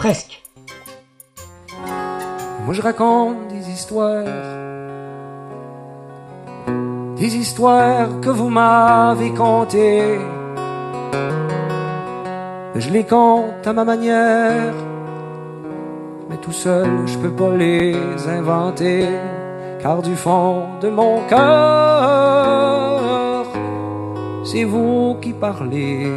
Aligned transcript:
presque. 0.00 0.42
Moi 2.64 2.72
je 2.72 2.80
raconte 2.80 3.48
des 3.48 3.68
histoires, 3.68 4.24
des 7.16 7.36
histoires 7.36 8.08
que 8.22 8.30
vous 8.30 8.48
m'avez 8.48 9.32
contées. 9.34 10.18
Je 12.76 12.88
les 12.88 13.04
compte 13.04 13.66
à 13.66 13.74
ma 13.74 13.84
manière, 13.84 14.72
mais 16.30 16.38
tout 16.38 16.56
seul 16.64 16.90
je 17.04 17.18
peux 17.18 17.34
pas 17.42 17.54
les 17.54 17.94
inventer, 18.38 19.06
car 19.82 20.00
du 20.00 20.16
fond 20.16 20.62
de 20.80 20.88
mon 20.88 21.20
cœur, 21.28 21.44
c'est 24.44 24.64
vous 24.64 25.18
qui 25.20 25.34
parlez. 25.34 26.10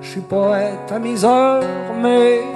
Je 0.00 0.08
suis 0.10 0.22
poète 0.22 0.90
à 0.90 0.98
mes 0.98 1.24
heures, 1.24 1.62
mais 2.02 2.55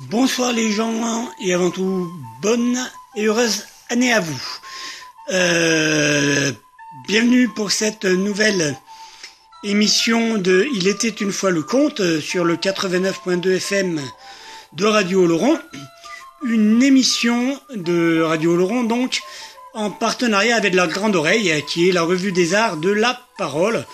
Bonsoir 0.00 0.52
les 0.52 0.72
gens 0.72 1.30
et 1.40 1.54
avant 1.54 1.70
tout 1.70 2.10
bonne 2.42 2.76
et 3.14 3.26
heureuse 3.26 3.64
année 3.88 4.12
à 4.12 4.18
vous. 4.18 4.42
Euh, 5.30 6.50
bienvenue 7.06 7.48
pour 7.48 7.70
cette 7.70 8.04
nouvelle 8.04 8.76
émission 9.62 10.36
de 10.36 10.66
Il 10.74 10.88
était 10.88 11.08
une 11.08 11.30
fois 11.30 11.52
le 11.52 11.62
conte 11.62 12.18
sur 12.18 12.44
le 12.44 12.56
89.2 12.56 13.56
FM 13.56 14.00
de 14.72 14.84
Radio 14.84 15.26
Laurent. 15.26 15.58
Une 16.42 16.82
émission 16.82 17.60
de 17.72 18.20
Radio 18.20 18.56
Laurent 18.56 18.82
donc 18.82 19.20
en 19.74 19.92
partenariat 19.92 20.56
avec 20.56 20.74
La 20.74 20.88
Grande 20.88 21.14
Oreille 21.14 21.64
qui 21.68 21.88
est 21.88 21.92
la 21.92 22.02
revue 22.02 22.32
des 22.32 22.54
arts 22.54 22.78
de 22.78 22.90
la 22.90 23.20
parole. 23.38 23.86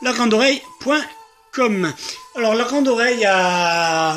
Lagrandeoreille.com 0.00 1.92
Alors 2.36 2.54
La 2.54 2.64
Grande 2.64 2.88
Oreille 2.88 3.26
a 3.26 4.16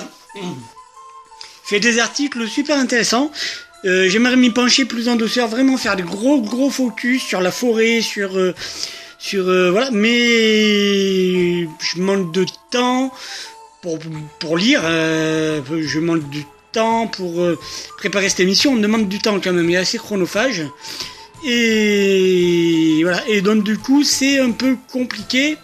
fait 1.67 1.79
des 1.79 1.99
articles 1.99 2.47
super 2.47 2.77
intéressants. 2.77 3.31
Euh, 3.85 4.09
J'aimerais 4.09 4.35
m'y 4.35 4.49
pencher 4.49 4.85
plus 4.85 5.09
en 5.09 5.15
douceur, 5.15 5.47
vraiment 5.47 5.77
faire 5.77 5.95
des 5.95 6.03
gros 6.03 6.41
gros 6.41 6.69
focus 6.69 7.21
sur 7.23 7.41
la 7.41 7.51
forêt, 7.51 8.01
sur 8.01 8.37
euh, 8.37 8.53
sur 9.19 9.47
euh, 9.47 9.71
voilà. 9.71 9.89
Mais 9.91 11.67
je 11.67 11.97
manque 11.97 12.31
de 12.31 12.45
temps 12.71 13.11
pour 13.81 13.99
pour 14.39 14.57
lire. 14.57 14.81
Euh, 14.83 15.61
je 15.81 15.99
manque 15.99 16.27
du 16.29 16.45
temps 16.71 17.07
pour 17.07 17.41
euh, 17.41 17.59
préparer 17.97 18.29
cette 18.29 18.39
émission. 18.39 18.73
On 18.73 18.77
demande 18.77 19.07
du 19.07 19.19
temps 19.19 19.39
quand 19.39 19.53
même. 19.53 19.69
Il 19.69 19.75
est 19.75 19.77
assez 19.77 19.97
chronophage. 19.97 20.63
Et 21.45 23.01
voilà. 23.03 23.21
Et 23.27 23.41
donc 23.41 23.63
du 23.63 23.77
coup, 23.77 24.03
c'est 24.03 24.39
un 24.39 24.51
peu 24.51 24.77
compliqué 24.91 25.57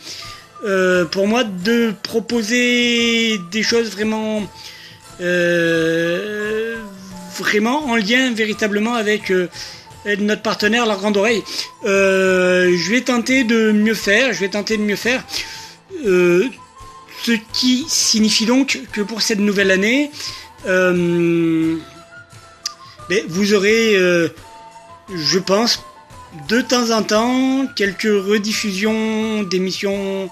euh, 0.63 1.05
pour 1.05 1.27
moi 1.27 1.43
de 1.43 1.91
proposer 2.03 3.39
des 3.51 3.63
choses 3.63 3.89
vraiment 3.89 4.43
vraiment 7.39 7.85
en 7.85 7.95
lien 7.95 8.33
véritablement 8.33 8.95
avec 8.95 9.31
euh, 9.31 9.47
notre 10.19 10.41
partenaire 10.41 10.85
La 10.85 10.95
Grande 10.95 11.17
Oreille. 11.17 11.43
Euh, 11.85 12.75
je 12.75 12.91
vais 12.91 13.01
tenter 13.01 13.43
de 13.43 13.71
mieux 13.71 13.93
faire, 13.93 14.33
je 14.33 14.39
vais 14.39 14.49
tenter 14.49 14.77
de 14.77 14.83
mieux 14.83 14.95
faire. 14.95 15.23
Euh, 16.05 16.47
ce 17.23 17.33
qui 17.53 17.85
signifie 17.87 18.45
donc 18.45 18.81
que 18.91 19.01
pour 19.01 19.21
cette 19.21 19.39
nouvelle 19.39 19.71
année, 19.71 20.11
euh, 20.67 21.77
ben, 23.09 23.23
vous 23.27 23.53
aurez, 23.53 23.95
euh, 23.95 24.29
je 25.13 25.37
pense, 25.37 25.83
de 26.47 26.61
temps 26.61 26.91
en 26.91 27.03
temps 27.03 27.67
quelques 27.75 28.03
rediffusions 28.03 29.43
d'émissions 29.43 30.29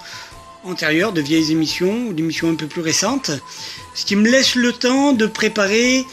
antérieures, 0.64 1.14
de 1.14 1.22
vieilles 1.22 1.52
émissions 1.52 2.08
ou 2.08 2.14
d'émissions 2.14 2.50
un 2.50 2.56
peu 2.56 2.68
plus 2.68 2.82
récentes 2.82 3.32
ce 4.00 4.06
qui 4.06 4.16
me 4.16 4.30
laisse 4.30 4.56
le 4.56 4.72
temps 4.72 5.12
de 5.12 5.26
préparer 5.26 6.06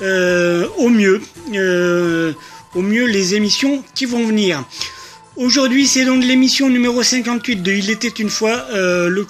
euh, 0.00 0.68
au 0.76 0.88
mieux, 0.88 1.20
euh, 1.54 2.32
au 2.76 2.82
mieux 2.82 3.06
les 3.06 3.34
émissions 3.34 3.82
qui 3.96 4.04
vont 4.04 4.24
venir. 4.24 4.64
Aujourd'hui, 5.36 5.88
c'est 5.88 6.04
donc 6.04 6.22
l'émission 6.22 6.68
numéro 6.68 7.02
58 7.02 7.56
de 7.56 7.72
Il 7.72 7.90
était 7.90 8.08
une 8.08 8.30
fois 8.30 8.66
euh, 8.72 9.08
le. 9.08 9.26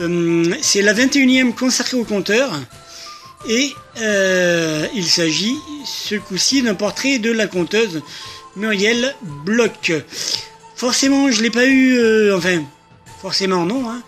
Euh, 0.00 0.54
c'est 0.62 0.82
la 0.82 0.94
21e 0.94 1.54
consacrée 1.54 1.96
au 1.96 2.04
compteur. 2.04 2.50
Et 3.48 3.72
il 4.94 5.06
s'agit 5.06 5.56
ce 5.84 6.16
coup-ci 6.16 6.62
d'un 6.62 6.74
portrait 6.74 7.18
de 7.18 7.30
la 7.30 7.46
conteuse 7.46 8.02
Muriel 8.56 9.14
Bloch. 9.44 9.92
Forcément, 10.74 11.30
je 11.30 11.42
l'ai 11.42 11.50
pas 11.50 11.66
eu. 11.66 12.32
enfin, 12.32 12.64
forcément 13.26 13.66
non. 13.66 13.90
Hein. 13.90 14.02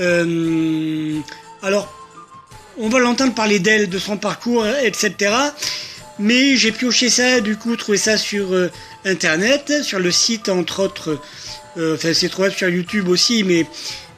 Euh, 0.00 1.20
alors, 1.62 1.86
on 2.78 2.88
va 2.88 3.00
l'entendre 3.00 3.34
parler 3.34 3.58
d'elle, 3.58 3.90
de 3.90 3.98
son 3.98 4.16
parcours, 4.16 4.66
etc. 4.82 5.30
Mais 6.18 6.56
j'ai 6.56 6.72
pioché 6.72 7.10
ça, 7.10 7.42
du 7.42 7.58
coup, 7.58 7.76
trouvé 7.76 7.98
ça 7.98 8.16
sur 8.16 8.54
euh, 8.54 8.70
internet, 9.04 9.82
sur 9.82 9.98
le 9.98 10.10
site 10.10 10.48
entre 10.48 10.80
autres, 10.82 11.20
euh, 11.76 11.96
enfin 11.96 12.14
c'est 12.14 12.30
trouvable 12.30 12.54
sur 12.54 12.70
YouTube 12.70 13.10
aussi, 13.10 13.44
mais 13.44 13.66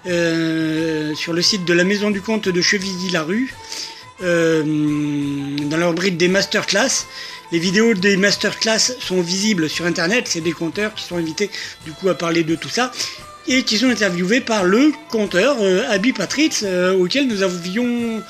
euh, 0.06 1.16
sur 1.16 1.32
le 1.32 1.42
site 1.42 1.64
de 1.64 1.72
la 1.72 1.82
Maison 1.82 2.12
du 2.12 2.20
Comte 2.20 2.48
de 2.48 2.60
Chevilly-la-Rue, 2.60 3.52
dans 4.20 5.76
leur 5.76 5.94
bride 5.94 6.16
des 6.16 6.28
masterclass. 6.28 7.06
Les 7.50 7.58
vidéos 7.58 7.94
des 7.94 8.16
masterclass 8.16 8.92
sont 9.00 9.20
visibles 9.20 9.68
sur 9.68 9.84
internet, 9.84 10.28
c'est 10.28 10.42
des 10.42 10.52
conteurs 10.52 10.94
qui 10.94 11.04
sont 11.04 11.16
invités 11.16 11.50
du 11.84 11.92
coup 11.92 12.08
à 12.08 12.14
parler 12.14 12.44
de 12.44 12.54
tout 12.54 12.68
ça 12.68 12.92
et 13.48 13.64
qui 13.64 13.78
sont 13.78 13.88
interviewés 13.88 14.40
par 14.40 14.64
le 14.64 14.92
conteur 15.10 15.56
Abby 15.90 16.12
Patritz 16.12 16.64
auquel 16.98 17.26
nous 17.26 17.42
avions 17.42 18.22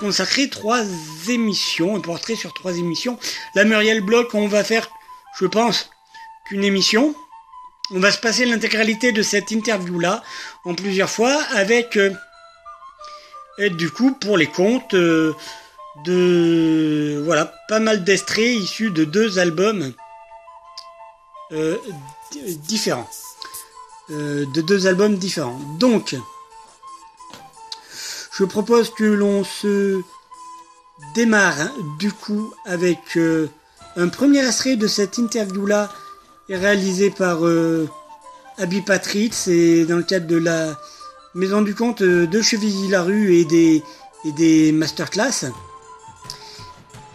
consacré 0.00 0.48
trois 0.48 0.82
émissions, 1.28 1.94
un 1.96 2.00
portrait 2.00 2.34
sur 2.34 2.52
trois 2.54 2.76
émissions. 2.76 3.18
La 3.54 3.64
Muriel 3.64 4.00
Bloch, 4.00 4.34
on 4.34 4.48
va 4.48 4.64
faire, 4.64 4.90
je 5.38 5.46
pense, 5.46 5.90
qu'une 6.46 6.64
émission. 6.64 7.14
On 7.92 8.00
va 8.00 8.10
se 8.10 8.18
passer 8.18 8.46
l'intégralité 8.46 9.12
de 9.12 9.22
cette 9.22 9.50
interview-là 9.50 10.22
en 10.64 10.74
plusieurs 10.74 11.10
fois 11.10 11.42
avec, 11.54 11.96
euh, 11.98 12.10
du 13.70 13.90
coup, 13.90 14.12
pour 14.12 14.38
les 14.38 14.46
comptes 14.46 14.94
euh, 14.94 15.34
de, 16.04 17.20
voilà, 17.24 17.52
pas 17.68 17.80
mal 17.80 18.02
d'extraits 18.02 18.56
issus 18.56 18.90
de 18.90 19.04
deux 19.04 19.38
albums 19.38 19.92
euh, 24.12 24.44
de 24.54 24.60
deux 24.60 24.88
albums 24.88 25.16
différents. 25.16 25.60
Donc, 25.78 26.16
je 28.32 28.44
propose 28.44 28.90
que 28.90 29.04
l'on 29.04 29.44
se 29.44 30.00
démarre 31.14 31.60
hein, 31.60 31.72
du 32.00 32.12
coup 32.12 32.52
avec 32.64 32.98
euh, 33.16 33.48
un 33.96 34.08
premier 34.08 34.44
extrait 34.44 34.74
de 34.74 34.88
cette 34.88 35.18
interview-là 35.18 35.92
réalisé 36.48 37.10
par 37.10 37.46
euh, 37.46 37.88
Abby 38.58 38.80
Patritz 38.80 39.46
et 39.46 39.84
dans 39.84 39.96
le 39.96 40.02
cadre 40.02 40.26
de 40.26 40.38
la 40.38 40.76
Maison 41.36 41.62
du 41.62 41.76
Comte 41.76 42.02
de 42.02 42.42
Chevilly-la-Rue 42.42 43.36
et 43.36 43.44
des, 43.44 43.84
et 44.24 44.32
des 44.32 44.72
masterclass. 44.72 45.52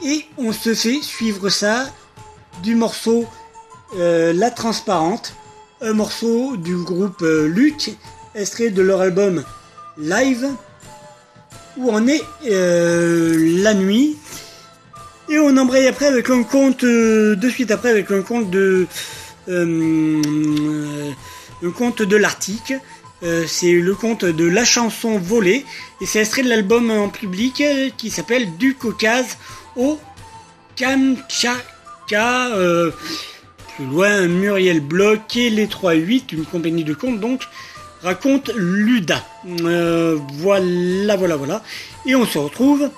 Et 0.02 0.26
on 0.38 0.54
se 0.54 0.74
fait 0.74 1.02
suivre 1.02 1.50
ça 1.50 1.90
du 2.64 2.76
morceau 2.76 3.26
La 3.98 4.52
Transparente, 4.52 5.34
un 5.86 5.94
morceau 5.94 6.58
du 6.58 6.76
groupe 6.78 7.22
Luc, 7.22 7.92
extrait 8.34 8.72
de 8.72 8.82
leur 8.82 9.02
album 9.02 9.44
Live 9.98 10.48
où 11.78 11.90
on 11.92 12.08
est 12.08 12.22
euh, 12.50 13.62
la 13.62 13.74
nuit. 13.74 14.18
Et 15.30 15.40
on 15.40 15.56
embraye 15.58 15.88
après 15.88 16.06
avec 16.08 16.30
un 16.30 16.44
conte, 16.44 16.84
euh, 16.84 17.36
de 17.36 17.50
suite 17.50 17.72
après 17.72 17.90
avec 17.90 18.12
un 18.12 18.22
conte 18.22 18.50
de... 18.50 18.88
Euh, 19.48 20.22
un 21.64 21.72
conte 21.72 22.02
de 22.02 22.16
l'Arctique. 22.18 22.74
c'est 23.48 23.72
le 23.72 23.96
conte 23.96 24.26
de 24.26 24.46
la 24.46 24.66
chanson 24.66 25.18
volée. 25.18 25.66
Et 26.02 26.06
c'est 26.06 26.20
extrait 26.20 26.44
de 26.44 26.50
l'album 26.50 26.92
en 26.92 27.10
public 27.10 27.64
qui 27.98 28.10
s'appelle 28.10 28.58
Du 28.58 28.76
Caucase 28.76 29.38
au 29.76 30.00
Kamchatka. 30.76 32.50
Loin, 33.84 34.28
Muriel 34.28 34.80
Bloch 34.80 35.36
et 35.36 35.50
les 35.50 35.68
3-8, 35.68 36.34
une 36.34 36.46
compagnie 36.46 36.84
de 36.84 36.94
contes 36.94 37.20
donc 37.20 37.42
raconte 38.02 38.52
Luda. 38.56 39.26
Euh, 39.62 40.18
voilà, 40.34 41.16
voilà, 41.16 41.36
voilà. 41.36 41.64
Et 42.06 42.16
on 42.16 42.26
se 42.26 42.38
retrouve 42.38 42.90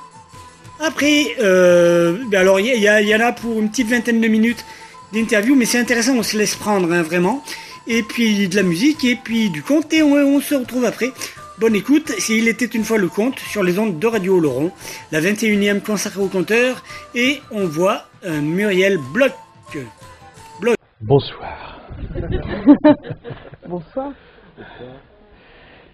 après. 0.80 1.36
Euh, 1.42 2.18
ben 2.30 2.42
alors, 2.42 2.60
il 2.60 2.68
y, 2.68 2.86
y, 2.86 3.16
en 3.16 3.20
a 3.20 3.32
pour 3.32 3.60
une 3.60 3.70
petite 3.70 3.88
vingtaine 3.88 4.22
de 4.22 4.28
minutes 4.28 4.66
d'interview, 5.14 5.56
mais 5.56 5.66
c'est 5.66 5.80
intéressant, 5.80 6.16
on 6.18 6.24
se 6.24 6.38
laisse 6.38 6.56
prendre, 6.56 6.92
hein, 6.92 7.02
vraiment. 7.02 7.44
Et 7.88 8.04
puis 8.04 8.50
de 8.50 8.56
la 8.56 8.64
musique, 8.64 9.06
et 9.06 9.16
puis 9.16 9.50
du 9.50 9.64
conte, 9.64 9.92
et 9.94 10.04
on, 10.04 10.42
se 10.42 10.56
retrouve 10.56 10.86
après. 10.86 11.12
Bonne 11.58 11.76
écoute, 11.76 12.12
s'il 12.20 12.48
était 12.50 12.66
une 12.66 12.84
fois 12.84 12.98
le 12.98 13.08
conte, 13.08 13.40
sur 13.40 13.64
les 13.64 13.80
ondes 13.80 13.98
de 13.98 14.08
Radio 14.08 14.40
Laurent, 14.40 14.76
la 15.12 15.22
21e 15.22 15.82
consacrée 15.82 16.22
au 16.22 16.28
compteur, 16.28 16.84
et 17.16 17.42
on 17.50 17.66
voit 17.66 18.04
Muriel 18.26 19.00
Bloch. 19.14 19.32
Bonsoir. 21.00 21.80
Bonsoir. 23.70 24.14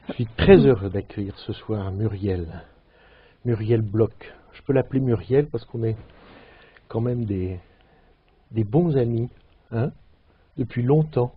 Je 0.08 0.14
suis 0.14 0.26
très 0.38 0.56
heureux 0.56 0.90
d'accueillir 0.90 1.38
ce 1.40 1.52
soir 1.52 1.92
Muriel. 1.92 2.64
Muriel 3.44 3.82
Bloch. 3.82 4.34
Je 4.54 4.62
peux 4.62 4.72
l'appeler 4.72 5.02
Muriel 5.02 5.48
parce 5.48 5.66
qu'on 5.66 5.84
est 5.84 5.98
quand 6.88 7.02
même 7.02 7.26
des, 7.26 7.60
des 8.52 8.64
bons 8.64 8.96
amis 8.96 9.30
hein, 9.72 9.92
depuis 10.56 10.84
longtemps. 10.84 11.34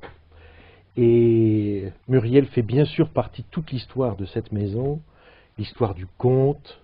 Et 0.96 1.90
Muriel 2.06 2.46
fait 2.46 2.62
bien 2.62 2.84
sûr 2.84 3.10
partie 3.10 3.42
de 3.42 3.48
toute 3.48 3.72
l'histoire 3.72 4.14
de 4.14 4.26
cette 4.26 4.52
maison, 4.52 5.00
l'histoire 5.58 5.94
du 5.94 6.06
conte, 6.06 6.80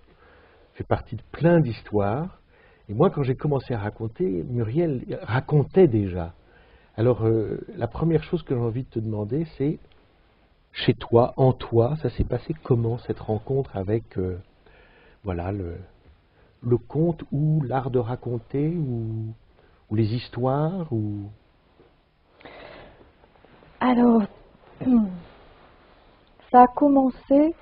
fait 0.73 0.83
partie 0.85 1.15
de 1.15 1.23
plein 1.31 1.61
d'histoires. 1.61 2.41
Et 2.89 2.93
moi, 2.93 3.09
quand 3.09 3.23
j'ai 3.23 3.35
commencé 3.35 3.73
à 3.73 3.79
raconter, 3.79 4.43
Muriel 4.49 5.05
racontait 5.21 5.87
déjà. 5.87 6.33
Alors, 6.95 7.25
euh, 7.25 7.59
la 7.75 7.87
première 7.87 8.23
chose 8.23 8.43
que 8.43 8.53
j'ai 8.53 8.61
envie 8.61 8.83
de 8.83 8.89
te 8.89 8.99
demander, 8.99 9.47
c'est 9.57 9.79
chez 10.71 10.93
toi, 10.93 11.33
en 11.37 11.51
toi, 11.51 11.95
ça 12.03 12.11
s'est 12.11 12.23
passé 12.23 12.53
comment 12.63 12.99
cette 12.99 13.19
rencontre 13.19 13.75
avec 13.75 14.17
euh, 14.19 14.37
voilà 15.23 15.51
le, 15.51 15.77
conte 16.87 17.23
ou 17.31 17.63
l'art 17.63 17.89
de 17.89 17.97
raconter 17.97 18.69
ou, 18.69 19.33
ou, 19.89 19.95
les 19.95 20.13
histoires 20.13 20.91
ou? 20.93 21.23
Alors, 23.79 24.21
ça 26.51 26.63
a 26.63 26.67
commencé 26.67 27.55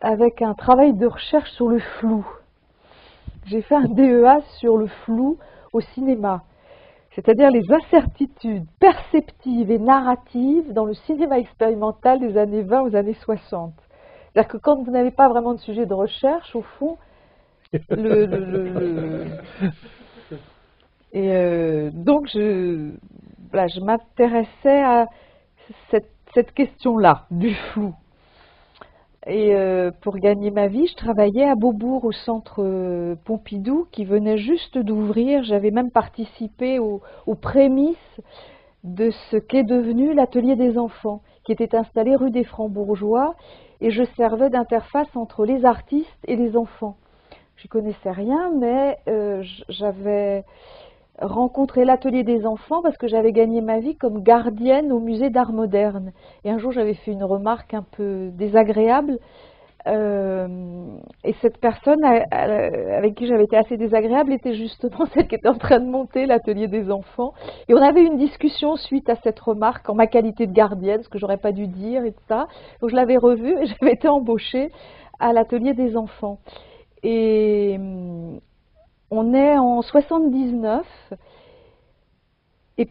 avec 0.00 0.42
un 0.42 0.54
travail 0.54 0.94
de 0.94 1.06
recherche 1.06 1.50
sur 1.52 1.68
le 1.68 1.78
flou. 1.78 2.26
J'ai 3.46 3.62
fait 3.62 3.76
un 3.76 3.88
DEA 3.88 4.40
sur 4.58 4.76
le 4.76 4.88
flou 4.88 5.38
au 5.72 5.80
cinéma 5.80 6.42
c'est-à-dire 7.14 7.50
les 7.50 7.70
incertitudes 7.70 8.66
perceptives 8.80 9.70
et 9.70 9.78
narratives 9.78 10.72
dans 10.72 10.84
le 10.84 10.94
cinéma 10.94 11.38
expérimental 11.38 12.20
des 12.20 12.38
années 12.38 12.62
20 12.62 12.82
aux 12.82 12.96
années 12.96 13.16
60. 13.22 13.72
C'est-à-dire 14.32 14.50
que 14.50 14.56
quand 14.56 14.82
vous 14.82 14.90
n'avez 14.90 15.10
pas 15.10 15.28
vraiment 15.28 15.52
de 15.52 15.60
sujet 15.60 15.84
de 15.84 15.94
recherche, 15.94 16.56
au 16.56 16.62
fond, 16.62 16.96
le, 17.90 19.26
et 21.12 21.32
euh, 21.32 21.90
donc 21.92 22.28
je, 22.32 22.92
m'intéressais 23.80 24.82
à 24.82 25.06
cette 26.34 26.52
question-là, 26.54 27.26
du 27.30 27.54
flou. 27.54 27.94
Et 29.26 29.54
euh, 29.54 29.92
pour 30.00 30.16
gagner 30.16 30.50
ma 30.50 30.66
vie, 30.66 30.88
je 30.88 30.96
travaillais 30.96 31.48
à 31.48 31.54
Beaubourg 31.54 32.04
au 32.04 32.10
centre 32.10 32.56
euh, 32.58 33.14
Pompidou 33.24 33.86
qui 33.92 34.04
venait 34.04 34.36
juste 34.36 34.76
d'ouvrir. 34.78 35.44
J'avais 35.44 35.70
même 35.70 35.92
participé 35.92 36.80
aux, 36.80 37.00
prémices 37.40 37.96
de 38.82 39.10
ce 39.30 39.36
qu'est 39.36 39.62
devenu 39.62 40.12
l'atelier 40.12 40.56
des 40.56 40.76
enfants, 40.76 41.22
qui 41.44 41.52
était 41.52 41.76
installé 41.76 42.16
rue 42.16 42.32
des 42.32 42.42
Francs-Bourgeois, 42.42 43.36
et 43.80 43.92
je 43.92 44.02
servais 44.16 44.50
d'interface 44.50 45.14
entre 45.14 45.44
les 45.44 45.64
artistes 45.64 46.08
et 46.26 46.34
les 46.34 46.56
enfants. 46.56 46.96
Je 47.54 47.68
connaissais 47.68 48.10
rien, 48.10 48.50
mais 48.58 48.98
euh, 49.08 49.44
j'avais 49.68 50.44
rencontré 51.20 51.84
l'atelier 51.84 52.24
des 52.24 52.46
enfants 52.46 52.82
parce 52.82 52.96
que 52.96 53.06
j'avais 53.06 53.32
gagné 53.32 53.60
ma 53.60 53.78
vie 53.78 53.96
comme 53.96 54.22
gardienne 54.22 54.92
au 54.92 55.00
musée 55.00 55.30
d'art 55.30 55.52
moderne. 55.52 56.12
Et 56.44 56.50
un 56.50 56.58
jour, 56.58 56.72
j'avais 56.72 56.94
fait 56.94 57.12
une 57.12 57.24
remarque 57.24 57.74
un 57.74 57.84
peu 57.96 58.30
désagréable. 58.32 59.18
Euh, 59.88 60.46
et 61.24 61.34
cette 61.42 61.58
personne 61.58 62.04
avec 62.04 63.16
qui 63.16 63.26
j'avais 63.26 63.44
été 63.44 63.56
assez 63.56 63.76
désagréable 63.76 64.32
était 64.32 64.54
justement 64.54 65.06
celle 65.14 65.26
qui 65.26 65.34
était 65.34 65.48
en 65.48 65.58
train 65.58 65.80
de 65.80 65.86
monter 65.86 66.26
l'atelier 66.26 66.68
des 66.68 66.90
enfants. 66.90 67.32
Et 67.68 67.74
on 67.74 67.82
avait 67.82 68.04
une 68.04 68.16
discussion 68.16 68.76
suite 68.76 69.08
à 69.08 69.16
cette 69.16 69.40
remarque 69.40 69.88
en 69.90 69.94
ma 69.94 70.06
qualité 70.06 70.46
de 70.46 70.52
gardienne, 70.52 71.02
ce 71.02 71.08
que 71.08 71.18
j'aurais 71.18 71.38
pas 71.38 71.52
dû 71.52 71.66
dire 71.66 72.04
et 72.04 72.12
tout 72.12 72.24
ça. 72.28 72.46
Donc 72.80 72.90
je 72.90 72.96
l'avais 72.96 73.16
revue 73.16 73.60
et 73.60 73.66
j'avais 73.80 73.92
été 73.92 74.08
embauchée 74.08 74.70
à 75.18 75.32
l'atelier 75.32 75.74
des 75.74 75.96
enfants. 75.96 76.38
Et, 77.02 77.78
on 79.14 79.34
est 79.34 79.58
en 79.58 79.82
79 79.82 80.86
et 82.78 82.88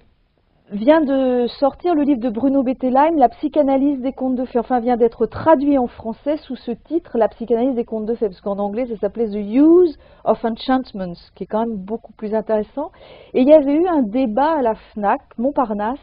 vient 0.71 1.01
de 1.01 1.47
sortir 1.47 1.95
le 1.95 2.03
livre 2.03 2.19
de 2.19 2.29
Bruno 2.29 2.61
Bettelheim, 2.61 3.17
La 3.17 3.27
psychanalyse 3.29 3.99
des 4.01 4.13
contes 4.13 4.35
de 4.35 4.45
fées. 4.45 4.59
Enfin, 4.59 4.79
vient 4.81 4.97
d'être 4.97 5.25
traduit 5.25 5.79
en 5.79 5.87
français 5.87 6.37
sous 6.37 6.55
ce 6.55 6.69
titre, 6.69 7.17
La 7.17 7.27
psychanalyse 7.27 7.73
des 7.73 7.85
contes 7.85 8.05
de 8.05 8.13
fées, 8.13 8.27
parce 8.27 8.39
qu'en 8.39 8.59
anglais, 8.59 8.85
ça 8.85 8.97
s'appelait 8.97 9.29
The 9.29 9.43
Use 9.43 9.97
of 10.23 10.45
Enchantments, 10.45 11.17
qui 11.33 11.45
est 11.45 11.47
quand 11.47 11.65
même 11.65 11.77
beaucoup 11.77 12.13
plus 12.13 12.35
intéressant. 12.35 12.91
Et 13.33 13.41
il 13.41 13.49
y 13.49 13.53
avait 13.53 13.73
eu 13.73 13.87
un 13.87 14.03
débat 14.03 14.59
à 14.59 14.61
la 14.61 14.75
FNAC, 14.75 15.21
Montparnasse, 15.39 15.97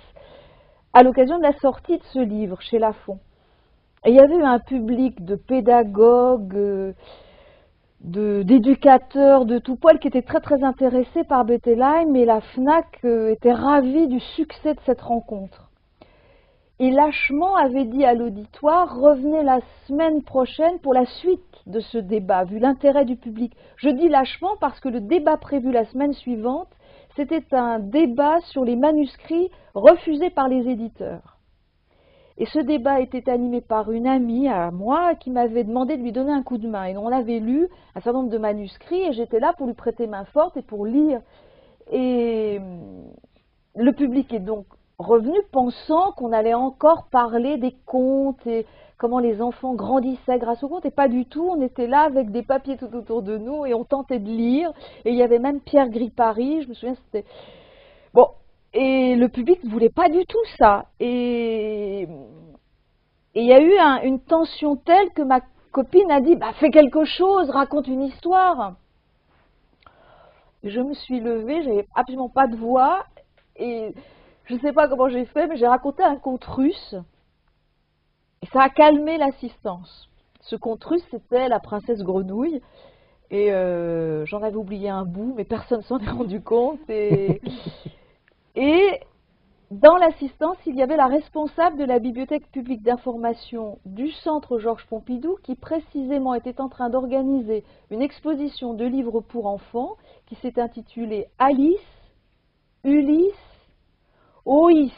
à 0.94 1.04
l'occasion 1.04 1.38
de 1.38 1.44
la 1.44 1.56
sortie 1.60 1.96
de 1.96 2.04
ce 2.12 2.18
livre 2.18 2.60
chez 2.60 2.80
Lafon. 2.80 3.20
Et 4.04 4.10
il 4.10 4.16
y 4.16 4.20
avait 4.20 4.34
eu 4.34 4.42
un 4.42 4.58
public 4.58 5.25
de 5.25 5.37
pédagogues, 5.37 6.56
euh, 6.56 6.92
d'éducateurs 8.00 9.44
de, 9.44 9.58
tout 9.58 9.76
poil 9.76 9.98
qui 9.98 10.08
étaient 10.08 10.22
très 10.22 10.40
très 10.40 10.62
intéressés 10.62 11.24
par 11.24 11.44
Bettelheim 11.44 12.14
et 12.14 12.24
la 12.24 12.40
FNAC 12.40 13.00
euh, 13.04 13.32
était 13.32 13.52
ravie 13.52 14.06
du 14.06 14.20
succès 14.20 14.74
de 14.74 14.80
cette 14.86 15.00
rencontre. 15.00 15.70
Et 16.80 16.92
lâchement 16.92 17.56
avait 17.56 17.86
dit 17.86 18.04
à 18.04 18.14
l'auditoire, 18.14 19.00
revenez 19.00 19.42
la 19.42 19.58
semaine 19.86 20.22
prochaine 20.22 20.78
pour 20.78 20.94
la 20.94 21.06
suite 21.06 21.40
de 21.66 21.80
ce 21.80 21.98
débat, 21.98 22.44
vu 22.44 22.60
l'intérêt 22.60 23.04
du 23.04 23.16
public. 23.16 23.52
Je 23.76 23.88
dis 23.88 24.08
lâchement 24.08 24.56
parce 24.60 24.78
que 24.78 24.88
le 24.88 25.00
débat 25.00 25.36
prévu 25.36 25.72
la 25.72 25.84
semaine 25.86 26.12
suivante, 26.12 26.68
c'était 27.16 27.52
un 27.52 27.80
débat 27.80 28.38
sur 28.42 28.64
les 28.64 28.76
manuscrits 28.76 29.50
refusés 29.74 30.30
par 30.30 30.48
les 30.48 30.68
éditeurs. 30.68 31.38
Et 32.40 32.47
ce 32.47 32.61
débat 32.61 33.00
était 33.00 33.28
animé 33.28 33.61
par 33.61 33.90
une 33.90 34.07
amie 34.07 34.49
à 34.49 34.71
moi 34.71 35.16
qui 35.16 35.30
m'avait 35.30 35.64
demandé 35.64 35.97
de 35.97 36.02
lui 36.02 36.12
donner 36.12 36.33
un 36.33 36.45
coup 36.45 36.57
de 36.57 36.68
main. 36.68 36.85
Et 36.85 36.97
on 36.97 37.09
avait 37.09 37.40
lu 37.40 37.68
un 37.97 38.00
certain 38.00 38.21
nombre 38.21 38.30
de 38.30 38.38
manuscrits 38.38 39.02
et 39.02 39.12
j'étais 39.12 39.40
là 39.40 39.52
pour 39.59 39.66
lui 39.66 39.75
prêter 39.75 40.07
main 40.07 40.25
forte 40.26 40.57
et 40.57 40.62
pour 40.62 40.87
lire. 40.87 41.21
Et 41.90 42.61
le 43.75 43.92
public 43.92 44.33
est 44.33 44.38
donc 44.38 44.66
revenu 44.99 45.37
pensant 45.50 46.12
qu'on 46.12 46.33
allait 46.33 46.54
encore 46.54 47.09
parler 47.11 47.57
des 47.57 47.75
contes 47.87 48.47
et 48.47 48.66
comment 48.99 49.18
les 49.18 49.42
enfants 49.42 49.75
grandissaient 49.75 50.38
grâce 50.38 50.62
aux 50.62 50.68
contes. 50.68 50.87
Et 50.87 50.92
pas 50.92 51.09
du 51.09 51.26
tout, 51.26 51.49
on 51.49 51.61
était 51.61 51.88
là 51.88 52.02
avec 52.02 52.30
des 52.30 52.42
papiers 52.45 52.76
tout 52.76 52.95
autour 52.95 53.23
de 53.23 53.37
nous 53.37 53.66
et 53.66 53.75
on 53.75 53.83
tentait 53.83 54.21
de 54.21 54.30
lire. 54.30 54.73
Et 55.04 55.11
il 55.11 55.16
y 55.16 55.25
avait 55.25 55.40
même 55.40 55.61
Pierre 55.61 55.88
Gris-Paris, 55.88 56.62
je 56.62 56.68
me 56.68 56.75
souviens, 56.75 56.95
c'était... 56.95 57.25
Et 58.75 59.16
le 59.16 59.28
public 59.28 59.62
ne 59.64 59.70
voulait 59.70 59.90
pas 59.90 60.08
du 60.08 60.25
tout 60.26 60.44
ça. 60.58 60.87
Et 61.00 62.06
il 63.34 63.44
y 63.44 63.52
a 63.52 63.60
eu 63.60 64.06
une 64.06 64.20
tension 64.20 64.76
telle 64.76 65.10
que 65.10 65.22
ma 65.22 65.40
copine 65.72 66.10
a 66.10 66.20
dit 66.20 66.37
bah, 66.37 66.52
Fais 66.60 66.70
quelque 66.70 67.04
chose, 67.04 67.50
raconte 67.50 67.87
une 67.87 68.02
histoire. 68.02 68.76
je 70.62 70.80
me 70.80 70.94
suis 70.94 71.20
levée, 71.20 71.62
j'avais 71.62 71.87
absolument 71.94 72.28
pas 72.28 72.46
de 72.46 72.56
voix. 72.56 73.04
Et 73.56 73.94
je 74.44 74.54
ne 74.54 74.60
sais 74.60 74.72
pas 74.72 74.88
comment 74.88 75.08
j'ai 75.08 75.25
fait, 75.26 75.46
mais 75.46 75.56
j'ai 75.56 75.66
raconté 75.66 76.02
un 76.02 76.16
conte 76.16 76.44
russe. 76.44 76.94
Et 78.42 78.46
ça 78.52 78.62
a 78.62 78.68
calmé 78.68 79.18
l'assistance. 79.18 80.08
Ce 80.42 80.56
conte 80.56 80.84
russe, 80.84 81.04
c'était 81.10 81.48
La 81.48 81.60
princesse 81.60 82.02
grenouille. 82.02 82.60
Et 83.30 83.52
euh, 83.52 84.25
j'en 84.26 84.42
avais 84.42 84.56
oublié 84.56 84.88
un 84.88 85.04
bout, 85.04 85.34
mais 85.37 85.44
personne 85.44 85.82
s'en 85.82 85.98
est 85.98 86.10
rendu 86.10 86.40
compte. 86.40 86.80
Et, 86.88 87.40
Et 88.60 89.00
dans 89.70 89.96
l'assistance, 89.98 90.56
il 90.66 90.74
y 90.74 90.82
avait 90.82 90.96
la 90.96 91.06
responsable 91.06 91.78
de 91.78 91.84
la 91.84 92.00
bibliothèque 92.00 92.50
publique 92.50 92.82
d'information 92.82 93.78
du 93.86 94.10
centre 94.10 94.58
Georges 94.58 94.84
Pompidou 94.86 95.36
qui 95.44 95.54
précisément 95.54 96.34
était 96.34 96.60
en 96.60 96.68
train 96.68 96.90
d'organiser 96.90 97.62
une 97.90 98.02
exposition 98.02 98.74
de 98.74 98.84
livres 98.84 99.20
pour 99.20 99.46
enfants 99.46 99.94
qui 100.26 100.34
s'est 100.34 100.60
intitulée 100.60 101.26
Alice, 101.38 101.78
Ulysse, 102.82 103.32
Oïs. 104.44 104.92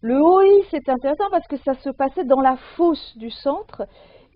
Le 0.00 0.18
Oïs 0.18 0.72
est 0.72 0.88
intéressant 0.88 1.28
parce 1.30 1.46
que 1.48 1.58
ça 1.58 1.74
se 1.74 1.90
passait 1.90 2.24
dans 2.24 2.40
la 2.40 2.56
fosse 2.76 3.18
du 3.18 3.30
centre 3.30 3.82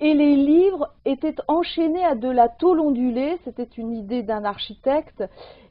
et 0.01 0.15
les 0.15 0.37
livres 0.37 0.93
étaient 1.05 1.37
enchaînés 1.49 2.05
à 2.05 2.15
de 2.15 2.29
la 2.29 2.49
tôle 2.49 2.81
ondulée, 2.81 3.39
c'était 3.45 3.65
une 3.65 3.95
idée 3.95 4.23
d'un 4.23 4.45
architecte, 4.45 5.25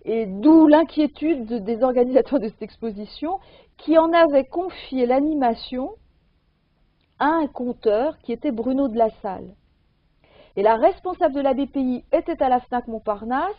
et 0.03 0.25
d'où 0.25 0.67
l'inquiétude 0.67 1.63
des 1.63 1.83
organisateurs 1.83 2.39
de 2.39 2.47
cette 2.47 2.61
exposition, 2.61 3.39
qui 3.77 3.97
en 3.97 4.11
avait 4.13 4.45
confié 4.45 5.05
l'animation 5.05 5.91
à 7.19 7.27
un 7.27 7.47
conteur 7.47 8.17
qui 8.19 8.31
était 8.31 8.51
Bruno 8.51 8.87
de 8.87 8.97
la 8.97 9.09
Salle. 9.21 9.53
Et 10.55 10.63
la 10.63 10.75
responsable 10.75 11.35
de 11.35 11.41
la 11.41 11.53
BPI 11.53 12.03
était 12.11 12.41
à 12.41 12.49
la 12.49 12.59
FNAC 12.61 12.87
Montparnasse, 12.87 13.55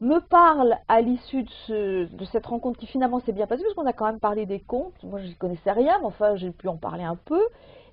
me 0.00 0.18
parle 0.18 0.76
à 0.88 1.00
l'issue 1.00 1.44
de, 1.68 2.08
de, 2.12 2.24
cette 2.24 2.46
rencontre 2.46 2.78
qui 2.78 2.86
finalement 2.86 3.20
s'est 3.20 3.32
bien 3.32 3.46
passée, 3.46 3.62
parce 3.62 3.74
qu'on 3.74 3.86
a 3.86 3.92
quand 3.92 4.06
même 4.06 4.20
parlé 4.20 4.46
des 4.46 4.58
contes, 4.58 5.00
moi 5.04 5.20
je 5.20 5.28
ne 5.28 5.34
connaissais 5.34 5.70
rien, 5.70 5.98
mais 6.00 6.06
enfin 6.06 6.34
j'ai 6.34 6.50
pu 6.50 6.66
en 6.66 6.76
parler 6.76 7.04
un 7.04 7.14
peu, 7.14 7.40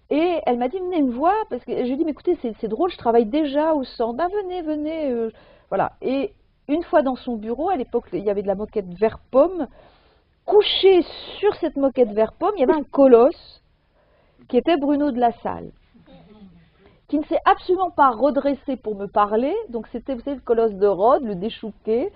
et 0.09 0.39
elle 0.45 0.57
m'a 0.57 0.69
dit, 0.69 0.79
venez 0.79 1.03
me 1.03 1.11
voir, 1.11 1.35
parce 1.49 1.63
que 1.63 1.71
je 1.71 1.83
lui 1.83 1.91
ai 1.91 1.95
dit, 1.97 2.05
mais 2.05 2.11
écoutez, 2.11 2.37
c'est 2.41 2.67
drôle, 2.67 2.89
je 2.89 2.97
travaille 2.97 3.27
déjà 3.27 3.73
au 3.75 3.83
centre. 3.83 4.15
Ben 4.15 4.27
venez, 4.27 4.61
venez. 4.63 5.11
Euh, 5.11 5.31
voilà. 5.69 5.93
Et 6.01 6.33
une 6.67 6.83
fois 6.83 7.03
dans 7.03 7.15
son 7.15 7.35
bureau, 7.35 7.69
à 7.69 7.75
l'époque, 7.75 8.05
il 8.13 8.23
y 8.23 8.29
avait 8.29 8.41
de 8.41 8.47
la 8.47 8.55
moquette 8.55 8.91
vert 8.99 9.19
pomme. 9.29 9.67
Couché 10.45 11.03
sur 11.37 11.53
cette 11.57 11.75
moquette 11.75 12.11
vert 12.11 12.33
pomme, 12.33 12.53
il 12.55 12.61
y 12.61 12.63
avait 12.63 12.73
un 12.73 12.83
colosse 12.83 13.61
qui 14.47 14.57
était 14.57 14.77
Bruno 14.77 15.11
de 15.11 15.19
la 15.19 15.31
Salle, 15.43 15.69
qui 17.07 17.19
ne 17.19 17.23
s'est 17.25 17.39
absolument 17.45 17.91
pas 17.91 18.09
redressé 18.09 18.77
pour 18.77 18.95
me 18.95 19.05
parler. 19.05 19.53
Donc 19.69 19.87
c'était, 19.91 20.15
vous 20.15 20.21
savez, 20.21 20.37
le 20.37 20.41
colosse 20.41 20.73
de 20.73 20.87
Rhodes, 20.87 21.23
le 21.23 21.35
déchouqué. 21.35 22.11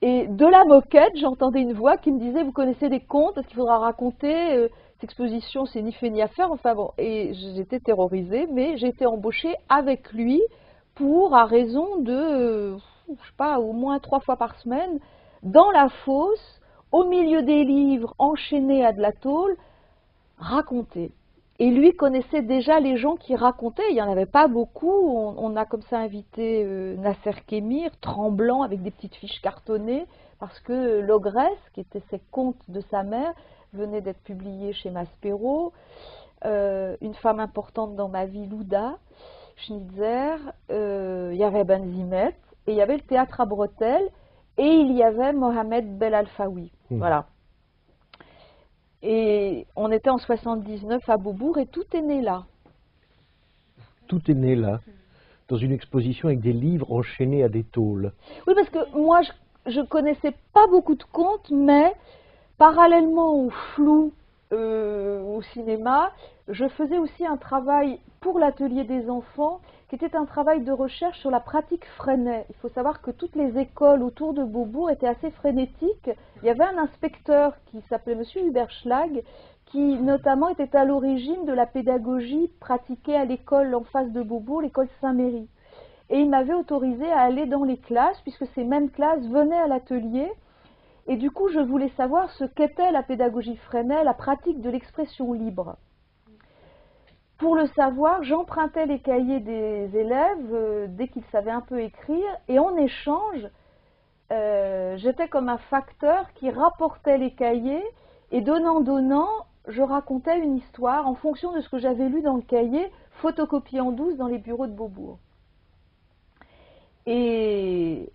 Et 0.00 0.26
de 0.28 0.46
la 0.46 0.64
moquette, 0.64 1.12
j'entendais 1.16 1.60
une 1.60 1.74
voix 1.74 1.98
qui 1.98 2.10
me 2.10 2.18
disait, 2.18 2.42
vous 2.42 2.52
connaissez 2.52 2.88
des 2.88 3.00
contes, 3.00 3.36
est-ce 3.36 3.46
qu'il 3.48 3.56
faudra 3.56 3.78
raconter 3.78 4.68
euh, 5.02 5.04
exposition, 5.04 5.66
c'est 5.66 5.82
ni 5.82 5.92
fait 5.92 6.10
ni 6.10 6.22
à 6.22 6.28
faire. 6.28 6.50
Enfin 6.52 6.74
bon, 6.74 6.92
et 6.98 7.34
j'étais 7.34 7.80
terrorisée, 7.80 8.46
mais 8.50 8.76
j'ai 8.76 8.88
été 8.88 9.06
embauchée 9.06 9.54
avec 9.68 10.12
lui 10.12 10.40
pour, 10.94 11.34
à 11.34 11.44
raison 11.44 11.98
de, 12.00 12.76
je 13.08 13.14
sais 13.14 13.36
pas, 13.36 13.58
au 13.58 13.72
moins 13.72 13.98
trois 13.98 14.20
fois 14.20 14.36
par 14.36 14.58
semaine, 14.60 14.98
dans 15.42 15.70
la 15.70 15.88
fosse, 16.04 16.60
au 16.92 17.04
milieu 17.04 17.42
des 17.42 17.64
livres, 17.64 18.14
enchaînés 18.18 18.84
à 18.84 18.92
de 18.92 19.00
la 19.00 19.12
tôle, 19.12 19.56
raconter. 20.38 21.10
Et 21.58 21.70
lui 21.70 21.92
connaissait 21.92 22.42
déjà 22.42 22.80
les 22.80 22.96
gens 22.96 23.16
qui 23.16 23.36
racontaient, 23.36 23.88
il 23.90 23.94
n'y 23.94 24.02
en 24.02 24.10
avait 24.10 24.26
pas 24.26 24.48
beaucoup. 24.48 24.90
On, 24.90 25.54
a 25.56 25.64
comme 25.64 25.82
ça 25.82 25.98
invité 25.98 26.64
euh, 26.64 26.96
Nasser 26.96 27.40
Kémir, 27.46 27.90
tremblant, 28.00 28.62
avec 28.62 28.82
des 28.82 28.90
petites 28.90 29.14
fiches 29.14 29.40
cartonnées, 29.42 30.06
parce 30.40 30.58
que 30.60 31.00
l'ogresse, 31.00 31.58
qui 31.72 31.80
était 31.80 32.02
ses 32.10 32.20
contes 32.30 32.68
de 32.68 32.80
sa 32.90 33.04
mère, 33.04 33.32
venait 33.72 34.02
d'être 34.02 34.22
publié 34.22 34.74
chez 34.74 34.90
Maspero. 34.90 35.72
Euh, 36.44 36.96
une 37.00 37.14
femme 37.14 37.40
importante 37.40 37.96
dans 37.96 38.08
ma 38.08 38.26
vie, 38.26 38.46
Louda, 38.46 38.98
Schnitzer, 39.56 40.36
euh, 40.70 41.30
il 41.32 41.38
y 41.38 41.44
avait 41.44 41.64
Benzimet, 41.64 42.34
et 42.66 42.72
il 42.72 42.74
y 42.74 42.82
avait 42.82 42.96
le 42.96 43.02
théâtre 43.02 43.40
à 43.40 43.46
bretelles, 43.46 44.08
et 44.58 44.66
il 44.66 44.92
y 44.92 45.02
avait 45.02 45.32
Mohamed 45.32 45.96
Bel 45.96 46.14
Alfaoui. 46.14 46.70
Hmm. 46.90 46.98
Voilà. 46.98 47.26
Et 49.02 49.66
on 49.74 49.90
était 49.90 50.10
en 50.10 50.18
79 50.18 51.08
à 51.08 51.16
Beaubourg, 51.16 51.58
et 51.58 51.66
tout 51.66 51.84
est 51.94 52.02
né 52.02 52.20
là. 52.20 52.44
Tout 54.06 54.30
est 54.30 54.34
né 54.34 54.54
là, 54.54 54.80
dans 55.48 55.56
une 55.56 55.72
exposition 55.72 56.28
avec 56.28 56.40
des 56.40 56.52
livres 56.52 56.92
enchaînés 56.92 57.42
à 57.42 57.48
des 57.48 57.64
tôles. 57.64 58.12
Oui, 58.46 58.54
parce 58.54 58.68
que 58.68 58.98
moi, 58.98 59.20
je 59.64 59.80
ne 59.80 59.86
connaissais 59.86 60.34
pas 60.52 60.66
beaucoup 60.66 60.94
de 60.94 61.04
contes, 61.04 61.50
mais 61.50 61.94
Parallèlement 62.62 63.34
au 63.34 63.50
flou 63.50 64.12
euh, 64.52 65.20
au 65.20 65.42
cinéma, 65.42 66.12
je 66.46 66.68
faisais 66.68 66.98
aussi 66.98 67.26
un 67.26 67.36
travail 67.36 67.98
pour 68.20 68.38
l'atelier 68.38 68.84
des 68.84 69.10
enfants, 69.10 69.60
qui 69.88 69.96
était 69.96 70.14
un 70.14 70.26
travail 70.26 70.60
de 70.60 70.70
recherche 70.70 71.18
sur 71.18 71.32
la 71.32 71.40
pratique 71.40 71.84
Freinet. 71.96 72.46
Il 72.50 72.54
faut 72.62 72.68
savoir 72.68 73.02
que 73.02 73.10
toutes 73.10 73.34
les 73.34 73.58
écoles 73.58 74.04
autour 74.04 74.32
de 74.32 74.44
Beaubourg 74.44 74.90
étaient 74.90 75.08
assez 75.08 75.32
frénétiques. 75.32 76.08
Il 76.40 76.46
y 76.46 76.50
avait 76.50 76.62
un 76.62 76.78
inspecteur 76.78 77.54
qui 77.66 77.80
s'appelait 77.88 78.12
M. 78.12 78.22
Hubert 78.46 78.70
Schlag, 78.70 79.24
qui 79.66 79.96
notamment 79.96 80.48
était 80.48 80.76
à 80.76 80.84
l'origine 80.84 81.44
de 81.44 81.52
la 81.52 81.66
pédagogie 81.66 82.48
pratiquée 82.60 83.16
à 83.16 83.24
l'école 83.24 83.74
en 83.74 83.82
face 83.82 84.12
de 84.12 84.22
Beaubourg, 84.22 84.62
l'école 84.62 84.88
Saint-Méry. 85.00 85.48
Et 86.10 86.20
il 86.20 86.30
m'avait 86.30 86.54
autorisé 86.54 87.10
à 87.10 87.22
aller 87.22 87.46
dans 87.46 87.64
les 87.64 87.78
classes, 87.78 88.20
puisque 88.22 88.46
ces 88.54 88.62
mêmes 88.62 88.90
classes 88.90 89.26
venaient 89.26 89.58
à 89.58 89.66
l'atelier 89.66 90.30
et 91.06 91.16
du 91.16 91.30
coup, 91.30 91.48
je 91.48 91.58
voulais 91.58 91.90
savoir 91.96 92.30
ce 92.32 92.44
qu'était 92.44 92.92
la 92.92 93.02
pédagogie 93.02 93.56
Freinet, 93.56 94.04
la 94.04 94.14
pratique 94.14 94.60
de 94.60 94.70
l'expression 94.70 95.32
libre. 95.32 95.76
Pour 97.38 97.56
le 97.56 97.66
savoir, 97.68 98.22
j'empruntais 98.22 98.86
les 98.86 99.00
cahiers 99.00 99.40
des 99.40 99.90
élèves 99.96 100.54
euh, 100.54 100.86
dès 100.88 101.08
qu'ils 101.08 101.24
savaient 101.32 101.50
un 101.50 101.60
peu 101.60 101.80
écrire, 101.80 102.28
et 102.46 102.60
en 102.60 102.76
échange, 102.76 103.48
euh, 104.30 104.96
j'étais 104.98 105.28
comme 105.28 105.48
un 105.48 105.58
facteur 105.58 106.32
qui 106.34 106.50
rapportait 106.50 107.18
les 107.18 107.32
cahiers, 107.32 107.84
et 108.30 108.42
donnant-donnant, 108.42 109.28
je 109.66 109.82
racontais 109.82 110.38
une 110.38 110.56
histoire 110.56 111.08
en 111.08 111.14
fonction 111.16 111.52
de 111.52 111.60
ce 111.60 111.68
que 111.68 111.78
j'avais 111.78 112.08
lu 112.08 112.22
dans 112.22 112.36
le 112.36 112.42
cahier, 112.42 112.92
photocopié 113.10 113.80
en 113.80 113.90
douce 113.90 114.16
dans 114.16 114.28
les 114.28 114.38
bureaux 114.38 114.68
de 114.68 114.72
Beaubourg. 114.72 115.18
Et 117.06 118.12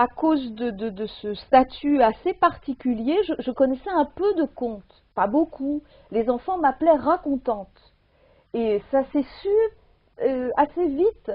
à 0.00 0.06
cause 0.06 0.52
de, 0.54 1.06
ce 1.20 1.34
statut 1.34 2.02
assez 2.02 2.32
particulier, 2.32 3.18
je, 3.38 3.50
connaissais 3.50 3.90
un 3.90 4.06
peu 4.06 4.32
de 4.32 4.44
contes, 4.44 5.04
pas 5.14 5.26
beaucoup. 5.26 5.82
Les 6.10 6.30
enfants 6.30 6.56
m'appelaient 6.56 6.96
racontante. 6.96 7.92
Et 8.54 8.82
ça 8.90 9.04
s'est 9.12 9.26
su 9.42 9.48
euh, 10.22 10.48
assez 10.56 10.86
vite. 10.86 11.32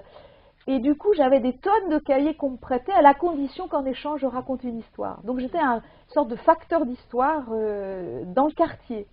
Et 0.65 0.79
du 0.79 0.95
coup, 0.95 1.13
j'avais 1.13 1.41
des 1.41 1.55
tonnes 1.55 1.89
de 1.89 1.99
cahiers 1.99 2.33
qu'on 2.33 2.49
me 2.49 2.57
prêtait 2.57 2.91
à 2.93 3.03
la 3.03 3.13
condition 3.13 3.67
qu'en 3.67 3.85
échange, 3.85 4.21
je 4.21 4.25
raconte 4.25 4.63
une 4.63 4.79
histoire. 4.79 5.21
Donc 5.21 5.37
j'étais 5.37 5.59
un 5.59 5.83
sorte 6.07 6.29
de 6.29 6.35
facteur 6.35 6.87
d'histoire 6.87 7.45
euh, 7.51 8.23
dans 8.25 8.47
le 8.47 8.53
quartier. 8.53 9.05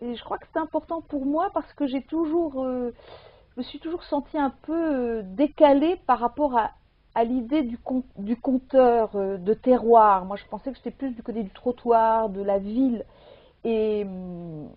Et 0.00 0.14
je 0.14 0.24
crois 0.24 0.38
que 0.38 0.46
c'est 0.54 0.58
important 0.58 1.02
pour 1.02 1.26
moi 1.26 1.50
parce 1.52 1.70
que 1.74 1.86
j'ai 1.86 2.00
toujours... 2.00 2.64
Euh, 2.64 2.94
je 3.52 3.60
me 3.60 3.62
suis 3.62 3.78
toujours 3.78 4.04
sentie 4.04 4.38
un 4.38 4.54
peu 4.62 5.22
décalée 5.22 6.00
par 6.06 6.18
rapport 6.18 6.58
à, 6.58 6.70
à 7.14 7.24
l'idée 7.24 7.62
du, 7.62 7.78
du 8.18 8.36
conteur 8.36 9.10
euh, 9.14 9.36
de 9.38 9.54
terroir. 9.54 10.24
Moi, 10.24 10.36
je 10.36 10.44
pensais 10.50 10.70
que 10.70 10.76
j'étais 10.76 10.90
plus 10.90 11.10
du 11.10 11.22
côté 11.22 11.42
du 11.42 11.50
trottoir, 11.50 12.28
de 12.28 12.42
la 12.42 12.58
ville. 12.58 13.04
Et 13.64 14.04
hum, 14.04 14.68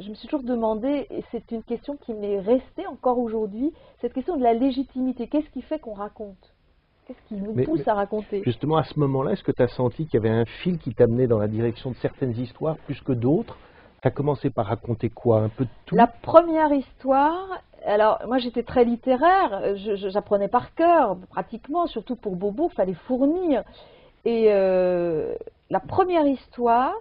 je 0.00 0.08
me 0.08 0.14
suis 0.14 0.28
toujours 0.28 0.44
demandé, 0.44 1.06
et 1.10 1.22
c'est 1.30 1.50
une 1.52 1.62
question 1.62 1.96
qui 1.96 2.14
m'est 2.14 2.40
restée 2.40 2.86
encore 2.86 3.18
aujourd'hui, 3.18 3.72
cette 4.00 4.14
question 4.14 4.36
de 4.36 4.42
la 4.42 4.54
légitimité. 4.54 5.28
Qu'est-ce 5.28 5.50
qui 5.50 5.62
fait 5.62 5.78
qu'on 5.78 5.92
raconte? 5.94 6.54
Qu'est-ce 7.06 7.22
qui 7.28 7.34
nous 7.34 7.52
pousse 7.64 7.86
à 7.86 7.94
raconter? 7.94 8.42
Justement, 8.44 8.76
à 8.76 8.84
ce 8.84 8.98
moment-là, 9.00 9.32
est-ce 9.32 9.42
que 9.42 9.52
tu 9.52 9.62
as 9.62 9.68
senti 9.68 10.06
qu'il 10.06 10.22
y 10.22 10.26
avait 10.26 10.34
un 10.34 10.44
fil 10.44 10.78
qui 10.78 10.94
t'amenait 10.94 11.26
dans 11.26 11.38
la 11.38 11.48
direction 11.48 11.90
de 11.90 11.96
certaines 11.96 12.36
histoires 12.38 12.76
plus 12.78 13.00
que 13.00 13.12
d'autres? 13.12 13.58
Tu 14.00 14.08
as 14.08 14.10
commencé 14.12 14.50
par 14.50 14.66
raconter 14.66 15.10
quoi? 15.10 15.40
Un 15.40 15.48
peu 15.48 15.64
de 15.64 15.70
tout? 15.84 15.96
La 15.96 16.06
première 16.06 16.72
histoire, 16.72 17.60
alors 17.84 18.20
moi 18.26 18.38
j'étais 18.38 18.62
très 18.62 18.84
littéraire, 18.84 19.74
j'apprenais 19.76 20.48
par 20.48 20.74
cœur 20.74 21.16
pratiquement, 21.30 21.86
surtout 21.86 22.16
pour 22.16 22.36
Bobo, 22.36 22.68
il 22.70 22.74
fallait 22.74 22.94
fournir. 22.94 23.62
Et 24.24 24.46
euh, 24.52 25.34
la 25.70 25.80
première 25.80 26.26
histoire, 26.26 26.94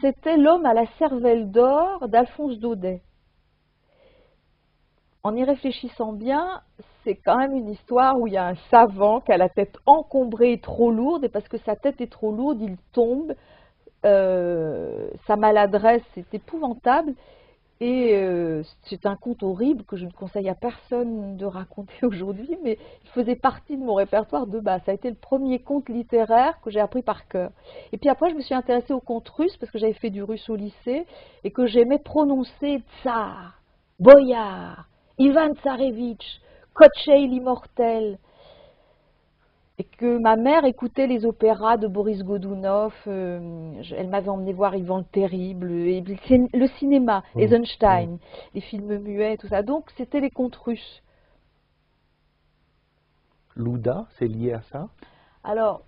c'était 0.00 0.36
L'homme 0.36 0.66
à 0.66 0.74
la 0.74 0.86
cervelle 0.98 1.50
d'or 1.50 2.08
d'Alphonse 2.08 2.58
Daudet. 2.58 3.00
En 5.22 5.34
y 5.34 5.42
réfléchissant 5.42 6.12
bien, 6.12 6.60
c'est 7.02 7.16
quand 7.16 7.36
même 7.36 7.54
une 7.54 7.70
histoire 7.70 8.16
où 8.20 8.28
il 8.28 8.34
y 8.34 8.36
a 8.36 8.46
un 8.46 8.54
savant 8.70 9.20
qui 9.20 9.32
a 9.32 9.36
la 9.36 9.48
tête 9.48 9.76
encombrée 9.86 10.52
et 10.52 10.60
trop 10.60 10.92
lourde, 10.92 11.24
et 11.24 11.28
parce 11.28 11.48
que 11.48 11.58
sa 11.58 11.74
tête 11.74 12.00
est 12.00 12.10
trop 12.10 12.30
lourde, 12.30 12.60
il 12.60 12.76
tombe. 12.92 13.34
Euh, 14.04 15.08
sa 15.26 15.34
maladresse 15.34 16.04
est 16.16 16.32
épouvantable, 16.32 17.14
et 17.80 18.14
euh, 18.14 18.62
c'est 18.84 19.04
un 19.04 19.16
conte 19.16 19.42
horrible 19.42 19.84
que 19.84 19.96
je 19.96 20.06
ne 20.06 20.10
conseille 20.10 20.48
à 20.48 20.54
personne 20.54 21.36
de 21.36 21.44
raconter 21.44 21.94
aujourd'hui, 22.02 22.56
mais 22.62 22.78
il 23.04 23.10
faisait 23.10 23.36
partie 23.36 23.76
de 23.76 23.82
mon 23.82 23.94
répertoire 23.94 24.46
de 24.46 24.60
base. 24.60 24.80
Ça 24.86 24.92
a 24.92 24.94
été 24.94 25.10
le 25.10 25.16
premier 25.16 25.58
conte 25.58 25.88
littéraire 25.88 26.58
que 26.62 26.70
j'ai 26.70 26.80
appris 26.80 27.02
par 27.02 27.28
cœur. 27.28 27.50
Et 27.92 27.98
puis 27.98 28.08
après, 28.08 28.30
je 28.30 28.34
me 28.34 28.40
suis 28.40 28.54
intéressée 28.54 28.94
au 28.94 29.00
conte 29.00 29.28
russe 29.28 29.56
parce 29.58 29.70
que 29.70 29.78
j'avais 29.78 29.92
fait 29.92 30.10
du 30.10 30.22
russe 30.22 30.48
au 30.48 30.56
lycée 30.56 31.06
et 31.44 31.50
que 31.50 31.66
j'aimais 31.66 31.98
prononcer 31.98 32.82
tsar, 33.02 33.60
boyard, 34.00 34.88
Ivan 35.18 35.54
Tsarevitch, 35.54 36.40
Kotchei 36.72 37.26
l'immortel, 37.26 38.18
et 39.78 39.84
que 39.84 40.18
ma 40.18 40.36
mère 40.36 40.64
écoutait 40.64 41.06
les 41.06 41.26
opéras 41.26 41.76
de 41.76 41.86
Boris 41.86 42.22
Godunov, 42.22 42.94
euh, 43.06 43.82
elle 43.94 44.08
m'avait 44.08 44.30
emmené 44.30 44.52
voir 44.52 44.74
Ivan 44.74 44.98
le 44.98 45.04
Terrible, 45.04 45.70
et 45.70 46.00
le 46.00 46.66
cinéma, 46.78 47.22
mmh. 47.34 47.40
Eisenstein, 47.40 48.10
mmh. 48.12 48.18
les 48.54 48.60
films 48.62 48.98
muets, 48.98 49.36
tout 49.36 49.48
ça. 49.48 49.62
Donc 49.62 49.90
c'était 49.96 50.20
les 50.20 50.30
contes 50.30 50.56
russes. 50.56 51.02
Louda, 53.54 54.06
c'est 54.18 54.28
lié 54.28 54.52
à 54.52 54.62
ça? 54.62 54.88
Alors, 55.44 55.82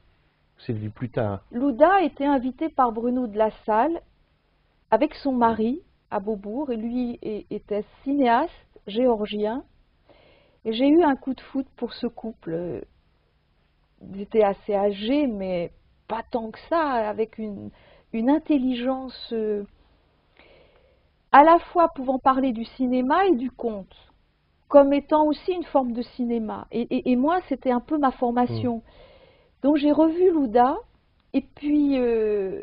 c'est 0.58 0.72
vu 0.72 0.90
plus 0.90 1.10
tard. 1.10 1.40
Louda 1.52 1.94
a 1.94 2.02
été 2.02 2.24
invité 2.24 2.68
par 2.68 2.92
Bruno 2.92 3.26
de 3.26 3.36
la 3.36 3.50
Salle 3.64 4.00
avec 4.90 5.14
son 5.14 5.32
mari 5.32 5.82
à 6.10 6.20
Beaubourg, 6.20 6.70
et 6.70 6.76
lui 6.76 7.18
était 7.50 7.84
cinéaste 8.02 8.52
géorgien. 8.86 9.64
Et 10.64 10.72
j'ai 10.72 10.88
eu 10.88 11.02
un 11.02 11.16
coup 11.16 11.34
de 11.34 11.40
foot 11.40 11.66
pour 11.76 11.92
ce 11.94 12.06
couple 12.06 12.84
ils 14.02 14.20
étaient 14.20 14.44
assez 14.44 14.74
âgés, 14.74 15.26
mais 15.26 15.72
pas 16.06 16.22
tant 16.30 16.50
que 16.50 16.58
ça, 16.68 16.80
avec 16.80 17.38
une, 17.38 17.70
une 18.12 18.30
intelligence 18.30 19.32
euh, 19.32 19.64
à 21.32 21.44
la 21.44 21.58
fois 21.58 21.88
pouvant 21.88 22.18
parler 22.18 22.52
du 22.52 22.64
cinéma 22.64 23.26
et 23.26 23.34
du 23.34 23.50
conte, 23.50 23.94
comme 24.68 24.92
étant 24.92 25.26
aussi 25.26 25.52
une 25.52 25.64
forme 25.64 25.92
de 25.92 26.02
cinéma. 26.02 26.66
Et, 26.70 27.10
et, 27.10 27.16
moi, 27.16 27.40
c'était 27.48 27.70
un 27.70 27.80
peu 27.80 27.98
ma 27.98 28.12
formation. 28.12 28.76
Mmh. 28.76 28.82
Donc 29.62 29.76
j'ai 29.76 29.92
revu 29.92 30.30
Louda, 30.30 30.76
et 31.34 31.42
puis 31.42 31.98
euh, 31.98 32.62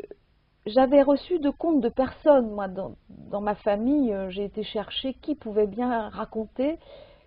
j'avais 0.66 1.02
reçu 1.02 1.38
de 1.38 1.50
comptes 1.50 1.80
de 1.80 1.88
personnes, 1.88 2.50
moi, 2.50 2.66
dans, 2.66 2.96
dans 3.08 3.40
ma 3.40 3.54
famille, 3.54 4.12
euh, 4.12 4.30
j'ai 4.30 4.44
été 4.44 4.64
chercher 4.64 5.14
qui 5.14 5.34
pouvait 5.34 5.68
bien 5.68 6.08
raconter. 6.08 6.78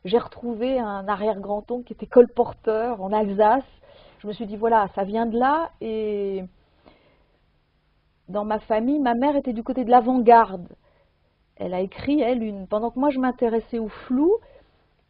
J'ai 0.06 0.18
retrouvé 0.18 0.80
un 0.80 1.08
arrière-grand-oncle 1.08 1.86
qui 1.86 1.94
était 1.94 2.06
colporteur 2.06 3.02
en 3.02 3.14
Alsace, 3.14 3.64
je 4.20 4.28
me 4.28 4.34
suis 4.34 4.46
dit, 4.46 4.58
voilà, 4.58 4.88
ça 4.96 5.04
vient 5.04 5.26
de 5.26 5.38
là. 5.38 5.72
Et 5.82 6.44
dans 8.28 8.46
ma 8.46 8.60
famille, 8.60 9.00
ma 9.00 9.16
mère 9.16 9.36
était 9.36 9.54
du 9.54 9.64
côté 9.64 9.84
de 9.84 9.90
l'avant-garde. 9.90 10.68
Elle 11.56 11.74
a 11.74 11.82
écrit, 11.82 12.22
elle, 12.22 12.44
une. 12.44 12.68
Pendant 12.68 12.92
que 12.92 13.00
moi 13.00 13.10
je 13.10 13.20
m'intéressais 13.20 13.80
au 13.80 13.90
flou, 13.90 14.38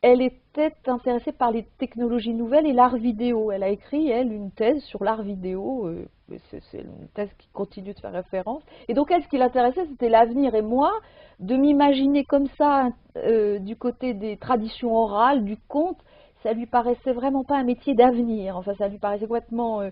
elle 0.01 0.21
était 0.21 0.73
intéressée 0.87 1.31
par 1.31 1.51
les 1.51 1.63
technologies 1.77 2.33
nouvelles 2.33 2.65
et 2.65 2.73
l'art 2.73 2.95
vidéo. 2.95 3.51
Elle 3.51 3.63
a 3.63 3.69
écrit, 3.69 4.09
elle, 4.09 4.31
une 4.31 4.51
thèse 4.51 4.81
sur 4.83 5.03
l'art 5.03 5.21
vidéo. 5.21 5.87
Euh, 5.87 6.07
c'est 6.49 6.79
une 6.79 7.07
thèse 7.13 7.29
qui 7.37 7.49
continue 7.49 7.93
de 7.93 7.99
faire 7.99 8.13
référence. 8.13 8.63
Et 8.87 8.93
donc, 8.93 9.11
elle, 9.11 9.23
ce 9.23 9.27
qui 9.27 9.37
l'intéressait, 9.37 9.85
c'était 9.87 10.09
l'avenir. 10.09 10.55
Et 10.55 10.61
moi, 10.61 10.91
de 11.39 11.55
m'imaginer 11.55 12.23
comme 12.23 12.47
ça, 12.57 12.89
euh, 13.17 13.59
du 13.59 13.75
côté 13.75 14.13
des 14.13 14.37
traditions 14.37 14.95
orales, 14.95 15.43
du 15.43 15.57
conte, 15.67 15.97
ça 16.43 16.53
lui 16.53 16.65
paraissait 16.65 17.13
vraiment 17.13 17.43
pas 17.43 17.57
un 17.57 17.63
métier 17.63 17.93
d'avenir. 17.93 18.57
Enfin, 18.57 18.73
ça 18.75 18.87
lui 18.87 18.97
paraissait 18.97 19.25
complètement 19.25 19.81
euh, 19.81 19.89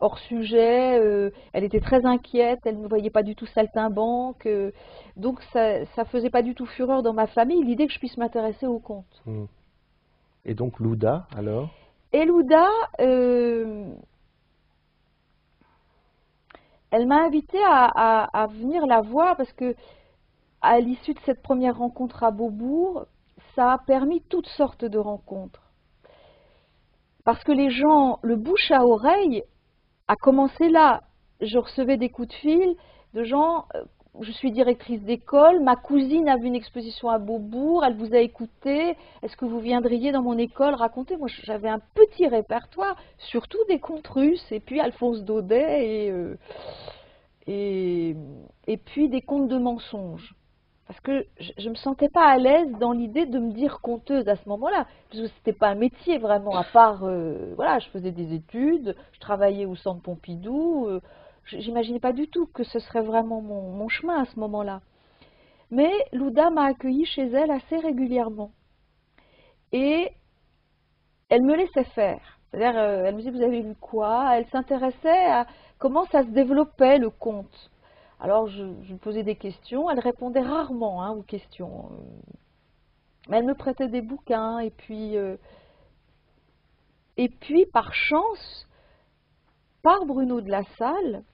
hors 0.00 0.18
sujet. 0.18 0.98
Euh, 0.98 1.30
elle 1.52 1.64
était 1.64 1.80
très 1.80 2.04
inquiète, 2.04 2.60
elle 2.64 2.80
ne 2.80 2.88
voyait 2.88 3.10
pas 3.10 3.22
du 3.22 3.36
tout 3.36 3.46
saltimbanque. 3.46 4.46
Euh, 4.46 4.72
donc, 5.16 5.42
ça, 5.52 5.80
ne 5.80 6.04
faisait 6.10 6.30
pas 6.30 6.42
du 6.42 6.54
tout 6.54 6.66
fureur 6.66 7.02
dans 7.02 7.12
ma 7.12 7.26
famille 7.26 7.62
l'idée 7.64 7.86
que 7.86 7.92
je 7.92 7.98
puisse 7.98 8.16
m'intéresser 8.16 8.66
au 8.66 8.78
conte. 8.78 9.22
Hmm. 9.26 9.44
Et 10.44 10.54
donc, 10.54 10.78
Louda, 10.80 11.26
alors? 11.36 11.70
Et 12.12 12.24
Louda, 12.24 12.68
elle 12.98 13.96
m'a 17.06 17.24
invitée 17.24 17.62
à, 17.64 18.42
à, 18.42 18.46
venir 18.46 18.86
la 18.86 19.02
voir 19.02 19.36
parce 19.36 19.52
que, 19.52 19.74
à 20.62 20.80
l'issue 20.80 21.14
de 21.14 21.20
cette 21.26 21.42
première 21.42 21.78
rencontre 21.78 22.22
à 22.22 22.30
Beaubourg, 22.30 23.06
ça 23.54 23.72
a 23.72 23.78
permis 23.78 24.22
toutes 24.22 24.48
sortes 24.48 24.84
de 24.84 24.98
rencontres. 24.98 25.65
Parce 27.26 27.42
que 27.42 27.50
les 27.50 27.70
gens, 27.70 28.20
le 28.22 28.36
bouche 28.36 28.70
à 28.70 28.84
oreille 28.84 29.42
a 30.06 30.14
commencé 30.14 30.68
là. 30.68 31.02
Je 31.40 31.58
recevais 31.58 31.96
des 31.96 32.08
coups 32.08 32.28
de 32.28 32.34
fil 32.34 32.76
de 33.14 33.24
gens, 33.24 33.64
euh, 33.74 33.82
je 34.20 34.30
suis 34.30 34.52
directrice 34.52 35.02
d'école, 35.02 35.60
ma 35.60 35.74
cousine 35.74 36.28
a 36.28 36.36
vu 36.36 36.46
une 36.46 36.54
exposition 36.54 37.10
à 37.10 37.18
Beaubourg, 37.18 37.84
elle 37.84 37.96
vous 37.96 38.14
a 38.14 38.18
écouté, 38.18 38.96
est-ce 39.22 39.36
que 39.36 39.44
vous 39.44 39.58
viendriez 39.58 40.12
dans 40.12 40.22
mon 40.22 40.38
école 40.38 40.74
raconter? 40.74 41.16
Moi 41.16 41.26
j'avais 41.42 41.68
un 41.68 41.80
petit 41.94 42.28
répertoire, 42.28 42.96
surtout 43.18 43.58
des 43.68 43.80
contes 43.80 44.06
russes, 44.06 44.46
et 44.52 44.60
puis 44.60 44.78
Alphonse 44.78 45.24
Daudet, 45.24 46.06
et, 46.06 46.10
euh, 46.12 46.36
et, 47.48 48.14
et 48.68 48.76
puis 48.76 49.08
des 49.08 49.20
contes 49.20 49.48
de 49.48 49.58
mensonges 49.58 50.36
parce 50.86 51.00
que 51.00 51.26
je 51.40 51.64
ne 51.64 51.70
me 51.70 51.74
sentais 51.74 52.08
pas 52.08 52.26
à 52.26 52.38
l'aise 52.38 52.70
dans 52.78 52.92
l'idée 52.92 53.26
de 53.26 53.38
me 53.40 53.52
dire 53.52 53.80
conteuse 53.80 54.28
à 54.28 54.36
ce 54.36 54.48
moment-là, 54.48 54.86
parce 55.10 55.22
que 55.22 55.28
c'était 55.38 55.52
pas 55.52 55.68
un 55.68 55.74
métier 55.74 56.18
vraiment, 56.18 56.56
à 56.56 56.62
part, 56.62 57.04
euh, 57.04 57.52
voilà, 57.56 57.80
je 57.80 57.88
faisais 57.88 58.12
des 58.12 58.34
études, 58.34 58.94
je 59.12 59.18
travaillais 59.18 59.66
au 59.66 59.74
centre 59.74 60.00
Pompidou, 60.00 60.86
euh, 60.86 61.00
j'imaginais 61.46 61.98
pas 61.98 62.12
du 62.12 62.28
tout 62.28 62.46
que 62.46 62.62
ce 62.62 62.78
serait 62.78 63.02
vraiment 63.02 63.40
mon, 63.40 63.88
chemin 63.88 64.22
à 64.22 64.26
ce 64.26 64.38
moment-là. 64.38 64.80
Mais 65.72 65.90
Louda 66.12 66.50
m'a 66.50 66.66
accueilli 66.66 67.04
chez 67.04 67.26
elle 67.26 67.50
assez 67.50 67.78
régulièrement. 67.78 68.52
Et 69.72 70.12
elle 71.28 71.42
me 71.42 71.56
laissait 71.56 71.84
faire. 71.84 72.38
C'est-à-dire, 72.50 72.78
euh, 72.78 73.04
elle 73.04 73.14
me 73.14 73.18
disait, 73.18 73.32
vous 73.32 73.42
avez 73.42 73.60
lu 73.60 73.74
quoi? 73.80 74.36
Elle 74.36 74.46
s'intéressait 74.46 75.26
à 75.26 75.46
comment 75.78 76.04
ça 76.06 76.22
se 76.22 76.28
développait, 76.28 76.98
le 76.98 77.10
conte. 77.10 77.70
Alors 78.20 78.48
je, 78.48 78.62
lui 78.62 78.96
posais 78.96 79.22
des 79.22 79.36
questions, 79.36 79.90
elle 79.90 80.00
répondait 80.00 80.40
rarement 80.40 81.02
hein, 81.02 81.10
aux 81.10 81.22
questions. 81.22 81.90
Mais 83.28 83.38
elle 83.38 83.46
me 83.46 83.54
prêtait 83.54 83.88
des 83.88 84.00
bouquins 84.00 84.58
et 84.60 84.70
puis, 84.70 85.16
euh, 85.16 85.36
et 87.16 87.28
puis 87.28 87.66
par 87.66 87.92
chance, 87.92 88.66
par 89.82 90.06
Bruno 90.06 90.40
de 90.40 90.50
la 90.50 90.62
Salle, 90.78 91.24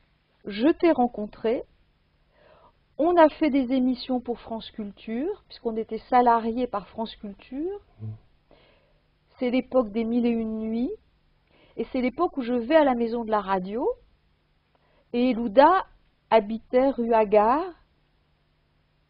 je 0.45 0.69
t'ai 0.69 0.91
rencontré. 0.91 1.63
On 2.99 3.17
a 3.17 3.29
fait 3.29 3.51
des 3.51 3.73
émissions 3.73 4.21
pour 4.21 4.39
France 4.41 4.71
Culture, 4.71 5.45
puisqu'on 5.49 5.77
était 5.77 6.03
salariés 6.11 6.67
par 6.67 6.89
France 6.89 7.15
Culture. 7.17 7.81
Mmh. 8.01 8.07
C'est 9.39 9.51
l'époque 9.51 9.91
des 9.91 10.05
mille 10.05 10.27
et 10.27 10.31
une 10.31 10.59
nuits. 10.59 10.93
Et 11.77 11.87
c'est 11.91 12.01
l'époque 12.01 12.37
où 12.37 12.43
je 12.43 12.53
vais 12.53 12.77
à 12.77 12.85
la 12.85 12.95
maison 12.95 13.25
de 13.25 13.31
la 13.31 13.41
radio. 13.41 13.89
Et 15.13 15.33
Louda 15.33 15.87
habitait 16.33 16.89
rue 16.89 17.13
Agar, 17.13 17.63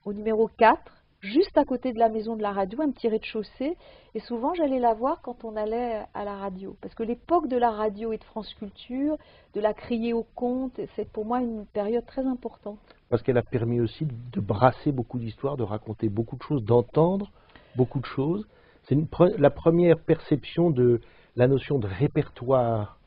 au 0.04 0.12
numéro 0.12 0.48
4, 0.58 0.80
juste 1.20 1.56
à 1.56 1.64
côté 1.64 1.92
de 1.92 1.98
la 2.00 2.08
maison 2.08 2.34
de 2.34 2.42
la 2.42 2.50
radio, 2.50 2.82
un 2.82 2.90
petit 2.90 3.08
rez-de-chaussée. 3.08 3.76
Et 4.16 4.18
souvent, 4.18 4.54
j'allais 4.54 4.80
la 4.80 4.92
voir 4.92 5.22
quand 5.22 5.44
on 5.44 5.54
allait 5.54 6.02
à 6.14 6.24
la 6.24 6.34
radio. 6.34 6.76
Parce 6.80 6.96
que 6.96 7.04
l'époque 7.04 7.46
de 7.46 7.56
la 7.56 7.70
radio 7.70 8.12
et 8.12 8.18
de 8.18 8.24
France 8.24 8.52
Culture, 8.54 9.16
de 9.54 9.60
la 9.60 9.72
crier 9.72 10.12
au 10.12 10.26
compte, 10.34 10.80
c'est 10.96 11.08
pour 11.12 11.24
moi 11.24 11.40
une 11.40 11.64
période 11.64 12.04
très 12.06 12.26
importante. 12.26 12.80
Parce 13.08 13.22
qu'elle 13.22 13.38
a 13.38 13.42
permis 13.42 13.80
aussi 13.80 14.04
de 14.04 14.40
brasser 14.40 14.90
beaucoup 14.90 15.20
d'histoires, 15.20 15.56
de 15.56 15.62
raconter 15.62 16.08
beaucoup 16.08 16.34
de 16.34 16.42
choses, 16.42 16.64
d'entendre 16.64 17.30
beaucoup 17.76 18.00
de 18.00 18.06
choses. 18.06 18.48
C'est 18.88 18.98
la 19.38 19.50
première 19.50 20.00
perception 20.00 20.70
de 20.70 21.00
la 21.36 21.46
notion 21.46 21.78
de 21.78 21.86
répertoire. 21.86 22.98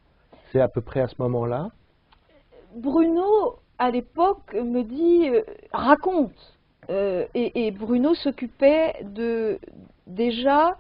C'est 0.54 0.62
à 0.62 0.70
peu 0.70 0.80
près 0.80 1.02
à 1.02 1.10
ce 1.10 1.16
moment-là 1.20 1.72
Bruno, 2.78 3.60
à 3.78 3.92
l'époque, 3.92 4.54
me 4.54 4.84
dit 4.84 5.30
euh, 5.30 5.42
raconte. 5.72 6.58
Euh, 6.90 7.26
et, 7.34 7.72
Bruno 7.72 8.14
s'occupait 8.14 8.94
de 9.04 9.60
déjà 10.06 10.78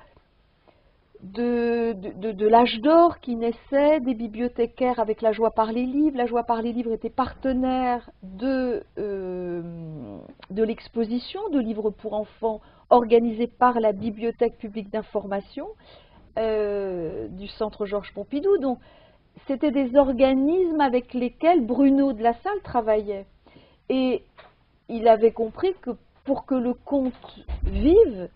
de, 1.23 2.45
l'âge 2.45 2.79
d'or 2.81 3.19
qui 3.19 3.36
naissait, 3.36 3.99
des 4.01 4.13
bibliothécaires 4.13 4.99
avec 4.99 5.23
la 5.23 5.31
joie 5.31 5.49
par 5.49 5.71
les 5.71 5.86
livres. 5.86 6.15
La 6.15 6.27
joie 6.27 6.43
par 6.43 6.62
les 6.62 6.73
livres 6.73 6.91
était 6.91 7.10
partenaire 7.10 8.08
de, 8.21 8.84
euh, 8.99 9.63
de 10.51 10.63
l'exposition 10.63 11.49
de 11.49 11.60
livres 11.60 11.89
pour 11.89 12.13
enfants 12.13 12.62
organisée 12.91 13.47
par 13.47 13.79
la 13.79 13.91
Bibliothèque 13.91 14.60
publique 14.60 14.91
d'information 14.91 15.67
du 16.38 17.47
Centre 17.47 17.86
Georges 17.86 18.13
Pompidou. 18.13 18.58
Donc, 18.58 18.77
c'était 19.47 19.71
des 19.71 19.95
organismes 19.95 20.81
avec 20.81 21.13
lesquels 21.13 21.65
Bruno 21.65 22.13
de 22.13 22.23
la 22.23 22.33
Salle 22.41 22.61
travaillait. 22.63 23.25
Et 23.89 24.23
il 24.89 25.07
avait 25.07 25.31
compris 25.31 25.73
que 25.81 25.91
pour 26.23 26.45
que 26.45 26.55
le 26.55 26.73
conte 26.73 27.13
vive, 27.63 28.29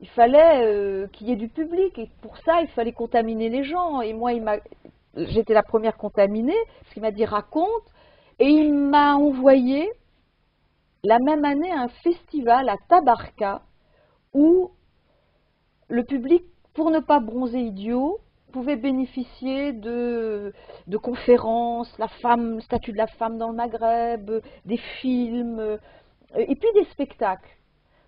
il 0.00 0.08
fallait 0.08 0.64
euh, 0.64 1.06
qu'il 1.08 1.28
y 1.28 1.32
ait 1.32 1.36
du 1.36 1.48
public. 1.48 1.98
Et 1.98 2.10
pour 2.20 2.36
ça, 2.38 2.60
il 2.60 2.68
fallait 2.68 2.92
contaminer 2.92 3.48
les 3.48 3.64
gens. 3.64 4.00
Et 4.00 4.12
moi, 4.12 4.32
j'étais 5.16 5.54
la 5.54 5.62
première 5.62 5.96
contaminée, 5.96 6.56
parce 6.80 6.92
qu'il 6.92 7.02
m'a 7.02 7.10
dit 7.10 7.24
raconte. 7.24 7.66
Et 8.38 8.48
il 8.48 8.72
m'a 8.72 9.14
envoyé 9.14 9.90
la 11.04 11.18
même 11.18 11.44
année 11.44 11.70
un 11.70 11.88
festival 11.88 12.68
à 12.68 12.76
Tabarka 12.88 13.62
où 14.34 14.70
le 15.88 16.04
public, 16.04 16.44
pour 16.74 16.90
ne 16.90 17.00
pas 17.00 17.20
bronzer 17.20 17.60
idiot, 17.60 18.18
pouvait 18.52 18.76
bénéficier 18.76 19.72
de, 19.72 20.52
de 20.86 20.96
conférences, 20.96 21.92
la 21.98 22.08
femme, 22.08 22.56
le 22.56 22.60
statut 22.60 22.92
de 22.92 22.98
la 22.98 23.08
femme 23.08 23.38
dans 23.38 23.48
le 23.48 23.56
Maghreb, 23.56 24.30
des 24.64 24.76
films, 25.00 25.58
euh, 25.58 25.78
et 26.36 26.54
puis 26.54 26.68
des 26.74 26.84
spectacles. 26.92 27.50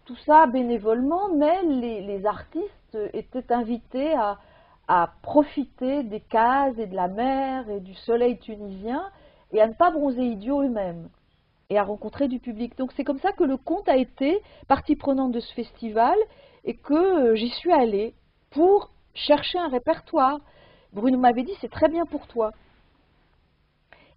Tout 0.05 0.17
ça 0.27 0.47
bénévolement, 0.47 1.35
mais 1.35 1.63
les, 1.63 2.27
artistes 2.27 2.99
étaient 3.13 3.53
invités 3.53 4.15
à, 4.15 4.39
à, 4.87 5.15
profiter 5.23 6.03
des 6.03 6.21
cases 6.21 6.79
et 6.79 6.87
de 6.87 6.95
la 6.95 7.09
mer 7.09 7.69
et 7.71 7.81
du 7.81 7.95
soleil 7.95 8.39
tunisien 8.39 9.03
et 9.53 9.61
à 9.61 9.67
ne 9.67 9.73
pas 9.73 9.91
bronzer 9.91 10.23
idiots 10.23 10.63
eux-mêmes 10.63 11.09
et 11.71 11.79
à 11.79 11.85
rencontrer 11.85 12.29
du 12.29 12.39
public. 12.39 12.77
Donc 12.77 12.93
c'est 12.97 13.05
comme 13.05 13.19
ça 13.19 13.33
que 13.33 13.45
le 13.45 13.57
conte 13.57 13.89
a 13.89 13.97
été 13.97 14.41
partie 14.69 14.97
prenante 14.97 15.33
de 15.33 15.41
ce 15.41 15.53
festival 15.55 16.17
et 16.65 16.77
que 16.77 17.35
j'y 17.35 17.49
suis 17.51 17.73
allée 17.73 18.15
pour 18.51 18.94
chercher 19.15 19.59
un 19.59 19.69
répertoire. 19.69 20.39
Bruno 20.93 21.19
m'avait 21.19 21.43
dit, 21.43 21.55
c'est 21.61 21.71
très 21.71 21.89
bien 21.89 22.05
pour 22.07 22.27
toi. 22.27 22.53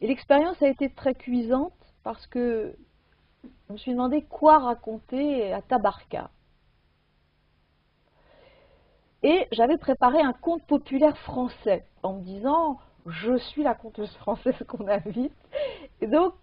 Et 0.02 0.08
l'expérience 0.08 0.62
a 0.62 0.68
été 0.68 0.90
très 0.90 1.16
cuisante 1.16 1.74
parce 2.04 2.26
que 2.28 2.76
je 3.44 3.74
me 3.74 3.78
suis 3.78 3.92
demandé 3.92 4.24
quoi 4.24 4.60
raconter 4.60 5.52
à 5.54 5.62
Tabarka. 5.62 6.30
Et 9.24 9.48
j'avais 9.52 9.78
préparé 9.78 10.22
un 10.22 10.34
conte 10.34 10.66
populaire 10.68 11.18
français 11.20 11.86
en 12.04 12.14
me 12.14 12.22
disant, 12.22 12.80
je 13.08 13.38
suis 13.38 13.64
la 13.64 13.74
conteuse 13.74 14.14
française 14.18 14.56
qu'on 14.68 14.88
invite. 14.88 15.34
Et 16.02 16.08
donc, 16.08 16.34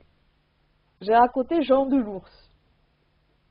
j'ai 1.01 1.15
raconté 1.15 1.63
Jean 1.63 1.87
de 1.87 1.97
l'Ours. 1.97 2.51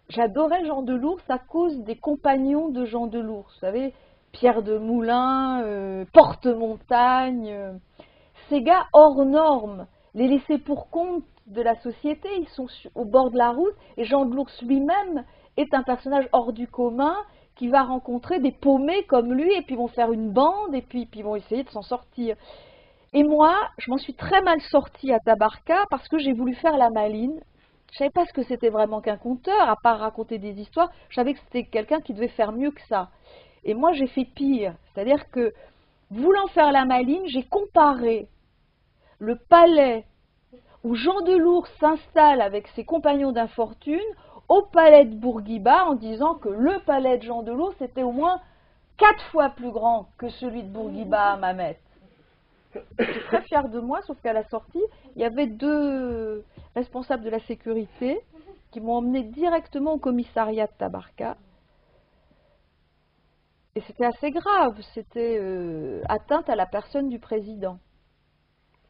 J'adorais 0.10 0.66
Jean 0.66 0.82
de 0.82 0.94
l'Ours 0.94 1.24
à 1.30 1.40
cause 1.40 1.78
des 1.84 1.96
compagnons 1.96 2.70
de 2.70 2.86
Jean 2.86 3.08
de 3.08 3.20
l'Ours. 3.20 3.52
Vous 3.54 3.60
savez, 3.60 3.94
Pierre 4.34 4.64
de 4.64 4.78
Moulin, 4.78 5.62
euh, 5.64 6.06
Porte-Montagne, 6.12 7.50
euh, 7.50 7.74
ces 8.50 8.62
gars 8.62 8.88
hors 8.92 9.24
normes, 9.24 9.86
les 10.16 10.28
laissés 10.28 10.58
pour 10.58 10.90
compte 10.90 11.24
de 11.48 11.62
la 11.62 11.76
société, 11.82 12.28
ils 12.40 12.50
sont 12.50 12.68
au 12.96 13.06
bord 13.06 13.30
de 13.30 13.38
la 13.38 13.52
route, 13.52 13.76
et 13.96 14.06
Jean 14.06 14.26
de 14.26 14.36
l'Ours 14.36 14.62
lui-même 14.64 15.24
est 15.56 15.74
un 15.74 15.84
personnage 15.84 16.28
hors 16.32 16.52
du 16.52 16.68
commun 16.68 17.16
qui 17.56 17.68
va 17.68 17.84
rencontrer 17.84 18.40
des 18.40 18.52
paumés 18.52 19.04
comme 19.04 19.34
lui, 19.34 19.54
et 19.54 19.62
puis 19.62 19.76
vont 19.76 19.88
faire 19.88 20.12
une 20.12 20.32
bande, 20.32 20.74
et 20.74 20.82
puis, 20.82 21.08
vont 21.22 21.36
essayer 21.36 21.64
de 21.64 21.70
s'en 21.70 21.84
sortir. 21.84 22.36
Et 23.14 23.24
moi, 23.24 23.56
je 23.78 23.92
m'en 23.92 23.98
suis 23.98 24.16
très 24.16 24.42
mal 24.42 24.60
sortie 24.72 25.14
à 25.14 25.20
Tabarka 25.20 25.86
parce 25.92 26.08
que 26.08 26.18
j'ai 26.18 26.34
voulu 26.34 26.56
faire 26.56 26.78
la 26.78 26.90
maline. 26.90 27.40
Je 27.92 28.00
savais 28.00 28.10
pas 28.10 28.26
ce 28.26 28.34
que 28.34 28.42
c'était 28.42 28.70
vraiment 28.70 29.02
qu'un 29.02 29.18
conteur, 29.18 29.70
à 29.70 29.76
part 29.76 30.00
raconter 30.00 30.40
des 30.40 30.60
histoires. 30.60 30.90
Je 31.10 31.16
savais 31.16 31.36
que 31.36 31.40
c'était 31.42 31.66
quelqu'un 31.66 32.02
qui 32.02 32.16
devait 32.16 32.30
faire 32.30 32.52
mieux 32.52 32.72
que 32.72 32.82
ça. 32.90 33.10
Et 33.66 33.74
moi, 33.74 33.94
j'ai 33.94 34.08
fait 34.08 34.26
pire. 34.26 34.76
C'est-à-dire 34.94 35.30
que, 35.32 35.54
voulant 36.12 36.48
faire 36.48 36.72
la 36.72 36.86
maline, 36.86 37.26
j'ai 37.28 37.44
comparé 37.44 38.28
le 39.20 39.36
palais 39.36 40.06
où 40.84 40.96
Jean 40.96 41.22
Delours 41.22 41.68
s'installe 41.80 42.42
avec 42.42 42.68
ses 42.70 42.84
compagnons 42.84 43.32
d'infortune 43.32 44.00
au 44.50 44.64
palais 44.64 45.06
de 45.06 45.16
Bourguiba 45.16 45.86
en 45.86 45.96
disant 45.96 46.36
que 46.36 46.50
le 46.50 46.80
palais 46.86 47.18
de 47.18 47.24
Jean 47.24 47.42
Delours 47.42 47.76
était 47.80 48.04
au 48.04 48.12
moins 48.12 48.42
quatre 48.98 49.24
fois 49.32 49.50
plus 49.50 49.72
grand 49.72 50.10
que 50.18 50.30
celui 50.30 50.64
de 50.64 50.70
Bourguiba 50.70 51.34
à 51.34 51.38
Mamet. 51.38 51.80
J'étais 53.00 53.20
très 53.28 53.42
fière 53.44 53.70
de 53.70 53.80
moi, 53.80 54.02
sauf 54.02 54.20
qu'à 54.22 54.34
la 54.34 54.44
sortie, 54.50 54.84
il 55.16 55.22
y 55.22 55.26
avait 55.26 55.48
deux 55.48 56.44
responsables 56.76 57.24
de 57.24 57.30
la 57.30 57.40
sécurité 57.42 58.20
qui 58.72 58.82
m'ont 58.82 58.98
emmené 58.98 59.24
directement 59.24 59.94
au 59.94 60.00
commissariat 60.00 60.68
de 60.68 60.72
Tabarka 60.78 61.38
et 63.76 63.82
c'était 63.88 64.06
assez 64.06 64.30
grave, 64.30 64.80
c'était 64.94 65.38
euh, 65.40 66.04
atteinte 66.08 66.48
à 66.48 66.56
la 66.56 66.68
personne 66.68 67.10
du 67.10 67.18
président. 67.18 67.80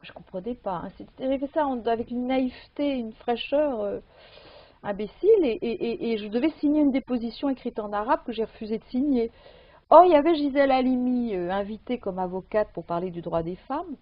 Je 0.02 0.10
ne 0.10 0.14
comprenais 0.14 0.54
pas. 0.54 0.82
Hein. 0.84 0.90
C'était 0.98 1.40
ça 1.54 1.66
avec 1.86 2.10
une 2.10 2.26
naïveté, 2.26 2.98
une 2.98 3.14
fraîcheur 3.14 3.80
euh, 3.80 4.00
imbécile, 4.82 5.42
et, 5.42 6.18
je 6.18 6.28
devais 6.28 6.50
signer 6.60 6.82
une 6.82 6.90
déposition 6.90 7.48
écrite 7.48 7.78
en 7.78 7.94
arabe 7.94 8.20
que 8.26 8.32
j'ai 8.32 8.44
refusé 8.44 8.76
de 8.76 8.84
signer. 8.84 9.30
Or, 9.88 10.04
il 10.04 10.12
y 10.12 10.16
avait 10.16 10.34
Gisèle 10.34 10.70
Halimi, 10.70 11.34
euh, 11.34 11.50
invitée 11.50 11.98
comme 11.98 12.18
avocate 12.18 12.70
pour 12.74 12.84
parler 12.84 13.10
du 13.10 13.22
droit 13.22 13.42
des 13.42 13.56
femmes. 13.56 13.96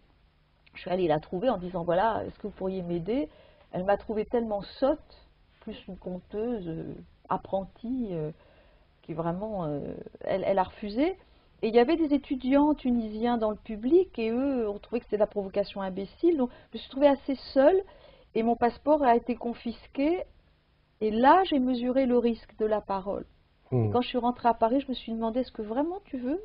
Je 0.74 0.80
suis 0.80 0.90
allée 0.90 1.06
la 1.06 1.20
trouver 1.20 1.48
en 1.48 1.58
disant, 1.58 1.84
voilà, 1.84 2.24
est-ce 2.26 2.36
que 2.40 2.48
vous 2.48 2.54
pourriez 2.54 2.82
m'aider? 2.82 3.28
Elle 3.70 3.84
m'a 3.84 3.96
trouvée 3.96 4.24
tellement 4.24 4.62
sotte, 4.80 5.28
plus 5.60 5.76
une 5.86 5.96
conteuse 5.96 6.68
apprentie 7.28 8.10
qui 9.02 9.14
vraiment, 9.14 9.64
euh, 9.64 9.94
elle, 10.20 10.58
a 10.58 10.62
refusé. 10.62 11.16
Et 11.62 11.68
il 11.68 11.74
y 11.74 11.78
avait 11.78 11.96
des 11.96 12.14
étudiants 12.14 12.74
tunisiens 12.74 13.36
dans 13.38 13.50
le 13.50 13.56
public 13.56 14.18
et 14.18 14.30
eux 14.30 14.68
ont 14.68 14.78
trouvé 14.78 15.00
que 15.00 15.06
c'était 15.06 15.16
de 15.16 15.20
la 15.20 15.26
provocation 15.26 15.80
imbécile. 15.80 16.36
Donc 16.36 16.50
je 16.72 16.78
me 16.78 16.80
suis 16.80 16.90
trouvée 16.90 17.08
assez 17.08 17.36
seule 17.52 17.80
et 18.34 18.42
mon 18.42 18.56
passeport 18.56 19.02
a 19.02 19.14
été 19.14 19.36
confisqué. 19.36 20.24
Et 21.00 21.10
là, 21.10 21.42
j'ai 21.44 21.58
mesuré 21.58 22.06
le 22.06 22.18
risque 22.18 22.56
de 22.58 22.66
la 22.66 22.80
parole. 22.80 23.24
Hmm. 23.70 23.90
quand 23.90 24.02
je 24.02 24.08
suis 24.08 24.18
rentrée 24.18 24.48
à 24.48 24.54
Paris, 24.54 24.80
je 24.80 24.88
me 24.88 24.94
suis 24.94 25.12
demandé 25.12 25.40
est-ce 25.40 25.50
que 25.50 25.62
vraiment 25.62 26.00
tu 26.04 26.18
veux 26.18 26.42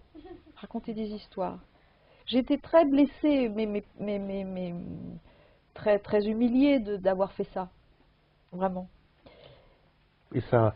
raconter 0.55 0.93
des 0.93 1.09
histoires? 1.09 1.59
J'étais 2.25 2.57
très 2.57 2.85
blessée, 2.85 3.49
mais, 3.49 3.65
mais, 3.65 3.83
mais, 3.99 4.43
mais, 4.43 4.73
très, 5.73 5.99
très 5.99 6.27
humiliée 6.27 6.79
d'avoir 6.79 7.31
fait 7.33 7.47
ça. 7.53 7.69
Vraiment. 8.51 8.87
Et 10.33 10.41
ça, 10.41 10.75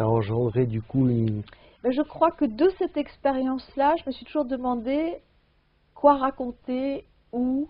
ça 0.00 0.06
a 0.06 0.08
engendré 0.08 0.64
du 0.64 0.80
coup 0.80 1.10
une... 1.10 1.42
Je 1.84 2.00
crois 2.00 2.30
que 2.30 2.46
de 2.46 2.70
cette 2.78 2.96
expérience-là, 2.96 3.96
je 3.96 4.04
me 4.06 4.12
suis 4.12 4.24
toujours 4.24 4.46
demandé 4.46 5.20
quoi 5.94 6.16
raconter, 6.16 7.04
où. 7.32 7.68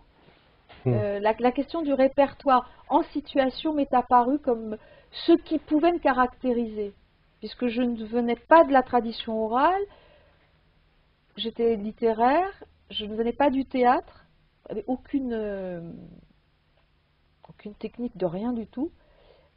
Hmm. 0.85 0.93
Euh, 0.95 1.19
la, 1.19 1.51
question 1.51 1.83
du 1.83 1.93
répertoire 1.93 2.71
en 2.89 3.03
situation 3.03 3.75
m'est 3.75 3.93
apparue 3.93 4.39
comme 4.39 4.77
ce 5.11 5.33
qui 5.33 5.59
pouvait 5.59 5.91
me 5.91 5.99
caractériser, 5.99 6.95
puisque 7.41 7.67
je 7.67 7.83
ne 7.83 8.05
venais 8.05 8.37
pas 8.37 8.63
de 8.63 8.73
la 8.73 8.85
tradition 8.85 9.45
orale, 9.45 9.83
j'étais 11.37 11.75
littéraire, 11.75 12.63
je 12.91 13.07
ne 13.07 13.17
venais 13.17 13.33
pas 13.33 13.51
du 13.51 13.65
théâtre, 13.65 14.25
j'avais 14.69 14.85
aucune, 14.87 15.33
euh, 15.33 15.81
aucune 17.49 17.75
technique 17.75 18.17
de 18.17 18.27
rien 18.27 18.53
du 18.53 18.69
tout. 18.69 18.93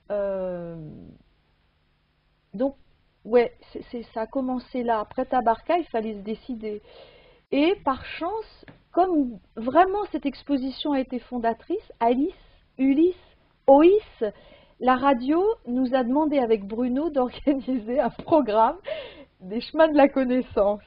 Euh, 0.10 0.76
donc, 2.54 2.76
ouais, 3.26 3.54
ça 4.14 4.22
a 4.22 4.28
commencé 4.28 4.84
là. 4.84 5.00
Après 5.00 5.26
Tabarka, 5.26 5.78
il 5.78 5.86
fallait 5.86 6.14
se 6.14 6.20
décider. 6.20 6.82
Et 7.52 7.76
par 7.84 8.04
chance, 8.06 8.66
comme 8.92 9.40
vraiment 9.56 10.04
cette 10.12 10.26
exposition 10.26 10.94
a 10.94 11.00
été 11.00 11.20
fondatrice, 11.20 11.92
Alice, 12.00 12.34
Ulysse, 12.78 13.16
Oïs, 13.68 14.24
la 14.80 14.96
radio 14.96 15.44
nous 15.68 15.96
a 15.96 16.04
demandé 16.04 16.40
avec 16.40 16.66
Bruno 16.66 17.10
d'organiser 17.12 18.00
un 18.00 18.10
programme 18.10 18.78
des 19.40 19.62
chemins 19.62 19.88
de 19.88 19.98
la 19.98 20.08
connaissance. 20.08 20.82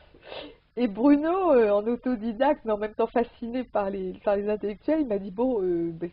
Et 0.79 0.88
Bruno, 0.88 1.52
euh, 1.52 1.70
en 1.70 1.87
autodidacte, 1.87 2.61
mais 2.66 2.72
en 2.72 2.76
même 2.76 2.94
temps 2.94 3.07
fasciné 3.07 3.64
par 3.64 3.88
les, 3.88 4.12
par 4.24 4.37
les 4.37 4.48
intellectuels, 4.50 5.00
il 5.00 5.07
m'a 5.07 5.18
dit, 5.18 5.31
bon, 5.31 5.62
euh, 5.62 5.90
ben, 5.92 6.11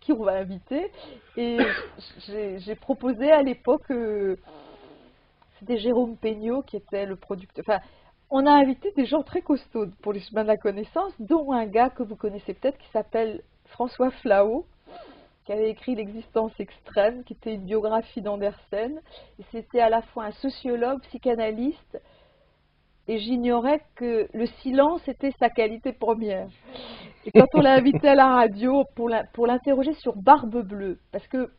qui 0.00 0.12
on 0.12 0.24
va 0.24 0.32
inviter? 0.32 0.90
Et 1.36 1.58
j'ai 2.26 2.74
proposé 2.74 3.30
à 3.30 3.42
l'époque... 3.42 3.90
Euh, 3.90 4.36
c'était 5.62 5.78
Jérôme 5.78 6.16
Peignot 6.16 6.62
qui 6.62 6.76
était 6.76 7.06
le 7.06 7.14
producteur. 7.14 7.64
Enfin, 7.66 7.80
on 8.30 8.46
a 8.46 8.50
invité 8.50 8.92
des 8.96 9.06
gens 9.06 9.22
très 9.22 9.42
costauds 9.42 9.90
pour 10.02 10.12
les 10.12 10.20
chemins 10.20 10.42
de 10.42 10.48
la 10.48 10.56
connaissance, 10.56 11.12
dont 11.20 11.52
un 11.52 11.66
gars 11.66 11.90
que 11.90 12.02
vous 12.02 12.16
connaissez 12.16 12.54
peut-être 12.54 12.78
qui 12.78 12.88
s'appelle 12.90 13.42
François 13.66 14.10
Flao, 14.10 14.66
qui 15.44 15.52
avait 15.52 15.70
écrit 15.70 15.94
L'existence 15.94 16.52
extrême, 16.58 17.22
qui 17.24 17.34
était 17.34 17.54
une 17.54 17.64
biographie 17.64 18.22
d'Andersen. 18.22 19.00
C'était 19.52 19.80
à 19.80 19.88
la 19.88 20.02
fois 20.02 20.24
un 20.24 20.32
sociologue, 20.32 21.00
psychanalyste, 21.02 22.00
et 23.06 23.18
j'ignorais 23.18 23.82
que 23.94 24.28
le 24.32 24.46
silence 24.62 25.06
était 25.06 25.32
sa 25.38 25.48
qualité 25.48 25.92
première. 25.92 26.48
Et 27.24 27.30
quand 27.30 27.46
on 27.54 27.60
l'a 27.60 27.74
invité 27.74 28.08
à 28.08 28.14
la 28.14 28.34
radio 28.34 28.84
pour 28.96 29.46
l'interroger 29.46 29.94
sur 29.94 30.16
Barbe 30.16 30.62
Bleue, 30.62 30.98
parce 31.12 31.26
que 31.28 31.50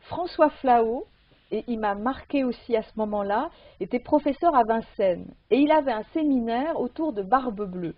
François 0.00 0.50
Flao, 0.50 1.06
et 1.50 1.64
il 1.68 1.78
m'a 1.78 1.94
marqué 1.94 2.44
aussi 2.44 2.76
à 2.76 2.82
ce 2.82 2.92
moment-là, 2.96 3.50
était 3.80 4.00
professeur 4.00 4.54
à 4.54 4.64
Vincennes. 4.64 5.34
Et 5.50 5.58
il 5.58 5.70
avait 5.70 5.92
un 5.92 6.04
séminaire 6.12 6.80
autour 6.80 7.12
de 7.12 7.22
Barbe 7.22 7.70
Bleue. 7.70 7.94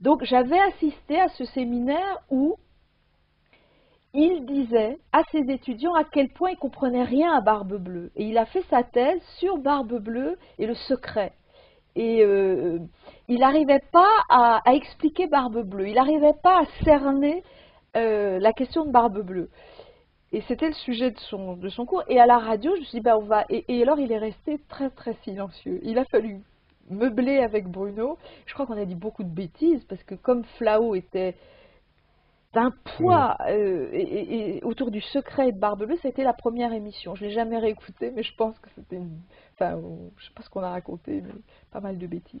Donc 0.00 0.24
j'avais 0.24 0.58
assisté 0.60 1.20
à 1.20 1.28
ce 1.28 1.44
séminaire 1.44 2.18
où 2.30 2.56
il 4.12 4.44
disait 4.44 4.98
à 5.12 5.22
ses 5.30 5.50
étudiants 5.50 5.94
à 5.94 6.04
quel 6.04 6.30
point 6.30 6.50
il 6.50 6.56
comprenait 6.56 7.04
rien 7.04 7.32
à 7.32 7.40
Barbe 7.40 7.76
Bleue. 7.76 8.10
Et 8.16 8.24
il 8.24 8.38
a 8.38 8.46
fait 8.46 8.64
sa 8.70 8.82
thèse 8.82 9.22
sur 9.38 9.58
Barbe 9.58 10.00
Bleue 10.00 10.36
et 10.58 10.66
le 10.66 10.74
secret. 10.74 11.32
Et 11.96 12.22
euh, 12.22 12.78
il 13.28 13.40
n'arrivait 13.40 13.82
pas 13.92 14.08
à, 14.28 14.62
expliquer 14.72 15.26
Barbe 15.26 15.62
Bleue, 15.62 15.88
il 15.88 15.94
n'arrivait 15.94 16.36
pas 16.42 16.60
à 16.60 16.84
cerner 16.84 17.42
euh, 17.96 18.38
la 18.38 18.52
question 18.52 18.84
de 18.84 18.90
Barbe 18.90 19.20
Bleue. 19.20 19.50
Et 20.32 20.42
c'était 20.42 20.68
le 20.68 20.74
sujet 20.74 21.10
de 21.10 21.18
son, 21.18 21.56
de 21.56 21.68
son 21.68 21.86
cours. 21.86 22.04
Et 22.08 22.20
à 22.20 22.26
la 22.26 22.38
radio, 22.38 22.74
je 22.76 22.80
me 22.80 22.84
suis 22.84 22.98
dit, 22.98 23.02
bah, 23.02 23.18
on 23.18 23.24
va. 23.24 23.44
Et, 23.48 23.64
et 23.68 23.82
alors, 23.82 23.98
il 23.98 24.12
est 24.12 24.18
resté 24.18 24.60
très, 24.68 24.90
très 24.90 25.14
silencieux. 25.24 25.80
Il 25.82 25.98
a 25.98 26.04
fallu 26.04 26.40
meubler 26.88 27.38
avec 27.38 27.68
Bruno. 27.68 28.18
Je 28.46 28.54
crois 28.54 28.66
qu'on 28.66 28.76
a 28.76 28.84
dit 28.84 28.94
beaucoup 28.94 29.24
de 29.24 29.28
bêtises, 29.28 29.84
parce 29.84 30.02
que 30.04 30.14
comme 30.14 30.44
Flao 30.58 30.94
était 30.94 31.36
d'un 32.52 32.72
poids 32.96 33.36
euh, 33.48 33.88
et, 33.92 34.60
autour 34.64 34.90
du 34.90 35.00
secret 35.00 35.52
de 35.52 35.58
Barbe 35.58 35.84
Bleue, 35.84 35.98
c'était 36.02 36.24
la 36.24 36.32
première 36.32 36.72
émission. 36.72 37.14
Je 37.14 37.24
ne 37.24 37.28
l'ai 37.28 37.34
jamais 37.34 37.58
réécouté, 37.58 38.10
mais 38.10 38.22
je 38.22 38.34
pense 38.34 38.58
que 38.58 38.68
c'était 38.74 38.96
une... 38.96 39.20
Enfin, 39.54 39.80
je 40.16 40.24
sais 40.24 40.32
pas 40.34 40.42
ce 40.42 40.50
qu'on 40.50 40.62
a 40.62 40.70
raconté, 40.70 41.20
mais 41.20 41.32
pas 41.70 41.80
mal 41.80 41.98
de 41.98 42.06
bêtises. 42.06 42.40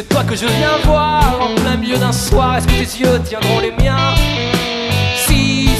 C'est 0.00 0.08
toi 0.08 0.24
que 0.24 0.34
je 0.34 0.46
viens 0.46 0.78
voir. 0.84 1.38
En 1.42 1.54
plein 1.60 1.76
milieu 1.76 1.98
d'un 1.98 2.12
soir, 2.12 2.56
est-ce 2.56 2.66
que 2.66 2.72
tes 2.72 3.00
yeux 3.02 3.20
tiendront 3.22 3.60
les 3.60 3.72
miens? 3.72 4.14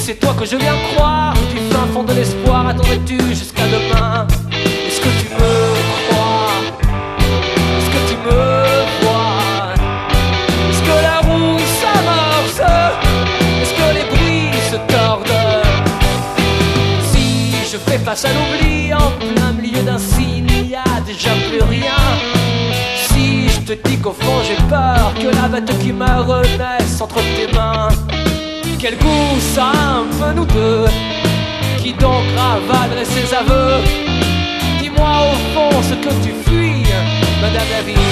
C'est 0.07 0.19
toi 0.19 0.35
que 0.39 0.45
je 0.45 0.57
viens 0.57 0.77
croire. 0.93 1.35
Du 1.53 1.59
fin 1.73 1.87
fond 1.93 2.03
de 2.03 2.13
l'espoir, 2.13 2.69
attendrais-tu 2.69 3.19
jusqu'à 3.29 3.67
demain? 3.77 4.27
Est-ce 4.87 5.01
que 5.01 5.11
tu 5.21 5.29
me 5.39 5.53
crois? 5.97 6.51
Est-ce 7.77 7.91
que 7.95 8.03
tu 8.11 8.17
me 8.27 8.41
vois? 9.01 9.73
Est-ce 10.69 10.83
que 10.89 10.97
la 11.09 11.19
roue 11.27 11.59
s'amorce? 11.81 12.61
Est-ce 13.63 13.75
que 13.79 13.89
les 13.97 14.07
bruits 14.13 14.61
se 14.71 14.77
tordent? 14.93 15.47
Si 17.13 17.53
je 17.73 17.79
fais 17.79 17.99
face 17.99 18.25
à 18.25 18.31
l'oubli 18.35 18.93
en 18.93 19.13
plein 19.35 19.53
milieu 19.53 19.83
d'un 19.83 19.99
signe, 19.99 20.49
il 20.51 20.69
n'y 20.69 20.75
a 20.75 21.01
déjà 21.07 21.31
plus 21.49 21.63
rien. 21.63 22.40
Te 23.71 23.89
dis 23.89 23.99
qu'au 23.99 24.11
fond 24.11 24.43
j'ai 24.45 24.57
peur 24.69 25.15
que 25.15 25.29
la 25.29 25.47
bête 25.47 25.79
qui 25.79 25.93
me 25.93 26.05
renaisse 26.05 27.01
entre 27.01 27.21
tes 27.37 27.47
mains. 27.55 27.89
Quel 28.81 28.99
goût 28.99 29.39
ça 29.55 29.71
un 29.71 30.07
peu 30.19 30.33
nous 30.35 30.45
deux 30.45 30.87
Qui 31.79 31.93
donc 31.93 32.25
ravalerait 32.37 33.05
ses 33.05 33.33
aveux. 33.33 33.81
Dis-moi 34.83 35.13
au 35.31 35.37
fond 35.55 35.83
ce 35.89 35.95
que 35.95 36.13
tu 36.25 36.33
fuis, 36.45 36.83
Madame 37.41 37.69
la 37.71 37.83
vie 37.83 38.07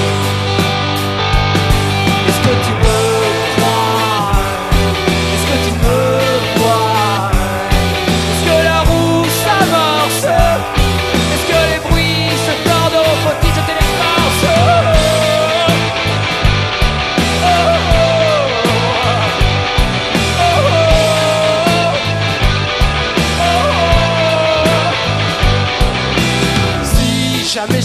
Est-ce 2.29 2.40
que 2.47 2.55
tu 2.64 2.73
me 2.81 3.08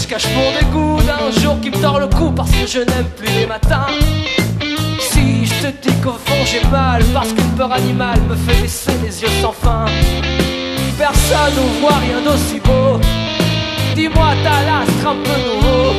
je 0.04 0.08
cache 0.08 0.26
mon 0.34 0.50
dégoût 0.52 1.00
d'un 1.02 1.40
jour 1.40 1.58
qui 1.62 1.70
me 1.70 1.80
tord 1.80 1.98
le 1.98 2.06
cou 2.08 2.30
parce 2.30 2.50
que 2.50 2.66
je 2.66 2.80
n'aime 2.80 3.08
plus 3.16 3.32
les 3.38 3.46
matins. 3.46 3.86
Si 5.00 5.46
je 5.46 5.54
te 5.62 5.88
dis 5.88 5.94
qu'au 6.02 6.12
fond 6.12 6.44
j'ai 6.44 6.62
mal 6.68 7.02
parce 7.14 7.32
qu'une 7.32 7.52
peur 7.56 7.72
animale 7.72 8.20
me 8.28 8.36
fait 8.36 8.60
baisser 8.60 8.92
les 9.02 9.22
yeux 9.22 9.34
sans 9.40 9.52
fin. 9.52 9.86
Personne 10.98 11.54
ne 11.56 11.80
voit 11.80 11.98
rien 12.06 12.20
d'aussi 12.20 12.60
beau. 12.60 13.00
Dis-moi 13.94 14.32
ta 14.44 14.56
lastre 14.68 15.06
un 15.06 15.16
peu 15.24 15.36
nouveau. 15.48 15.94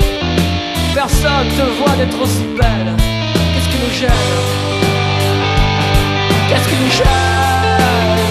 Personne 0.94 1.48
te 1.58 1.66
voit 1.80 1.96
d'être 1.98 2.22
aussi 2.22 2.46
belle. 2.60 2.94
Qu'est-ce 3.54 3.70
qui 3.70 3.78
nous 3.84 3.94
gêne? 4.02 4.36
Qu'est-ce 6.48 6.68
qui 6.70 6.76
nous 6.76 6.92
gêne? 6.92 8.25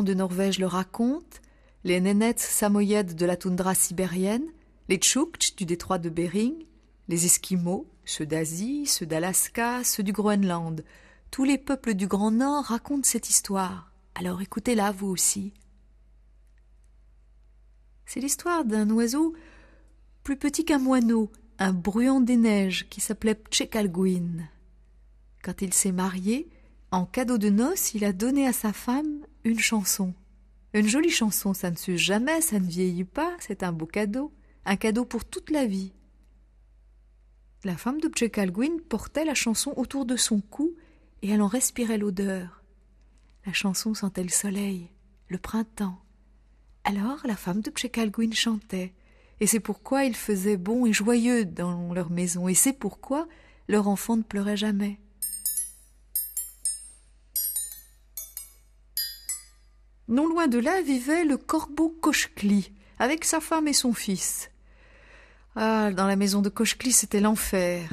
De 0.00 0.14
Norvège 0.14 0.58
le 0.58 0.66
racontent, 0.66 1.36
les 1.84 2.00
nénettes 2.00 2.40
samoyèdes 2.40 3.14
de 3.14 3.26
la 3.26 3.36
toundra 3.36 3.74
sibérienne, 3.74 4.46
les 4.88 4.96
tchouktches 4.96 5.54
du 5.54 5.66
détroit 5.66 5.98
de 5.98 6.08
Bering, 6.08 6.54
les 7.08 7.26
Esquimaux, 7.26 7.86
ceux 8.06 8.24
d'Asie, 8.24 8.86
ceux 8.86 9.04
d'Alaska, 9.04 9.84
ceux 9.84 10.02
du 10.02 10.12
Groenland. 10.12 10.82
Tous 11.30 11.44
les 11.44 11.58
peuples 11.58 11.92
du 11.92 12.06
Grand 12.06 12.30
Nord 12.30 12.64
racontent 12.64 13.06
cette 13.06 13.28
histoire. 13.28 13.92
Alors 14.14 14.40
écoutez-la 14.40 14.92
vous 14.92 15.08
aussi. 15.08 15.52
C'est 18.06 18.20
l'histoire 18.20 18.64
d'un 18.64 18.88
oiseau 18.90 19.34
plus 20.24 20.38
petit 20.38 20.64
qu'un 20.64 20.78
moineau, 20.78 21.30
un 21.58 21.74
bruant 21.74 22.20
des 22.20 22.38
neiges 22.38 22.88
qui 22.88 23.02
s'appelait 23.02 23.34
Pchekalguin. 23.34 24.48
Quand 25.42 25.60
il 25.60 25.74
s'est 25.74 25.92
marié, 25.92 26.48
en 26.92 27.06
cadeau 27.06 27.38
de 27.38 27.48
noces, 27.48 27.94
il 27.94 28.04
a 28.04 28.12
donné 28.12 28.46
à 28.46 28.52
sa 28.52 28.72
femme 28.72 29.26
une 29.44 29.58
chanson. 29.58 30.14
Une 30.74 30.86
jolie 30.86 31.10
chanson, 31.10 31.54
ça 31.54 31.70
ne 31.70 31.76
s'use 31.76 32.00
jamais, 32.00 32.42
ça 32.42 32.60
ne 32.60 32.68
vieillit 32.68 33.04
pas, 33.04 33.34
c'est 33.40 33.62
un 33.62 33.72
beau 33.72 33.86
cadeau, 33.86 34.30
un 34.66 34.76
cadeau 34.76 35.06
pour 35.06 35.24
toute 35.24 35.50
la 35.50 35.66
vie. 35.66 35.92
La 37.64 37.76
femme 37.76 38.00
de 38.00 38.08
Pchekalguin 38.08 38.76
portait 38.88 39.24
la 39.24 39.34
chanson 39.34 39.72
autour 39.76 40.04
de 40.04 40.16
son 40.16 40.40
cou 40.40 40.74
et 41.22 41.30
elle 41.30 41.42
en 41.42 41.46
respirait 41.46 41.98
l'odeur. 41.98 42.62
La 43.46 43.52
chanson 43.52 43.94
sentait 43.94 44.22
le 44.22 44.28
soleil, 44.28 44.90
le 45.28 45.38
printemps. 45.38 45.98
Alors 46.84 47.20
la 47.24 47.36
femme 47.36 47.60
de 47.60 47.70
Pchekalguin 47.70 48.32
chantait, 48.32 48.92
et 49.40 49.46
c'est 49.46 49.60
pourquoi 49.60 50.04
il 50.04 50.14
faisait 50.14 50.56
bon 50.58 50.84
et 50.84 50.92
joyeux 50.92 51.46
dans 51.46 51.94
leur 51.94 52.10
maison, 52.10 52.48
et 52.48 52.54
c'est 52.54 52.72
pourquoi 52.72 53.28
leur 53.68 53.88
enfant 53.88 54.16
ne 54.16 54.22
pleurait 54.22 54.56
jamais. 54.56 54.98
Non 60.12 60.26
loin 60.26 60.46
de 60.46 60.58
là 60.58 60.82
vivait 60.82 61.24
le 61.24 61.38
corbeau 61.38 61.88
Cochecli, 61.88 62.70
avec 62.98 63.24
sa 63.24 63.40
femme 63.40 63.66
et 63.66 63.72
son 63.72 63.94
fils. 63.94 64.50
Ah, 65.56 65.90
dans 65.90 66.06
la 66.06 66.16
maison 66.16 66.42
de 66.42 66.50
Cochecli, 66.50 66.92
c'était 66.92 67.18
l'enfer. 67.18 67.88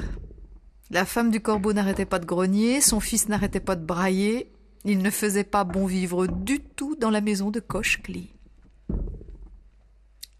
La 0.90 1.06
femme 1.06 1.30
du 1.30 1.40
corbeau 1.40 1.72
n'arrêtait 1.72 2.04
pas 2.04 2.18
de 2.18 2.26
grogner, 2.26 2.82
son 2.82 3.00
fils 3.00 3.30
n'arrêtait 3.30 3.58
pas 3.58 3.74
de 3.74 3.86
brailler. 3.86 4.52
Il 4.84 4.98
ne 4.98 5.08
faisait 5.08 5.44
pas 5.44 5.64
bon 5.64 5.86
vivre 5.86 6.26
du 6.26 6.60
tout 6.60 6.94
dans 6.94 7.08
la 7.08 7.22
maison 7.22 7.50
de 7.50 7.58
Cochecli. 7.58 8.28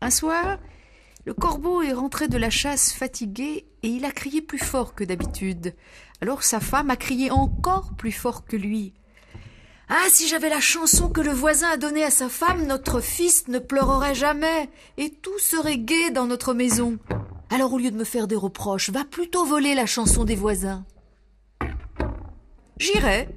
Un 0.02 0.10
soir, 0.10 0.58
le 1.24 1.32
corbeau 1.32 1.80
est 1.80 1.94
rentré 1.94 2.28
de 2.28 2.36
la 2.36 2.50
chasse 2.50 2.92
fatigué 2.92 3.64
et 3.82 3.88
il 3.88 4.04
a 4.04 4.10
crié 4.10 4.42
plus 4.42 4.58
fort 4.58 4.94
que 4.94 5.04
d'habitude. 5.04 5.74
Alors 6.20 6.42
sa 6.42 6.60
femme 6.60 6.90
a 6.90 6.96
crié 6.96 7.30
encore 7.30 7.94
plus 7.96 8.12
fort 8.12 8.44
que 8.44 8.58
lui. 8.58 8.92
Ah, 9.92 10.06
si 10.08 10.28
j'avais 10.28 10.48
la 10.48 10.60
chanson 10.60 11.10
que 11.10 11.20
le 11.20 11.32
voisin 11.32 11.70
a 11.70 11.76
donnée 11.76 12.04
à 12.04 12.12
sa 12.12 12.28
femme, 12.28 12.64
notre 12.64 13.00
fils 13.00 13.48
ne 13.48 13.58
pleurerait 13.58 14.14
jamais, 14.14 14.70
et 14.98 15.10
tout 15.10 15.36
serait 15.40 15.78
gai 15.78 16.12
dans 16.12 16.26
notre 16.26 16.54
maison. 16.54 16.96
Alors 17.50 17.72
au 17.72 17.78
lieu 17.78 17.90
de 17.90 17.96
me 17.96 18.04
faire 18.04 18.28
des 18.28 18.36
reproches, 18.36 18.90
va 18.90 19.04
plutôt 19.04 19.44
voler 19.44 19.74
la 19.74 19.86
chanson 19.86 20.24
des 20.24 20.36
voisins. 20.36 20.86
J'irai. 22.76 23.28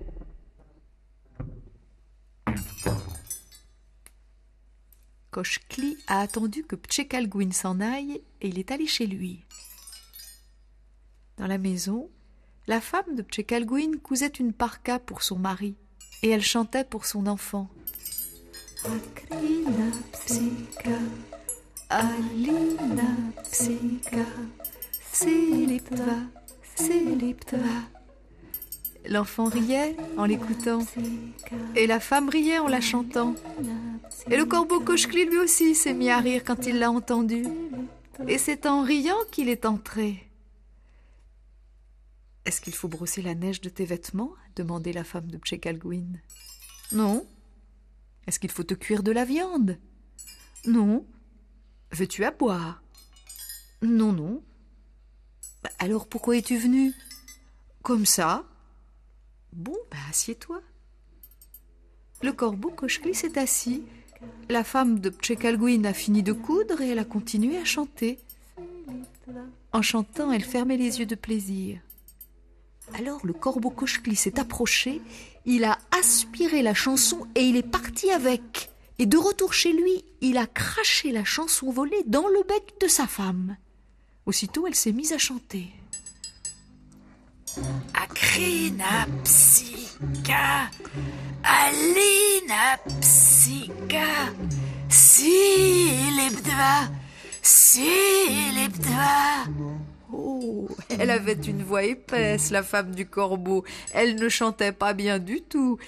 Cochecli 5.31 5.97
a 6.05 6.19
attendu 6.19 6.63
que 6.65 6.75
Pchekalguin 6.75 7.51
s'en 7.51 7.79
aille 7.79 8.21
et 8.41 8.49
il 8.49 8.59
est 8.59 8.69
allé 8.69 8.85
chez 8.85 9.07
lui. 9.07 9.43
Dans 11.37 11.47
la 11.47 11.57
maison, 11.57 12.11
la 12.67 12.79
femme 12.79 13.15
de 13.15 13.23
Pchekalguin 13.23 13.97
cousait 14.03 14.27
une 14.27 14.53
parka 14.53 14.99
pour 14.99 15.23
son 15.23 15.39
mari 15.39 15.75
et 16.23 16.29
elle 16.29 16.41
chantait 16.41 16.85
pour 16.85 17.05
son 17.05 17.27
enfant. 17.27 17.67
L'enfant 29.05 29.45
riait 29.45 29.95
en 30.17 30.25
l'écoutant, 30.25 30.79
et 31.75 31.87
la 31.87 31.99
femme 31.99 32.29
riait 32.29 32.59
en 32.59 32.67
la 32.67 32.81
chantant. 32.81 33.35
Et 34.31 34.37
le 34.37 34.45
corbeau 34.45 34.79
Cochecli 34.79 35.25
lui 35.25 35.37
aussi 35.37 35.75
s'est 35.75 35.93
mis 35.93 36.09
à 36.09 36.19
rire 36.19 36.43
quand 36.45 36.65
il 36.65 36.79
l'a 36.79 36.89
entendu. 36.89 37.45
Et 38.27 38.37
c'est 38.37 38.65
en 38.65 38.81
riant 38.81 39.17
qu'il 39.31 39.49
est 39.49 39.65
entré. 39.65 40.23
Est-ce 42.45 42.61
qu'il 42.61 42.73
faut 42.73 42.87
brosser 42.87 43.21
la 43.21 43.35
neige 43.35 43.61
de 43.61 43.69
tes 43.69 43.85
vêtements? 43.85 44.33
demandait 44.55 44.93
la 44.93 45.03
femme 45.03 45.27
de 45.27 45.37
Pchekalguin. 45.37 46.19
Non. 46.91 47.25
Est-ce 48.27 48.39
qu'il 48.39 48.51
faut 48.51 48.63
te 48.63 48.73
cuire 48.73 49.03
de 49.03 49.11
la 49.11 49.25
viande? 49.25 49.77
Non. 50.65 51.05
Veux-tu 51.91 52.23
à 52.23 52.31
boire 52.31 52.81
Non, 53.81 54.11
non. 54.11 54.43
Bah, 55.63 55.71
alors 55.79 56.07
pourquoi 56.07 56.37
es-tu 56.37 56.57
venu? 56.57 56.93
Comme 57.81 58.05
ça. 58.05 58.45
Bon, 59.53 59.77
bah 59.91 59.97
assieds-toi. 60.09 60.61
Le 62.21 62.31
corbeau 62.31 62.69
Kochkli 62.69 63.13
s'est 63.13 63.37
assis. 63.37 63.83
La 64.49 64.63
femme 64.63 64.99
de 64.99 65.09
Pchekalguin 65.09 65.83
a 65.83 65.93
fini 65.93 66.23
de 66.23 66.33
coudre 66.33 66.81
et 66.81 66.89
elle 66.89 66.99
a 66.99 67.05
continué 67.05 67.57
à 67.57 67.65
chanter. 67.65 68.19
En 69.71 69.81
chantant, 69.81 70.31
elle 70.31 70.43
fermait 70.43 70.77
les 70.77 70.99
yeux 70.99 71.05
de 71.05 71.15
plaisir. 71.15 71.79
Alors 72.93 73.25
le 73.25 73.33
corbeau 73.33 73.69
Kochkli 73.69 74.15
s'est 74.15 74.39
approché, 74.39 75.01
il 75.45 75.63
a 75.63 75.77
aspiré 75.91 76.61
la 76.61 76.73
chanson 76.73 77.25
et 77.35 77.43
il 77.43 77.55
est 77.55 77.67
parti 77.67 78.11
avec. 78.11 78.69
Et 78.99 79.05
de 79.05 79.17
retour 79.17 79.53
chez 79.53 79.73
lui, 79.73 80.05
il 80.21 80.37
a 80.37 80.45
craché 80.45 81.11
la 81.11 81.23
chanson 81.23 81.71
volée 81.71 82.03
dans 82.05 82.27
le 82.27 82.43
bec 82.47 82.75
de 82.79 82.87
sa 82.87 83.07
femme. 83.07 83.57
Aussitôt, 84.25 84.67
elle 84.67 84.75
s'est 84.75 84.91
mise 84.91 85.13
à 85.13 85.17
chanter. 85.17 85.67
Akrina 87.93 89.07
psika, 89.23 90.69
alina 91.43 92.77
psika, 93.01 94.33
silibdva, 94.89 96.89
silibdva. 97.41 99.45
Oh, 100.15 100.67
elle 100.89 101.09
avait 101.09 101.33
une 101.33 101.63
voix 101.63 101.83
épaisse, 101.83 102.51
la 102.51 102.61
femme 102.61 102.93
du 102.93 103.07
corbeau. 103.07 103.63
Elle 103.93 104.15
ne 104.15 104.29
chantait 104.29 104.71
pas 104.71 104.93
bien 104.93 105.17
du 105.17 105.41
tout. 105.41 105.79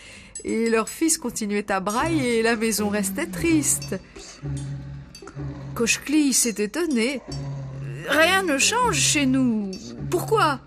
Et 0.43 0.69
leur 0.69 0.89
fils 0.89 1.17
continuait 1.17 1.71
à 1.71 1.79
brailler 1.79 2.41
la 2.41 2.55
maison 2.55 2.89
restait 2.89 3.27
triste. 3.27 3.95
Kochkli 5.75 6.33
s'est 6.33 6.63
étonné. 6.63 7.21
Rien 8.07 8.43
ne 8.43 8.57
change 8.57 8.97
chez 8.97 9.25
nous. 9.25 9.71
Pourquoi? 10.09 10.59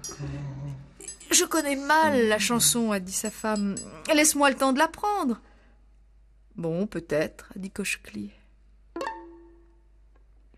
Je 1.30 1.44
connais 1.44 1.76
mal 1.76 2.28
la 2.28 2.38
chanson, 2.38 2.92
a 2.92 3.00
dit 3.00 3.12
sa 3.12 3.30
femme. 3.30 3.74
Laisse-moi 4.14 4.50
le 4.50 4.56
temps 4.56 4.72
de 4.72 4.78
l'apprendre. 4.78 5.40
Bon, 6.56 6.86
peut-être, 6.86 7.50
a 7.54 7.58
dit 7.58 7.70
Kochkli. 7.70 8.32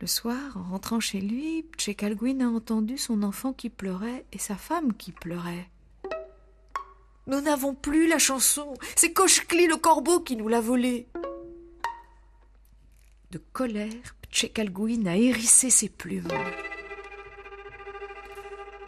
Le 0.01 0.07
soir, 0.07 0.57
en 0.57 0.63
rentrant 0.63 0.99
chez 0.99 1.21
lui, 1.21 1.67
Tchekalguin 1.77 2.41
a 2.41 2.49
entendu 2.49 2.97
son 2.97 3.23
enfant 3.23 3.53
qui 3.53 3.69
pleurait 3.69 4.25
et 4.33 4.39
sa 4.39 4.57
femme 4.57 4.95
qui 4.95 5.13
pleurait. 5.13 5.69
Nous 7.27 7.43
n'avons 7.43 7.75
plus 7.75 8.09
la 8.09 8.19
chanson. 8.19 8.73
C'est 8.97 9.13
Kochkli 9.13 9.67
le 9.67 9.77
corbeau 9.77 10.21
qui 10.21 10.37
nous 10.37 10.49
l'a 10.49 10.63
volée. 10.63 11.07
De 13.31 13.39
colère, 13.53 14.17
Tchekalguin 14.33 15.05
a 15.05 15.17
hérissé 15.17 15.69
ses 15.69 15.91
plumes. 15.91 16.29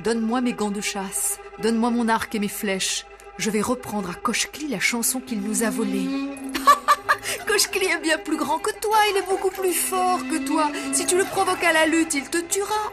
Donne-moi 0.00 0.40
mes 0.40 0.54
gants 0.54 0.70
de 0.70 0.80
chasse, 0.80 1.38
donne-moi 1.60 1.90
mon 1.90 2.08
arc 2.08 2.34
et 2.34 2.38
mes 2.38 2.48
flèches. 2.48 3.04
Je 3.36 3.50
vais 3.50 3.60
reprendre 3.60 4.08
à 4.08 4.14
Kochkli 4.14 4.66
la 4.66 4.80
chanson 4.80 5.20
qu'il 5.20 5.42
nous 5.42 5.62
a 5.62 5.68
volée. 5.68 6.08
Kochkli 7.52 7.84
est 7.84 7.98
bien 7.98 8.16
plus 8.16 8.38
grand 8.38 8.58
que 8.58 8.70
toi, 8.80 8.96
il 9.10 9.18
est 9.18 9.28
beaucoup 9.28 9.50
plus 9.50 9.74
fort 9.74 10.20
que 10.26 10.38
toi. 10.38 10.70
Si 10.94 11.04
tu 11.04 11.18
le 11.18 11.24
provoques 11.24 11.62
à 11.62 11.74
la 11.74 11.84
lutte, 11.84 12.14
il 12.14 12.24
te 12.30 12.38
tuera. 12.38 12.90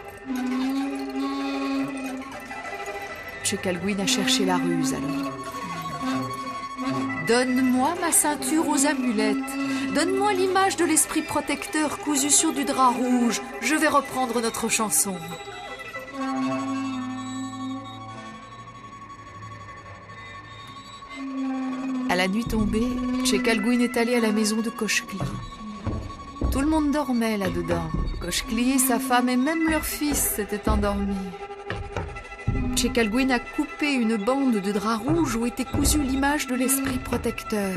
Chekalguin 3.41 3.99
a 3.99 4.05
cherché 4.05 4.43
la 4.43 4.57
ruse 4.57 4.93
alors. 4.93 5.31
Donne-moi 7.25 7.95
ma 8.01 8.11
ceinture 8.11 8.67
aux 8.67 8.85
amulettes. 8.85 9.37
Donne-moi 9.95 10.33
l'image 10.33 10.75
de 10.75 10.83
l'esprit 10.83 11.21
protecteur 11.21 11.97
cousu 11.99 12.29
sur 12.29 12.51
du 12.51 12.65
drap 12.65 12.89
rouge. 12.89 13.41
Je 13.61 13.75
vais 13.75 13.87
reprendre 13.87 14.41
notre 14.41 14.67
chanson. 14.67 15.15
À 22.09 22.15
la 22.15 22.27
nuit 22.27 22.43
tombée, 22.43 22.87
Chekalguin 23.23 23.81
est 23.81 23.95
allé 23.95 24.15
à 24.15 24.19
la 24.19 24.31
maison 24.31 24.61
de 24.61 24.71
Kochkli. 24.71 25.19
Tout 26.51 26.59
le 26.59 26.65
monde 26.65 26.89
dormait 26.89 27.37
là-dedans. 27.37 27.87
Kochkli, 28.19 28.79
sa 28.79 28.97
femme 28.97 29.29
et 29.29 29.37
même 29.37 29.69
leur 29.69 29.85
fils 29.85 30.17
s'étaient 30.17 30.67
endormis. 30.67 31.13
Chekalguin 32.75 33.29
a 33.29 33.37
coupé 33.37 33.93
une 33.93 34.17
bande 34.17 34.55
de 34.59 34.71
drap 34.71 34.97
rouge 34.97 35.35
où 35.35 35.45
était 35.45 35.65
cousue 35.65 36.01
l'image 36.01 36.47
de 36.47 36.55
l'esprit 36.55 36.97
protecteur. 36.97 37.75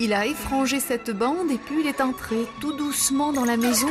Il 0.00 0.14
a 0.14 0.26
effrangé 0.26 0.80
cette 0.80 1.10
bande 1.10 1.50
et 1.50 1.58
puis 1.58 1.80
il 1.80 1.86
est 1.86 2.00
entré 2.00 2.46
tout 2.62 2.72
doucement 2.72 3.34
dans 3.34 3.44
la 3.44 3.58
maison 3.58 3.90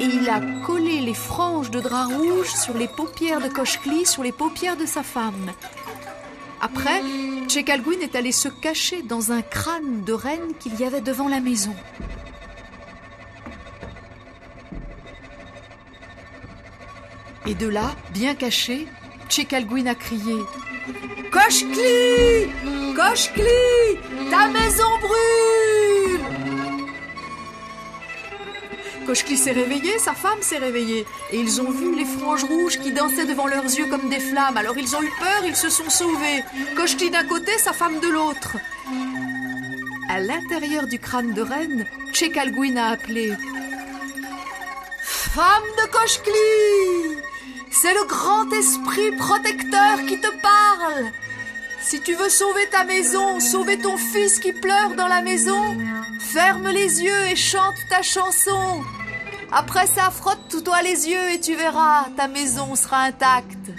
et 0.00 0.04
il 0.04 0.28
a 0.30 0.40
collé 0.64 1.00
les 1.00 1.12
franges 1.12 1.72
de 1.72 1.80
drap 1.80 2.06
rouge 2.06 2.50
sur 2.54 2.78
les 2.78 2.88
paupières 2.88 3.40
de 3.40 3.48
Kochkli, 3.48 4.06
sur 4.06 4.22
les 4.22 4.30
paupières 4.30 4.76
de 4.76 4.86
sa 4.86 5.02
femme. 5.02 5.50
Après, 6.64 7.02
Chekalguin 7.46 8.00
est 8.00 8.16
allé 8.16 8.32
se 8.32 8.48
cacher 8.48 9.02
dans 9.02 9.32
un 9.32 9.42
crâne 9.42 10.02
de 10.02 10.14
reine 10.14 10.54
qu'il 10.58 10.74
y 10.80 10.84
avait 10.84 11.02
devant 11.02 11.28
la 11.28 11.40
maison. 11.40 11.76
Et 17.46 17.54
de 17.54 17.68
là, 17.68 17.94
bien 18.14 18.34
caché, 18.34 18.88
Chekalguin 19.28 19.84
a 19.84 19.94
crié 19.94 20.36
Kochkli 21.30 22.48
Kochkli 22.96 24.30
Ta 24.30 24.48
maison 24.48 24.88
brûle 25.02 26.03
Kochkli 29.04 29.36
s'est 29.36 29.52
réveillé, 29.52 29.98
sa 29.98 30.14
femme 30.14 30.40
s'est 30.40 30.58
réveillée, 30.58 31.06
et 31.30 31.38
ils 31.38 31.60
ont 31.60 31.70
vu 31.70 31.94
les 31.94 32.04
franges 32.04 32.44
rouges 32.44 32.78
qui 32.78 32.92
dansaient 32.92 33.26
devant 33.26 33.46
leurs 33.46 33.64
yeux 33.64 33.86
comme 33.86 34.08
des 34.08 34.20
flammes. 34.20 34.56
Alors 34.56 34.76
ils 34.78 34.96
ont 34.96 35.02
eu 35.02 35.12
peur, 35.18 35.44
ils 35.46 35.56
se 35.56 35.68
sont 35.68 35.90
sauvés. 35.90 36.42
Kochkli 36.76 37.10
d'un 37.10 37.24
côté, 37.24 37.52
sa 37.58 37.72
femme 37.72 38.00
de 38.00 38.08
l'autre. 38.08 38.56
À 40.08 40.20
l'intérieur 40.20 40.86
du 40.86 40.98
crâne 40.98 41.32
de 41.32 41.42
reine, 41.42 41.86
Chekalguin 42.12 42.76
a 42.76 42.90
appelé 42.92 43.32
Femme 45.02 45.70
de 45.78 45.90
Kochkli 45.90 47.22
C'est 47.70 47.94
le 47.94 48.06
grand 48.06 48.48
esprit 48.52 49.10
protecteur 49.16 49.98
qui 50.06 50.20
te 50.20 50.30
parle 50.40 51.10
Si 51.86 52.00
tu 52.00 52.14
veux 52.14 52.30
sauver 52.30 52.66
ta 52.70 52.84
maison, 52.84 53.40
sauver 53.40 53.78
ton 53.78 53.98
fils 53.98 54.38
qui 54.38 54.54
pleure 54.54 54.94
dans 54.96 55.06
la 55.06 55.20
maison, 55.20 55.76
ferme 56.18 56.70
les 56.70 57.02
yeux 57.02 57.26
et 57.30 57.36
chante 57.36 57.74
ta 57.90 58.00
chanson. 58.00 58.80
Après 59.52 59.86
ça, 59.86 60.10
frotte-toi 60.10 60.80
les 60.80 61.08
yeux 61.08 61.32
et 61.32 61.40
tu 61.40 61.54
verras, 61.54 62.06
ta 62.16 62.26
maison 62.26 62.74
sera 62.74 63.02
intacte. 63.02 63.70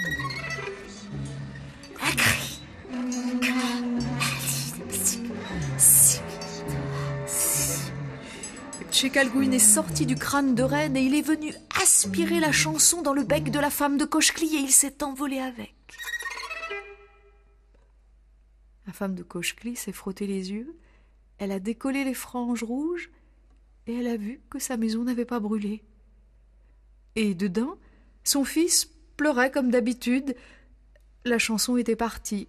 Chekalguin 8.91 9.51
est 9.51 9.60
sorti 9.60 10.06
du 10.06 10.16
crâne 10.16 10.53
de 10.53 10.64
reine 10.64 10.95
et 10.95 11.01
il 11.01 11.16
est 11.16 11.28
venu 11.28 11.53
aspirer 11.82 12.39
la 12.39 12.51
chanson 12.51 13.01
dans 13.01 13.14
le 13.14 13.24
bec 13.24 13.49
de 13.49 13.60
la 13.60 13.72
femme 13.72 13.97
de 13.97 14.06
Kochkli 14.06 14.56
et 14.56 14.60
il 14.60 14.72
s'est 14.72 15.03
envolé 15.03 15.39
avec. 15.39 15.74
La 18.88 18.94
femme 18.94 19.16
de 19.16 19.24
Kochkli 19.24 19.76
s'est 19.76 19.92
frotté 19.92 20.28
les 20.28 20.52
yeux, 20.52 20.76
elle 21.38 21.52
a 21.52 21.60
décollé 21.60 22.04
les 22.04 22.14
franges 22.14 22.64
rouges 22.64 23.10
et 23.88 23.96
elle 23.96 24.08
a 24.08 24.18
vu 24.18 24.40
que 24.50 24.60
sa 24.60 24.78
maison 24.78 25.04
n'avait 25.04 25.26
pas 25.26 25.40
brûlé. 25.40 25.84
Et 27.16 27.34
dedans, 27.34 27.78
son 28.24 28.44
fils 28.44 28.90
pleurait 29.18 29.52
comme 29.52 29.70
d'habitude. 29.70 30.36
La 31.24 31.40
chanson 31.40 31.78
était 31.78 31.96
partie. 31.96 32.48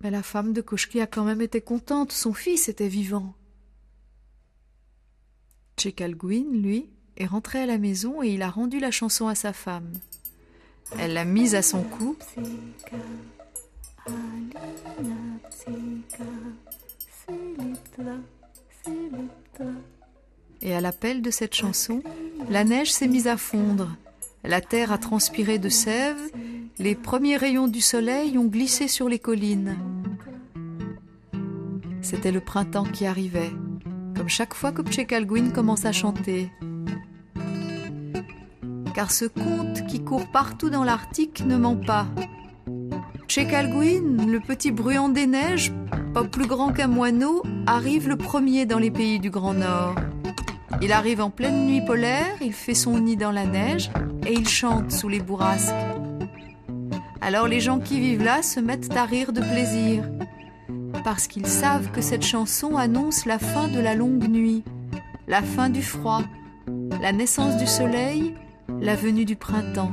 Mais 0.00 0.10
la 0.10 0.22
femme 0.22 0.52
de 0.52 0.60
Kochki 0.60 1.00
a 1.00 1.06
quand 1.06 1.24
même 1.24 1.40
été 1.40 1.60
contente, 1.60 2.12
son 2.12 2.34
fils 2.34 2.68
était 2.68 2.88
vivant. 2.88 3.34
Chekalguin, 5.78 6.44
lui, 6.52 6.90
est 7.16 7.26
rentré 7.26 7.60
à 7.60 7.66
la 7.66 7.78
maison 7.78 8.22
et 8.22 8.28
il 8.28 8.42
a 8.42 8.50
rendu 8.50 8.78
la 8.80 8.90
chanson 8.90 9.28
à 9.28 9.34
sa 9.34 9.52
femme. 9.52 9.92
Elle 10.98 11.14
l'a 11.14 11.24
mise 11.24 11.54
à 11.54 11.62
son 11.62 11.82
cou. 11.82 12.16
Et 20.60 20.74
à 20.74 20.80
l'appel 20.80 21.22
de 21.22 21.30
cette 21.30 21.54
chanson, 21.54 22.02
la 22.48 22.64
neige 22.64 22.92
s'est 22.92 23.08
mise 23.08 23.26
à 23.26 23.36
fondre. 23.36 23.96
La 24.44 24.60
terre 24.60 24.92
a 24.92 24.98
transpiré 24.98 25.58
de 25.58 25.68
sève, 25.68 26.20
les 26.78 26.94
premiers 26.94 27.36
rayons 27.36 27.68
du 27.68 27.80
soleil 27.80 28.38
ont 28.38 28.46
glissé 28.46 28.88
sur 28.88 29.08
les 29.08 29.18
collines. 29.18 29.76
C'était 32.00 32.32
le 32.32 32.40
printemps 32.40 32.84
qui 32.84 33.06
arrivait, 33.06 33.52
comme 34.16 34.28
chaque 34.28 34.54
fois 34.54 34.72
que 34.72 34.82
Pchekalguin 34.82 35.50
commence 35.50 35.84
à 35.84 35.92
chanter. 35.92 36.50
Car 38.94 39.10
ce 39.10 39.24
conte 39.24 39.86
qui 39.86 40.02
court 40.02 40.30
partout 40.30 40.70
dans 40.70 40.84
l'Arctique 40.84 41.44
ne 41.44 41.56
ment 41.56 41.76
pas. 41.76 42.06
Chekalguin, 43.28 44.26
le 44.26 44.40
petit 44.40 44.70
bruant 44.70 45.08
des 45.08 45.26
neiges, 45.26 45.72
pas 46.12 46.24
plus 46.24 46.46
grand 46.46 46.72
qu'un 46.72 46.88
moineau, 46.88 47.42
arrive 47.66 48.08
le 48.08 48.16
premier 48.16 48.66
dans 48.66 48.78
les 48.78 48.90
pays 48.90 49.18
du 49.18 49.30
Grand 49.30 49.54
Nord. 49.54 49.94
Il 50.82 50.92
arrive 50.92 51.20
en 51.20 51.30
pleine 51.30 51.66
nuit 51.66 51.80
polaire, 51.80 52.36
il 52.40 52.52
fait 52.52 52.74
son 52.74 52.98
nid 52.98 53.16
dans 53.16 53.30
la 53.30 53.46
neige 53.46 53.90
et 54.26 54.32
il 54.32 54.46
chante 54.46 54.92
sous 54.92 55.08
les 55.08 55.20
bourrasques. 55.20 55.74
Alors 57.20 57.48
les 57.48 57.60
gens 57.60 57.78
qui 57.78 58.00
vivent 58.00 58.24
là 58.24 58.42
se 58.42 58.60
mettent 58.60 58.94
à 58.96 59.04
rire 59.04 59.32
de 59.32 59.40
plaisir, 59.40 60.04
parce 61.04 61.26
qu'ils 61.26 61.46
savent 61.46 61.90
que 61.90 62.00
cette 62.00 62.24
chanson 62.24 62.76
annonce 62.76 63.26
la 63.26 63.38
fin 63.38 63.68
de 63.68 63.80
la 63.80 63.94
longue 63.94 64.28
nuit, 64.28 64.64
la 65.26 65.40
fin 65.40 65.70
du 65.70 65.82
froid, 65.82 66.22
la 67.00 67.12
naissance 67.12 67.56
du 67.56 67.66
soleil, 67.66 68.34
la 68.80 68.94
venue 68.94 69.24
du 69.24 69.36
printemps. 69.36 69.92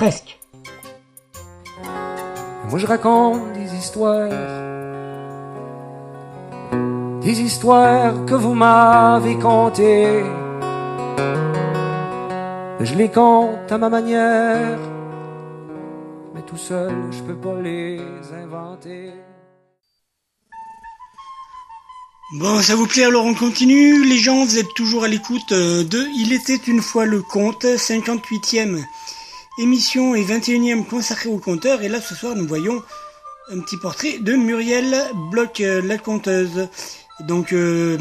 Presque. 0.00 0.38
Moi 2.70 2.78
je 2.78 2.86
raconte 2.86 3.52
des 3.52 3.74
histoires, 3.74 4.30
des 7.20 7.42
histoires 7.42 8.24
que 8.24 8.34
vous 8.34 8.54
m'avez 8.54 9.38
contées. 9.38 10.24
Je 12.80 12.94
les 12.94 13.10
compte 13.10 13.70
à 13.70 13.76
ma 13.76 13.90
manière, 13.90 14.78
mais 16.34 16.40
tout 16.46 16.56
seul 16.56 16.94
je 17.10 17.20
peux 17.20 17.36
pas 17.36 17.60
les 17.60 18.00
inventer. 18.42 19.12
Bon, 22.38 22.62
ça 22.62 22.74
vous 22.74 22.86
plaît 22.86 23.04
alors 23.04 23.26
on 23.26 23.34
continue. 23.34 24.02
Les 24.06 24.16
gens, 24.16 24.46
vous 24.46 24.56
êtes 24.56 24.72
toujours 24.74 25.04
à 25.04 25.08
l'écoute 25.08 25.52
euh, 25.52 25.84
de 25.84 26.06
Il 26.16 26.32
était 26.32 26.62
une 26.68 26.80
fois 26.80 27.04
le 27.04 27.20
conte, 27.20 27.64
58e 27.64 28.82
émission 29.60 30.14
et 30.14 30.24
21e 30.24 30.84
consacrée 30.86 31.28
au 31.28 31.38
conteur. 31.38 31.82
Et 31.82 31.88
là, 31.88 32.00
ce 32.00 32.14
soir, 32.14 32.34
nous 32.34 32.46
voyons 32.46 32.82
un 33.50 33.60
petit 33.60 33.76
portrait 33.76 34.18
de 34.18 34.34
Muriel 34.34 34.96
Bloch, 35.30 35.60
euh, 35.60 35.82
la 35.82 35.98
conteuse. 35.98 36.68
Donc, 37.20 37.52
euh, 37.52 37.98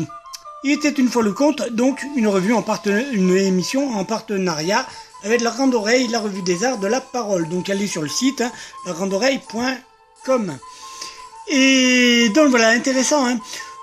il 0.63 0.71
était 0.71 0.89
une 0.89 1.09
fois 1.09 1.23
le 1.23 1.33
conte, 1.33 1.69
donc 1.71 2.05
une 2.15 2.27
revue 2.27 2.53
en 2.53 2.63
une 3.13 3.35
émission 3.35 3.91
en 3.95 4.05
partenariat 4.05 4.85
avec 5.23 5.41
la 5.41 5.51
Grande 5.51 5.75
Oreille, 5.75 6.07
la 6.07 6.19
revue 6.19 6.41
des 6.41 6.63
arts 6.63 6.77
de 6.77 6.87
la 6.87 7.01
parole. 7.01 7.49
Donc, 7.49 7.69
allez 7.69 7.87
sur 7.87 8.01
le 8.01 8.09
site, 8.09 8.41
hein, 8.41 8.51
lagrandeoreille.com. 8.85 10.57
Et 11.49 12.29
donc 12.35 12.49
voilà, 12.49 12.69
intéressant. 12.69 13.25
Hein 13.25 13.39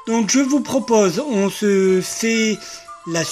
donc, 0.07 0.31
je 0.31 0.41
vous 0.41 0.61
propose, 0.61 1.19
on 1.19 1.51
se 1.51 2.01
fait 2.01 2.57
la 3.07 3.23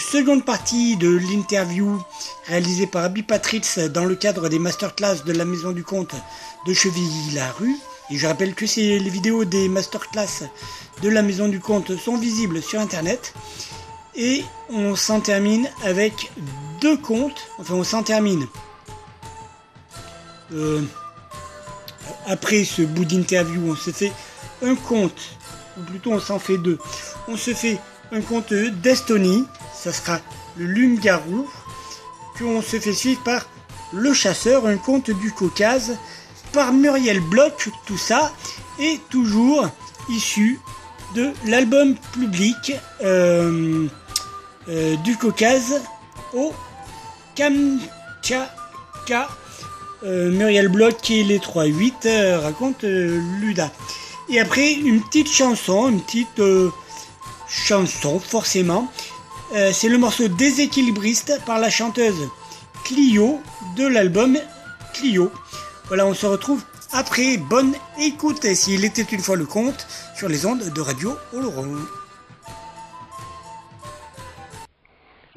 seconde 0.00 0.44
partie 0.44 0.96
de 0.96 1.08
l'interview 1.08 2.02
réalisée 2.46 2.86
par 2.86 3.04
Abby 3.04 3.22
Patritz 3.22 3.78
dans 3.78 4.04
le 4.04 4.14
cadre 4.14 4.48
des 4.48 4.58
masterclass 4.58 5.24
de 5.24 5.32
la 5.32 5.44
Maison 5.44 5.72
du 5.72 5.84
Comte 5.84 6.14
de 6.66 6.74
Chevilly-la-Rue. 6.74 7.76
Et 8.10 8.16
je 8.16 8.26
rappelle 8.26 8.54
que 8.54 8.64
les 8.76 8.98
vidéos 9.10 9.44
des 9.44 9.68
masterclass 9.68 10.48
de 11.02 11.08
la 11.08 11.22
Maison 11.22 11.48
du 11.48 11.60
Comte 11.60 11.96
sont 11.96 12.16
visibles 12.16 12.62
sur 12.62 12.80
Internet. 12.80 13.34
Et 14.14 14.44
on 14.68 14.96
s'en 14.96 15.20
termine 15.20 15.68
avec 15.84 16.30
deux 16.80 16.96
contes. 16.96 17.48
Enfin, 17.58 17.74
on 17.74 17.84
s'en 17.84 18.02
termine. 18.02 18.46
Euh, 20.52 20.82
après 22.26 22.64
ce 22.64 22.82
bout 22.82 23.04
d'interview, 23.04 23.72
on 23.72 23.76
se 23.76 23.90
fait 23.90 24.12
un 24.62 24.74
conte, 24.74 25.36
ou 25.78 25.82
plutôt 25.82 26.12
on 26.12 26.20
s'en 26.20 26.38
fait 26.38 26.58
deux. 26.58 26.78
On 27.28 27.36
se 27.36 27.54
fait 27.54 27.78
un 28.12 28.20
conte 28.20 28.52
d'Estonie, 28.52 29.46
ça 29.74 29.92
sera 29.92 30.20
le 30.58 30.66
Lungarou, 30.66 31.48
qu'on 32.38 32.60
se 32.60 32.78
fait 32.78 32.92
suivre 32.92 33.22
par 33.22 33.46
Le 33.92 34.12
Chasseur, 34.12 34.66
un 34.66 34.76
conte 34.76 35.10
du 35.10 35.32
Caucase, 35.32 35.96
par 36.52 36.72
Muriel 36.72 37.20
Bloch, 37.20 37.70
tout 37.86 37.96
ça, 37.96 38.32
et 38.78 39.00
toujours 39.08 39.66
issu 40.10 40.60
de 41.14 41.30
l'album 41.46 41.94
public 42.12 42.74
euh, 43.02 43.86
euh, 44.68 44.96
du 44.96 45.16
Caucase 45.16 45.80
au 46.34 46.52
Kamtchatka. 47.34 48.50
Euh, 50.04 50.30
Muriel 50.32 50.68
Bloch 50.68 50.96
qui 51.00 51.22
les 51.22 51.38
3-8 51.38 52.36
raconte 52.36 52.82
Luda. 52.82 53.70
Et 54.28 54.40
après 54.40 54.72
une 54.72 55.00
petite 55.02 55.30
chanson, 55.30 55.88
une 55.88 56.00
petite 56.00 56.40
chanson, 57.52 58.18
forcément. 58.18 58.90
Euh, 59.54 59.70
c'est 59.72 59.90
le 59.90 59.98
morceau 59.98 60.26
Déséquilibriste 60.28 61.38
par 61.44 61.58
la 61.58 61.68
chanteuse 61.68 62.30
Clio 62.84 63.40
de 63.76 63.86
l'album 63.86 64.38
Clio. 64.94 65.30
Voilà, 65.88 66.06
on 66.06 66.14
se 66.14 66.24
retrouve 66.24 66.64
après. 66.92 67.36
Bonne 67.36 67.74
écoute. 68.00 68.46
S'il 68.54 68.86
était 68.86 69.02
une 69.02 69.20
fois 69.20 69.36
le 69.36 69.44
compte 69.44 69.86
sur 70.16 70.28
les 70.28 70.46
ondes 70.46 70.72
de 70.72 70.80
Radio 70.80 71.14
Oloron. 71.34 71.76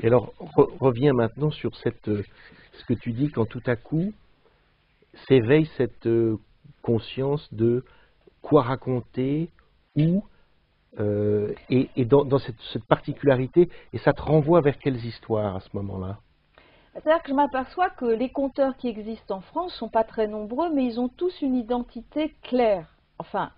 Et 0.01 0.07
alors, 0.07 0.33
reviens 0.79 1.13
maintenant 1.13 1.51
sur 1.51 1.75
cette, 1.83 2.07
euh, 2.07 2.23
ce 2.79 2.85
que 2.85 2.93
tu 2.93 3.11
dis 3.11 3.29
quand 3.29 3.45
tout 3.45 3.63
à 3.65 3.75
coup 3.75 4.13
s'éveille 5.27 5.69
cette 5.77 6.07
euh, 6.07 6.37
conscience 6.81 7.47
de 7.51 7.83
quoi 8.41 8.63
raconter, 8.63 9.49
où, 9.97 10.23
euh, 10.99 11.53
et, 11.69 12.05
dans, 12.05 12.39
cette, 12.39 12.85
particularité, 12.87 13.69
et 13.93 13.97
ça 13.99 14.13
te 14.13 14.21
renvoie 14.21 14.61
vers 14.61 14.77
quelles 14.77 15.03
histoires 15.03 15.55
à 15.55 15.59
ce 15.59 15.69
moment-là? 15.73 16.19
C'est-à-dire 16.93 17.21
que 17.23 17.29
je 17.29 17.33
m'aperçois 17.33 17.89
que 17.89 18.05
les 18.05 18.29
conteurs 18.29 18.77
qui 18.77 18.87
existent 18.87 19.37
en 19.37 19.41
France 19.41 19.73
sont 19.75 19.89
pas 19.89 20.05
très 20.05 20.27
nombreux, 20.27 20.73
mais 20.73 20.85
ils 20.85 20.99
ont 20.99 21.09
tous 21.09 21.41
une 21.41 21.55
identité 21.55 22.33
claire. 22.41 22.87
Enfin, 23.19 23.51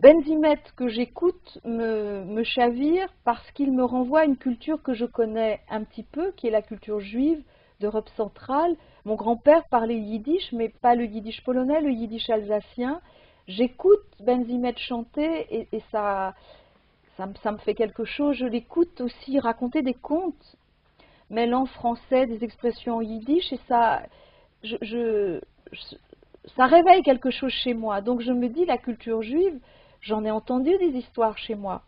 Benzimet 0.00 0.58
que 0.74 0.88
j'écoute 0.88 1.60
me, 1.64 2.24
me, 2.24 2.42
chavire 2.42 3.06
parce 3.24 3.48
qu'il 3.52 3.70
me 3.70 3.84
renvoie 3.84 4.20
à 4.20 4.24
une 4.24 4.36
culture 4.36 4.82
que 4.82 4.94
je 4.94 5.04
connais 5.04 5.60
un 5.70 5.84
petit 5.84 6.02
peu, 6.02 6.32
qui 6.32 6.48
est 6.48 6.50
la 6.50 6.62
culture 6.62 6.98
juive 6.98 7.40
d'Europe 7.78 8.08
centrale. 8.16 8.74
Mon 9.04 9.14
grand-père 9.14 9.62
parlait 9.70 9.98
yiddish, 9.98 10.50
mais 10.52 10.68
pas 10.68 10.96
le 10.96 11.04
yiddish 11.04 11.44
polonais, 11.44 11.80
le 11.80 11.92
yiddish 11.92 12.28
alsacien. 12.30 13.00
J'écoute 13.48 14.04
Benzimet 14.20 14.76
chanter 14.76 15.66
et, 15.72 15.82
ça, 15.90 16.34
ça, 17.16 17.52
me 17.52 17.58
fait 17.58 17.74
quelque 17.74 18.04
chose. 18.04 18.36
Je 18.36 18.46
l'écoute 18.46 19.00
aussi 19.00 19.38
raconter 19.38 19.82
des 19.82 19.94
contes 19.94 20.56
mêlant 21.30 21.66
français, 21.66 22.26
des 22.26 22.44
expressions 22.44 23.00
yiddish, 23.00 23.52
et 23.54 23.60
ça, 23.66 24.02
je, 24.62 25.40
ça 26.56 26.66
réveille 26.66 27.02
quelque 27.02 27.30
chose 27.30 27.52
chez 27.52 27.72
moi. 27.72 28.02
Donc 28.02 28.20
je 28.20 28.32
me 28.32 28.48
dis, 28.48 28.66
la 28.66 28.76
culture 28.76 29.22
juive, 29.22 29.58
J'en 30.02 30.24
ai 30.24 30.32
entendu 30.32 30.76
des 30.78 30.98
histoires 30.98 31.38
chez 31.38 31.54
moi. 31.54 31.82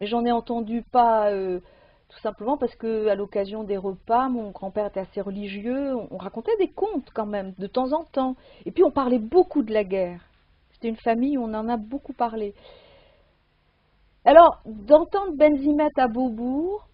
Mais 0.00 0.08
j'en 0.08 0.24
ai 0.26 0.32
entendu 0.32 0.82
pas 0.82 1.30
euh, 1.30 1.60
tout 2.08 2.18
simplement 2.18 2.56
parce 2.56 2.74
que 2.74 3.06
à 3.06 3.14
l'occasion 3.14 3.62
des 3.62 3.76
repas, 3.76 4.28
mon 4.28 4.50
grand-père 4.50 4.86
était 4.86 5.00
assez 5.00 5.20
religieux, 5.20 5.94
on, 6.10 6.16
racontait 6.16 6.56
des 6.58 6.68
contes 6.68 7.10
quand 7.14 7.26
même, 7.26 7.54
de 7.58 7.68
temps 7.68 7.92
en 7.92 8.02
temps. 8.02 8.34
Et 8.66 8.72
puis 8.72 8.82
on 8.82 8.90
parlait 8.90 9.20
beaucoup 9.20 9.62
de 9.62 9.72
la 9.72 9.84
guerre. 9.84 10.20
C'était 10.84 10.96
une 10.96 11.02
famille 11.02 11.38
où 11.38 11.42
on 11.42 11.54
en 11.54 11.66
a 11.70 11.78
beaucoup 11.78 12.12
parlé. 12.12 12.54
Alors, 14.26 14.60
d'entendre 14.66 15.32
Benzimet 15.32 15.88
à 15.96 16.08
Beaubourg, 16.08 16.86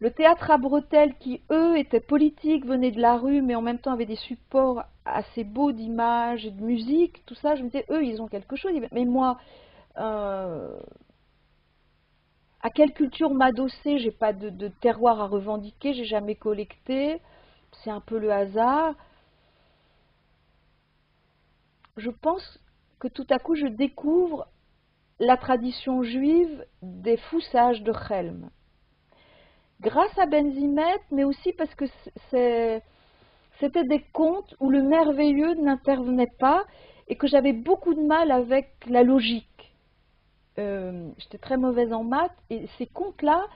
le 0.00 0.10
théâtre 0.10 0.50
à 0.50 0.58
bretelles, 0.58 1.14
qui 1.16 1.40
eux 1.50 1.78
étaient 1.78 1.98
politiques, 1.98 2.66
venaient 2.66 2.90
de 2.90 3.00
la 3.00 3.16
rue, 3.16 3.40
mais 3.40 3.54
en 3.54 3.62
même 3.62 3.78
temps 3.78 3.92
avaient 3.92 4.04
des 4.04 4.16
supports 4.16 4.82
assez 5.06 5.44
beaux 5.44 5.72
d'images 5.72 6.44
et 6.44 6.50
de 6.50 6.62
musique, 6.62 7.24
tout 7.24 7.34
ça, 7.36 7.54
je 7.54 7.62
me 7.62 7.70
disais, 7.70 7.86
eux, 7.88 8.04
ils 8.04 8.20
ont 8.20 8.28
quelque 8.28 8.54
chose. 8.54 8.72
Mais 8.92 9.06
moi, 9.06 9.38
euh, 9.96 10.78
à 12.60 12.68
quelle 12.68 12.92
culture 12.92 13.32
m'adosser? 13.32 13.96
J'ai 13.96 14.10
pas 14.10 14.34
de, 14.34 14.50
de, 14.50 14.68
terroir 14.68 15.22
à 15.22 15.26
revendiquer, 15.26 15.94
j'ai 15.94 16.04
jamais 16.04 16.34
collecté. 16.34 17.22
C'est 17.82 17.90
un 17.90 18.00
peu 18.02 18.18
le 18.18 18.30
hasard. 18.30 18.94
Je 21.98 22.10
pense 22.10 22.58
que 22.98 23.08
tout 23.08 23.26
à 23.30 23.38
coup, 23.38 23.54
je 23.54 23.66
découvre 23.66 24.48
la 25.20 25.36
tradition 25.36 26.02
juive 26.02 26.64
des 26.82 27.16
foussages 27.16 27.82
de 27.82 27.92
Chelm 27.92 28.50
grâce 29.80 30.16
à 30.18 30.26
Benzimet, 30.26 30.98
mais 31.10 31.24
aussi 31.24 31.52
parce 31.52 31.74
que 31.74 31.84
c'était 32.30 33.84
des 33.84 34.04
contes 34.12 34.54
où 34.60 34.70
le 34.70 34.82
merveilleux 34.82 35.54
n'intervenait 35.54 36.32
pas 36.38 36.64
et 37.08 37.16
que 37.16 37.26
j'avais 37.26 37.52
beaucoup 37.52 37.94
de 37.94 38.02
mal 38.02 38.30
avec 38.30 38.70
la 38.86 39.02
logique. 39.02 39.46
Euh, 40.58 41.08
j'étais 41.18 41.38
très 41.38 41.56
mauvaise 41.56 41.92
en 41.92 42.02
maths 42.02 42.36
et 42.50 42.66
ces 42.78 42.86
contes-là 42.86 43.46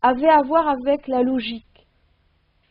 avaient 0.00 0.28
à 0.28 0.42
voir 0.42 0.68
avec 0.68 1.08
la 1.08 1.22
logique. 1.22 1.64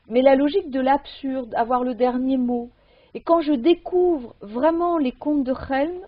Mais 0.07 0.21
la 0.21 0.35
logique 0.35 0.71
de 0.71 0.79
l'absurde, 0.79 1.53
avoir 1.55 1.83
le 1.83 1.93
dernier 1.93 2.37
mot. 2.37 2.71
Et 3.17 3.21
quand 3.21 3.41
je 3.41 3.53
découvre 3.53 4.35
vraiment 4.41 4.99
les 4.99 5.11
contes 5.11 5.43
de 5.43 5.55
Helm, 5.71 6.05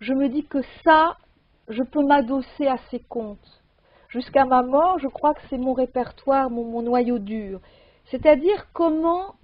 je 0.00 0.14
me 0.14 0.28
dis 0.28 0.44
que 0.44 0.58
ça, 0.82 1.16
je 1.68 1.84
peux 1.84 2.04
m'adosser 2.04 2.66
à 2.66 2.76
ces 2.90 2.98
contes 2.98 3.62
jusqu'à 4.08 4.46
ma 4.46 4.62
mort, 4.62 4.98
je 4.98 5.06
crois 5.06 5.32
que 5.32 5.42
c'est 5.48 5.58
mon 5.58 5.74
répertoire, 5.74 6.50
mon, 6.50 6.82
noyau 6.82 7.20
dur. 7.20 7.60
C'est-à-dire 8.06 8.66
comment, 8.72 9.36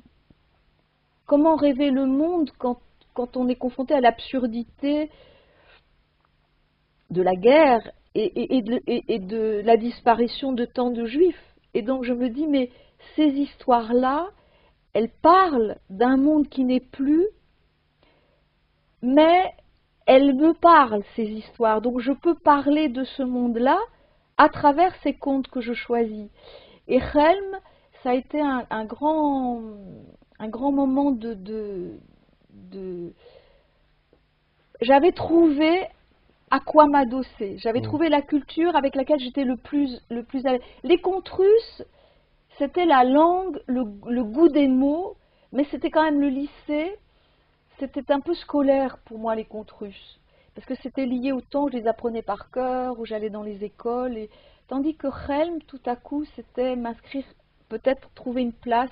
comment 1.27 1.55
rêver 1.55 1.93
le 1.93 2.07
monde 2.07 2.51
quand, 2.59 2.81
quand 3.15 3.37
on 3.37 3.47
est 3.49 3.55
confronté 3.55 3.95
à 3.95 4.01
l'absurdité 4.01 5.13
de 7.11 7.23
la 7.23 7.37
guerre 7.37 7.89
et, 8.17 8.63
de, 8.63 9.63
la 9.65 9.77
disparition 9.77 10.53
de 10.53 10.65
tant 10.65 10.91
de 10.91 11.07
juifs. 11.07 11.55
Et 11.73 11.83
donc 11.83 12.03
je 12.03 12.13
me 12.13 12.31
dis, 12.31 12.49
mais 12.49 12.73
ces 13.15 13.29
histoires-là, 13.29 14.29
elles 14.95 15.11
parlent 15.11 15.77
d'un 15.91 16.17
monde 16.17 16.49
qui 16.49 16.65
n'est 16.65 16.81
plus, 16.81 17.27
mais 19.01 19.53
elles 20.07 20.35
me 20.35 20.53
parlent, 20.53 21.05
ces 21.17 21.25
histoires. 21.25 21.81
Donc 21.81 22.01
je 22.01 22.13
peux 22.13 22.35
parler 22.35 22.89
de 22.89 23.05
ce 23.05 23.23
monde-là 23.23 23.79
à 24.37 24.49
travers 24.49 24.95
ces 25.03 25.15
contes 25.15 25.49
que 25.49 25.61
je 25.61 25.73
choisis. 25.73 26.29
Et 26.89 26.99
Helm, 26.99 27.59
ça 28.03 28.11
a 28.11 28.15
été 28.15 28.41
un, 28.41 28.85
grand, 28.85 29.63
un 30.39 30.49
grand 30.49 30.73
moment 30.73 31.13
de... 31.13 31.35
de, 32.51 33.13
J'avais 34.81 35.13
trouvé 35.13 35.87
à 36.51 36.61
quoi 36.61 36.87
m'adosser. 36.87 37.57
J'avais 37.59 37.81
mmh. 37.81 37.85
trouvé 37.85 38.09
la 38.09 38.21
culture 38.21 38.77
avec 38.77 38.95
laquelle 38.95 39.21
j'étais 39.21 39.45
le 39.45 39.57
plus, 39.57 40.03
le 40.11 40.23
plus 40.23 40.43
Les 40.83 40.99
contes 40.99 41.29
russes, 41.29 41.83
c'était 42.63 42.87
la 42.87 43.03
langue, 43.03 43.61
le, 43.67 43.83
goût 44.23 44.49
des 44.49 44.69
mots, 44.69 45.17
mais 45.51 45.67
c'était 45.73 45.91
quand 45.91 46.05
même 46.05 46.21
le 46.21 46.29
lycée. 46.29 46.97
C'était 47.81 48.13
un 48.13 48.21
peu 48.21 48.35
scolaire 48.35 48.99
pour 48.99 49.19
moi, 49.19 49.35
les 49.35 49.45
contes 49.45 49.73
russes 49.73 50.21
parce 50.55 50.67
que 50.67 50.75
c'était 50.83 51.07
lié 51.07 51.33
au 51.33 51.41
temps 51.41 51.65
où 51.65 51.71
je 51.71 51.79
les 51.79 51.87
apprenais 51.87 52.21
par 52.21 52.51
cœur, 52.51 53.01
où 53.01 53.07
j'allais 53.07 53.31
dans 53.31 53.43
les 53.43 53.65
écoles, 53.65 54.19
et 54.19 54.29
tandis 54.69 54.95
que 54.95 55.09
Helm, 55.31 55.63
tout 55.63 55.81
à 55.87 55.97
coup, 55.97 56.27
c'était 56.37 56.77
m'inscrire, 56.77 57.25
peut-être 57.71 58.11
trouver 58.15 58.43
une 58.43 58.53
place 58.53 58.91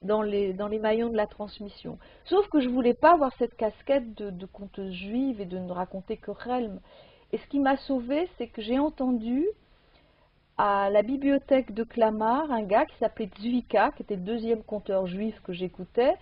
dans 0.00 0.22
les, 0.22 0.54
dans 0.54 0.68
les 0.68 0.78
maillons 0.78 1.10
de 1.10 1.16
la 1.16 1.26
transmission. 1.26 1.98
Sauf 2.24 2.48
que 2.48 2.60
je 2.60 2.70
voulais 2.70 2.94
pas 2.94 3.12
avoir 3.12 3.30
cette 3.36 3.58
casquette 3.58 4.14
de, 4.14 4.30
de 4.30 4.46
conteuse 4.46 4.94
juive 4.94 5.42
et 5.42 5.44
de 5.44 5.58
ne 5.58 5.70
raconter 5.70 6.16
que 6.16 6.30
Helm. 6.48 6.80
Et 7.30 7.36
ce 7.36 7.46
qui 7.48 7.60
m'a 7.60 7.76
sauvée, 7.76 8.26
c'est 8.38 8.48
que 8.48 8.62
j'ai 8.62 8.78
entendu 8.78 9.46
à 10.58 10.88
la 10.90 11.02
bibliothèque 11.02 11.72
de 11.72 11.84
Clamart 11.84 12.50
un 12.50 12.62
gars 12.62 12.86
qui 12.86 12.96
s'appelait 12.98 13.30
Zvika, 13.40 13.90
qui 13.92 14.02
était 14.02 14.16
le 14.16 14.22
deuxième 14.22 14.62
conteur 14.62 15.06
juif 15.06 15.38
que 15.42 15.52
j'écoutais, 15.52 16.14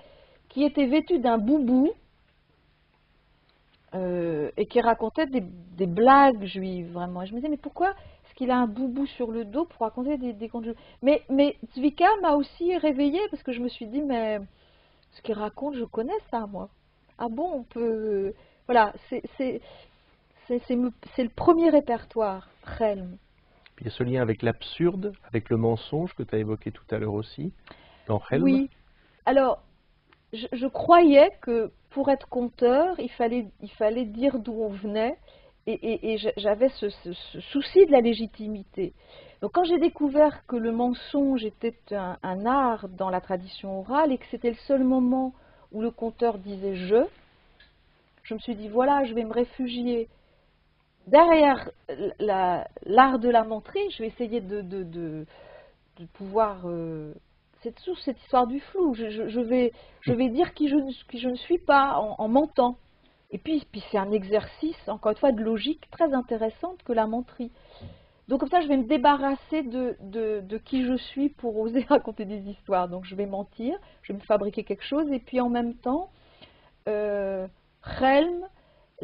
qui 0.48 0.64
était 0.64 0.86
vêtu 0.86 1.18
d'un 1.18 1.38
boubou 1.38 1.92
euh, 3.94 4.50
et 4.56 4.66
qui 4.66 4.80
racontait 4.80 5.26
des, 5.26 5.86
blagues 5.86 6.44
juives, 6.44 6.90
vraiment. 6.92 7.22
Et 7.22 7.26
je 7.26 7.32
me 7.32 7.38
disais, 7.38 7.48
mais 7.48 7.56
pourquoi 7.56 7.90
est-ce 7.90 8.34
qu'il 8.34 8.50
a 8.50 8.56
un 8.56 8.66
boubou 8.66 9.06
sur 9.06 9.30
le 9.30 9.44
dos 9.44 9.66
pour 9.66 9.82
raconter 9.82 10.18
des, 10.18 10.48
contes 10.48 10.64
juifs? 10.64 10.76
Mais, 11.02 11.22
mais 11.28 11.56
Zvika 11.74 12.08
m'a 12.20 12.32
aussi 12.32 12.76
réveillée 12.76 13.20
parce 13.30 13.42
que 13.44 13.52
je 13.52 13.60
me 13.60 13.68
suis 13.68 13.86
dit, 13.86 14.02
mais 14.02 14.40
ce 15.12 15.22
qu'il 15.22 15.34
raconte, 15.34 15.76
je 15.76 15.84
connais 15.84 16.12
ça, 16.30 16.46
moi. 16.46 16.68
Ah 17.18 17.28
bon, 17.28 17.48
on 17.52 17.62
peut... 17.62 18.34
Voilà, 18.66 18.92
c'est 19.08 19.60
le 20.48 21.28
premier 21.28 21.70
répertoire, 21.70 22.48
Helm. 23.74 23.80
Il 23.80 23.84
y 23.84 23.88
a 23.88 23.90
ce 23.90 24.02
lien 24.02 24.22
avec 24.22 24.42
l'absurde, 24.42 25.12
avec 25.26 25.50
le 25.50 25.56
mensonge 25.56 26.14
que 26.14 26.22
tu 26.22 26.34
as 26.34 26.38
évoqué 26.38 26.70
tout 26.72 26.84
à 26.90 26.98
l'heure 26.98 27.14
aussi, 27.14 27.52
dans 28.06 28.20
Helm. 28.30 28.42
Oui. 28.42 28.70
Alors, 29.26 29.62
je, 30.32 30.66
croyais 30.66 31.30
que 31.40 31.70
pour 31.90 32.10
être 32.10 32.28
conteur, 32.28 32.98
il 32.98 33.10
fallait, 33.10 33.46
il 33.60 33.70
fallait 33.70 34.04
dire 34.04 34.38
d'où 34.38 34.52
on 34.52 34.68
venait, 34.68 35.16
et, 35.66 36.18
j'avais 36.36 36.68
ce, 36.68 36.90
souci 37.52 37.86
de 37.86 37.92
la 37.92 38.00
légitimité. 38.00 38.92
Donc 39.40 39.52
quand 39.52 39.64
j'ai 39.64 39.78
découvert 39.78 40.44
que 40.46 40.56
le 40.56 40.72
mensonge 40.72 41.44
était 41.44 41.76
un, 41.92 42.46
art 42.46 42.88
dans 42.88 43.10
la 43.10 43.20
tradition 43.20 43.80
orale 43.80 44.12
et 44.12 44.18
que 44.18 44.26
c'était 44.30 44.50
le 44.50 44.56
seul 44.66 44.84
moment 44.84 45.32
où 45.72 45.80
le 45.80 45.90
conteur 45.90 46.38
disait 46.38 46.76
je, 46.76 47.06
je 48.24 48.34
me 48.34 48.38
suis 48.40 48.54
dit 48.54 48.68
voilà, 48.68 49.04
je 49.04 49.14
vais 49.14 49.24
me 49.24 49.32
réfugier 49.32 50.08
derrière 51.06 51.70
l'art 52.18 53.18
de 53.18 53.28
la 53.28 53.44
menterie, 53.44 53.90
je 53.90 54.02
vais 54.02 54.08
essayer 54.08 54.40
de, 54.40 55.26
pouvoir 56.14 56.62
euh, 56.66 57.14
c'est 57.62 57.74
toujours 57.74 57.98
cette 58.00 58.20
histoire 58.22 58.46
du 58.46 58.60
flou. 58.60 58.94
Je, 58.94 59.40
vais, 59.40 59.72
je 60.02 60.12
vais 60.12 60.28
dire 60.28 60.52
qui 60.54 60.68
je, 60.68 60.76
qui 61.08 61.18
je 61.18 61.28
ne 61.28 61.36
suis 61.36 61.58
pas 61.58 61.96
en, 61.96 62.28
mentant. 62.28 62.76
Et 63.30 63.38
puis, 63.38 63.66
puis 63.72 63.82
c'est 63.90 63.98
un 63.98 64.12
exercice, 64.12 64.76
encore 64.86 65.12
une 65.12 65.18
fois, 65.18 65.32
de 65.32 65.42
logique 65.42 65.90
très 65.90 66.12
intéressante 66.12 66.82
que 66.84 66.92
la 66.92 67.06
menterie. 67.06 67.50
Donc 68.28 68.40
comme 68.40 68.48
ça, 68.48 68.60
je 68.60 68.68
vais 68.68 68.76
me 68.76 68.84
débarrasser 68.84 69.62
de, 69.62 69.96
de, 70.00 70.58
qui 70.58 70.84
je 70.84 70.96
suis 70.96 71.30
pour 71.30 71.58
oser 71.58 71.80
raconter 71.88 72.24
des 72.26 72.48
histoires. 72.48 72.88
Donc 72.88 73.04
je 73.04 73.14
vais 73.14 73.26
mentir, 73.26 73.76
je 74.02 74.12
vais 74.12 74.18
me 74.18 74.24
fabriquer 74.24 74.62
quelque 74.62 74.84
chose, 74.84 75.10
et 75.10 75.18
puis 75.18 75.40
en 75.40 75.48
même 75.48 75.74
temps, 75.74 76.10
euh, 76.88 77.46
Helm, 78.00 78.46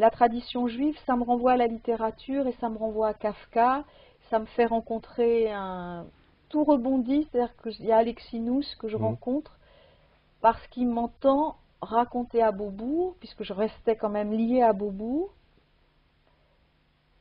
la 0.00 0.10
tradition 0.10 0.66
juive, 0.66 0.98
ça 1.04 1.14
me 1.14 1.24
renvoie 1.24 1.52
à 1.52 1.56
la 1.58 1.66
littérature 1.66 2.46
et 2.46 2.54
ça 2.58 2.70
me 2.70 2.78
renvoie 2.78 3.08
à 3.08 3.14
Kafka. 3.14 3.84
Ça 4.30 4.38
me 4.38 4.46
fait 4.46 4.64
rencontrer 4.64 5.52
un 5.52 6.06
tout 6.48 6.64
rebondi, 6.64 7.28
c'est-à-dire 7.30 7.54
qu'il 7.62 7.84
y 7.84 7.92
a 7.92 7.98
Alexinous 7.98 8.64
que 8.78 8.88
je 8.88 8.96
mmh. 8.96 9.04
rencontre 9.04 9.58
parce 10.40 10.66
qu'il 10.68 10.88
m'entend 10.88 11.56
raconter 11.82 12.42
à 12.42 12.50
Beaubourg, 12.50 13.14
puisque 13.20 13.42
je 13.42 13.52
restais 13.52 13.94
quand 13.94 14.08
même 14.08 14.32
liée 14.32 14.62
à 14.62 14.72
Beaubourg. 14.72 15.34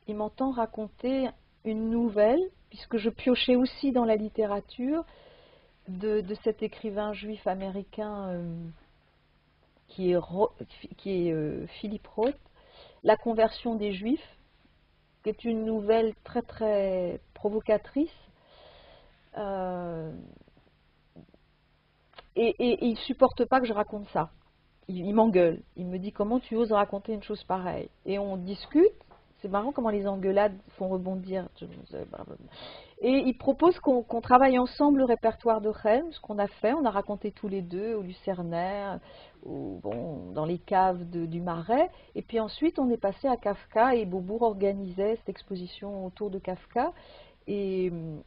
Il 0.06 0.16
m'entend 0.16 0.50
raconter 0.50 1.28
une 1.64 1.90
nouvelle, 1.90 2.40
puisque 2.70 2.96
je 2.96 3.10
piochais 3.10 3.56
aussi 3.56 3.92
dans 3.92 4.06
la 4.06 4.16
littérature 4.16 5.04
de, 5.88 6.24
cet 6.44 6.62
écrivain 6.62 7.12
juif 7.12 7.46
américain 7.46 8.28
euh, 8.28 8.54
qui 9.88 10.12
est, 10.12 10.18
qui 10.96 11.28
est 11.28 11.32
euh, 11.32 11.66
Philippe 11.66 12.06
Roth, 12.06 12.38
La 13.02 13.16
conversion 13.16 13.74
des 13.74 13.92
juifs, 13.92 14.36
qui 15.22 15.30
est 15.30 15.44
une 15.44 15.64
nouvelle 15.64 16.14
très 16.24 16.42
très 16.42 17.20
provocatrice. 17.34 18.10
Euh, 19.38 20.12
et, 22.36 22.86
il 22.86 22.96
supporte 22.98 23.44
pas 23.44 23.60
que 23.60 23.66
je 23.66 23.72
raconte 23.72 24.08
ça. 24.08 24.30
il 24.88 25.14
m'engueule. 25.14 25.62
Il 25.76 25.86
me 25.86 25.98
dit 25.98 26.12
comment 26.12 26.40
tu 26.40 26.56
oses 26.56 26.72
raconter 26.72 27.12
une 27.12 27.22
chose 27.22 27.42
pareille? 27.44 27.90
Et 28.06 28.18
on 28.18 28.36
discute. 28.36 28.92
C'est 29.40 29.48
marrant 29.48 29.72
comment 29.72 29.88
les 29.88 30.06
engueulades 30.06 30.56
font 30.76 30.88
rebondir. 30.88 31.48
Et 33.00 33.10
il 33.10 33.34
propose 33.38 33.78
qu'on 33.80 34.20
travaille 34.20 34.58
ensemble 34.58 34.98
le 34.98 35.04
répertoire 35.04 35.62
de 35.62 35.72
Helm, 35.84 36.12
ce 36.12 36.20
qu'on 36.20 36.38
a 36.38 36.46
fait. 36.46 36.74
On 36.74 36.84
a 36.84 36.90
raconté 36.90 37.30
tous 37.32 37.48
les 37.48 37.62
deux 37.62 37.94
au 37.94 38.02
Lucernaire, 38.02 39.00
dans 39.44 40.44
les 40.44 40.58
caves 40.58 41.04
du 41.04 41.40
Marais. 41.40 41.90
Et 42.14 42.22
puis 42.22 42.40
ensuite, 42.40 42.78
on 42.78 42.90
est 42.90 42.96
passé 42.96 43.28
à 43.28 43.36
Kafka 43.36 43.94
et 43.94 44.04
Beaubourg 44.04 44.42
organisait 44.42 45.16
cette 45.16 45.28
exposition 45.28 46.06
autour 46.06 46.30
de 46.30 46.38
Kafka. 46.38 46.92
Et 47.46 47.90
euh, 47.92 48.18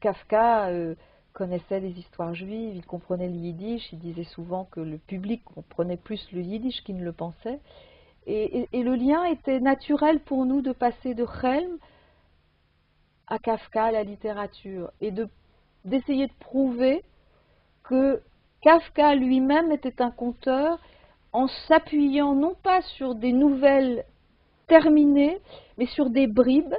Kafka 0.00 0.68
euh, 0.68 0.94
connaissait 1.32 1.80
les 1.80 1.98
histoires 1.98 2.34
juives, 2.34 2.74
il 2.76 2.86
comprenait 2.86 3.28
le 3.28 3.34
yiddish, 3.34 3.92
il 3.92 3.98
disait 3.98 4.24
souvent 4.24 4.64
que 4.64 4.80
le 4.80 4.98
public 4.98 5.44
comprenait 5.44 5.96
plus 5.96 6.26
le 6.32 6.40
yiddish 6.40 6.82
qu'il 6.84 6.96
ne 6.96 7.04
le 7.04 7.12
pensait. 7.12 7.60
Et, 8.26 8.68
le 8.72 8.94
lien 8.94 9.24
était 9.24 9.60
naturel 9.60 10.20
pour 10.20 10.44
nous 10.44 10.60
de 10.60 10.72
passer 10.72 11.14
de 11.14 11.26
Helm 11.42 11.78
à 13.26 13.38
Kafka, 13.38 13.86
à 13.86 13.90
la 13.90 14.04
littérature, 14.04 14.92
et 15.00 15.12
d'essayer 15.84 16.26
de, 16.26 16.32
prouver 16.38 17.02
que 17.82 18.22
Kafka 18.62 19.14
lui-même 19.14 19.72
était 19.72 20.02
un 20.02 20.10
conteur 20.10 20.78
en 21.32 21.46
s'appuyant 21.68 22.34
non 22.34 22.54
pas 22.62 22.82
sur 22.82 23.14
des 23.14 23.32
nouvelles 23.32 24.04
terminées, 24.66 25.38
mais 25.78 25.86
sur 25.86 26.10
des 26.10 26.26
bribes. 26.26 26.74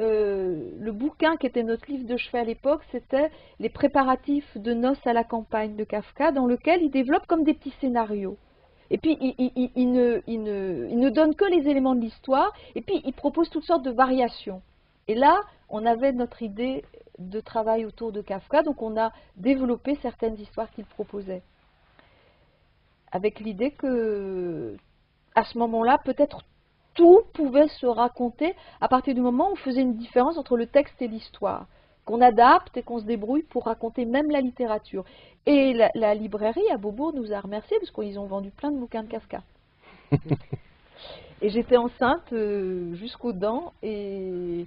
Euh, 0.00 0.70
le 0.78 0.92
bouquin 0.92 1.36
qui 1.36 1.46
était 1.46 1.64
notre 1.64 1.90
livre 1.90 2.06
de 2.06 2.16
chevet 2.16 2.38
à 2.38 2.44
l'époque, 2.44 2.82
c'était 2.92 3.30
Les 3.58 3.68
préparatifs 3.68 4.56
de 4.56 4.72
noces 4.72 5.04
à 5.06 5.12
la 5.12 5.24
campagne 5.24 5.74
de 5.74 5.84
Kafka, 5.84 6.30
dans 6.32 6.46
lequel 6.46 6.82
il 6.82 6.90
développe 6.90 7.26
comme 7.26 7.44
des 7.44 7.54
petits 7.54 7.74
scénarios. 7.80 8.36
Et 8.90 8.98
puis, 8.98 9.18
il, 9.20 9.92
ne, 9.92 11.10
donne 11.10 11.34
que 11.34 11.44
les 11.44 11.68
éléments 11.68 11.94
de 11.94 12.00
l'histoire, 12.00 12.52
et 12.74 12.80
puis 12.80 13.02
il 13.04 13.12
propose 13.12 13.50
toutes 13.50 13.64
sortes 13.64 13.84
de 13.84 13.90
variations. 13.90 14.62
Et 15.08 15.14
là, 15.14 15.40
on 15.68 15.84
avait 15.86 16.12
notre 16.12 16.42
idée 16.42 16.84
de 17.18 17.40
travail 17.40 17.84
autour 17.84 18.12
de 18.12 18.22
Kafka, 18.22 18.62
donc 18.62 18.80
on 18.82 18.96
a 18.96 19.12
développé 19.36 19.96
certaines 20.02 20.38
histoires 20.38 20.70
qu'il 20.70 20.84
proposait. 20.84 21.42
Avec 23.10 23.40
l'idée 23.40 23.72
que, 23.72 24.76
à 25.34 25.44
ce 25.44 25.58
moment-là, 25.58 25.98
peut-être 26.04 26.44
tout 26.94 27.22
pouvait 27.32 27.68
se 27.68 27.86
raconter 27.86 28.54
à 28.80 28.88
partir 28.88 29.14
du 29.14 29.20
moment 29.20 29.50
où 29.50 29.52
on 29.52 29.56
faisait 29.56 29.82
une 29.82 29.96
différence 29.96 30.36
entre 30.36 30.56
le 30.56 30.66
texte 30.66 31.00
et 31.00 31.08
l'histoire 31.08 31.66
qu'on 32.08 32.22
adapte 32.22 32.74
et 32.78 32.82
qu'on 32.82 33.00
se 33.00 33.04
débrouille 33.04 33.42
pour 33.42 33.66
raconter 33.66 34.06
même 34.06 34.30
la 34.30 34.40
littérature. 34.40 35.04
Et 35.44 35.74
la, 35.94 36.14
librairie 36.14 36.68
à 36.72 36.78
Beaubourg 36.78 37.12
nous 37.14 37.34
a 37.34 37.40
remerciés 37.40 37.76
parce 37.80 37.90
qu'ils 37.90 38.18
ont 38.18 38.24
vendu 38.24 38.50
plein 38.50 38.70
de 38.70 38.78
bouquins 38.78 39.02
de 39.02 39.08
Kafka. 39.08 39.42
et 41.42 41.50
j'étais 41.50 41.76
enceinte 41.76 42.32
euh, 42.32 42.94
jusqu'aux 42.94 43.34
dents 43.34 43.74
et 43.82 44.66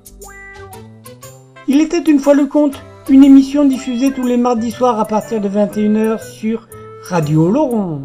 il 1.66 1.80
était 1.80 1.98
une 1.98 2.20
fois 2.20 2.34
le 2.34 2.46
conte, 2.46 2.80
une 3.08 3.24
émission 3.24 3.64
diffusée 3.64 4.12
tous 4.12 4.26
les 4.26 4.36
mardis 4.36 4.70
soirs 4.70 5.00
à 5.00 5.04
partir 5.04 5.40
de 5.40 5.48
21h 5.48 6.22
sur 6.22 6.68
Radio 7.08 7.50
Laurent. 7.50 8.02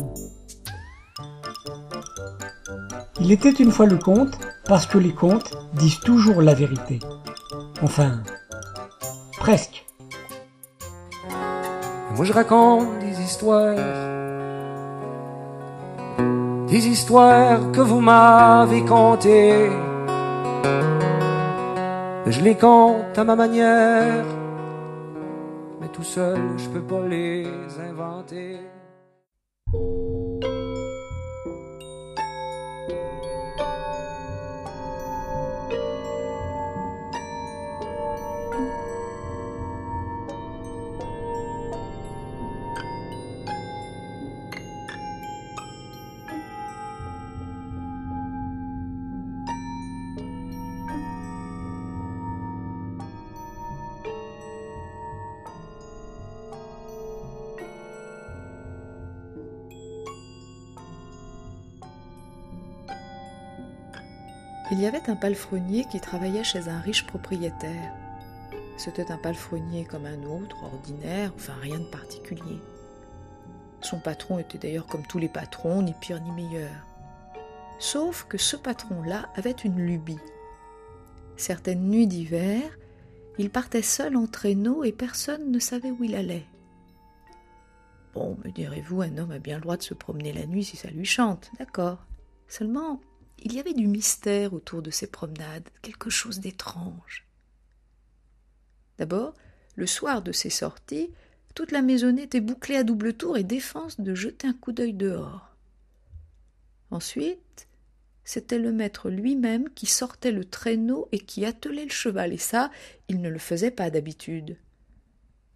Il 3.20 3.32
était 3.32 3.52
une 3.52 3.72
fois 3.72 3.86
le 3.86 3.98
conte 3.98 4.38
parce 4.66 4.86
que 4.86 4.98
les 4.98 5.14
contes 5.14 5.58
disent 5.74 6.00
toujours 6.00 6.42
la 6.42 6.54
vérité. 6.54 7.00
Enfin, 7.82 8.22
presque. 9.38 9.86
Moi 12.16 12.26
je 12.26 12.34
raconte 12.34 13.00
des 13.00 13.22
histoires, 13.22 13.76
des 16.68 16.88
histoires 16.88 17.72
que 17.72 17.82
vous 17.82 18.00
m'avez 18.00 18.84
contées 18.84 19.70
je 22.32 22.42
les 22.42 22.56
compte 22.56 23.18
à 23.18 23.24
ma 23.24 23.36
manière, 23.36 24.26
mais 25.80 25.88
tout 25.88 26.04
seul, 26.04 26.40
je 26.58 26.68
peux 26.68 26.82
pas 26.82 27.08
les 27.08 27.48
inventer. 27.90 28.60
Il 64.70 64.82
y 64.82 64.86
avait 64.86 65.10
un 65.10 65.16
palefrenier 65.16 65.86
qui 65.86 66.02
travaillait 66.02 66.44
chez 66.44 66.68
un 66.68 66.80
riche 66.80 67.08
propriétaire. 67.08 67.94
C'était 68.76 69.12
un 69.12 69.18
palefrenier 69.18 69.86
comme 69.86 70.06
un 70.06 70.24
autre, 70.24 70.62
ordinaire, 70.62 71.32
enfin 71.36 71.54
rien 71.62 71.80
de 71.80 71.86
particulier. 71.86 72.60
Son 73.82 74.00
patron 74.00 74.40
était 74.40 74.58
d'ailleurs 74.58 74.86
comme 74.86 75.08
tous 75.08 75.20
les 75.20 75.30
patrons, 75.30 75.82
ni 75.82 75.94
pire 75.94 76.22
ni 76.22 76.32
meilleur. 76.32 76.86
Sauf 77.80 78.26
que 78.28 78.38
ce 78.38 78.58
patron-là 78.58 79.30
avait 79.36 79.52
une 79.52 79.80
lubie. 79.80 80.20
Certaines 81.38 81.88
nuits 81.88 82.08
d'hiver, 82.08 82.64
il 83.38 83.50
partait 83.50 83.82
seul 83.82 84.18
en 84.18 84.28
traîneau 84.28 84.84
et 84.84 84.92
personne 84.92 85.50
ne 85.50 85.60
savait 85.60 85.92
où 85.92 86.04
il 86.04 86.16
allait. 86.16 86.46
Bon, 88.14 88.38
me 88.44 88.52
direz-vous, 88.52 89.02
un 89.02 89.18
homme 89.18 89.32
a 89.32 89.40
bien 89.40 89.56
le 89.56 89.62
droit 89.62 89.78
de 89.78 89.84
se 89.84 89.94
promener 89.94 90.34
la 90.34 90.46
nuit 90.46 90.66
si 90.66 90.76
ça 90.76 90.90
lui 90.90 91.06
chante, 91.06 91.52
d'accord. 91.58 92.00
Seulement, 92.48 93.00
il 93.40 93.54
y 93.54 93.60
avait 93.60 93.74
du 93.74 93.88
mystère 93.88 94.54
autour 94.54 94.82
de 94.82 94.92
ces 94.92 95.08
promenades, 95.08 95.70
quelque 95.82 96.10
chose 96.10 96.40
d'étrange. 96.40 97.26
D'abord, 98.98 99.34
le 99.76 99.88
soir 99.88 100.22
de 100.22 100.32
ces 100.32 100.50
sorties, 100.50 101.12
toute 101.54 101.72
la 101.72 101.82
maisonnée 101.82 102.24
était 102.24 102.42
bouclée 102.42 102.78
à 102.78 102.84
double 102.84 103.14
tour 103.14 103.38
et 103.38 103.44
défense 103.44 104.00
de 104.00 104.16
jeter 104.16 104.48
un 104.48 104.54
coup 104.54 104.72
d'œil 104.72 104.94
dehors. 104.94 105.56
Ensuite, 106.92 107.68
c'était 108.24 108.60
le 108.60 108.72
maître 108.72 109.10
lui-même 109.10 109.70
qui 109.70 109.86
sortait 109.86 110.32
le 110.32 110.46
traîneau 110.46 111.08
et 111.12 111.20
qui 111.20 111.46
attelait 111.46 111.86
le 111.86 111.92
cheval, 111.92 112.34
et 112.34 112.38
ça, 112.38 112.72
il 113.08 113.22
ne 113.22 113.30
le 113.30 113.40
faisait 113.40 113.72
pas 113.72 113.90
d'habitude. 113.90 114.58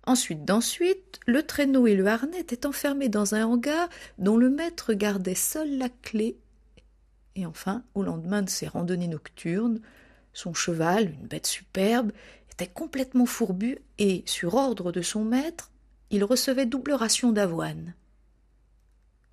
Ensuite 0.08 0.46
d'ensuite, 0.46 1.20
le 1.28 1.44
traîneau 1.44 1.86
et 1.86 1.96
le 1.96 2.08
harnais 2.08 2.40
étaient 2.40 2.66
enfermés 2.66 3.10
dans 3.10 3.36
un 3.36 3.46
hangar 3.46 3.88
dont 4.18 4.38
le 4.38 4.50
maître 4.50 4.94
gardait 4.94 5.36
seul 5.36 5.78
la 5.78 5.90
clé. 5.90 6.38
Et 7.36 7.46
enfin, 7.46 7.84
au 7.94 8.04
lendemain 8.04 8.42
de 8.42 8.50
ses 8.50 8.68
randonnées 8.68 9.08
nocturnes, 9.08 9.82
son 10.34 10.54
cheval, 10.54 11.12
une 11.12 11.28
bête 11.28 11.48
superbe, 11.48 12.12
était 12.52 12.68
complètement 12.68 13.26
fourbu 13.26 13.80
et, 13.98 14.24
sur 14.26 14.56
ordre 14.56 14.92
de 14.92 15.02
son 15.02 15.24
maître, 15.24 15.72
il 16.10 16.24
recevait 16.24 16.66
double 16.66 16.94
ration 16.94 17.32
d'avoine. 17.32 17.94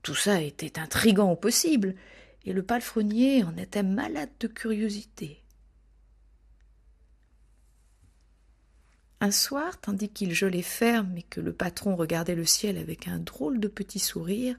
Tout 0.02 0.14
ça 0.14 0.40
était 0.40 0.78
intrigant 0.78 1.30
au 1.32 1.36
possible, 1.36 1.94
et 2.44 2.52
le 2.52 2.62
palefrenier 2.62 3.42
en 3.42 3.56
était 3.56 3.82
malade 3.82 4.30
de 4.40 4.46
curiosité. 4.46 5.42
Un 9.20 9.32
soir, 9.32 9.80
tandis 9.80 10.08
qu'il 10.08 10.32
gelait 10.32 10.62
ferme 10.62 11.16
et 11.16 11.24
que 11.24 11.40
le 11.40 11.52
patron 11.52 11.96
regardait 11.96 12.36
le 12.36 12.46
ciel 12.46 12.78
avec 12.78 13.08
un 13.08 13.18
drôle 13.18 13.58
de 13.58 13.66
petit 13.66 13.98
sourire, 13.98 14.56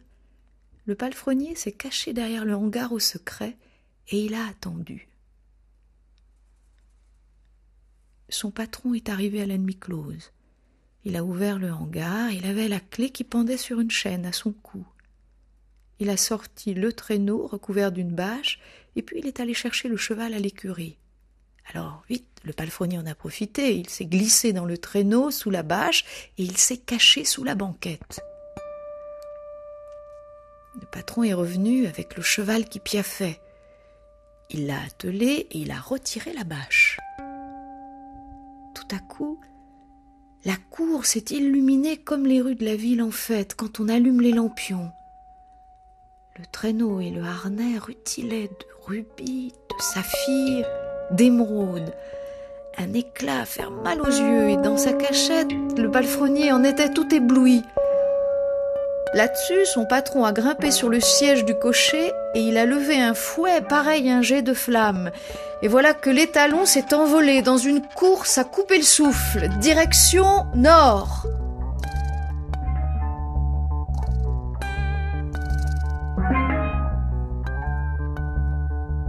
le 0.89 0.95
palefrenier 0.95 1.53
s'est 1.53 1.71
caché 1.71 2.13
derrière 2.13 2.45
le 2.45 2.55
hangar 2.55 2.91
au 2.93 2.97
secret 2.97 3.55
et 4.07 4.25
il 4.25 4.33
a 4.33 4.47
attendu. 4.47 5.07
Son 8.27 8.49
patron 8.49 8.95
est 8.95 9.07
arrivé 9.07 9.39
à 9.39 9.45
la 9.45 9.59
nuit 9.59 9.77
close. 9.77 10.31
Il 11.05 11.15
a 11.15 11.23
ouvert 11.23 11.59
le 11.59 11.71
hangar, 11.71 12.31
il 12.31 12.43
avait 12.47 12.67
la 12.67 12.79
clé 12.79 13.11
qui 13.11 13.23
pendait 13.23 13.55
sur 13.55 13.79
une 13.79 13.91
chaîne 13.91 14.25
à 14.25 14.31
son 14.31 14.51
cou. 14.51 14.83
Il 15.99 16.09
a 16.09 16.17
sorti 16.17 16.73
le 16.73 16.91
traîneau 16.91 17.45
recouvert 17.45 17.91
d'une 17.91 18.15
bâche, 18.15 18.59
et 18.95 19.03
puis 19.03 19.19
il 19.19 19.27
est 19.27 19.39
allé 19.39 19.53
chercher 19.53 19.89
le 19.89 19.97
cheval 19.97 20.33
à 20.33 20.39
l'écurie. 20.39 20.97
Alors, 21.71 22.03
vite, 22.09 22.25
le 22.43 22.51
palefrenier 22.51 22.97
en 22.97 23.05
a 23.05 23.13
profité, 23.13 23.77
il 23.77 23.89
s'est 23.89 24.07
glissé 24.07 24.53
dans 24.53 24.65
le 24.65 24.79
traîneau 24.79 25.29
sous 25.29 25.51
la 25.51 25.61
bâche 25.61 26.03
et 26.39 26.43
il 26.43 26.57
s'est 26.57 26.77
caché 26.77 27.25
sous 27.25 27.43
la 27.43 27.53
banquette. 27.53 28.23
Le 30.80 30.86
patron 30.86 31.23
est 31.23 31.34
revenu 31.34 31.88
avec 31.88 32.15
le 32.15 32.23
cheval 32.23 32.65
qui 32.65 32.80
piaffait. 32.80 33.39
Il 34.49 34.67
l'a 34.67 34.82
attelé 34.86 35.47
et 35.51 35.57
il 35.59 35.71
a 35.71 35.80
retiré 35.80 36.32
la 36.34 36.43
bâche. 36.43 36.97
Tout 38.73 38.95
à 38.95 38.99
coup, 38.99 39.39
la 40.45 40.55
cour 40.69 41.05
s'est 41.05 41.25
illuminée 41.32 41.97
comme 41.97 42.25
les 42.25 42.39
rues 42.39 42.55
de 42.55 42.63
la 42.63 42.75
ville 42.75 43.01
en 43.01 43.11
fête 43.11 43.55
quand 43.55 43.80
on 43.80 43.89
allume 43.89 44.21
les 44.21 44.32
lampions. 44.32 44.91
Le 46.38 46.45
traîneau 46.45 47.01
et 47.01 47.09
le 47.09 47.23
harnais 47.23 47.77
rutilaient 47.77 48.47
de 48.47 48.65
rubis, 48.86 49.51
de 49.51 49.82
saphirs, 49.82 50.67
d'émeraude. 51.11 51.93
Un 52.77 52.93
éclat 52.93 53.43
faire 53.43 53.71
mal 53.71 53.99
aux 53.99 54.05
yeux 54.05 54.49
et 54.49 54.55
dans 54.55 54.77
sa 54.77 54.93
cachette, 54.93 55.51
le 55.77 55.91
palefrenier 55.91 56.53
en 56.53 56.63
était 56.63 56.93
tout 56.93 57.13
ébloui. 57.13 57.61
Là-dessus, 59.16 59.66
son 59.66 59.86
patron 59.86 60.24
a 60.24 60.32
grimpé 60.32 60.70
sur 60.70 60.88
le 60.88 60.99
siège 60.99 61.43
du 61.43 61.55
cocher 61.55 62.12
et 62.36 62.41
il 62.41 62.57
a 62.60 62.66
levé 62.66 63.01
un 63.01 63.16
fouet 63.16 63.60
pareil 63.62 64.07
à 64.07 64.18
un 64.18 64.22
jet 64.22 64.43
de 64.43 64.53
flamme. 64.53 65.10
Et 65.64 65.68
voilà 65.68 65.95
que 65.95 66.12
l'étalon 66.12 66.66
s'est 66.66 66.93
envolé 66.93 67.41
dans 67.41 67.57
une 67.57 67.82
course 67.82 68.38
à 68.38 68.43
couper 68.43 68.78
le 68.78 68.84
souffle, 68.84 69.49
direction 69.60 70.45
nord. 70.53 71.26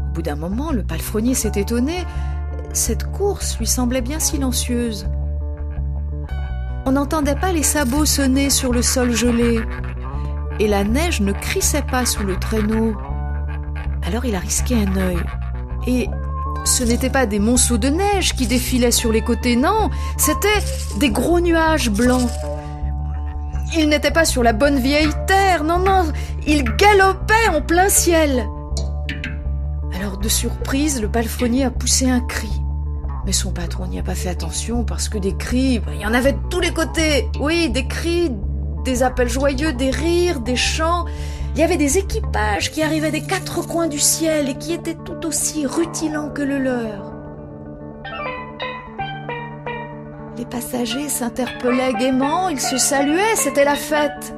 Au 0.08 0.12
bout 0.14 0.22
d'un 0.22 0.36
moment, 0.36 0.72
le 0.72 0.82
palefrenier 0.82 1.34
s'est 1.34 1.52
étonné. 1.56 2.06
Cette 2.72 3.04
course 3.04 3.58
lui 3.58 3.66
semblait 3.66 4.00
bien 4.00 4.18
silencieuse. 4.18 5.06
On 6.86 6.92
n'entendait 6.92 7.36
pas 7.36 7.52
les 7.52 7.62
sabots 7.62 8.06
sonner 8.06 8.50
sur 8.50 8.72
le 8.72 8.82
sol 8.82 9.14
gelé, 9.14 9.60
et 10.58 10.66
la 10.66 10.84
neige 10.84 11.20
ne 11.20 11.32
crissait 11.32 11.82
pas 11.82 12.06
sous 12.06 12.22
le 12.22 12.36
traîneau. 12.36 12.96
Alors 14.02 14.24
il 14.24 14.34
a 14.34 14.40
risqué 14.40 14.74
un 14.74 14.96
œil. 14.96 15.20
Et 15.86 16.08
ce 16.64 16.84
n'étaient 16.84 17.10
pas 17.10 17.26
des 17.26 17.38
monceaux 17.38 17.78
de 17.78 17.88
neige 17.88 18.34
qui 18.34 18.46
défilaient 18.46 18.90
sur 18.90 19.12
les 19.12 19.22
côtés, 19.22 19.56
non, 19.56 19.90
c'étaient 20.16 20.48
des 20.98 21.10
gros 21.10 21.40
nuages 21.40 21.90
blancs. 21.90 22.28
Il 23.76 23.88
n'était 23.88 24.10
pas 24.10 24.24
sur 24.24 24.42
la 24.42 24.52
bonne 24.52 24.78
vieille 24.78 25.12
terre, 25.26 25.64
non, 25.64 25.78
non, 25.78 26.12
il 26.46 26.64
galopait 26.64 27.48
en 27.54 27.62
plein 27.62 27.88
ciel. 27.88 28.46
Alors 29.94 30.18
de 30.18 30.28
surprise, 30.28 31.00
le 31.00 31.08
palefrenier 31.08 31.64
a 31.64 31.70
poussé 31.70 32.10
un 32.10 32.20
cri. 32.20 32.59
Son 33.32 33.52
patron 33.52 33.86
n'y 33.86 33.98
a 33.98 34.02
pas 34.02 34.14
fait 34.14 34.28
attention 34.28 34.84
parce 34.84 35.08
que 35.08 35.16
des 35.16 35.36
cris, 35.36 35.78
ben, 35.78 35.92
il 35.94 36.00
y 36.00 36.06
en 36.06 36.14
avait 36.14 36.32
de 36.32 36.38
tous 36.50 36.60
les 36.60 36.72
côtés. 36.72 37.28
Oui, 37.38 37.70
des 37.70 37.86
cris, 37.86 38.30
des 38.84 39.02
appels 39.02 39.28
joyeux, 39.28 39.72
des 39.72 39.90
rires, 39.90 40.40
des 40.40 40.56
chants. 40.56 41.04
Il 41.54 41.60
y 41.60 41.62
avait 41.62 41.76
des 41.76 41.96
équipages 41.96 42.70
qui 42.70 42.82
arrivaient 42.82 43.12
des 43.12 43.22
quatre 43.22 43.66
coins 43.66 43.86
du 43.86 43.98
ciel 43.98 44.48
et 44.48 44.56
qui 44.56 44.72
étaient 44.72 44.96
tout 44.96 45.26
aussi 45.26 45.64
rutilants 45.64 46.30
que 46.30 46.42
le 46.42 46.58
leur. 46.58 47.12
Les 50.36 50.44
passagers 50.46 51.08
s'interpellaient 51.08 51.94
gaiement, 51.94 52.48
ils 52.48 52.60
se 52.60 52.78
saluaient, 52.78 53.36
c'était 53.36 53.64
la 53.64 53.76
fête. 53.76 54.34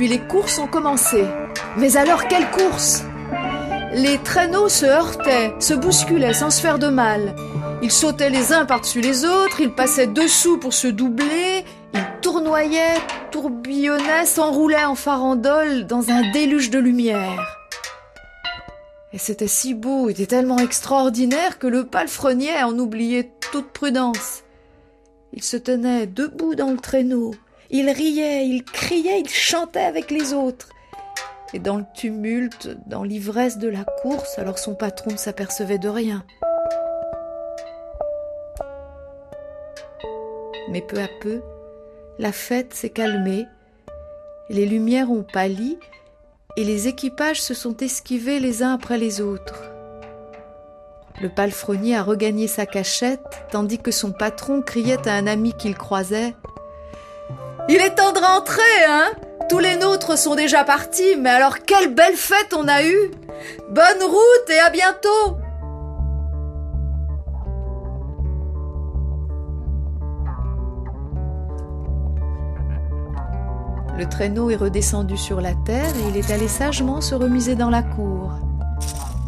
Puis 0.00 0.08
les 0.08 0.18
courses 0.18 0.58
ont 0.58 0.66
commencé. 0.66 1.26
Mais 1.76 1.98
alors 1.98 2.26
quelle 2.26 2.50
course? 2.52 3.02
Les 3.92 4.16
traîneaux 4.16 4.70
se 4.70 4.86
heurtaient, 4.86 5.52
se 5.58 5.74
bousculaient 5.74 6.32
sans 6.32 6.48
se 6.48 6.62
faire 6.62 6.78
de 6.78 6.86
mal. 6.86 7.34
Ils 7.82 7.92
sautaient 7.92 8.30
les 8.30 8.54
uns 8.54 8.64
par-dessus 8.64 9.02
les 9.02 9.26
autres, 9.26 9.60
ils 9.60 9.74
passaient 9.74 10.06
dessous 10.06 10.56
pour 10.56 10.72
se 10.72 10.86
doubler, 10.88 11.66
ils 11.92 12.06
tournoyaient, 12.22 12.96
tourbillonnaient, 13.30 14.24
s'enroulaient 14.24 14.86
en 14.86 14.94
farandole 14.94 15.86
dans 15.86 16.08
un 16.08 16.30
déluge 16.30 16.70
de 16.70 16.78
lumière. 16.78 17.58
Et 19.12 19.18
c'était 19.18 19.48
si 19.48 19.74
beau, 19.74 20.08
était 20.08 20.24
tellement 20.24 20.60
extraordinaire 20.60 21.58
que 21.58 21.66
le 21.66 21.84
palefrenier 21.84 22.62
en 22.62 22.78
oubliait 22.78 23.32
toute 23.52 23.70
prudence. 23.70 24.44
Il 25.34 25.42
se 25.42 25.58
tenait 25.58 26.06
debout 26.06 26.54
dans 26.54 26.70
le 26.70 26.78
traîneau, 26.78 27.34
il 27.70 27.88
riait, 27.88 28.46
il 28.46 28.64
criait, 28.64 29.20
il 29.20 29.28
chantait 29.28 29.80
avec 29.80 30.10
les 30.10 30.32
autres. 30.32 30.68
Et 31.54 31.58
dans 31.58 31.78
le 31.78 31.84
tumulte, 31.94 32.68
dans 32.86 33.02
l'ivresse 33.02 33.58
de 33.58 33.68
la 33.68 33.84
course, 33.84 34.38
alors 34.38 34.58
son 34.58 34.74
patron 34.74 35.12
ne 35.12 35.16
s'apercevait 35.16 35.78
de 35.78 35.88
rien. 35.88 36.24
Mais 40.70 40.80
peu 40.80 40.98
à 41.00 41.08
peu, 41.20 41.42
la 42.18 42.32
fête 42.32 42.74
s'est 42.74 42.90
calmée, 42.90 43.46
les 44.48 44.66
lumières 44.66 45.10
ont 45.10 45.24
pâli, 45.24 45.78
et 46.56 46.64
les 46.64 46.88
équipages 46.88 47.40
se 47.40 47.54
sont 47.54 47.76
esquivés 47.76 48.40
les 48.40 48.62
uns 48.62 48.74
après 48.74 48.98
les 48.98 49.20
autres. 49.20 49.70
Le 51.22 51.28
palefrenier 51.28 51.96
a 51.96 52.02
regagné 52.02 52.48
sa 52.48 52.66
cachette, 52.66 53.44
tandis 53.50 53.78
que 53.78 53.90
son 53.90 54.10
patron 54.10 54.62
criait 54.62 55.06
à 55.08 55.14
un 55.14 55.26
ami 55.26 55.52
qu'il 55.52 55.76
croisait 55.76 56.34
il 57.70 57.80
est 57.80 57.94
temps 57.94 58.12
de 58.12 58.18
rentrer, 58.18 58.84
hein 58.88 59.12
Tous 59.48 59.60
les 59.60 59.76
nôtres 59.76 60.18
sont 60.18 60.34
déjà 60.34 60.64
partis, 60.64 61.16
mais 61.20 61.30
alors 61.30 61.60
quelle 61.60 61.94
belle 61.94 62.16
fête 62.16 62.52
on 62.52 62.66
a 62.66 62.82
eue 62.82 63.10
Bonne 63.70 64.02
route 64.02 64.50
et 64.50 64.58
à 64.58 64.70
bientôt 64.70 65.36
Le 73.96 74.08
traîneau 74.08 74.50
est 74.50 74.56
redescendu 74.56 75.16
sur 75.16 75.40
la 75.40 75.54
terre 75.54 75.94
et 75.94 76.08
il 76.08 76.16
est 76.16 76.32
allé 76.32 76.48
sagement 76.48 77.00
se 77.00 77.14
remiser 77.14 77.54
dans 77.54 77.70
la 77.70 77.82
cour. 77.84 78.32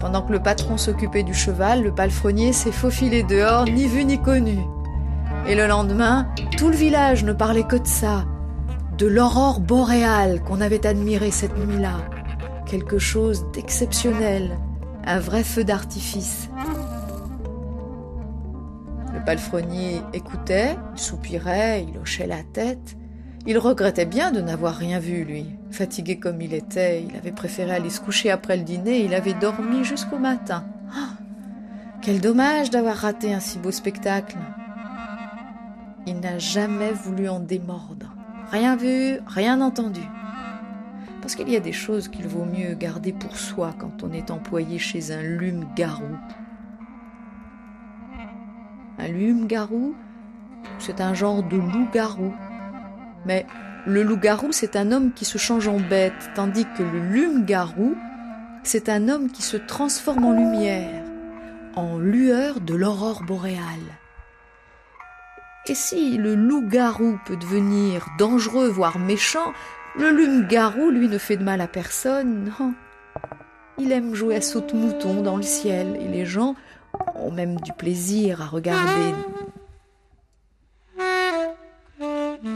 Pendant 0.01 0.22
que 0.22 0.32
le 0.32 0.43
patron 0.43 0.78
s'occupait 0.78 1.22
du 1.22 1.34
cheval, 1.34 1.84
le 1.84 1.95
palefrenier 1.95 2.53
s'est 2.53 2.72
faufilé 2.72 3.22
dehors, 3.22 3.66
ni 3.66 3.86
vu 3.86 4.05
ni 4.05 4.20
connu. 4.20 4.59
Et 5.47 5.55
le 5.55 5.68
lendemain, 5.68 6.26
tout 6.57 6.70
le 6.70 6.74
village 6.74 7.22
ne 7.22 7.32
parlait 7.32 7.64
que 7.64 7.76
de 7.76 7.86
ça, 7.86 8.24
de 8.99 9.07
l'aurore 9.07 9.61
boréale 9.61 10.43
qu'on 10.43 10.61
avait 10.61 10.86
admirée 10.86 11.30
cette 11.30 11.57
nuit-là. 11.57 11.97
Quelque 12.66 12.99
chose 12.99 13.45
d'exceptionnel, 13.53 14.59
un 15.05 15.18
vrai 15.18 15.43
feu 15.45 15.64
d'artifice. 15.64 16.49
Le 19.14 19.24
palefrenier 19.24 20.01
écoutait, 20.12 20.76
il 20.95 21.01
soupirait, 21.01 21.84
il 21.84 21.99
hochait 21.99 22.26
la 22.26 22.43
tête. 22.43 22.97
Il 23.47 23.59
regrettait 23.59 24.07
bien 24.07 24.30
de 24.30 24.40
n'avoir 24.40 24.76
rien 24.76 25.01
vu, 25.01 25.24
lui. 25.24 25.47
Fatigué 25.70 26.18
comme 26.18 26.40
il 26.40 26.55
était, 26.55 27.03
il 27.03 27.16
avait 27.16 27.32
préféré 27.32 27.72
aller 27.72 27.90
se 27.90 28.01
coucher 28.01 28.30
après 28.30 28.57
le 28.57 28.62
dîner 28.62 29.01
il 29.01 29.14
avait 29.14 29.34
dormi 29.34 29.84
jusqu'au 29.84 30.18
matin. 30.18 30.64
Ah, 30.95 31.16
quel 32.03 32.20
dommage 32.20 32.70
d'avoir 32.70 32.97
raté 32.97 33.32
un 33.32 33.40
si 33.40 33.59
beau 33.59 33.70
spectacle. 33.70 34.36
Il 36.07 36.20
n'a 36.20 36.38
jamais 36.38 36.93
voulu 36.93 37.28
en 37.28 37.40
démordre. 37.40 38.12
Rien 38.53 38.77
vu, 38.77 39.19
rien 39.27 39.61
entendu. 39.61 40.03
Parce 41.21 41.35
qu'il 41.35 41.49
y 41.49 41.57
a 41.57 41.61
des 41.61 41.73
choses 41.73 42.09
qu'il 42.09 42.29
vaut 42.29 42.45
mieux 42.45 42.75
garder 42.75 43.13
pour 43.13 43.37
soi 43.37 43.75
quand 43.79 44.05
on 44.05 44.13
est 44.13 44.31
employé 44.31 44.79
chez 44.79 45.11
un 45.11 45.23
lume-garou. 45.23 46.17
Un 48.99 49.09
lume-garou, 49.09 49.97
c'est 50.79 51.01
un 51.01 51.15
genre 51.15 51.43
de 51.43 51.57
loup-garou 51.57 52.33
mais 53.25 53.47
le 53.87 54.03
loup-garou, 54.03 54.49
c'est 54.53 54.77
un 54.77 54.93
homme 54.93 55.13
qui 55.13 55.25
se 55.25 55.39
change 55.39 55.69
en 55.69 55.79
bête, 55.79 56.31
tandis 56.35 56.67
que 56.77 56.83
le 56.83 57.01
lume-garou, 57.01 57.95
c'est 58.63 58.89
un 58.89 59.09
homme 59.09 59.31
qui 59.31 59.43
se 59.43 59.57
transforme 59.57 60.25
en 60.25 60.33
lumière, 60.33 61.05
en 61.75 61.99
lueur 61.99 62.61
de 62.61 62.75
l'aurore 62.75 63.23
boréale. 63.27 64.02
Et 65.69 65.75
si 65.75 66.17
le 66.19 66.35
loup-garou 66.35 67.19
peut 67.25 67.37
devenir 67.37 68.09
dangereux, 68.19 68.69
voire 68.69 68.99
méchant, 68.99 69.53
le 69.97 70.11
lume-garou, 70.11 70.91
lui, 70.91 71.09
ne 71.09 71.19
fait 71.19 71.37
de 71.37 71.45
mal 71.45 71.61
à 71.61 71.69
personne. 71.69 72.53
Non. 72.59 72.75
Il 73.79 73.93
aime 73.93 74.15
jouer 74.15 74.37
à 74.37 74.41
saute-mouton 74.41 75.23
dans 75.23 75.37
le 75.37 75.43
ciel, 75.43 75.97
et 76.01 76.09
les 76.09 76.27
gens 76.27 76.57
ont 77.15 77.31
même 77.31 77.61
du 77.61 77.73
plaisir 77.73 78.43
à 78.43 78.47
regarder. 78.47 79.15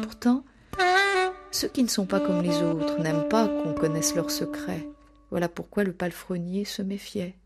Pourtant, 0.02 0.44
ceux 1.52 1.68
qui 1.68 1.84
ne 1.84 1.88
sont 1.88 2.06
pas 2.06 2.20
comme 2.20 2.42
les 2.42 2.60
autres 2.62 3.00
n'aiment 3.00 3.28
pas 3.28 3.46
qu'on 3.46 3.72
connaisse 3.72 4.14
leurs 4.14 4.30
secrets. 4.30 4.86
Voilà 5.30 5.48
pourquoi 5.48 5.84
le 5.84 5.92
palefrenier 5.92 6.64
se 6.64 6.82
méfiait. 6.82 7.36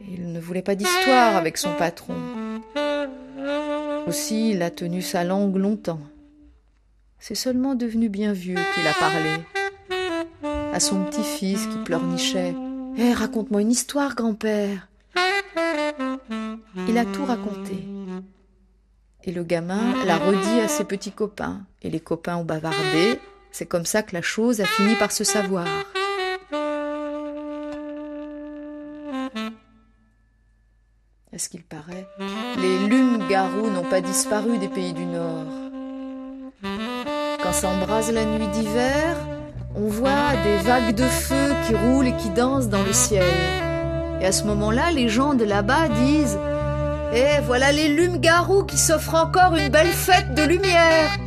Il 0.00 0.32
ne 0.32 0.40
voulait 0.40 0.62
pas 0.62 0.74
d'histoire 0.74 1.36
avec 1.36 1.56
son 1.56 1.72
patron. 1.74 2.14
Aussi, 4.06 4.50
il 4.50 4.62
a 4.62 4.70
tenu 4.70 5.02
sa 5.02 5.24
langue 5.24 5.56
longtemps. 5.56 6.00
C'est 7.18 7.34
seulement 7.34 7.74
devenu 7.74 8.08
bien 8.08 8.32
vieux 8.32 8.58
qu'il 8.74 8.86
a 8.86 8.92
parlé. 8.92 9.30
À 10.72 10.78
son 10.78 11.04
petit-fils 11.04 11.66
qui 11.66 11.78
pleurnichait. 11.78 12.54
Hé, 12.96 13.12
raconte-moi 13.12 13.62
une 13.62 13.72
histoire, 13.72 14.14
grand-père. 14.14 14.88
Il 16.88 16.98
a 16.98 17.04
tout 17.04 17.24
raconté. 17.24 17.84
Et 19.24 19.32
le 19.32 19.42
gamin 19.42 20.04
l'a 20.04 20.18
redit 20.18 20.60
à 20.60 20.68
ses 20.68 20.84
petits 20.84 21.10
copains. 21.10 21.62
Et 21.82 21.90
les 21.90 22.00
copains 22.00 22.36
ont 22.36 22.44
bavardé. 22.44 23.18
C'est 23.50 23.66
comme 23.66 23.86
ça 23.86 24.02
que 24.02 24.14
la 24.14 24.22
chose 24.22 24.60
a 24.60 24.66
fini 24.66 24.94
par 24.94 25.10
se 25.10 25.24
savoir. 25.24 25.66
Est 31.36 31.38
ce 31.38 31.50
qu'il 31.50 31.62
paraît, 31.62 32.06
les 32.56 32.78
lumes-garous 32.88 33.68
n'ont 33.68 33.90
pas 33.90 34.00
disparu 34.00 34.56
des 34.56 34.68
pays 34.68 34.94
du 34.94 35.04
Nord. 35.04 35.44
Quand 37.42 37.52
s'embrase 37.52 38.10
la 38.10 38.24
nuit 38.24 38.48
d'hiver, 38.48 39.16
on 39.74 39.86
voit 39.86 40.32
des 40.44 40.56
vagues 40.66 40.94
de 40.94 41.04
feu 41.04 41.54
qui 41.66 41.74
roulent 41.74 42.06
et 42.06 42.16
qui 42.16 42.30
dansent 42.30 42.70
dans 42.70 42.82
le 42.82 42.92
ciel. 42.94 43.34
Et 44.22 44.24
à 44.24 44.32
ce 44.32 44.44
moment-là, 44.44 44.90
les 44.92 45.10
gens 45.10 45.34
de 45.34 45.44
là-bas 45.44 45.88
disent 45.88 46.38
et 47.12 47.40
voilà 47.44 47.70
les 47.70 47.88
lumes-garous 47.88 48.64
qui 48.64 48.78
s'offrent 48.78 49.16
encore 49.16 49.56
une 49.56 49.68
belle 49.68 49.86
fête 49.88 50.34
de 50.34 50.42
lumière. 50.42 51.18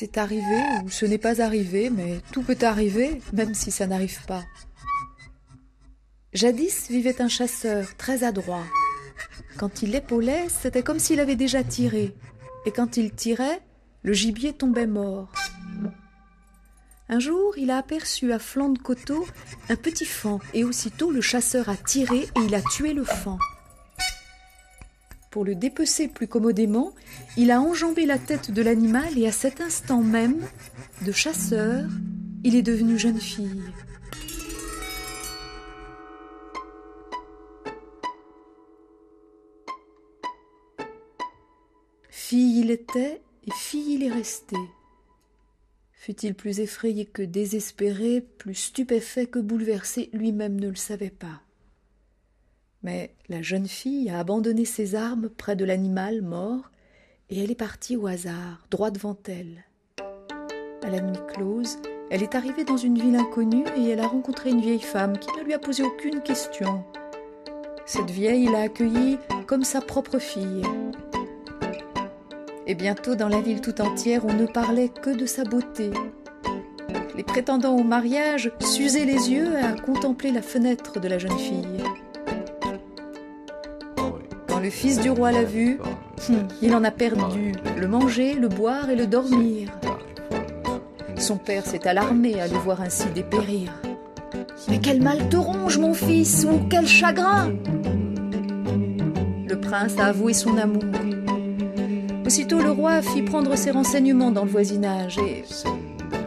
C'est 0.00 0.16
arrivé 0.16 0.62
ou 0.82 0.88
ce 0.88 1.04
n'est 1.04 1.18
pas 1.18 1.42
arrivé, 1.42 1.90
mais 1.90 2.20
tout 2.32 2.42
peut 2.42 2.56
arriver, 2.62 3.20
même 3.34 3.52
si 3.52 3.70
ça 3.70 3.86
n'arrive 3.86 4.24
pas. 4.24 4.42
Jadis 6.32 6.88
vivait 6.88 7.20
un 7.20 7.28
chasseur 7.28 7.94
très 7.98 8.24
adroit. 8.24 8.64
Quand 9.58 9.82
il 9.82 9.94
épaulait, 9.94 10.48
c'était 10.48 10.82
comme 10.82 10.98
s'il 10.98 11.20
avait 11.20 11.36
déjà 11.36 11.62
tiré, 11.62 12.14
et 12.64 12.70
quand 12.70 12.96
il 12.96 13.12
tirait, 13.12 13.60
le 14.02 14.14
gibier 14.14 14.54
tombait 14.54 14.86
mort. 14.86 15.30
Un 17.10 17.18
jour, 17.18 17.52
il 17.58 17.70
a 17.70 17.76
aperçu 17.76 18.32
à 18.32 18.38
flanc 18.38 18.70
de 18.70 18.78
coteau 18.78 19.26
un 19.68 19.76
petit 19.76 20.06
faon, 20.06 20.40
et 20.54 20.64
aussitôt 20.64 21.10
le 21.10 21.20
chasseur 21.20 21.68
a 21.68 21.76
tiré 21.76 22.20
et 22.20 22.40
il 22.46 22.54
a 22.54 22.62
tué 22.62 22.94
le 22.94 23.04
faon. 23.04 23.36
Pour 25.30 25.44
le 25.44 25.54
dépecer 25.54 26.08
plus 26.08 26.26
commodément, 26.26 26.92
il 27.36 27.52
a 27.52 27.60
enjambé 27.60 28.04
la 28.04 28.18
tête 28.18 28.50
de 28.50 28.62
l'animal 28.62 29.16
et 29.16 29.28
à 29.28 29.32
cet 29.32 29.60
instant 29.60 30.02
même, 30.02 30.44
de 31.06 31.12
chasseur, 31.12 31.88
il 32.42 32.56
est 32.56 32.62
devenu 32.62 32.98
jeune 32.98 33.20
fille. 33.20 33.62
Fille 42.08 42.60
il 42.60 42.72
était 42.72 43.22
et 43.46 43.52
fille 43.52 43.94
il 43.94 44.02
est 44.02 44.12
resté. 44.12 44.56
Fut-il 45.92 46.34
plus 46.34 46.58
effrayé 46.58 47.04
que 47.04 47.22
désespéré, 47.22 48.20
plus 48.20 48.56
stupéfait 48.56 49.26
que 49.26 49.38
bouleversé, 49.38 50.10
lui-même 50.12 50.58
ne 50.58 50.70
le 50.70 50.76
savait 50.76 51.10
pas. 51.10 51.40
Mais 52.82 53.14
la 53.28 53.42
jeune 53.42 53.68
fille 53.68 54.08
a 54.08 54.18
abandonné 54.18 54.64
ses 54.64 54.94
armes 54.94 55.28
près 55.28 55.54
de 55.54 55.64
l'animal 55.64 56.22
mort, 56.22 56.70
et 57.28 57.44
elle 57.44 57.50
est 57.50 57.54
partie 57.54 57.96
au 57.96 58.06
hasard, 58.06 58.66
droit 58.70 58.90
devant 58.90 59.16
elle. 59.28 59.64
À 60.82 60.88
la 60.88 61.00
nuit 61.00 61.20
close, 61.28 61.76
elle 62.10 62.22
est 62.22 62.34
arrivée 62.34 62.64
dans 62.64 62.78
une 62.78 62.98
ville 62.98 63.16
inconnue 63.16 63.64
et 63.76 63.90
elle 63.90 64.00
a 64.00 64.08
rencontré 64.08 64.50
une 64.50 64.62
vieille 64.62 64.80
femme 64.80 65.18
qui 65.18 65.28
ne 65.38 65.44
lui 65.44 65.52
a 65.52 65.58
posé 65.58 65.82
aucune 65.82 66.22
question. 66.22 66.82
Cette 67.84 68.10
vieille 68.10 68.46
l'a 68.46 68.62
accueillie 68.62 69.18
comme 69.46 69.62
sa 69.62 69.80
propre 69.80 70.18
fille. 70.18 70.62
Et 72.66 72.74
bientôt 72.74 73.14
dans 73.14 73.28
la 73.28 73.40
ville 73.40 73.60
tout 73.60 73.80
entière, 73.80 74.24
on 74.24 74.32
ne 74.32 74.46
parlait 74.46 74.88
que 74.88 75.10
de 75.10 75.26
sa 75.26 75.44
beauté. 75.44 75.90
Les 77.14 77.24
prétendants 77.24 77.76
au 77.76 77.84
mariage 77.84 78.50
s'usaient 78.60 79.04
les 79.04 79.30
yeux 79.30 79.56
à 79.56 79.72
contempler 79.72 80.32
la 80.32 80.42
fenêtre 80.42 80.98
de 80.98 81.08
la 81.08 81.18
jeune 81.18 81.38
fille 81.38 81.79
le 84.70 84.76
fils 84.76 85.00
du 85.00 85.10
roi 85.10 85.32
l'a 85.32 85.42
vu, 85.42 85.80
hum, 86.28 86.46
il 86.62 86.76
en 86.76 86.84
a 86.84 86.92
perdu 86.92 87.54
le 87.76 87.88
manger, 87.88 88.34
le 88.34 88.46
boire 88.46 88.88
et 88.88 88.94
le 88.94 89.08
dormir. 89.08 89.68
Son 91.16 91.38
père 91.38 91.66
s'est 91.66 91.88
alarmé 91.88 92.40
à 92.40 92.46
le 92.46 92.56
voir 92.56 92.80
ainsi 92.80 93.08
dépérir. 93.12 93.72
Mais 94.68 94.78
quel 94.78 95.02
mal 95.02 95.28
te 95.28 95.36
ronge, 95.36 95.76
mon 95.78 95.92
fils, 95.92 96.46
ou 96.48 96.68
quel 96.70 96.86
chagrin 96.86 97.50
Le 99.48 99.58
prince 99.60 99.98
a 99.98 100.06
avoué 100.06 100.34
son 100.34 100.56
amour. 100.56 100.84
Aussitôt 102.24 102.62
le 102.62 102.70
roi 102.70 103.02
fit 103.02 103.22
prendre 103.22 103.56
ses 103.56 103.72
renseignements 103.72 104.30
dans 104.30 104.44
le 104.44 104.50
voisinage 104.52 105.18
et, 105.18 105.42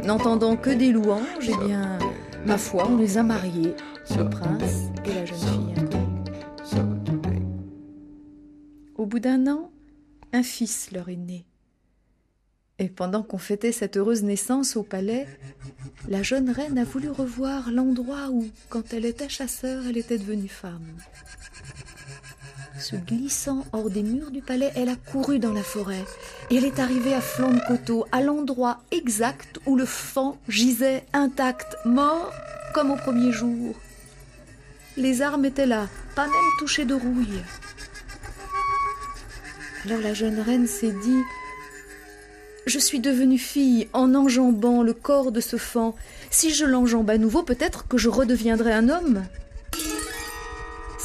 n'entendant 0.06 0.58
que 0.58 0.70
des 0.70 0.92
louanges, 0.92 1.48
eh 1.48 1.66
bien, 1.66 1.98
ma 2.46 2.58
foi, 2.58 2.90
on 2.92 2.98
les 2.98 3.18
a 3.18 3.24
mariés, 3.24 3.74
le 4.18 4.30
prince 4.30 4.90
et 5.06 5.14
la 5.14 5.24
jeune 5.24 5.38
fille 5.38 5.63
d'un 9.20 9.48
an, 9.48 9.72
un 10.32 10.44
fils 10.44 10.92
leur 10.92 11.10
est 11.10 11.16
né. 11.16 11.46
Et 12.80 12.90
pendant 12.90 13.22
qu'on 13.22 13.38
fêtait 13.38 13.72
cette 13.72 13.98
heureuse 13.98 14.24
naissance 14.24 14.76
au 14.76 14.84
palais, 14.84 15.28
la 16.10 16.24
jeune 16.24 16.50
reine 16.50 16.78
a 16.78 16.84
voulu 16.84 17.10
revoir 17.10 17.72
l'endroit 17.72 18.30
où, 18.32 18.48
quand 18.70 18.94
elle 18.94 19.06
était 19.06 19.30
chasseur, 19.30 19.86
elle 19.88 19.98
était 19.98 20.18
devenue 20.18 20.50
femme. 20.50 20.98
Se 22.80 22.96
glissant 22.96 23.66
hors 23.72 23.90
des 23.92 24.02
murs 24.02 24.32
du 24.32 24.42
palais, 24.42 24.72
elle 24.76 24.90
a 24.90 24.96
couru 24.96 25.38
dans 25.38 25.54
la 25.54 25.64
forêt 25.64 26.04
et 26.50 26.56
elle 26.56 26.66
est 26.66 26.80
arrivée 26.80 27.14
à 27.14 27.22
flanc 27.22 27.54
de 27.54 27.60
coteau, 27.68 28.06
à 28.12 28.22
l'endroit 28.22 28.82
exact 28.92 29.60
où 29.68 29.76
le 29.76 29.86
fan 29.86 30.34
gisait 30.50 31.06
intact, 31.14 31.78
mort 31.86 32.34
comme 32.74 32.92
au 32.92 32.96
premier 32.96 33.32
jour. 33.32 33.76
Les 34.98 35.22
armes 35.22 35.46
étaient 35.46 35.68
là, 35.68 35.88
pas 36.16 36.26
même 36.26 36.52
touchées 36.60 36.86
de 36.86 36.96
rouille. 36.96 37.42
Alors 39.86 40.00
la 40.00 40.14
jeune 40.14 40.40
reine 40.40 40.68
s'est 40.68 40.92
dit 40.92 41.22
Je 42.66 42.80
suis 42.80 43.00
devenue 43.00 43.38
fille 43.38 43.88
en 43.94 44.16
enjambant 44.16 44.82
le 44.82 44.94
corps 44.94 45.32
de 45.32 45.42
ce 45.42 45.58
fan. 45.58 45.94
Si 46.32 46.54
je 46.54 46.66
l'enjambe 46.66 47.10
à 47.10 47.18
nouveau, 47.18 47.44
peut-être 47.44 47.88
que 47.88 47.98
je 47.98 48.10
redeviendrai 48.10 48.72
un 48.74 48.90
homme 48.90 49.24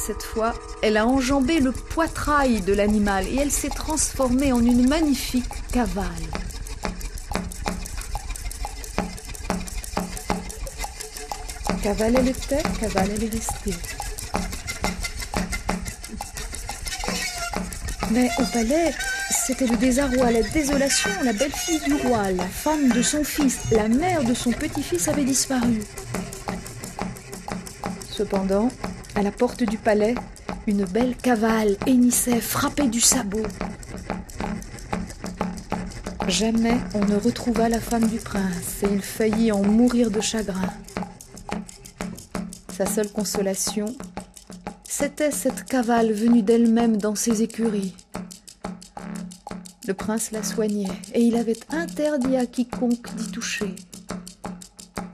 cette 0.09 0.23
fois, 0.23 0.55
elle 0.81 0.97
a 0.97 1.05
enjambé 1.05 1.59
le 1.59 1.71
poitrail 1.71 2.61
de 2.61 2.73
l'animal 2.73 3.27
et 3.27 3.35
elle 3.35 3.51
s'est 3.51 3.69
transformée 3.69 4.51
en 4.51 4.59
une 4.59 4.87
magnifique 4.87 5.45
cavale. 5.71 6.07
Cavale 11.83 12.15
elle 12.17 12.29
était, 12.29 12.63
cavale 12.79 13.09
elle 13.13 13.23
est 13.25 13.29
restée. 13.29 14.08
Mais 18.11 18.29
au 18.39 18.43
palais, 18.51 18.91
c'était 19.29 19.67
le 19.67 19.77
désarroi, 19.77 20.31
la 20.31 20.41
désolation. 20.41 21.11
La 21.23 21.33
belle-fille 21.33 21.79
du 21.81 21.93
roi, 22.07 22.31
la 22.31 22.47
femme 22.47 22.89
de 22.89 23.03
son 23.03 23.23
fils, 23.23 23.59
la 23.71 23.87
mère 23.87 24.23
de 24.23 24.33
son 24.33 24.51
petit-fils 24.51 25.07
avait 25.07 25.23
disparu. 25.23 25.81
Cependant, 28.09 28.69
à 29.15 29.21
la 29.21 29.31
porte 29.31 29.63
du 29.63 29.77
palais, 29.77 30.15
une 30.65 30.85
belle 30.85 31.15
cavale 31.15 31.77
hennissait, 31.85 32.41
frappée 32.41 32.87
du 32.87 32.99
sabot. 32.99 33.45
Jamais 36.27 36.77
on 36.95 37.05
ne 37.05 37.15
retrouva 37.15 37.69
la 37.69 37.79
femme 37.79 38.07
du 38.07 38.17
prince 38.17 38.83
et 38.83 38.87
il 38.91 39.01
faillit 39.01 39.51
en 39.51 39.63
mourir 39.63 40.09
de 40.09 40.21
chagrin. 40.21 40.73
Sa 42.75 42.85
seule 42.85 43.11
consolation, 43.11 43.95
c'était 44.91 45.29
cette 45.29 45.65
cavale 45.65 46.11
venue 46.11 46.41
d'elle-même 46.41 46.97
dans 46.97 47.13
ses 47.13 47.43
écuries. 47.43 47.93
Le 49.87 49.93
prince 49.93 50.31
la 50.31 50.41
soignait 50.41 50.89
et 51.13 51.21
il 51.21 51.37
avait 51.37 51.59
interdit 51.69 52.35
à 52.35 52.47
quiconque 52.47 53.15
d'y 53.15 53.31
toucher. 53.31 53.75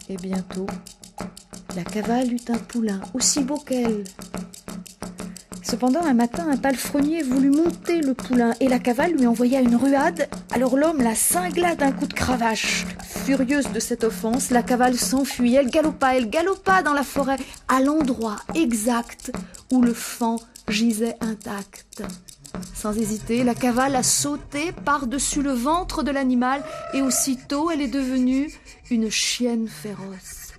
Et 0.08 0.16
bientôt, 0.16 0.66
la 1.76 1.84
cavale 1.84 2.32
eut 2.32 2.48
un 2.48 2.58
poulain 2.58 3.02
aussi 3.14 3.44
beau 3.44 3.58
qu'elle. 3.58 4.06
Cependant, 5.62 6.04
un 6.04 6.14
matin, 6.14 6.48
un 6.50 6.58
palefrenier 6.58 7.22
voulut 7.22 7.52
monter 7.52 8.00
le 8.00 8.14
poulain 8.14 8.54
et 8.62 8.70
la 8.70 8.80
cavale 8.80 9.12
lui 9.12 9.28
envoya 9.28 9.60
une 9.60 9.76
ruade. 9.76 10.30
Alors 10.52 10.78
l'homme 10.78 11.02
la 11.02 11.16
cingla 11.16 11.76
d'un 11.76 11.92
coup 11.92 12.08
de 12.08 12.14
cravache. 12.14 12.86
Furieuse 13.26 13.72
de 13.72 13.80
cette 13.80 14.04
offense, 14.04 14.52
la 14.52 14.62
cavale 14.62 14.96
s'enfuit. 14.96 15.56
Elle 15.56 15.72
galopa, 15.72 16.16
elle 16.16 16.30
galopa 16.30 16.84
dans 16.84 16.94
la 16.94 17.02
forêt, 17.02 17.38
à 17.68 17.82
l'endroit 17.82 18.36
exact 18.54 19.32
où 19.72 19.82
le 19.82 19.96
fan 19.96 20.38
gisait 20.68 21.18
intact. 21.22 22.04
Sans 22.76 22.96
hésiter, 22.96 23.44
la 23.44 23.56
cavale 23.56 23.96
a 23.96 24.04
sauté 24.04 24.72
par-dessus 24.72 25.42
le 25.42 25.54
ventre 25.54 26.04
de 26.04 26.12
l'animal 26.12 26.64
et 26.94 27.02
aussitôt 27.02 27.72
elle 27.72 27.82
est 27.82 27.88
devenue 27.88 28.54
une 28.92 29.10
chienne 29.10 29.68
féroce. 29.68 30.54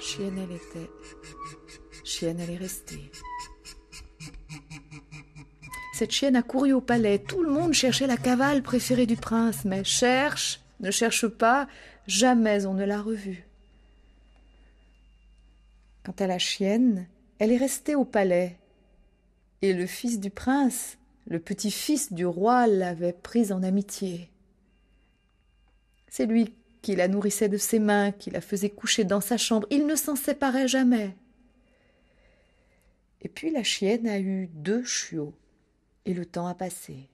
Chienne 0.00 0.38
elle 0.38 0.56
était, 0.56 0.90
chienne 2.04 2.40
elle 2.40 2.52
est 2.52 2.56
restée. 2.56 3.10
Cette 5.94 6.10
chienne 6.10 6.34
a 6.34 6.42
couru 6.42 6.72
au 6.72 6.80
palais. 6.80 7.20
Tout 7.20 7.44
le 7.44 7.52
monde 7.52 7.72
cherchait 7.72 8.08
la 8.08 8.16
cavale 8.16 8.64
préférée 8.64 9.06
du 9.06 9.14
prince, 9.14 9.64
mais 9.64 9.84
cherche, 9.84 10.60
ne 10.80 10.90
cherche 10.90 11.28
pas, 11.28 11.68
jamais 12.08 12.66
on 12.66 12.74
ne 12.74 12.84
l'a 12.84 13.00
revue. 13.00 13.46
Quant 16.02 16.16
à 16.18 16.26
la 16.26 16.40
chienne, 16.40 17.06
elle 17.38 17.52
est 17.52 17.56
restée 17.56 17.94
au 17.94 18.04
palais. 18.04 18.58
Et 19.62 19.72
le 19.72 19.86
fils 19.86 20.18
du 20.18 20.30
prince, 20.30 20.98
le 21.28 21.38
petit-fils 21.38 22.12
du 22.12 22.26
roi, 22.26 22.66
l'avait 22.66 23.12
prise 23.12 23.52
en 23.52 23.62
amitié. 23.62 24.30
C'est 26.08 26.26
lui 26.26 26.54
qui 26.82 26.96
la 26.96 27.06
nourrissait 27.06 27.48
de 27.48 27.56
ses 27.56 27.78
mains, 27.78 28.10
qui 28.10 28.32
la 28.32 28.40
faisait 28.40 28.68
coucher 28.68 29.04
dans 29.04 29.20
sa 29.20 29.36
chambre. 29.36 29.68
Il 29.70 29.86
ne 29.86 29.94
s'en 29.94 30.16
séparait 30.16 30.66
jamais. 30.66 31.14
Et 33.22 33.28
puis 33.28 33.52
la 33.52 33.62
chienne 33.62 34.08
a 34.08 34.18
eu 34.18 34.48
deux 34.48 34.82
chiots, 34.82 35.34
et 36.06 36.14
le 36.14 36.26
temps 36.26 36.46
a 36.46 36.54
passé. 36.54 37.08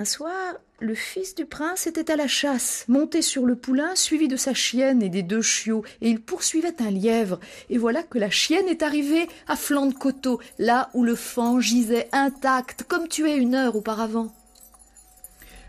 Un 0.00 0.04
soir, 0.04 0.54
le 0.78 0.94
fils 0.94 1.34
du 1.34 1.44
prince 1.44 1.88
était 1.88 2.12
à 2.12 2.14
la 2.14 2.28
chasse, 2.28 2.84
monté 2.86 3.20
sur 3.20 3.44
le 3.44 3.56
poulain, 3.56 3.96
suivi 3.96 4.28
de 4.28 4.36
sa 4.36 4.54
chienne 4.54 5.02
et 5.02 5.08
des 5.08 5.24
deux 5.24 5.42
chiots, 5.42 5.82
et 6.00 6.08
il 6.08 6.20
poursuivait 6.20 6.80
un 6.80 6.90
lièvre. 6.90 7.40
Et 7.68 7.78
voilà 7.78 8.04
que 8.04 8.16
la 8.16 8.30
chienne 8.30 8.68
est 8.68 8.84
arrivée 8.84 9.28
à 9.48 9.56
flanc 9.56 9.86
de 9.86 9.94
coteau, 9.94 10.40
là 10.60 10.88
où 10.94 11.02
le 11.02 11.16
fan 11.16 11.60
gisait 11.60 12.08
intact, 12.12 12.84
comme 12.84 13.08
tué 13.08 13.34
une 13.34 13.56
heure 13.56 13.74
auparavant. 13.74 14.32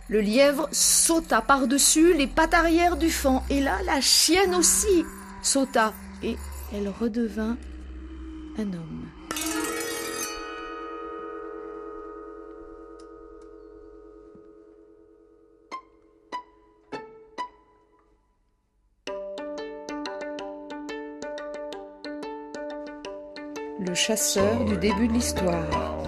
Le 0.09 0.21
lièvre 0.21 0.69
sauta 0.71 1.41
par-dessus 1.41 2.13
les 2.13 2.27
pattes 2.27 2.53
arrière 2.53 2.97
du 2.97 3.09
fan, 3.09 3.41
et 3.49 3.61
là 3.61 3.79
la 3.83 3.99
chienne 3.99 4.53
aussi 4.53 5.05
sauta, 5.41 5.91
et 6.21 6.37
elle 6.71 6.89
redevint 6.89 7.57
un 8.57 8.73
homme. 8.73 9.05
Le 23.79 23.93
chasseur 23.93 24.65
du 24.65 24.77
début 24.77 25.07
de 25.07 25.13
l'histoire. 25.13 26.03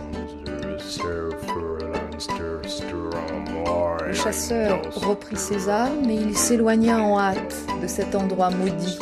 Le 4.06 4.14
chasseur 4.14 4.82
reprit 4.94 5.38
ses 5.38 5.70
armes 5.70 6.10
et 6.10 6.16
il 6.16 6.38
s'éloigna 6.38 7.00
en 7.00 7.18
hâte 7.18 7.56
de 7.82 7.88
cet 7.88 8.14
endroit 8.14 8.50
maudit. 8.50 9.00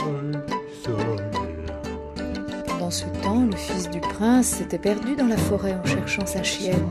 Le 3.46 3.56
fils 3.56 3.90
du 3.90 4.00
prince 4.00 4.48
s'était 4.48 4.78
perdu 4.78 5.16
dans 5.16 5.28
la 5.28 5.38
forêt 5.38 5.74
en 5.74 5.86
cherchant 5.86 6.26
sa 6.26 6.44
chienne. 6.44 6.88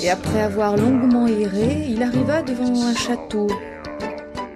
Et 0.00 0.08
après 0.08 0.40
avoir 0.40 0.76
longuement 0.76 1.26
erré, 1.26 1.86
il 1.88 2.02
arriva 2.02 2.42
devant 2.42 2.82
un 2.82 2.94
château. 2.94 3.48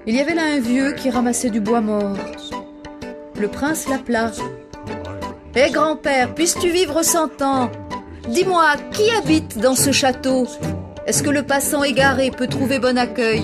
Il 0.07 0.15
y 0.15 0.21
avait 0.21 0.35
là 0.35 0.45
un 0.45 0.61
vieux 0.61 0.93
qui 0.93 1.11
ramassait 1.11 1.51
du 1.51 1.61
bois 1.61 1.81
mort. 1.81 2.17
Le 3.39 3.49
prince 3.49 3.89
l'appela. 3.89 4.31
Hé 5.57 5.71
grand-père, 5.71 6.35
puisses-tu 6.35 6.71
vivre 6.71 7.03
cent 7.03 7.43
ans? 7.43 7.71
Dis-moi, 8.29 8.75
qui 8.93 9.11
habite 9.11 9.59
dans 9.59 9.75
ce 9.75 9.91
château? 9.91 10.47
Est-ce 11.07 11.23
que 11.23 11.31
le 11.31 11.43
passant 11.43 11.83
égaré 11.83 12.31
peut 12.31 12.47
trouver 12.47 12.79
bon 12.79 12.97
accueil 12.97 13.43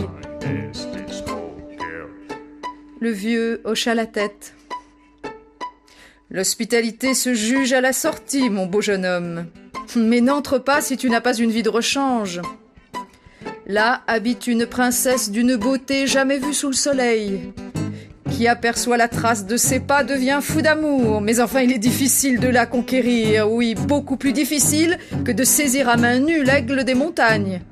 Le 3.01 3.10
vieux 3.10 3.60
hocha 3.64 3.94
la 3.94 4.06
tête. 4.06 4.55
L'hospitalité 6.30 7.14
se 7.14 7.32
juge 7.32 7.72
à 7.72 7.80
la 7.80 7.94
sortie, 7.94 8.50
mon 8.50 8.66
beau 8.66 8.82
jeune 8.82 9.06
homme. 9.06 9.46
Mais 9.96 10.20
n'entre 10.20 10.59
pas 10.59 10.82
si 10.82 10.98
tu 10.98 11.09
n'as 11.09 11.22
pas 11.22 11.34
une 11.34 11.50
vie 11.50 11.62
de 11.62 11.70
rechange. 11.70 12.42
Là 13.66 14.02
habite 14.06 14.46
une 14.46 14.66
princesse 14.66 15.30
d'une 15.30 15.56
beauté 15.56 16.06
jamais 16.06 16.38
vue 16.38 16.52
sous 16.52 16.68
le 16.68 16.74
soleil. 16.74 17.52
Qui 18.30 18.46
aperçoit 18.46 18.98
la 18.98 19.09
trace 19.09 19.46
de 19.46 19.56
ses 19.56 19.80
pas 19.80 20.05
devient 20.05 20.40
fou 20.42 20.60
d'amour, 20.60 21.22
mais 21.22 21.40
enfin 21.40 21.62
il 21.62 21.72
est 21.72 21.78
difficile 21.78 22.40
de 22.40 22.48
la 22.48 22.66
conquérir, 22.66 23.50
oui, 23.50 23.74
beaucoup 23.74 24.18
plus 24.18 24.34
difficile 24.34 24.98
que 25.24 25.32
de 25.32 25.44
saisir 25.44 25.88
à 25.88 25.96
main 25.96 26.18
nue 26.18 26.44
l'aigle 26.44 26.84
des 26.84 26.94
montagnes. 26.94 27.62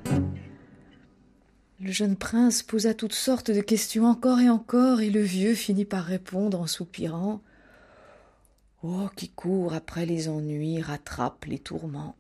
Le 1.79 1.93
jeune 1.93 2.17
prince 2.17 2.63
posa 2.63 2.95
toutes 2.95 3.15
sortes 3.15 3.51
de 3.51 3.61
questions 3.61 4.07
encore 4.07 4.41
et 4.41 4.49
encore, 4.49 5.03
et 5.03 5.11
le 5.11 5.21
vieux 5.21 5.55
finit 5.55 5.85
par 5.85 6.05
répondre 6.05 6.59
en 6.59 6.67
soupirant. 6.67 7.43
Oh, 8.83 9.09
qui 9.17 9.29
court 9.31 9.75
après 9.75 10.07
les 10.07 10.29
ennuis, 10.29 10.81
rattrape 10.81 11.47
les 11.47 11.59
tourments. 11.59 12.17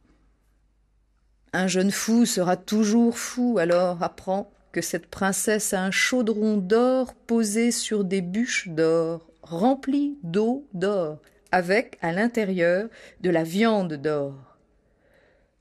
Un 1.52 1.66
jeune 1.66 1.90
fou 1.90 2.26
sera 2.26 2.56
toujours 2.56 3.18
fou, 3.18 3.58
alors 3.58 4.02
apprends 4.02 4.50
que 4.72 4.80
cette 4.82 5.06
princesse 5.06 5.72
a 5.72 5.82
un 5.82 5.90
chaudron 5.90 6.56
d'or 6.56 7.14
posé 7.14 7.70
sur 7.70 8.04
des 8.04 8.20
bûches 8.20 8.68
d'or, 8.68 9.26
remplies 9.42 10.18
d'eau 10.22 10.66
d'or, 10.74 11.18
avec 11.52 11.98
à 12.02 12.12
l'intérieur 12.12 12.88
de 13.20 13.30
la 13.30 13.42
viande 13.42 13.94
d'or. 13.94 14.58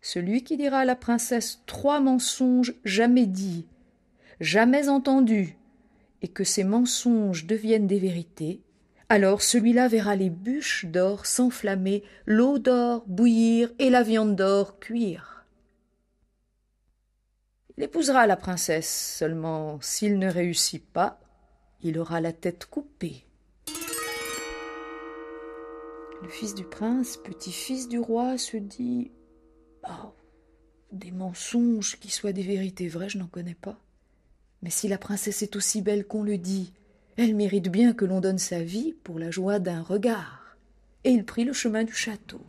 Celui 0.02 0.44
qui 0.44 0.58
dira 0.58 0.80
à 0.80 0.86
la 0.86 0.96
princesse 0.96 1.62
trois 1.66 2.00
mensonges 2.00 2.74
jamais 2.84 3.26
dits, 3.26 3.68
jamais 4.40 4.90
entendus, 4.90 5.58
et 6.22 6.28
que 6.28 6.44
ces 6.44 6.64
mensonges 6.64 7.46
deviennent 7.46 7.88
des 7.88 8.00
vérités, 8.00 8.62
alors 9.10 9.42
celui-là 9.42 9.88
verra 9.88 10.16
les 10.16 10.30
bûches 10.30 10.86
d'or 10.86 11.26
s'enflammer, 11.26 12.04
l'eau 12.26 12.58
d'or 12.58 13.04
bouillir 13.08 13.72
et 13.80 13.90
la 13.90 14.04
viande 14.04 14.36
d'or 14.36 14.80
cuire. 14.80 15.46
Il 17.78 17.84
épousera 17.84 18.26
la 18.26 18.38
princesse, 18.38 19.18
seulement 19.18 19.80
s'il 19.82 20.18
ne 20.18 20.30
réussit 20.30 20.84
pas, 20.84 21.20
il 21.82 22.00
aura 22.00 22.22
la 22.22 22.34
tête 22.34 22.66
coupée. 22.66 23.26
Le 26.22 26.30
fils 26.30 26.56
du 26.56 26.64
prince, 26.64 27.18
petit-fils 27.18 27.88
du 27.88 28.00
roi, 28.00 28.38
se 28.38 28.58
dit 28.58 29.12
Oh, 29.88 30.14
des 30.92 31.12
mensonges 31.12 32.00
qui 32.00 32.10
soient 32.10 32.32
des 32.32 32.42
vérités 32.42 32.88
vraies, 32.88 33.10
je 33.10 33.20
n'en 33.20 33.28
connais 33.28 33.56
pas. 33.56 33.78
Mais 34.64 34.72
si 34.72 34.88
la 34.88 34.98
princesse 34.98 35.44
est 35.44 35.56
aussi 35.56 35.82
belle 35.82 36.08
qu'on 36.08 36.24
le 36.24 36.38
dit, 36.40 36.74
elle 37.18 37.36
mérite 37.36 37.70
bien 37.70 37.94
que 37.94 38.06
l'on 38.06 38.20
donne 38.20 38.38
sa 38.38 38.62
vie 38.62 38.94
pour 39.04 39.20
la 39.20 39.32
joie 39.32 39.60
d'un 39.60 39.82
regard. 39.82 40.58
Et 41.04 41.12
il 41.12 41.24
prit 41.24 41.46
le 41.46 41.54
chemin 41.54 41.84
du 41.84 41.94
château. 41.94 42.42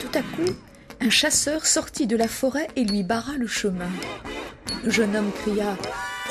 Tout 0.00 0.18
à 0.18 0.22
coup, 0.22 0.52
un 1.00 1.10
chasseur 1.10 1.64
sortit 1.64 2.06
de 2.06 2.16
la 2.16 2.28
forêt 2.28 2.68
et 2.76 2.84
lui 2.84 3.02
barra 3.02 3.36
le 3.36 3.46
chemin. 3.46 3.90
Le 4.84 4.90
jeune 4.90 5.16
homme 5.16 5.32
cria 5.32 5.76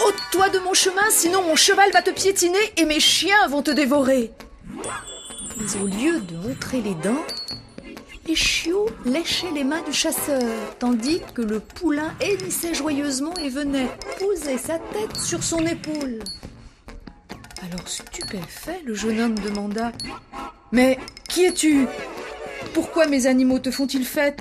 Ôte-toi 0.04 0.50
de 0.50 0.60
mon 0.60 0.74
chemin, 0.74 1.10
sinon 1.10 1.44
mon 1.44 1.56
cheval 1.56 1.92
va 1.92 2.02
te 2.02 2.10
piétiner 2.10 2.60
et 2.78 2.86
mes 2.86 3.00
chiens 3.00 3.48
vont 3.48 3.62
te 3.62 3.72
dévorer. 3.72 4.32
Mais 5.58 5.82
au 5.82 5.86
lieu 5.86 6.20
de 6.20 6.36
montrer 6.36 6.82
les 6.82 6.96
dents, 6.96 7.26
les 8.28 8.36
chiots 8.36 8.90
léchaient 9.06 9.52
les 9.54 9.64
mains 9.64 9.84
du 9.84 9.94
chasseur, 9.94 10.42
tandis 10.80 11.22
que 11.34 11.42
le 11.42 11.60
poulain 11.60 12.14
hennissait 12.20 12.74
joyeusement 12.74 13.34
et 13.36 13.50
venait 13.50 13.88
poser 14.20 14.58
sa 14.58 14.80
tête 14.80 15.16
sur 15.16 15.44
son 15.44 15.66
épaule. 15.66 16.20
Alors 17.64 17.88
stupéfait, 17.88 18.82
le 18.86 18.96
jeune 18.96 19.20
homme 19.20 19.40
demanda 19.40 19.92
Mais 20.72 21.00
qui 21.30 21.46
es-tu? 21.46 21.88
Pourquoi 22.74 23.08
mes 23.08 23.28
animaux 23.28 23.60
te 23.60 23.72
font-ils 23.72 24.06
fête? 24.06 24.40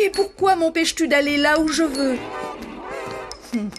Et 0.00 0.10
pourquoi 0.10 0.56
m'empêches-tu 0.56 1.08
d'aller 1.08 1.36
là 1.36 1.60
où 1.60 1.68
je 1.68 1.82
veux? 1.82 2.16
Hum. 3.54 3.70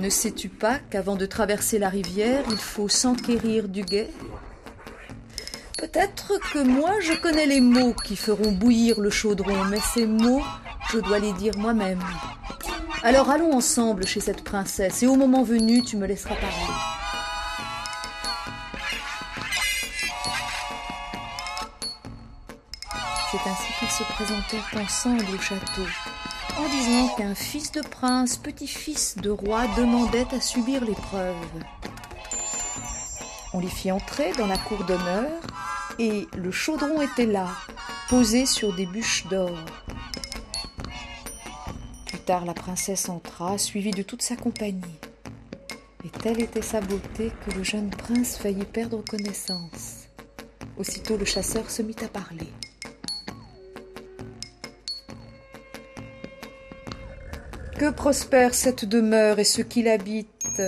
Ne 0.00 0.08
sais-tu 0.08 0.48
pas 0.48 0.78
qu'avant 0.78 1.14
de 1.14 1.26
traverser 1.26 1.78
la 1.78 1.90
rivière, 1.90 2.42
il 2.50 2.56
faut 2.56 2.88
s'enquérir 2.88 3.68
du 3.68 3.82
guet? 3.82 4.08
Peut-être 5.76 6.40
que 6.54 6.58
moi 6.60 6.92
je 7.02 7.12
connais 7.12 7.44
les 7.44 7.60
mots 7.60 7.92
qui 7.92 8.16
feront 8.16 8.50
bouillir 8.50 8.98
le 8.98 9.10
chaudron, 9.10 9.64
mais 9.64 9.80
ces 9.92 10.06
mots, 10.06 10.42
je 10.90 10.98
dois 11.00 11.18
les 11.18 11.34
dire 11.34 11.52
moi-même. 11.58 12.02
Alors 13.02 13.28
allons 13.28 13.52
ensemble 13.52 14.06
chez 14.06 14.20
cette 14.20 14.42
princesse, 14.42 15.02
et 15.02 15.06
au 15.06 15.16
moment 15.16 15.42
venu, 15.42 15.82
tu 15.82 15.98
me 15.98 16.06
laisseras 16.06 16.34
parler. 16.34 16.74
C'est 23.30 23.50
ainsi 23.50 23.72
qu'ils 23.78 23.90
se 23.90 24.02
présentèrent 24.14 24.82
ensemble 24.82 25.26
au 25.34 25.40
château, 25.40 25.86
en 26.58 26.68
disant 26.68 27.08
qu'un 27.16 27.34
fils 27.34 27.72
de 27.72 27.80
prince, 27.80 28.36
petit-fils 28.36 29.16
de 29.16 29.30
roi, 29.30 29.66
demandait 29.76 30.26
à 30.32 30.40
subir 30.40 30.84
l'épreuve. 30.84 31.36
On 33.52 33.60
les 33.60 33.68
fit 33.68 33.90
entrer 33.90 34.32
dans 34.32 34.46
la 34.46 34.58
cour 34.58 34.84
d'honneur, 34.84 35.30
et 35.98 36.26
le 36.36 36.50
chaudron 36.50 37.00
était 37.02 37.26
là, 37.26 37.48
posé 38.08 38.46
sur 38.46 38.74
des 38.74 38.86
bûches 38.86 39.26
d'or. 39.26 39.58
Plus 42.06 42.18
tard, 42.18 42.44
la 42.44 42.54
princesse 42.54 43.08
entra, 43.08 43.58
suivie 43.58 43.90
de 43.90 44.02
toute 44.02 44.22
sa 44.22 44.36
compagnie. 44.36 44.98
Et 46.04 46.08
telle 46.08 46.40
était 46.40 46.62
sa 46.62 46.80
beauté 46.80 47.32
que 47.44 47.50
le 47.56 47.62
jeune 47.62 47.90
prince 47.90 48.36
faillit 48.36 48.64
perdre 48.64 49.02
connaissance. 49.04 50.06
Aussitôt 50.78 51.16
le 51.16 51.24
chasseur 51.24 51.70
se 51.70 51.82
mit 51.82 51.96
à 52.02 52.08
parler. 52.08 52.48
Que 57.80 57.88
prospère 57.88 58.52
cette 58.52 58.84
demeure 58.84 59.38
et 59.38 59.44
ce 59.44 59.62
qui 59.62 59.82
l'habite. 59.82 60.60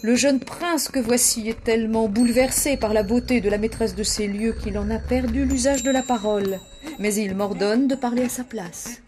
Le 0.00 0.14
jeune 0.14 0.38
prince 0.38 0.88
que 0.88 1.00
voici 1.00 1.48
est 1.48 1.64
tellement 1.64 2.06
bouleversé 2.06 2.76
par 2.76 2.94
la 2.94 3.02
beauté 3.02 3.40
de 3.40 3.50
la 3.50 3.58
maîtresse 3.58 3.96
de 3.96 4.04
ces 4.04 4.28
lieux 4.28 4.52
qu'il 4.52 4.78
en 4.78 4.88
a 4.88 5.00
perdu 5.00 5.44
l'usage 5.44 5.82
de 5.82 5.90
la 5.90 6.02
parole. 6.02 6.60
Mais 7.00 7.16
il 7.16 7.34
m'ordonne 7.34 7.88
de 7.88 7.96
parler 7.96 8.22
à 8.22 8.28
sa 8.28 8.44
place. 8.44 9.02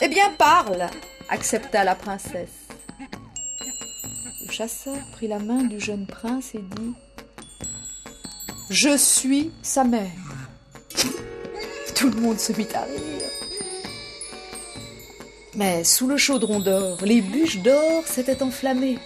Eh 0.00 0.06
bien, 0.06 0.30
parle 0.38 0.86
accepta 1.28 1.82
la 1.82 1.96
princesse. 1.96 2.68
Le 4.46 4.52
chasseur 4.52 4.98
prit 5.14 5.26
la 5.26 5.40
main 5.40 5.64
du 5.64 5.80
jeune 5.80 6.06
prince 6.06 6.54
et 6.54 6.62
dit 6.76 6.94
Je 8.70 8.96
suis 8.96 9.50
sa 9.60 9.82
mère. 9.82 10.06
Tout 11.96 12.10
le 12.10 12.20
monde 12.20 12.38
se 12.38 12.52
mit 12.52 12.68
à 12.76 12.82
rire. 12.82 13.21
Mais 15.54 15.84
sous 15.84 16.06
le 16.06 16.16
chaudron 16.16 16.60
d'or, 16.60 16.98
les 17.02 17.20
bûches 17.20 17.58
d'or 17.58 18.06
s'étaient 18.06 18.42
enflammées. 18.42 18.98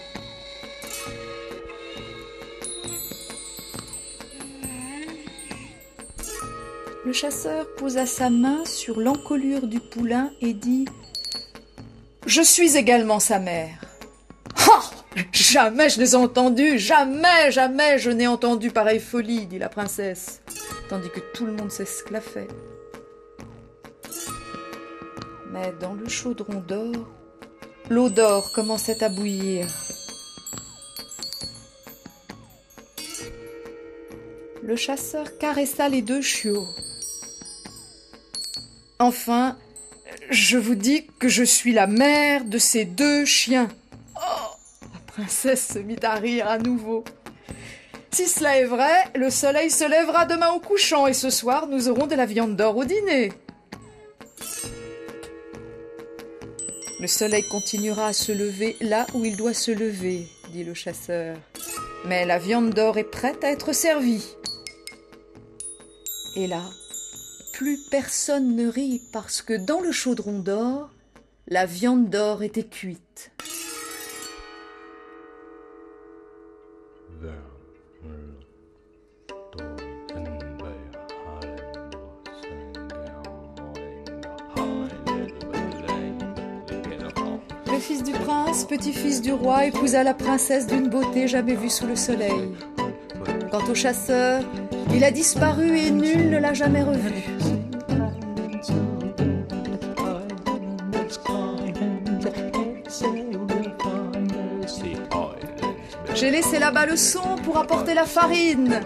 Le 7.05 7.13
chasseur 7.13 7.65
posa 7.75 8.05
sa 8.05 8.29
main 8.29 8.63
sur 8.65 8.99
l'encolure 8.99 9.67
du 9.67 9.79
poulain 9.79 10.31
et 10.41 10.53
dit 10.53 10.85
Je 12.25 12.41
suis 12.41 12.77
également 12.77 13.19
sa 13.19 13.39
mère. 13.39 13.79
Ah 14.69 14.81
Jamais 15.31 15.89
je 15.89 15.99
n'ai 15.99 16.15
entendu, 16.15 16.77
jamais, 16.77 17.51
jamais 17.51 17.97
je 17.97 18.09
n'ai 18.09 18.27
entendu 18.27 18.71
pareille 18.71 18.99
folie, 18.99 19.47
dit 19.47 19.57
la 19.57 19.69
princesse, 19.69 20.41
tandis 20.89 21.09
que 21.09 21.21
tout 21.33 21.45
le 21.45 21.53
monde 21.53 21.71
s'esclaffait. 21.71 22.47
Mais 25.51 25.73
dans 25.79 25.93
le 25.93 26.07
chaudron 26.07 26.61
d'or, 26.67 27.07
l'eau 27.89 28.09
d'or 28.09 28.51
commençait 28.51 29.03
à 29.03 29.09
bouillir. 29.09 29.67
Le 34.61 34.75
chasseur 34.75 35.37
caressa 35.37 35.87
les 35.87 36.01
deux 36.01 36.21
chiots. 36.21 36.67
Enfin, 38.99 39.57
je 40.29 40.57
vous 40.57 40.75
dis 40.75 41.07
que 41.19 41.29
je 41.29 41.43
suis 41.43 41.71
la 41.71 41.87
mère 41.87 42.43
de 42.43 42.57
ces 42.57 42.83
deux 42.83 43.23
chiens. 43.23 43.69
Oh 44.15 44.55
La 44.81 44.99
princesse 45.07 45.67
se 45.73 45.79
mit 45.79 45.99
à 46.03 46.15
rire 46.15 46.49
à 46.49 46.57
nouveau. 46.57 47.05
Si 48.11 48.27
cela 48.27 48.57
est 48.57 48.65
vrai, 48.65 49.05
le 49.15 49.29
soleil 49.29 49.69
se 49.69 49.87
lèvera 49.87 50.25
demain 50.25 50.49
au 50.49 50.59
couchant 50.59 51.07
et 51.07 51.13
ce 51.13 51.29
soir 51.29 51.67
nous 51.67 51.87
aurons 51.87 52.07
de 52.07 52.15
la 52.15 52.25
viande 52.25 52.55
d'or 52.55 52.75
au 52.75 52.83
dîner. 52.83 53.31
Le 56.99 57.05
soleil 57.05 57.43
continuera 57.43 58.07
à 58.07 58.13
se 58.13 58.31
lever 58.31 58.75
là 58.81 59.05
où 59.13 59.23
il 59.23 59.37
doit 59.37 59.53
se 59.53 59.69
lever, 59.69 60.27
dit 60.51 60.63
le 60.63 60.73
chasseur. 60.73 61.37
Mais 62.05 62.25
la 62.25 62.39
viande 62.39 62.71
d'or 62.71 62.97
est 62.97 63.03
prête 63.03 63.43
à 63.43 63.51
être 63.51 63.71
servie. 63.71 64.25
Et 66.35 66.47
là, 66.47 66.63
plus 67.53 67.77
personne 67.91 68.55
ne 68.55 68.67
rit 68.67 69.01
parce 69.13 69.43
que 69.43 69.53
dans 69.53 69.79
le 69.79 69.91
chaudron 69.91 70.39
d'or, 70.39 70.89
la 71.47 71.67
viande 71.67 72.09
d'or 72.09 72.41
était 72.41 72.65
cuite. 72.65 73.31
Fils 87.87 88.03
du 88.03 88.11
prince, 88.11 88.65
petit-fils 88.65 89.21
du 89.21 89.31
roi, 89.31 89.65
épousa 89.65 90.03
la 90.03 90.13
princesse 90.13 90.67
d'une 90.67 90.89
beauté 90.89 91.25
jamais 91.25 91.55
vue 91.55 91.69
sous 91.69 91.87
le 91.87 91.95
soleil. 91.95 92.51
Quant 93.49 93.63
au 93.69 93.75
chasseur, 93.75 94.43
il 94.93 95.05
a 95.05 95.11
disparu 95.11 95.77
et 95.77 95.89
nul 95.89 96.29
ne 96.29 96.37
l'a 96.37 96.53
jamais 96.53 96.83
revu. 96.83 97.13
J'ai 106.13 106.31
laissé 106.31 106.59
là-bas 106.59 106.87
le 106.87 106.97
son 106.97 107.37
pour 107.45 107.57
apporter 107.57 107.93
la 107.93 108.05
farine. 108.05 108.81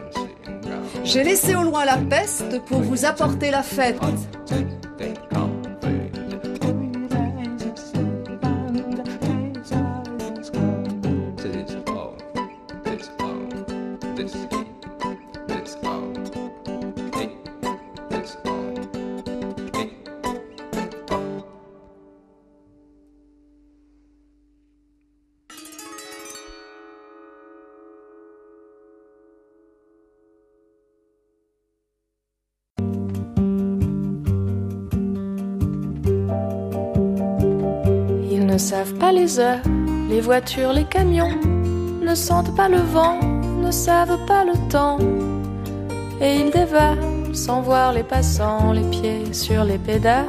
J'ai 1.03 1.23
laissé 1.23 1.56
au 1.56 1.64
loin 1.64 1.86
la 1.86 1.98
peste 1.98 2.60
pour 2.65 2.82
vous 2.82 3.06
apporter 3.06 3.49
la 3.49 3.64
fête. 3.64 3.98
Ne 38.52 38.57
savent 38.57 38.95
pas 38.95 39.14
les 39.14 39.40
heures, 39.40 39.61
les 40.10 40.19
voitures, 40.19 40.73
les 40.73 40.84
camions, 40.84 41.40
ne 42.02 42.14
sentent 42.14 42.53
pas 42.53 42.68
le 42.68 42.80
vent, 42.80 43.18
ne 43.64 43.72
savent 43.72 44.26
pas 44.26 44.44
le 44.44 44.52
temps. 44.68 44.98
Et 46.19 46.36
ils 46.41 46.52
dévalent 46.52 47.34
sans 47.34 47.61
voir 47.61 47.94
les 47.94 48.03
passants, 48.03 48.73
les 48.73 48.84
pieds 48.90 49.32
sur 49.32 49.64
les 49.64 49.78
pédales, 49.78 50.28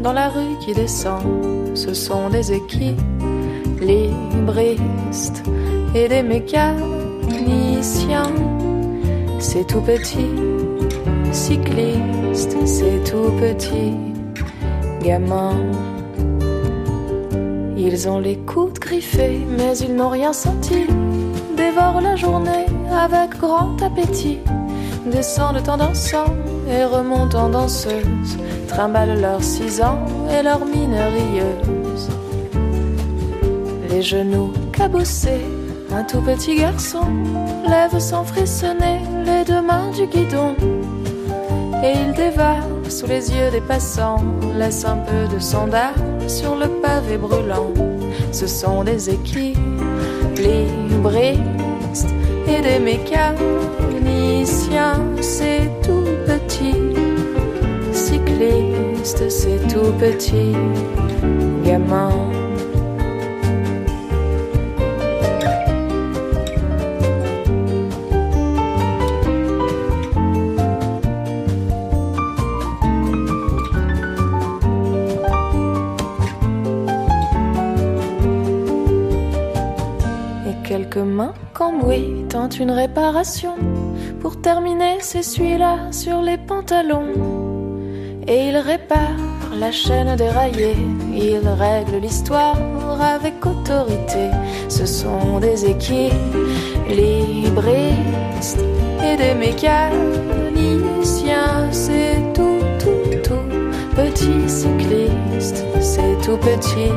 dans 0.00 0.12
la 0.12 0.30
rue 0.30 0.58
qui 0.64 0.74
descend. 0.74 1.22
Ce 1.74 1.94
sont 1.94 2.28
des 2.28 2.52
équipes, 2.52 3.00
libristes 3.80 5.44
et 5.94 6.08
des 6.08 6.24
mécaniciens. 6.24 6.82
C'est 9.38 9.64
tout 9.68 9.82
petit, 9.82 10.26
cycliste, 11.30 12.56
c'est 12.66 13.04
tout 13.04 13.30
petit, 13.38 13.94
gamin. 15.04 15.54
Ils 17.86 18.08
ont 18.08 18.18
les 18.18 18.38
coudes 18.38 18.78
griffés, 18.78 19.40
mais 19.58 19.76
ils 19.76 19.94
n'ont 19.94 20.08
rien 20.08 20.32
senti. 20.32 20.86
Dévorent 21.54 22.00
la 22.00 22.16
journée 22.16 22.64
avec 22.90 23.38
grand 23.38 23.76
appétit. 23.82 24.38
Descendent 25.04 25.68
en 25.68 25.76
dansant 25.76 26.32
et 26.66 26.86
remontent 26.86 27.38
en 27.38 27.48
danseuse. 27.50 28.38
Trimballent 28.68 29.20
leurs 29.20 29.42
six 29.42 29.82
ans 29.82 29.98
et 30.30 30.42
leurs 30.42 30.64
mine 30.64 30.94
rieuse. 30.94 32.08
Les 33.90 34.00
genoux 34.00 34.50
cabossés, 34.72 35.44
un 35.94 36.04
tout 36.04 36.22
petit 36.22 36.56
garçon 36.56 37.04
lève 37.68 37.98
sans 37.98 38.24
frissonner 38.24 39.02
les 39.26 39.44
deux 39.44 39.60
mains 39.60 39.90
du 39.90 40.06
guidon. 40.06 40.56
Et 41.84 41.92
il 41.92 42.14
dévale 42.14 42.62
sous 42.88 43.06
les 43.06 43.30
yeux 43.30 43.50
des 43.50 43.60
passants, 43.60 44.24
laisse 44.56 44.86
un 44.86 44.96
peu 44.96 45.34
de 45.34 45.38
sandales 45.38 46.13
sur 46.28 46.56
le 46.56 46.68
pavé 46.82 47.16
brûlant. 47.16 47.72
Ce 48.32 48.46
sont 48.46 48.84
des 48.84 49.10
équipes 49.10 49.58
libristes 50.36 52.08
et 52.48 52.60
des 52.60 52.78
mécaniciens, 52.78 53.50
c'est 55.20 55.70
tout 55.82 56.08
petit. 56.26 56.74
Cycliste, 57.92 59.28
c'est 59.30 59.60
tout 59.68 59.92
petit. 59.98 60.54
Gamin. 61.64 62.33
Une 82.48 82.70
réparation. 82.70 83.54
Pour 84.20 84.40
terminer, 84.40 85.00
s'essuie 85.00 85.56
là 85.58 85.90
sur 85.90 86.20
les 86.20 86.36
pantalons. 86.36 87.12
Et 88.26 88.48
il 88.48 88.56
répare 88.56 89.16
la 89.58 89.70
chaîne 89.72 90.16
déraillée. 90.16 90.76
Il 91.14 91.46
règle 91.46 91.98
l'histoire 92.02 92.56
avec 93.00 93.44
autorité. 93.46 94.30
Ce 94.68 94.86
sont 94.86 95.38
des 95.40 95.64
équipes 95.66 96.12
libristes 96.88 98.64
et 99.02 99.16
des 99.16 99.34
mécaniciens. 99.34 100.02
C'est 101.70 102.22
tout, 102.34 102.60
tout, 102.78 103.04
tout 103.22 103.48
petit 103.96 104.48
cycliste. 104.48 105.64
C'est 105.80 106.16
tout 106.22 106.38
petit 106.38 106.92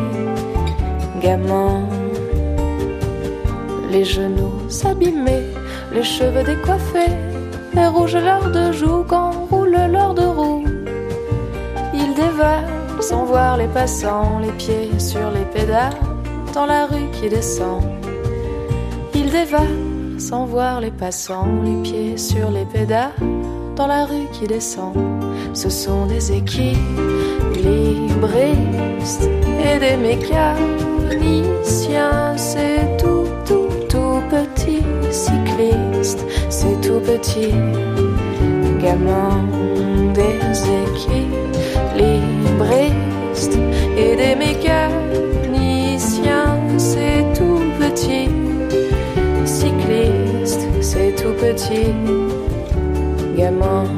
gamin 1.21 1.87
les 3.89 4.03
genoux 4.03 4.56
abîmés, 4.85 5.43
les 5.93 6.03
cheveux 6.03 6.43
décoiffés, 6.43 7.13
les 7.73 7.87
rouges 7.87 8.15
leurs 8.15 8.51
de 8.51 8.71
joues 8.71 9.03
quand 9.07 9.31
roule 9.49 9.75
leur 9.91 10.13
de 10.13 10.25
roue. 10.25 10.63
Ils 11.93 12.13
dévalent 12.13 12.67
sans 12.99 13.25
voir 13.25 13.57
les 13.57 13.67
passants, 13.67 14.39
les 14.39 14.51
pieds 14.51 14.91
sur 14.97 15.31
les 15.31 15.45
pédales, 15.45 15.95
dans 16.53 16.65
la 16.65 16.85
rue 16.85 17.09
qui 17.13 17.29
descend. 17.29 17.81
Ils 19.13 19.29
dévalent 19.29 20.17
sans 20.17 20.45
voir 20.45 20.81
les 20.81 20.91
passants, 20.91 21.47
les 21.63 21.81
pieds 21.83 22.17
sur 22.17 22.51
les 22.51 22.65
pédales, 22.65 23.13
dans 23.75 23.87
la 23.87 24.05
rue 24.05 24.27
qui 24.33 24.47
descend. 24.47 24.93
Ce 25.53 25.69
sont 25.69 26.07
des 26.07 26.31
équipes 26.31 26.77
libristes 27.55 29.29
et 29.63 29.79
des 29.79 29.97
mécaniciens, 29.97 32.35
cycliste, 35.27 36.23
c'est 36.49 36.79
tout 36.81 36.99
petit 36.99 37.53
gamin 38.81 39.43
des 40.13 40.39
équipes 40.83 41.55
libristes 41.95 43.57
et 43.97 44.15
des 44.15 44.35
mécaniciens, 44.45 44.97
c'est 46.77 47.23
tout 47.37 47.61
petit 47.79 48.29
cycliste, 49.45 50.63
c'est 50.81 51.13
tout 51.15 51.33
petit 51.41 51.93
gamin. 53.37 53.96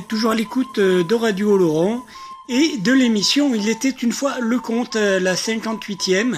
Toujours 0.00 0.32
à 0.32 0.34
l'écoute 0.34 0.78
euh, 0.78 1.04
de 1.04 1.14
Radio 1.14 1.56
Laurent 1.56 2.04
et 2.48 2.78
de 2.78 2.92
l'émission 2.92 3.54
Il 3.54 3.68
était 3.68 3.90
une 3.90 4.12
fois 4.12 4.38
le 4.40 4.58
conte, 4.58 4.96
euh, 4.96 5.20
la 5.20 5.34
58e 5.34 6.36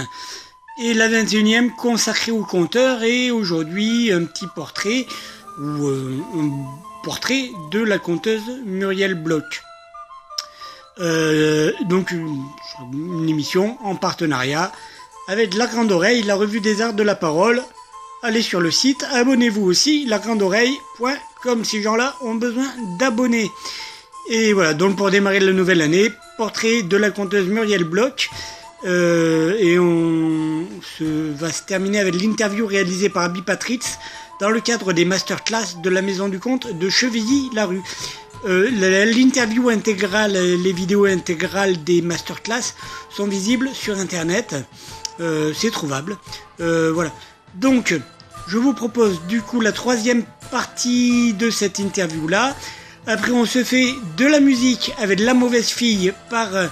et 0.82 0.92
la 0.92 1.08
21e 1.08 1.74
consacrée 1.74 2.32
au 2.32 2.44
conteur 2.44 3.02
et 3.02 3.30
aujourd'hui 3.30 4.12
un 4.12 4.24
petit 4.24 4.46
portrait 4.54 5.06
ou 5.58 5.86
euh, 5.86 6.18
un 6.34 6.50
portrait 7.02 7.50
de 7.70 7.80
la 7.80 7.98
conteuse 7.98 8.42
Muriel 8.66 9.14
Bloch. 9.14 9.62
Donc 11.88 12.10
une 12.10 13.28
émission 13.28 13.78
en 13.82 13.96
partenariat 13.96 14.72
avec 15.28 15.54
La 15.54 15.66
Grande 15.66 15.92
Oreille, 15.92 16.22
la 16.22 16.34
revue 16.34 16.60
des 16.60 16.82
arts 16.82 16.94
de 16.94 17.02
la 17.02 17.14
parole. 17.14 17.62
Allez 18.22 18.42
sur 18.42 18.60
le 18.60 18.70
site, 18.70 19.06
abonnez-vous 19.12 19.62
aussi, 19.62 20.06
lagrandeoreille.com. 20.06 21.64
Ces 21.64 21.82
gens-là 21.82 22.16
ont 22.22 22.34
besoin 22.34 22.66
d'abonnés. 22.98 23.50
Et 24.28 24.52
voilà, 24.52 24.74
donc 24.74 24.96
pour 24.96 25.10
démarrer 25.10 25.38
la 25.38 25.52
nouvelle 25.52 25.80
année, 25.80 26.10
portrait 26.36 26.82
de 26.82 26.96
la 26.96 27.10
conteuse 27.10 27.46
Muriel 27.46 27.84
Bloch. 27.84 28.30
Euh, 28.84 29.56
et 29.58 29.78
on 29.78 30.66
se, 30.98 31.32
va 31.34 31.52
se 31.52 31.62
terminer 31.62 31.98
avec 32.00 32.14
l'interview 32.20 32.66
réalisée 32.66 33.08
par 33.08 33.24
Abby 33.24 33.42
Patritz 33.42 33.98
dans 34.40 34.50
le 34.50 34.60
cadre 34.60 34.92
des 34.92 35.04
masterclass 35.04 35.80
de 35.82 35.90
la 35.90 36.02
Maison 36.02 36.28
du 36.28 36.38
Conte 36.38 36.72
de 36.72 36.88
Chevilly-la-Rue. 36.88 37.82
Euh, 38.44 38.70
L'interview 38.70 39.70
intégrale, 39.70 40.32
les 40.32 40.72
vidéos 40.72 41.06
intégrales 41.06 41.82
des 41.84 42.02
masterclass 42.02 42.74
sont 43.10 43.26
visibles 43.26 43.70
sur 43.72 43.98
internet. 43.98 44.54
Euh, 45.20 45.52
C'est 45.54 45.70
trouvable. 45.70 46.18
Euh, 46.60 46.92
voilà. 46.92 47.12
Donc, 47.60 47.98
je 48.48 48.58
vous 48.58 48.74
propose 48.74 49.22
du 49.28 49.40
coup 49.40 49.60
la 49.60 49.72
troisième 49.72 50.24
partie 50.50 51.32
de 51.32 51.50
cette 51.50 51.78
interview 51.78 52.28
là. 52.28 52.54
Après, 53.06 53.32
on 53.32 53.46
se 53.46 53.64
fait 53.64 53.94
de 54.16 54.26
la 54.26 54.40
musique 54.40 54.92
avec 54.98 55.20
La 55.20 55.32
Mauvaise 55.32 55.68
Fille 55.68 56.12
par 56.28 56.54
euh, 56.54 56.66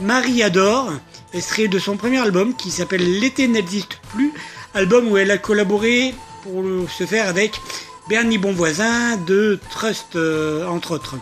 Marie 0.00 0.42
Adore, 0.42 0.92
extrait 1.34 1.68
de 1.68 1.78
son 1.78 1.96
premier 1.96 2.18
album 2.18 2.54
qui 2.56 2.70
s'appelle 2.70 3.20
L'été 3.20 3.48
n'existe 3.48 4.00
plus, 4.10 4.32
album 4.74 5.08
où 5.08 5.16
elle 5.16 5.30
a 5.30 5.38
collaboré 5.38 6.14
pour 6.42 6.64
se 6.90 7.04
faire 7.04 7.28
avec 7.28 7.60
Bernie 8.08 8.38
Bonvoisin 8.38 9.16
de 9.18 9.58
Trust, 9.70 10.16
euh, 10.16 10.66
entre 10.66 10.92
autres. 10.92 11.16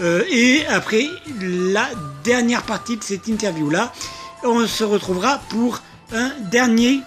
Euh, 0.00 0.22
et 0.30 0.64
après, 0.66 1.06
la 1.40 1.88
dernière 2.22 2.62
partie 2.62 2.96
de 2.96 3.02
cette 3.02 3.26
interview-là, 3.26 3.92
on 4.44 4.66
se 4.66 4.84
retrouvera 4.84 5.40
pour 5.48 5.80
un 6.12 6.30
dernier 6.50 7.00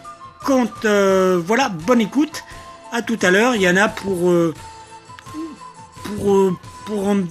compte. 0.45 0.85
Euh, 0.85 1.41
voilà, 1.45 1.69
bonne 1.69 2.01
écoute. 2.01 2.43
À 2.91 3.01
tout 3.01 3.17
à 3.21 3.31
l'heure. 3.31 3.55
Il 3.55 3.61
y 3.61 3.69
en 3.69 3.77
a 3.77 3.87
pour, 3.87 4.31
un 6.89 7.23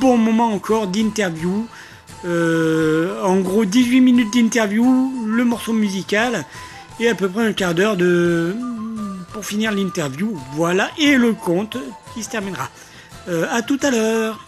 bon 0.00 0.16
moment 0.16 0.52
encore 0.52 0.86
d'interview. 0.86 1.66
Euh, 2.24 3.22
en 3.22 3.36
gros, 3.36 3.64
18 3.64 4.00
minutes 4.00 4.32
d'interview, 4.34 5.12
le 5.26 5.44
morceau 5.44 5.72
musical 5.72 6.44
et 7.00 7.08
à 7.08 7.14
peu 7.14 7.28
près 7.28 7.46
un 7.46 7.52
quart 7.52 7.74
d'heure 7.74 7.96
de 7.96 8.56
pour 9.32 9.44
finir 9.44 9.72
l'interview. 9.72 10.36
Voilà, 10.54 10.90
et 10.98 11.16
le 11.16 11.32
compte 11.32 11.76
qui 12.14 12.22
se 12.22 12.30
terminera. 12.30 12.68
Euh, 13.28 13.46
à 13.52 13.62
tout 13.62 13.78
à 13.82 13.90
l'heure. 13.90 14.47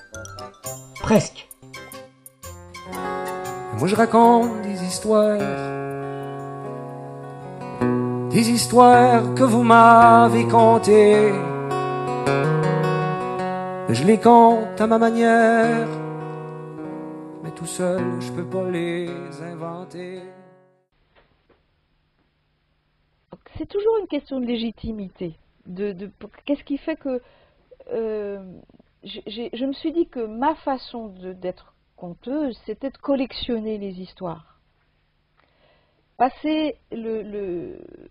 presque. 1.01 1.47
Moi 3.77 3.87
je 3.87 3.95
raconte 3.95 4.61
des 4.61 4.83
histoires, 4.83 5.39
des 8.29 8.49
histoires 8.51 9.33
que 9.33 9.43
vous 9.43 9.63
m'avez 9.63 10.45
contées. 10.47 11.31
Je 13.89 14.03
les 14.05 14.19
compte 14.19 14.79
à 14.79 14.87
ma 14.87 14.97
manière, 14.97 15.87
mais 17.43 17.51
tout 17.51 17.65
seul 17.65 18.01
je 18.21 18.31
peux 18.31 18.45
pas 18.45 18.69
les 18.69 19.09
inventer. 19.41 20.21
C'est 23.57 23.67
toujours 23.67 23.97
une 23.99 24.07
question 24.07 24.39
de 24.39 24.45
légitimité. 24.45 25.35
De, 25.67 25.91
de- 25.91 26.09
Qu'est-ce 26.45 26.63
qui 26.63 26.77
fait 26.77 26.95
que 26.95 27.21
euh, 27.93 28.41
je 29.03 29.65
me 29.65 29.73
suis 29.73 29.91
dit 29.93 30.07
que 30.07 30.19
ma 30.25 30.55
façon 30.55 31.07
d'être 31.07 31.73
conteuse, 31.95 32.59
c'était 32.65 32.89
de 32.89 32.97
collectionner 32.97 33.77
les 33.77 33.99
histoires. 34.01 34.59
Passer 36.17 36.77
le, 36.91 37.21
le- 37.21 38.09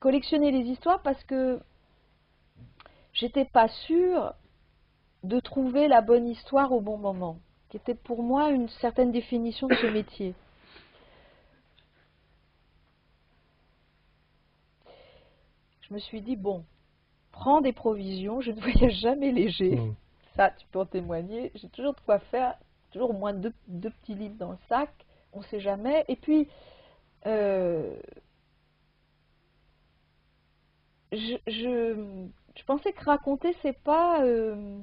collectionner 0.00 0.50
les 0.50 0.70
histoires 0.70 1.02
parce 1.02 1.22
que 1.24 1.60
j'étais 3.12 3.46
pas 3.46 3.68
sûre 3.68 4.34
de 5.22 5.40
trouver 5.40 5.88
la 5.88 6.02
bonne 6.02 6.28
histoire 6.28 6.72
au 6.72 6.80
bon 6.80 6.98
moment, 6.98 7.38
qui 7.70 7.78
était 7.78 7.94
pour 7.94 8.22
moi 8.22 8.50
une 8.50 8.68
certaine 8.68 9.12
définition 9.12 9.68
de 9.68 9.74
ce 9.74 9.86
métier. 9.92 10.34
Je 15.80 15.94
me 15.94 15.98
suis 15.98 16.20
dit, 16.22 16.36
bon, 16.36 16.64
prends 17.34 17.60
des 17.60 17.72
provisions, 17.72 18.40
je 18.40 18.52
ne 18.52 18.60
voyage 18.60 18.94
jamais 19.00 19.32
léger. 19.32 19.76
Mm. 19.76 19.94
Ça, 20.36 20.50
tu 20.50 20.66
peux 20.68 20.78
en 20.78 20.86
témoigner. 20.86 21.50
J'ai 21.54 21.68
toujours 21.68 21.94
de 21.94 22.00
quoi 22.00 22.18
faire, 22.18 22.56
toujours 22.90 23.10
au 23.10 23.14
moins 23.14 23.34
deux, 23.34 23.52
deux 23.68 23.90
petits 23.90 24.14
livres 24.14 24.36
dans 24.36 24.52
le 24.52 24.58
sac, 24.68 24.90
on 25.32 25.40
ne 25.40 25.44
sait 25.44 25.60
jamais. 25.60 26.04
Et 26.08 26.16
puis, 26.16 26.48
euh, 27.26 27.94
je, 31.12 31.36
je, 31.46 32.26
je 32.56 32.64
pensais 32.64 32.92
que 32.92 33.04
raconter, 33.04 33.54
c'est 33.62 33.78
pas 33.82 34.24
euh, 34.24 34.78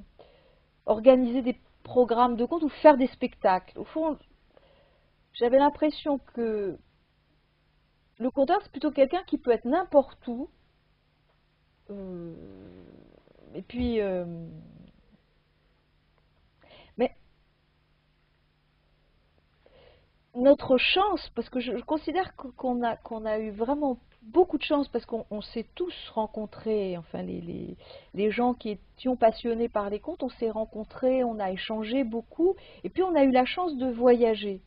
organiser 0.86 1.42
des 1.42 1.58
programmes 1.82 2.36
de 2.36 2.44
contes 2.44 2.62
ou 2.62 2.68
faire 2.68 2.96
des 2.96 3.08
spectacles. 3.08 3.78
Au 3.78 3.84
fond, 3.84 4.18
j'avais 5.34 5.58
l'impression 5.58 6.18
que 6.34 6.78
le 8.18 8.30
conteur, 8.30 8.60
c'est 8.62 8.70
plutôt 8.70 8.90
quelqu'un 8.90 9.22
qui 9.26 9.38
peut 9.38 9.50
être 9.50 9.64
n'importe 9.64 10.26
où. 10.28 10.48
Euh, 11.92 12.32
et 13.54 13.62
puis, 13.62 14.00
euh, 14.00 14.24
mais 16.96 17.12
notre 20.34 20.78
chance, 20.78 21.30
parce 21.34 21.48
que 21.50 21.60
je, 21.60 21.72
considère 21.82 22.34
qu'on 22.36 22.82
a, 22.82 22.96
qu'on 22.96 23.24
a 23.24 23.38
eu 23.38 23.50
vraiment 23.50 23.98
beaucoup 24.22 24.56
de 24.56 24.62
chance, 24.62 24.88
parce 24.88 25.04
qu'on 25.04 25.26
on 25.30 25.40
s'est 25.42 25.66
tous 25.74 25.94
rencontrés, 26.14 26.96
enfin 26.96 27.22
les, 27.22 27.40
les, 27.40 27.76
les 28.14 28.30
gens 28.30 28.54
qui 28.54 28.70
étions 28.70 29.16
passionnés 29.16 29.68
par 29.68 29.90
les 29.90 30.00
contes, 30.00 30.22
on 30.22 30.30
s'est 30.30 30.50
rencontrés, 30.50 31.24
on 31.24 31.38
a 31.38 31.50
échangé 31.50 32.04
beaucoup, 32.04 32.54
et 32.84 32.88
puis 32.88 33.02
on 33.02 33.14
a 33.14 33.24
eu 33.24 33.30
la 33.32 33.44
chance 33.44 33.76
de 33.76 33.90
voyager. 33.90 34.62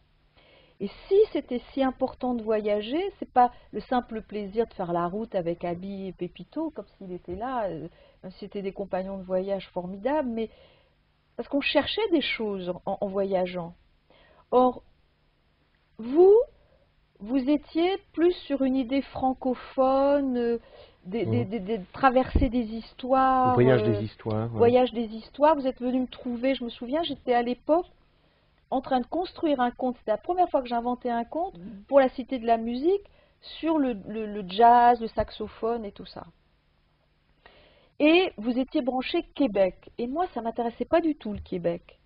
Et 0.81 0.89
si 1.07 1.15
c'était 1.31 1.61
si 1.71 1.81
important 1.83 2.33
de 2.33 2.43
voyager, 2.43 3.01
c'est 3.17 3.31
pas 3.31 3.51
le 3.71 3.79
simple 3.81 4.21
plaisir 4.21 4.67
de 4.67 4.73
faire 4.73 4.91
la 4.91 5.07
route 5.07 5.33
avec 5.33 5.63
Abby 5.63 6.07
et 6.07 6.11
Pépito, 6.11 6.69
comme 6.71 6.85
s'il 6.97 7.13
était 7.13 7.35
là, 7.35 7.65
euh, 7.69 7.87
même 8.23 8.31
si 8.33 8.39
c'était 8.39 8.61
des 8.61 8.73
compagnons 8.73 9.17
de 9.17 9.23
voyage 9.23 9.69
formidables, 9.69 10.27
mais 10.29 10.49
parce 11.37 11.47
qu'on 11.47 11.61
cherchait 11.61 12.07
des 12.11 12.21
choses 12.21 12.73
en, 12.85 12.97
en 12.99 13.07
voyageant. 13.07 13.73
Or, 14.51 14.83
vous, 15.97 16.33
vous 17.19 17.49
étiez 17.49 17.97
plus 18.11 18.33
sur 18.45 18.61
une 18.63 18.75
idée 18.75 19.01
francophone, 19.01 20.37
euh, 20.37 20.57
des, 21.05 21.25
des, 21.25 21.45
Mm. 21.45 21.49
des- 21.49 21.59
des- 21.59 21.77
de 21.77 21.85
traverser 21.93 22.49
des 22.49 22.65
histoires, 22.65 23.49
Le 23.49 23.53
voyage 23.53 23.81
euh, 23.83 23.93
des 23.93 24.03
histoires. 24.03 24.51
ouais. 24.51 24.57
voyage 24.57 24.91
des 24.91 25.05
histoires. 25.05 25.55
Vous 25.55 25.67
êtes 25.67 25.79
venu 25.79 26.01
me 26.01 26.07
trouver, 26.07 26.55
je 26.55 26.63
me 26.65 26.69
souviens, 26.69 27.01
j'étais 27.03 27.33
à 27.33 27.43
l'époque 27.43 27.85
en 28.71 28.81
train 28.81 28.99
de 28.99 29.07
construire 29.07 29.59
un 29.59 29.71
conte. 29.71 29.97
C'était 29.97 30.11
la 30.11 30.17
première 30.17 30.49
fois 30.49 30.61
que 30.61 30.67
j'inventais 30.67 31.09
un 31.09 31.23
conte 31.23 31.55
pour 31.87 31.99
la 31.99 32.09
Cité 32.09 32.39
de 32.39 32.45
la 32.47 32.57
musique 32.57 33.03
sur 33.41 33.77
le, 33.77 33.93
le- 34.07 34.25
le 34.25 34.43
jazz, 34.47 34.99
le 35.01 35.07
saxophone 35.07 35.85
et 35.85 35.91
tout 35.91 36.05
ça. 36.05 36.25
Et 37.99 38.31
vous 38.37 38.57
étiez 38.57 38.81
branché 38.81 39.23
Québec. 39.35 39.89
Et 39.97 40.07
moi, 40.07 40.25
ça 40.33 40.41
m'intéressait 40.41 40.85
pas 40.85 40.99
du 41.01 41.15
tout 41.15 41.31
le 41.31 41.39
Québec. 41.39 41.99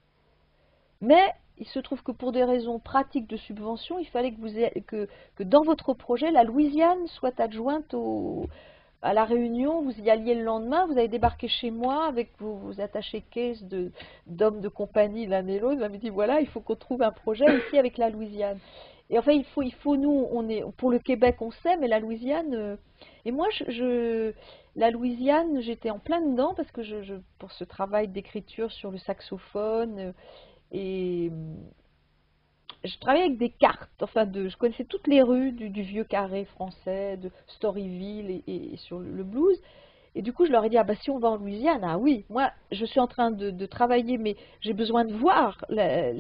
Mais 1.01 1.33
il 1.57 1.67
se 1.67 1.79
trouve 1.79 2.03
que 2.03 2.11
pour 2.11 2.31
des 2.31 2.43
raisons 2.43 2.79
pratiques 2.79 3.27
de 3.27 3.37
subvention, 3.37 3.97
il 3.99 4.05
fallait 4.07 4.31
que, 4.31 4.39
vous 4.39 4.55
ayez- 4.57 4.81
que, 4.85 5.07
que 5.35 5.43
dans 5.43 5.63
votre 5.63 5.93
projet, 5.93 6.29
la 6.31 6.43
Louisiane 6.43 7.07
soit 7.07 7.39
adjointe 7.39 7.93
au, 7.93 8.45
à 9.01 9.13
la 9.13 9.23
réunion, 9.23 9.81
vous 9.81 9.97
y 9.99 10.09
alliez 10.09 10.35
le 10.35 10.43
lendemain, 10.43 10.85
vous 10.85 10.97
avez 10.97 11.07
débarqué 11.07 11.47
chez 11.47 11.71
moi 11.71 12.05
avec 12.05 12.31
vos, 12.39 12.79
attachés 12.81 13.21
caisses 13.31 13.63
d'hommes 14.27 14.59
de, 14.61 14.67
compagnie 14.67 15.25
l'un 15.25 15.47
et 15.47 15.59
l'autre, 15.59 15.75
vous 15.75 15.81
m'avez 15.81 15.97
dit 15.99 16.09
voilà, 16.09 16.41
il 16.41 16.47
faut 16.47 16.59
qu'on 16.59 16.75
trouve 16.75 17.01
un 17.01 17.11
projet 17.11 17.45
ici 17.45 17.77
avec 17.77 17.97
la 17.97 18.09
Louisiane. 18.09 18.59
Et 19.09 19.17
enfin, 19.17 19.31
il 19.31 19.43
faut, 19.45 19.63
il 19.63 19.73
faut 19.73 19.95
nous, 19.97 20.27
on 20.31 20.47
est, 20.49 20.63
pour 20.77 20.91
le 20.91 20.99
Québec, 20.99 21.37
on 21.41 21.49
sait, 21.51 21.77
mais 21.77 21.87
la 21.87 21.99
Louisiane, 21.99 22.53
euh, 22.53 22.75
Et 23.25 23.31
moi, 23.31 23.47
je, 23.51 23.63
je- 23.71 24.33
la 24.75 24.91
Louisiane, 24.91 25.61
j'étais 25.61 25.89
en 25.89 25.99
plein 25.99 26.21
dedans 26.21 26.53
parce 26.55 26.71
que 26.71 26.83
je, 26.83 27.01
je- 27.01 27.15
pour 27.39 27.51
ce 27.51 27.63
travail 27.63 28.07
d'écriture 28.07 28.71
sur 28.71 28.91
le 28.91 28.97
saxophone 28.99 29.99
euh, 29.99 30.11
et 30.71 31.31
je 32.83 32.97
travaillais 32.99 33.25
avec 33.25 33.37
des 33.37 33.49
cartes. 33.49 33.89
Enfin, 34.01 34.25
de, 34.25 34.47
je 34.49 34.57
connaissais 34.57 34.85
toutes 34.85 35.07
les 35.07 35.21
rues 35.21 35.51
du, 35.51 35.69
du 35.69 35.81
vieux 35.81 36.03
carré 36.05 36.45
français, 36.45 37.17
de 37.17 37.29
Storyville 37.47 38.29
et, 38.31 38.43
et- 38.47 38.73
et 38.73 38.77
sur 38.77 38.99
le, 38.99 39.11
le 39.11 39.23
blues. 39.23 39.59
Et 40.15 40.21
du 40.21 40.33
coup, 40.33 40.45
je 40.45 40.51
leur 40.51 40.65
ai 40.65 40.69
dit, 40.69 40.77
ah 40.77 40.83
bah 40.83 40.95
si 40.95 41.11
on 41.11 41.19
va 41.19 41.29
en 41.29 41.35
Louisiane, 41.37 41.83
ah 41.83 41.97
oui, 41.99 42.25
moi, 42.29 42.51
je 42.71 42.83
suis 42.85 42.99
en 42.99 43.05
train 43.07 43.29
de, 43.31 43.51
de 43.51 43.65
travailler, 43.67 44.17
mais 44.17 44.35
j'ai 44.61 44.73
besoin 44.73 45.05
de 45.05 45.13
voir 45.13 45.63
la, 45.69 46.13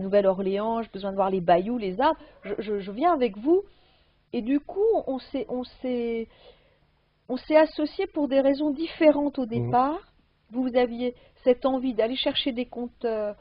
Nouvelle-Orléans, 0.00 0.82
j'ai 0.82 0.90
besoin 0.92 1.10
de 1.10 1.16
voir 1.16 1.30
les 1.30 1.40
bayous, 1.40 1.78
les 1.78 2.00
arbres. 2.00 2.20
Je, 2.42 2.52
je- 2.58 2.80
je 2.80 2.90
viens 2.92 3.12
avec 3.14 3.38
vous. 3.38 3.62
Et 4.34 4.42
du 4.42 4.60
coup, 4.60 4.80
on 5.06 5.18
s'est, 5.18 5.46
on 5.48 5.64
s'est, 5.64 6.28
on 7.28 7.36
s'est 7.36 7.56
associés 7.56 8.06
pour 8.08 8.28
des 8.28 8.40
raisons 8.40 8.70
différentes 8.70 9.38
au 9.38 9.46
départ. 9.46 10.12
Vous, 10.50 10.62
vous 10.64 10.76
aviez 10.76 11.14
cette 11.44 11.64
envie 11.66 11.94
d'aller 11.94 12.16
chercher 12.16 12.52
des 12.52 12.66
conteurs, 12.66 13.36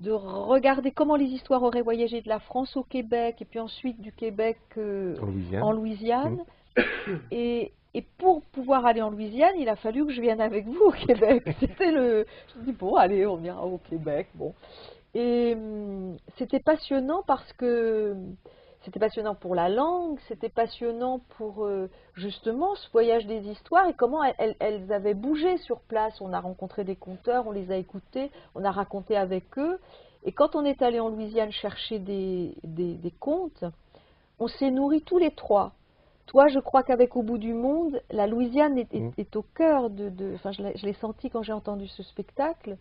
de 0.00 0.10
regarder 0.12 0.90
comment 0.90 1.16
les 1.16 1.26
histoires 1.26 1.62
auraient 1.62 1.82
voyagé 1.82 2.22
de 2.22 2.28
la 2.28 2.40
France 2.40 2.76
au 2.76 2.82
Québec, 2.82 3.36
et 3.40 3.44
puis 3.44 3.58
ensuite 3.58 4.00
du 4.00 4.12
Québec 4.12 4.58
euh, 4.78 5.14
En 5.20 5.26
Louisiane. 5.26 5.62
en 5.62 5.72
Louisiane. 5.72 6.44
Et, 7.30 7.72
et 7.92 8.02
pour 8.18 8.42
pouvoir 8.42 8.86
aller 8.86 9.02
en 9.02 9.10
Louisiane, 9.10 9.54
il 9.58 9.68
a 9.68 9.74
fallu 9.74 10.06
que 10.06 10.12
je 10.12 10.20
vienne 10.20 10.40
avec 10.40 10.66
vous 10.66 10.80
au 10.86 10.92
Québec. 10.92 11.42
C'était 11.60 11.90
le. 11.90 12.24
Je 12.54 12.60
me 12.60 12.64
dis, 12.64 12.72
bon, 12.72 12.94
allez, 12.94 13.26
on 13.26 13.42
ira 13.42 13.66
au 13.66 13.78
Québec. 13.78 14.28
Bon. 14.34 14.54
Et 15.14 15.54
hum, 15.56 16.16
c'était 16.38 16.60
passionnant 16.60 17.24
parce 17.26 17.52
que 17.54 18.14
c'était 18.82 18.98
passionnant 19.00 19.34
pour 19.34 19.54
la 19.54 19.68
langue, 19.68 20.18
c'était 20.28 20.48
passionnant 20.48 21.20
pour 21.36 21.64
euh, 21.66 21.90
justement 22.14 22.74
ce 22.76 22.90
voyage 22.92 23.26
des 23.26 23.46
histoires 23.48 23.86
et 23.88 23.94
comment 23.94 24.22
elles, 24.24 24.90
avaient 24.92 25.14
bougé 25.14 25.58
sur 25.58 25.80
place. 25.80 26.18
On 26.20 26.32
a 26.32 26.40
rencontré 26.40 26.84
des 26.84 26.96
conteurs, 26.96 27.46
on 27.46 27.50
les 27.52 27.70
a 27.70 27.76
écoutés, 27.76 28.30
on 28.54 28.64
a 28.64 28.70
raconté 28.70 29.16
avec 29.16 29.58
eux. 29.58 29.78
Et 30.24 30.32
quand 30.32 30.54
on 30.56 30.64
est 30.64 30.80
allé 30.82 30.98
en 31.00 31.08
Louisiane 31.10 31.50
chercher 31.52 31.98
des, 31.98 32.54
des, 32.64 32.94
des 32.94 33.10
contes, 33.10 33.64
on 34.38 34.48
s'est 34.48 34.70
nourris 34.70 35.02
tous 35.02 35.18
les 35.18 35.30
trois. 35.30 35.72
Toi, 36.26 36.48
je 36.48 36.58
crois 36.60 36.82
qu'avec 36.82 37.16
Au 37.16 37.22
bout 37.22 37.38
du 37.38 37.52
monde, 37.52 38.00
la 38.10 38.26
Louisiane 38.26 38.78
est, 38.78 38.94
est- 38.94 39.00
Mm. 39.00 39.12
est 39.18 39.36
au 39.36 39.42
cœur 39.42 39.90
de. 39.90 40.08
de- 40.08 40.32
enfin, 40.36 40.52
je 40.52 40.62
l'ai 40.62 40.76
je 40.76 40.86
l'ai 40.86 40.92
senti 40.94 41.28
quand 41.28 41.42
j'ai 41.42 41.52
entendu 41.52 41.86
ce 41.88 42.02
spectacle. 42.02 42.76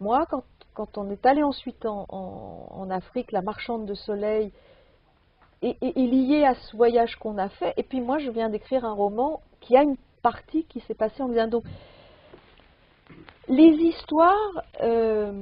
Moi, 0.00 0.26
quand, 0.30 0.44
quand 0.74 0.96
on 0.98 1.10
est 1.10 1.24
allé 1.26 1.42
ensuite 1.42 1.86
en, 1.86 2.06
en- 2.08 2.68
en 2.70 2.90
Afrique, 2.90 3.32
la 3.32 3.42
marchande 3.42 3.86
de 3.86 3.94
soleil 3.94 4.52
est, 5.62 5.76
est- 5.82 5.96
est 5.98 6.06
liée 6.06 6.44
à 6.44 6.54
ce 6.54 6.76
voyage 6.76 7.16
qu'on 7.16 7.38
a 7.38 7.48
fait. 7.48 7.74
Et 7.76 7.82
puis 7.82 8.00
moi, 8.00 8.18
je 8.18 8.30
viens 8.30 8.48
d'écrire 8.48 8.84
un 8.84 8.92
roman 8.92 9.40
qui 9.60 9.76
a 9.76 9.82
une 9.82 9.96
partie 10.22 10.64
qui 10.64 10.80
s'est 10.80 10.94
passée 10.94 11.22
en 11.22 11.26
Louisiane. 11.26 11.50
Donc, 11.50 11.64
les 13.48 13.70
histoires, 13.72 14.62
euh, 14.82 15.32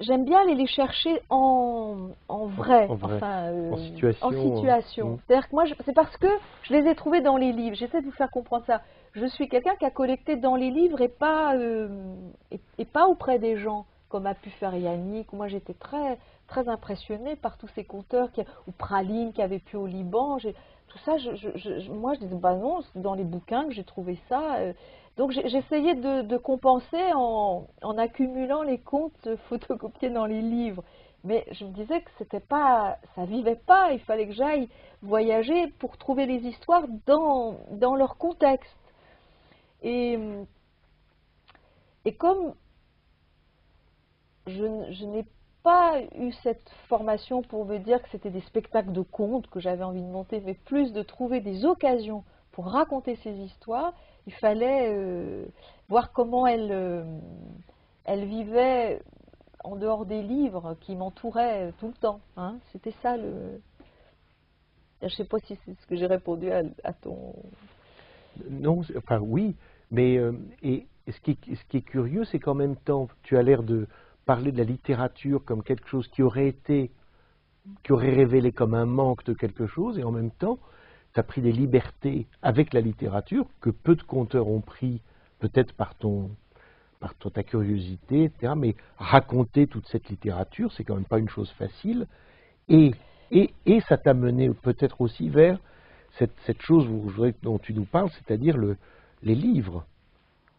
j'aime 0.00 0.24
bien 0.24 0.40
aller 0.40 0.54
les 0.54 0.66
chercher 0.66 1.20
en, 1.30 2.08
en 2.28 2.46
vrai, 2.46 2.86
En 2.88 2.94
vrai. 2.94 3.16
enfin, 3.16 3.44
euh, 3.52 3.72
En 3.72 3.76
situation, 3.76 4.26
en 4.28 4.32
situation. 4.56 5.08
euh. 5.12 5.16
C'est-à-dire 5.26 5.48
que 5.48 5.54
moi, 5.54 5.64
c'est 5.84 5.92
parce 5.94 6.16
que 6.16 6.28
je 6.62 6.72
les 6.72 6.88
ai 6.88 6.94
trouvés 6.94 7.20
dans 7.20 7.36
les 7.36 7.52
livres. 7.52 7.76
J'essaie 7.76 8.00
de 8.00 8.06
vous 8.06 8.12
faire 8.12 8.30
comprendre 8.30 8.64
ça. 8.66 8.80
Je 9.12 9.26
suis 9.26 9.48
quelqu'un 9.48 9.74
qui 9.76 9.84
a 9.84 9.90
collecté 9.90 10.36
dans 10.36 10.56
les 10.56 10.70
livres 10.70 11.00
et 11.00 11.08
pas, 11.08 11.54
et, 12.50 12.60
et 12.78 12.84
pas 12.84 13.06
auprès 13.06 13.38
des 13.38 13.56
gens, 13.56 13.86
comme 14.08 14.26
a 14.26 14.34
pu 14.34 14.50
faire 14.50 14.74
Yannick. 14.74 15.32
Moi, 15.32 15.48
j'étais 15.48 15.74
très, 15.74 16.18
très 16.46 16.68
impressionnée 16.68 17.36
par 17.36 17.58
tous 17.58 17.68
ces 17.68 17.84
conteurs, 17.84 18.30
qui, 18.32 18.42
ou 18.66 18.72
Praline 18.72 19.32
qui 19.32 19.42
avait 19.42 19.58
pu 19.58 19.76
au 19.76 19.86
Liban. 19.86 20.38
Tout 20.38 20.98
ça, 21.04 21.16
moi, 21.90 22.14
je 22.14 22.20
disais, 22.20 22.36
bah 22.36 22.54
non, 22.54 22.80
c'est 22.82 23.02
dans 23.02 23.14
les 23.14 23.24
bouquins 23.24 23.66
que 23.66 23.72
j'ai 23.72 23.84
trouvé 23.84 24.18
ça. 24.28 24.56
euh. 24.56 24.72
Donc, 25.16 25.32
j'essayais 25.32 25.94
de, 25.94 26.36
compenser 26.36 27.12
en, 27.14 27.66
accumulant 27.96 28.62
les 28.62 28.78
contes 28.78 29.28
photocopiés 29.48 30.10
dans 30.10 30.26
les 30.26 30.42
livres. 30.42 30.84
Mais 31.24 31.44
je 31.52 31.64
me 31.64 31.70
disais 31.70 32.02
que 32.02 32.10
c'était 32.18 32.40
pas, 32.40 32.98
ça 33.14 33.24
vivait 33.24 33.56
pas. 33.66 33.92
Il 33.92 34.00
fallait 34.00 34.26
que 34.26 34.34
j'aille 34.34 34.68
voyager 35.02 35.68
pour 35.78 35.96
trouver 35.96 36.26
les 36.26 36.46
histoires 36.46 36.84
dans, 37.06 37.56
dans 37.72 37.96
leur 37.96 38.16
contexte. 38.18 38.76
Et, 39.82 40.18
et 42.04 42.14
comme 42.14 42.54
je, 44.46 44.92
je 44.92 45.04
n'ai 45.06 45.26
pas 45.66 46.00
eu 46.16 46.30
cette 46.44 46.70
formation 46.88 47.42
pour 47.42 47.66
me 47.66 47.78
dire 47.78 48.00
que 48.00 48.08
c'était 48.10 48.30
des 48.30 48.40
spectacles 48.42 48.92
de 48.92 49.00
contes 49.00 49.48
que 49.48 49.58
j'avais 49.58 49.82
envie 49.82 50.00
de 50.00 50.06
monter, 50.06 50.40
mais 50.40 50.54
plus 50.54 50.92
de 50.92 51.02
trouver 51.02 51.40
des 51.40 51.64
occasions 51.64 52.22
pour 52.52 52.66
raconter 52.66 53.16
ces 53.24 53.32
histoires, 53.32 53.92
il 54.28 54.32
fallait 54.34 54.92
euh, 54.94 55.44
voir 55.88 56.12
comment 56.12 56.46
elles, 56.46 56.70
euh, 56.70 57.04
vivaient 58.06 59.02
en 59.64 59.74
dehors 59.74 60.06
des 60.06 60.22
livres 60.22 60.76
qui 60.82 60.94
m'entouraient 60.94 61.72
tout 61.80 61.88
le 61.88 61.94
temps. 61.94 62.20
hein. 62.36 62.58
C'était 62.70 62.94
ça 63.02 63.16
le. 63.16 63.60
Je 65.00 65.06
ne 65.06 65.10
sais 65.10 65.24
pas 65.24 65.40
si 65.40 65.58
c'est 65.64 65.74
ce 65.74 65.86
que 65.88 65.96
j'ai 65.96 66.06
répondu 66.06 66.48
à, 66.52 66.92
ton. 66.92 67.34
Non, 68.48 68.82
enfin 68.96 69.18
oui, 69.18 69.56
mais 69.90 70.16
euh, 70.16 70.32
ce, 70.62 71.20
qui 71.22 71.36
ce 71.44 71.64
qui 71.64 71.78
est 71.78 71.82
curieux, 71.82 72.24
c'est 72.24 72.38
qu'en 72.38 72.54
même 72.54 72.76
temps, 72.76 73.08
tu 73.24 73.36
as 73.36 73.42
l'air 73.42 73.64
de 73.64 73.88
parler 74.26 74.52
de 74.52 74.58
la 74.58 74.64
littérature 74.64 75.42
comme 75.44 75.62
quelque 75.62 75.88
chose 75.88 76.06
qui 76.08 76.22
aurait 76.22 76.48
été, 76.48 76.90
qui 77.82 77.92
aurait 77.92 78.14
révélé 78.14 78.52
comme 78.52 78.74
un 78.74 78.84
manque 78.84 79.24
de 79.24 79.32
quelque 79.32 79.66
chose, 79.66 79.98
et 79.98 80.04
en 80.04 80.12
même 80.12 80.32
temps, 80.32 80.58
tu 81.14 81.20
as 81.20 81.22
pris 81.22 81.40
des 81.40 81.52
libertés 81.52 82.26
avec 82.42 82.74
la 82.74 82.82
littérature 82.82 83.46
que 83.60 83.70
peu 83.70 83.94
de 83.94 84.02
conteurs 84.02 84.48
ont 84.48 84.60
pris, 84.60 85.00
peut-être 85.38 85.72
par 85.72 85.94
ton 85.94 86.30
par 86.98 87.14
ta 87.14 87.42
curiosité, 87.42 88.24
etc. 88.24 88.54
Mais 88.56 88.74
raconter 88.96 89.66
toute 89.66 89.86
cette 89.88 90.08
littérature, 90.08 90.72
c'est 90.72 90.82
quand 90.82 90.94
même 90.94 91.04
pas 91.04 91.18
une 91.18 91.28
chose 91.28 91.50
facile. 91.52 92.06
Et, 92.68 92.92
et, 93.30 93.52
et 93.66 93.80
ça 93.82 93.98
t'a 93.98 94.14
mené 94.14 94.48
peut-être 94.50 95.02
aussi 95.02 95.28
vers 95.28 95.58
cette, 96.18 96.34
cette 96.46 96.62
chose 96.62 96.88
dont 97.42 97.58
tu 97.58 97.74
nous 97.74 97.84
parles, 97.84 98.10
c'est-à-dire 98.12 98.56
le, 98.56 98.78
les 99.22 99.34
livres. 99.34 99.84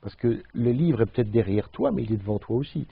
Parce 0.02 0.16
que 0.16 0.44
le 0.54 0.72
livre 0.72 1.02
est 1.02 1.06
peut-être 1.08 1.32
derrière 1.32 1.70
toi, 1.70 1.92
mais 1.92 2.04
il 2.04 2.14
est 2.14 2.18
devant 2.18 2.38
toi 2.38 2.56
aussi. 2.56 2.86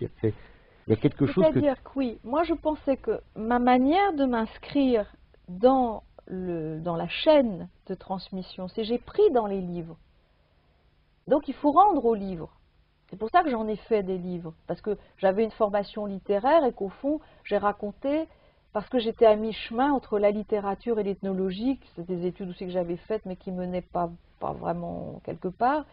C'est- 0.86 0.94
Il 0.94 0.96
y 0.96 0.98
a 0.98 1.02
quelque 1.02 1.26
chose. 1.26 1.44
C'est-à-dire 1.44 1.84
que 1.84 1.90
oui, 1.96 2.20
moi 2.24 2.44
je 2.44 2.54
pensais 2.54 2.98
que 2.98 3.22
ma 3.36 3.60
manière 3.60 4.14
de 4.14 4.26
m'inscrire 4.26 5.06
dans, 5.50 6.04
le, 6.28 6.80
dans 6.80 6.96
la 6.96 7.08
chaîne 7.08 7.68
de 7.88 7.96
transmission, 7.96 8.68
c'est 8.68 8.84
j'ai 8.84 8.98
pris 9.00 9.30
dans 9.32 9.48
les 9.48 9.62
livres. 9.62 9.98
Donc 11.28 11.48
il 11.48 11.54
faut 11.54 11.72
rendre 11.72 12.06
aux 12.06 12.16
livres. 12.16 12.50
C'est 13.10 13.18
pour 13.18 13.30
ça 13.30 13.44
que 13.44 13.50
j'en 13.50 13.68
ai 13.68 13.76
fait 13.76 14.04
des 14.04 14.18
livres, 14.18 14.54
parce 14.68 14.82
que 14.82 14.98
j'avais 15.18 15.44
une 15.44 15.52
formation 15.52 16.06
littéraire 16.06 16.66
et 16.66 16.74
qu'au 16.74 16.90
fond, 16.90 17.20
j'ai 17.44 17.58
raconté, 17.58 18.28
parce 18.74 18.90
que 18.90 19.00
j'étais 19.00 19.26
à 19.28 19.36
mi-chemin 19.36 19.92
entre 19.94 20.18
la 20.20 20.32
littérature 20.32 21.00
et 21.00 21.04
l'ethnologie, 21.04 21.80
c'était 21.96 22.16
des 22.16 22.26
études 22.28 22.50
aussi 22.50 22.66
que 22.66 22.72
j'avais 22.72 22.98
faites, 22.98 23.26
mais 23.26 23.36
qui 23.36 23.52
menaient 23.52 23.82
pas, 23.84 24.10
pas 24.40 24.54
vraiment 24.54 25.22
quelque 25.24 25.48
part, 25.48 25.86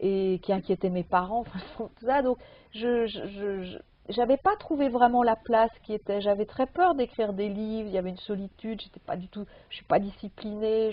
et 0.00 0.40
qui 0.42 0.52
inquiétaient 0.52 0.90
mes 0.90 1.04
parents, 1.04 1.40
enfin, 1.46 1.58
tout 1.98 2.06
ça. 2.06 2.22
Donc, 2.22 2.38
je- 2.72 3.78
j'avais 4.10 4.36
pas 4.36 4.54
trouvé 4.56 4.90
vraiment 4.90 5.22
la 5.22 5.36
place 5.36 5.70
qui 5.82 5.94
était. 5.94 6.20
J'avais 6.20 6.44
très 6.44 6.66
peur 6.66 6.94
d'écrire 6.94 7.32
des 7.32 7.48
livres. 7.48 7.88
Il 7.88 7.94
y 7.94 7.98
avait 7.98 8.10
une 8.10 8.18
solitude. 8.18 8.80
J'étais 8.80 9.00
pas 9.00 9.16
du 9.16 9.28
tout. 9.28 9.46
Je 9.70 9.76
suis 9.76 9.84
pas 9.84 9.98
disciplinée. 9.98 10.90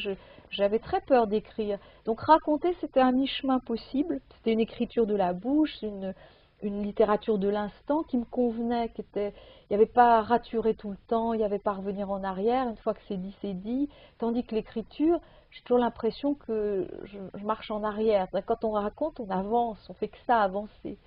J'avais 0.49 0.79
très 0.79 1.01
peur 1.01 1.27
d'écrire. 1.27 1.77
Donc 2.05 2.21
raconter, 2.21 2.73
c'était 2.79 3.01
un 3.01 3.11
mi-chemin 3.11 3.59
possible. 3.59 4.21
C'était 4.37 4.53
une 4.53 4.61
écriture 4.61 5.05
de 5.07 5.15
la 5.15 5.33
bouche, 5.33 5.81
une, 5.81 6.13
une 6.61 6.83
littérature 6.83 7.37
de 7.37 7.49
l'instant 7.49 8.03
qui 8.03 8.17
me 8.17 8.23
convenait. 8.23 8.89
Qui 8.89 9.01
était. 9.01 9.33
Il 9.69 9.71
n'y 9.71 9.75
avait 9.75 9.91
pas 9.91 10.19
à 10.19 10.21
raturer 10.21 10.73
tout 10.73 10.91
le 10.91 10.97
temps. 11.09 11.33
Il 11.33 11.39
n'y 11.39 11.43
avait 11.43 11.59
pas 11.59 11.71
à 11.71 11.75
revenir 11.75 12.09
en 12.11 12.23
arrière. 12.23 12.69
Une 12.69 12.77
fois 12.77 12.93
que 12.93 13.01
c'est 13.09 13.17
dit, 13.17 13.35
c'est 13.41 13.53
dit. 13.53 13.89
Tandis 14.19 14.45
que 14.45 14.55
l'écriture, 14.55 15.19
j'ai 15.49 15.61
toujours 15.63 15.79
l'impression 15.79 16.33
que 16.33 16.87
je, 17.03 17.17
je 17.33 17.43
marche 17.43 17.71
en 17.71 17.83
arrière. 17.83 18.27
Quand 18.45 18.63
on 18.63 18.71
raconte, 18.71 19.19
on 19.19 19.29
avance. 19.29 19.85
On 19.89 19.93
fait 19.95 20.07
que 20.07 20.17
ça 20.25 20.39
avancer. 20.39 20.97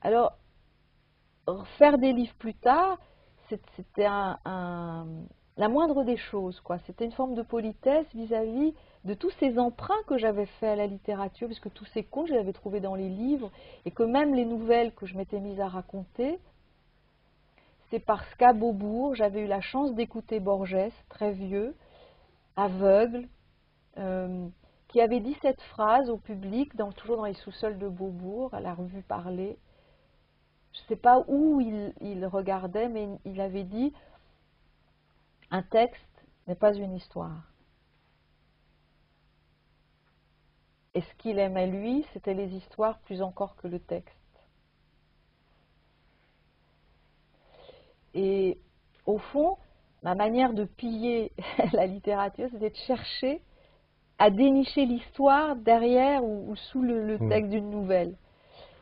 Alors 0.00 0.36
faire 1.78 1.98
des 1.98 2.12
livres 2.12 2.34
plus 2.38 2.54
tard, 2.54 2.98
c'était 3.76 4.06
un- 4.06 5.06
la 5.56 5.68
moindre 5.68 6.04
des 6.04 6.16
choses. 6.16 6.60
quoi. 6.60 6.78
C'était 6.86 7.04
une 7.04 7.12
forme 7.12 7.34
de 7.34 7.42
politesse 7.42 8.06
vis-à-vis 8.14 8.74
de 9.04 9.14
tous 9.14 9.30
ces 9.38 9.58
emprunts 9.58 10.02
que 10.06 10.16
j'avais 10.18 10.46
faits 10.46 10.70
à 10.70 10.76
la 10.76 10.86
littérature, 10.86 11.46
puisque 11.46 11.72
tous 11.72 11.84
ces 11.86 12.02
contes, 12.02 12.28
je 12.28 12.32
les 12.32 12.38
avais 12.38 12.52
trouvés 12.52 12.80
dans 12.80 12.94
les 12.94 13.08
livres, 13.08 13.50
et 13.84 13.90
que 13.90 14.02
même 14.02 14.34
les 14.34 14.46
nouvelles 14.46 14.92
que 14.94 15.06
je 15.06 15.16
m'étais 15.16 15.40
mise 15.40 15.60
à 15.60 15.68
raconter, 15.68 16.38
c'est 17.90 18.00
parce 18.00 18.34
qu'à 18.36 18.52
Beaubourg, 18.52 19.14
j'avais 19.14 19.42
eu 19.42 19.46
la 19.46 19.60
chance 19.60 19.94
d'écouter 19.94 20.40
Borges, 20.40 20.90
très 21.10 21.32
vieux, 21.32 21.76
aveugle, 22.56 23.28
euh, 23.98 24.48
qui 24.88 25.00
avait 25.00 25.20
dit 25.20 25.36
cette 25.42 25.60
phrase 25.60 26.08
au 26.08 26.16
public, 26.16 26.74
dans- 26.76 26.92
toujours 26.92 27.16
dans 27.18 27.26
les 27.26 27.34
sous-sols 27.34 27.78
de 27.78 27.88
Beaubourg, 27.88 28.54
à 28.54 28.60
la 28.60 28.74
revue 28.74 29.02
Parler 29.02 29.58
je 30.74 30.80
ne 30.80 30.86
sais 30.88 30.96
pas 30.96 31.24
où 31.28 31.60
il, 31.60 31.94
il 32.00 32.26
regardait, 32.26 32.88
mais 32.88 33.08
il 33.24 33.40
avait 33.40 33.64
dit 33.64 33.92
un 35.50 35.62
texte 35.62 36.02
n'est 36.46 36.54
pas 36.54 36.74
une 36.74 36.94
histoire. 36.94 37.42
Et 40.94 41.00
ce 41.00 41.14
qu'il 41.18 41.38
aimait 41.38 41.66
lui, 41.66 42.06
c'était 42.12 42.34
les 42.34 42.54
histoires 42.54 42.98
plus 43.00 43.22
encore 43.22 43.56
que 43.56 43.66
le 43.66 43.80
texte. 43.80 44.14
Et 48.14 48.58
au 49.06 49.18
fond, 49.18 49.58
ma 50.02 50.14
manière 50.14 50.52
de 50.52 50.64
piller 50.64 51.32
la 51.72 51.86
littérature, 51.86 52.48
c'était 52.52 52.70
de 52.70 52.76
chercher 52.86 53.40
à 54.18 54.30
dénicher 54.30 54.86
l'histoire 54.86 55.56
derrière 55.56 56.24
ou, 56.24 56.54
sous 56.56 56.82
le, 56.82 57.18
mm. 57.18 57.28
texte 57.28 57.50
d'une 57.50 57.70
nouvelle. 57.70 58.16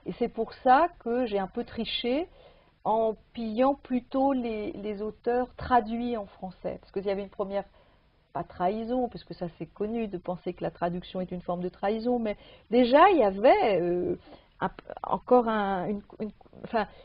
Et 0.07 0.13
c'est 0.19 0.29
pour 0.29 0.53
ça 0.55 0.89
que 1.01 1.27
j'ai 1.27 1.39
un 1.39 1.47
peu 1.47 1.65
triché 1.65 2.29
en 2.85 3.15
pillant 3.33 3.75
plutôt 3.75 4.33
les, 4.33 5.03
auteurs 5.03 5.55
traduits 5.57 6.17
en 6.17 6.27
français. 6.27 6.79
Parce 6.81 6.93
qu'il 6.93 7.05
y 7.05 7.11
avait 7.11 7.23
une 7.23 7.29
première, 7.29 7.65
pas 8.33 8.45
trahison, 8.45 9.09
parce 9.09 9.25
que 9.25 9.35
ça 9.35 9.47
c'est 9.59 9.67
connu 9.67 10.09
de 10.09 10.19
penser 10.19 10.53
que 10.53 10.65
la 10.65 10.71
traduction 10.71 11.21
est 11.21 11.31
une 11.31 11.43
forme 11.43 11.63
de 11.63 11.69
trahison, 11.69 12.19
mais 12.19 12.37
déjà 12.71 13.11
il 13.11 13.19
y 13.19 13.25
avait 13.25 13.81
euh, 13.81 14.17
encore 15.03 15.49
une, 15.49 16.03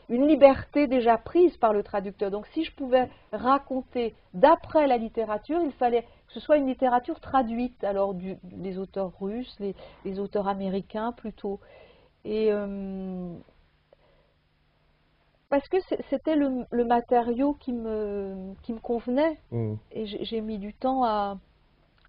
liberté 0.08 0.86
déjà 0.86 1.18
prise 1.18 1.56
par 1.56 1.72
le 1.72 1.82
traducteur. 1.82 2.30
Donc 2.30 2.46
si 2.48 2.64
je 2.64 2.72
pouvais 2.74 3.08
raconter 3.32 4.14
d'après 4.34 4.86
la 4.86 4.96
littérature, 4.96 5.60
il 5.64 5.72
fallait 5.72 6.02
que 6.02 6.34
ce 6.34 6.40
soit 6.40 6.56
une 6.56 6.66
littérature 6.66 7.20
traduite, 7.20 7.82
alors 7.84 8.14
du, 8.14 8.36
les 8.58 8.78
auteurs 8.78 9.12
russes, 9.20 9.56
les, 10.04 10.20
auteurs 10.20 10.48
américains 10.48 11.12
plutôt. 11.12 11.60
Et 12.24 12.52
euh, 12.52 13.32
parce 15.48 15.66
que 15.68 15.78
c'était 16.10 16.36
le, 16.36 16.84
matériau 16.84 17.54
qui 17.54 17.72
me, 17.72 18.54
qui 18.62 18.72
me 18.72 18.80
convenait. 18.80 19.38
Mmh. 19.50 19.74
Et 19.92 20.06
j'ai 20.06 20.40
mis 20.40 20.58
du 20.58 20.74
temps 20.74 21.04
à, 21.04 21.38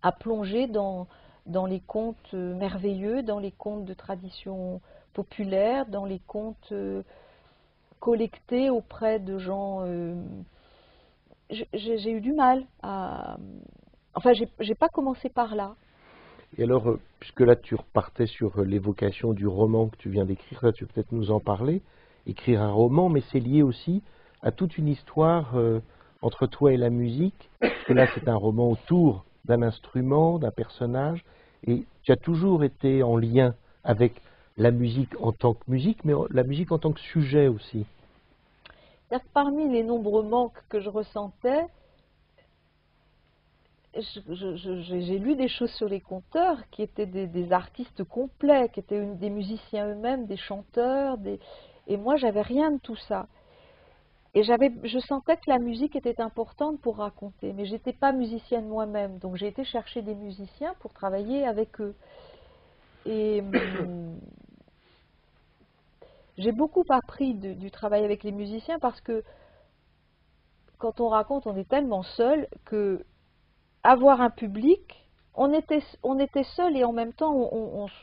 à 0.02 0.12
plonger 0.12 0.68
dans, 0.68 1.08
dans 1.46 1.66
les 1.66 1.80
contes 1.80 2.34
merveilleux, 2.34 3.24
dans 3.24 3.40
les 3.40 3.52
contes 3.52 3.86
de 3.86 3.94
tradition 3.94 4.82
populaire, 5.14 5.86
dans 5.86 6.06
les 6.06 6.20
contes 6.20 6.72
euh, 6.72 7.04
collectés 8.00 8.70
auprès 8.70 9.20
de 9.20 9.38
gens. 9.38 9.82
Euh, 9.84 10.16
j'ai 11.50 12.12
eu 12.12 12.22
du 12.22 12.34
mal 12.34 12.66
à. 12.84 13.38
Enfin, 14.16 14.32
j'ai 14.34 14.76
pas 14.76 14.90
commencé 14.90 15.30
par 15.30 15.56
là. 15.56 15.76
Et 16.58 16.64
alors, 16.64 16.90
euh, 16.90 17.00
puisque 17.20 17.42
là 17.42 17.56
tu 17.56 17.76
repartais 17.76 18.28
sur 18.28 18.62
l'évocation 18.62 19.34
du 19.34 19.48
roman 19.48 19.88
que 19.88 19.98
tu 19.98 20.10
viens 20.10 20.26
d'écrire, 20.26 20.60
là 20.64 20.72
tu 20.72 20.86
peux 20.86 20.94
peut-être 20.94 21.12
nous 21.12 21.32
en 21.32 21.40
parler. 21.40 21.82
Écrire 22.28 22.62
un 22.62 22.72
roman, 22.72 23.10
mais 23.10 23.22
c'est 23.32 23.40
lié 23.40 23.64
aussi 23.64 24.02
à 24.42 24.52
toute 24.52 24.78
une 24.78 24.88
histoire 24.88 25.56
entre 26.22 26.48
toi 26.48 26.74
et 26.74 26.78
la 26.78 26.90
musique. 26.90 27.50
Parce 27.60 27.84
que 27.86 27.94
là, 27.94 28.08
c'est 28.14 28.28
un 28.28 28.36
roman 28.36 28.72
autour 28.72 29.26
d'un 29.46 29.62
instrument, 29.62 30.38
d'un 30.38 30.52
personnage, 30.52 31.24
et 31.66 31.86
tu 32.04 32.12
as 32.12 32.18
toujours 32.18 32.64
été 32.64 33.04
en 33.04 33.18
lien 33.18 33.56
avec 33.84 34.22
la 34.58 34.72
musique 34.72 35.10
en 35.22 35.32
tant 35.32 35.54
que 35.54 35.64
musique, 35.68 36.04
mais 36.06 36.14
la 36.30 36.44
musique 36.44 36.72
en 36.72 36.78
tant 36.78 36.92
que 36.92 37.00
sujet 37.00 37.48
aussi. 37.48 37.86
Parmi 39.34 39.68
les 39.70 39.84
nombreux 39.84 40.24
manques 40.24 40.62
que 40.70 40.80
je 40.80 40.90
ressentais, 40.90 41.66
j'ai 43.96 45.18
lu 45.18 45.36
des 45.36 45.48
choses 45.48 45.72
sur 45.72 45.90
les 45.90 46.00
conteurs 46.00 46.58
qui 46.70 46.84
étaient 46.84 47.08
des, 47.08 47.52
artistes 47.52 48.04
complets, 48.04 48.70
qui 48.70 48.80
étaient 48.80 49.06
des 49.16 49.30
musiciens 49.30 49.88
eux-mêmes, 49.90 50.28
des 50.28 50.38
chanteurs, 50.38 51.18
des, 51.18 51.40
et 51.88 51.98
moi 51.98 52.16
j'avais 52.18 52.42
rien 52.42 52.72
de 52.72 52.80
tout 52.80 52.96
ça. 52.96 53.28
Et 54.36 54.44
je 54.44 55.00
sentais 55.00 55.38
que 55.38 55.50
la 55.50 55.58
musique 55.58 55.96
était 55.96 56.22
importante 56.22 56.80
pour 56.82 56.98
raconter, 56.98 57.52
mais 57.54 57.66
j'étais 57.66 57.94
pas 57.94 58.12
musicienne 58.12 58.68
moi-même, 58.68 59.18
donc 59.18 59.38
j'ai 59.38 59.48
été 59.48 59.64
chercher 59.64 60.04
des 60.04 60.14
musiciens 60.14 60.76
pour 60.82 60.94
travailler 60.94 61.48
avec 61.48 61.82
eux. 61.82 61.96
Et 63.08 63.42
hum, 63.42 64.20
j'ai 66.38 66.52
beaucoup 66.52 66.86
appris 66.90 67.34
du 67.34 67.72
travail 67.72 68.06
avec 68.06 68.24
les 68.24 68.32
musiciens 68.32 68.78
parce 68.78 69.02
que 69.02 69.24
quand 70.78 71.02
on 71.02 71.10
raconte, 71.10 71.48
on 71.48 71.58
est 71.58 71.68
tellement 71.68 72.04
seul 72.04 72.48
que 72.66 73.04
avoir 73.84 74.22
un 74.22 74.30
public, 74.30 75.06
on 75.36 75.54
était, 75.54 75.82
on 76.04 76.18
seul 76.56 76.76
et 76.76 76.84
en 76.84 76.92
même 76.92 77.14
temps 77.14 77.34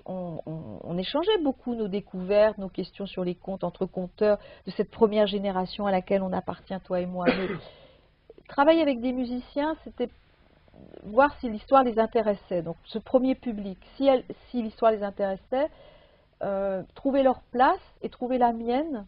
on, 0.07 0.99
échangeait 0.99 1.39
beaucoup 1.43 1.75
nos 1.75 1.89
découvertes, 1.89 2.57
nos 2.57 2.71
questions 2.71 3.07
sur 3.07 3.25
les 3.25 3.35
contes 3.35 3.65
entre 3.65 3.85
conteurs 3.85 4.39
de 4.67 4.71
cette 4.71 4.91
première 4.91 5.27
génération 5.27 5.87
à 5.87 5.91
laquelle 5.91 6.23
on 6.23 6.33
appartient, 6.33 6.79
toi 6.85 7.01
et 7.01 7.07
moi. 7.07 7.27
travailler 8.49 8.81
avec 8.81 9.01
des 9.01 9.13
musiciens, 9.13 9.77
c'était 9.85 10.09
voir 11.05 11.35
si 11.41 11.51
l'histoire 11.51 11.85
les 11.85 11.99
intéressait. 11.99 12.63
Donc 12.63 12.77
ce 12.85 12.99
premier 12.99 13.35
public, 13.35 13.79
si, 13.97 14.09
si 14.51 14.63
l'histoire 14.63 14.93
les 14.93 15.03
intéressait, 15.03 15.69
euh, 16.43 16.83
trouver 16.95 17.23
leur 17.23 17.41
place 17.51 17.81
et 18.03 18.09
trouver 18.09 18.39
la 18.39 18.53
mienne. 18.53 19.07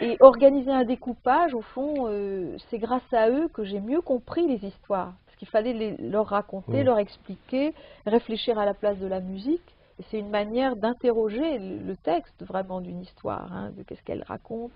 Et 0.00 0.16
organiser 0.20 0.70
un 0.70 0.84
découpage, 0.84 1.54
au 1.54 1.60
fond, 1.60 2.06
euh, 2.06 2.56
c'est 2.70 2.78
grâce 2.78 3.12
à 3.12 3.30
eux 3.30 3.48
que 3.48 3.64
j'ai 3.64 3.80
mieux 3.80 4.00
compris 4.00 4.46
les 4.46 4.64
histoires. 4.64 5.14
Parce 5.26 5.36
qu'il 5.38 5.48
fallait 5.48 5.72
les, 5.72 5.96
leur 5.96 6.26
raconter, 6.26 6.84
leur 6.84 6.98
expliquer, 6.98 7.74
réfléchir 8.06 8.58
à 8.58 8.64
la 8.64 8.74
place 8.74 8.98
de 8.98 9.06
la 9.06 9.20
musique. 9.20 9.74
Et 9.98 10.04
c'est 10.10 10.20
une 10.20 10.30
manière 10.30 10.76
d'interroger 10.76 11.58
le, 11.58 11.96
texte 11.96 12.44
vraiment 12.44 12.80
d'une 12.80 13.00
histoire, 13.00 13.52
hein, 13.52 13.72
de 13.76 13.82
qu'est-ce 13.82 14.02
qu'elle 14.02 14.22
raconte. 14.22 14.70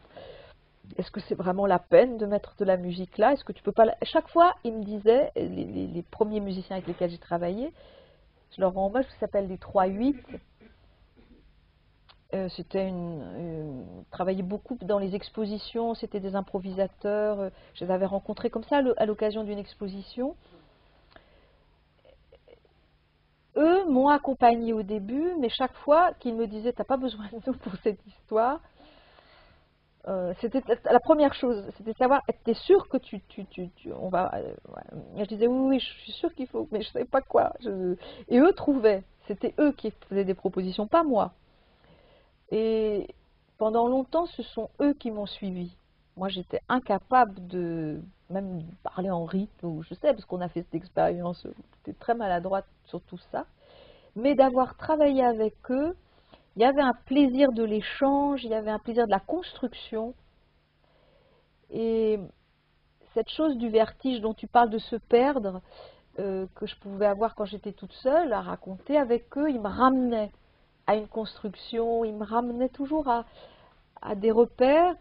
Est-ce 0.99 1.13
que 1.13 1.21
c'est 1.21 1.37
vraiment 1.37 1.67
la 1.67 1.79
peine 1.79 2.19
de 2.19 2.27
mettre 2.27 2.57
de 2.59 2.65
la 2.65 2.77
musique 2.77 3.17
là? 3.17 3.33
Est-ce 3.33 3.45
que 3.45 3.53
tu 3.53 3.63
peux 3.63 3.71
pas 3.71 3.85
Chaque 4.03 4.29
fois, 4.29 4.55
ils 4.65 4.73
me 4.73 4.83
disaient, 4.83 5.31
les, 5.37 5.87
les, 5.87 6.03
premiers 6.03 6.41
musiciens 6.41 6.77
avec 6.77 6.89
lesquels 6.89 7.11
j'ai 7.11 7.19
travaillé, 7.19 7.73
je 8.57 8.61
leur 8.61 8.75
rends 8.75 8.87
hommage, 8.87 9.05
ça 9.05 9.21
s'appelle 9.21 9.47
les 9.47 9.59
3-8. 9.59 10.17
Euh, 12.35 12.49
c'était 12.49 12.89
une, 12.89 13.85
travaillait 14.11 14.43
beaucoup 14.43 14.79
dans 14.81 14.99
les 14.99 15.15
expositions, 15.15 15.95
c'était 15.95 16.21
des 16.21 16.35
improvisateurs. 16.35 17.41
Euh, 17.41 17.51
je 17.75 17.85
les 17.85 17.91
avais 17.91 18.07
rencontrés 18.07 18.49
comme 18.49 18.65
ça 18.65 18.81
à 18.97 19.07
l'occasion 19.07 19.45
d'une 19.45 19.59
exposition. 19.59 20.35
Eux 23.57 23.85
m'ont 23.85 24.09
accompagné 24.09 24.73
au 24.73 24.83
début, 24.83 25.35
mais 25.39 25.51
chaque 25.51 25.75
fois 25.75 26.15
qu'ils 26.21 26.35
me 26.35 26.47
disaient 26.47 26.73
T'as 26.73 26.85
pas 26.85 26.97
besoin 26.97 27.27
de 27.27 27.41
nous 27.47 27.53
pour 27.53 27.75
cette 27.83 28.01
histoire, 28.07 28.61
euh, 30.09 30.33
c'était 30.41 30.63
la 30.91 31.01
première 31.01 31.35
chose, 31.35 31.63
c'était 31.77 31.93
savoir 31.93 32.23
T'es 32.45 32.55
sûr 32.55 32.89
que 32.89 32.97
tu, 32.97 33.21
tu, 33.29 33.45
tu, 33.45 33.69
on 33.93 34.09
va. 34.09 34.33
Je 35.19 35.25
disais 35.25 35.47
Oui, 35.47 35.69
oui, 35.69 35.81
je 35.81 36.03
suis 36.03 36.13
sûr 36.13 36.35
qu'il 36.35 36.47
faut, 36.47 36.67
mais 36.73 36.81
je 36.81 36.89
ne 36.89 36.93
savais 36.93 37.05
pas 37.05 37.21
quoi. 37.21 37.53
Et 38.29 38.39
eux 38.39 38.53
trouvaient, 38.55 39.05
c'était 39.29 39.55
eux 39.61 39.73
qui 39.73 39.93
faisaient 40.09 40.25
des 40.25 40.35
propositions, 40.35 40.87
pas 40.87 41.03
moi. 41.03 41.35
Et 42.53 43.09
pendant 43.57 43.89
longtemps, 43.89 44.27
ce 44.27 44.43
sont 44.43 44.69
eux 44.81 44.93
qui 44.93 45.11
m'ont 45.11 45.27
suivi. 45.27 45.75
Moi, 46.19 46.29
j'étais 46.29 46.61
incapable 46.69 47.47
de 47.47 48.03
même 48.29 48.63
parler 48.83 49.11
en 49.11 49.25
rythme, 49.25 49.67
ou 49.67 49.83
je 49.83 49.95
sais, 49.95 50.13
parce 50.13 50.27
qu'on 50.27 50.43
a 50.43 50.49
fait 50.49 50.61
cette 50.61 50.75
expérience, 50.75 51.47
j'étais 51.77 51.99
très 51.99 52.15
maladroite 52.15 52.67
sur 52.85 53.01
tout 53.01 53.19
ça. 53.31 53.47
Mais 54.15 54.35
d'avoir 54.35 54.77
travaillé 54.77 55.25
avec 55.25 55.55
eux, 55.71 55.97
il 56.57 56.63
y 56.63 56.67
avait 56.67 56.83
un 56.83 56.93
plaisir 57.07 57.53
de 57.53 57.65
l'échange, 57.65 58.45
il 58.45 58.51
y 58.51 58.55
avait 58.55 58.71
un 58.71 58.79
plaisir 58.79 59.07
de 59.07 59.11
la 59.11 59.21
construction. 59.21 60.13
Et 61.71 62.21
cette 63.15 63.31
chose 63.31 63.57
du 63.57 63.71
vertige 63.71 64.21
dont 64.21 64.35
tu 64.35 64.47
parles 64.47 64.69
de 64.69 64.79
se 64.79 64.97
perdre, 64.97 65.63
euh, 66.19 66.47
que 66.55 66.67
je 66.67 66.77
pouvais 66.77 67.07
avoir 67.07 67.35
quand 67.35 67.47
j'étais 67.47 67.73
toute 67.73 67.95
seule 67.95 68.35
à 68.35 68.43
raconter 68.43 68.99
avec 68.99 69.35
eux, 69.39 69.49
il 69.49 69.63
me 69.63 69.69
ramenait 69.69 70.31
à 70.87 70.97
une 70.97 71.09
construction, 71.09 72.05
il 72.05 72.15
me 72.15 72.25
ramenait 72.25 72.69
toujours 72.69 73.09
à, 73.09 73.25
des 74.17 74.31
repères 74.31 74.97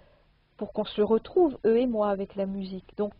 pour 0.57 0.73
qu'on 0.73 0.85
se 0.85 1.01
retrouve, 1.01 1.57
eux 1.65 1.79
et 1.79 1.87
moi, 1.87 2.09
avec 2.09 2.35
la 2.35 2.45
musique. 2.45 2.95
Donc, 2.97 3.13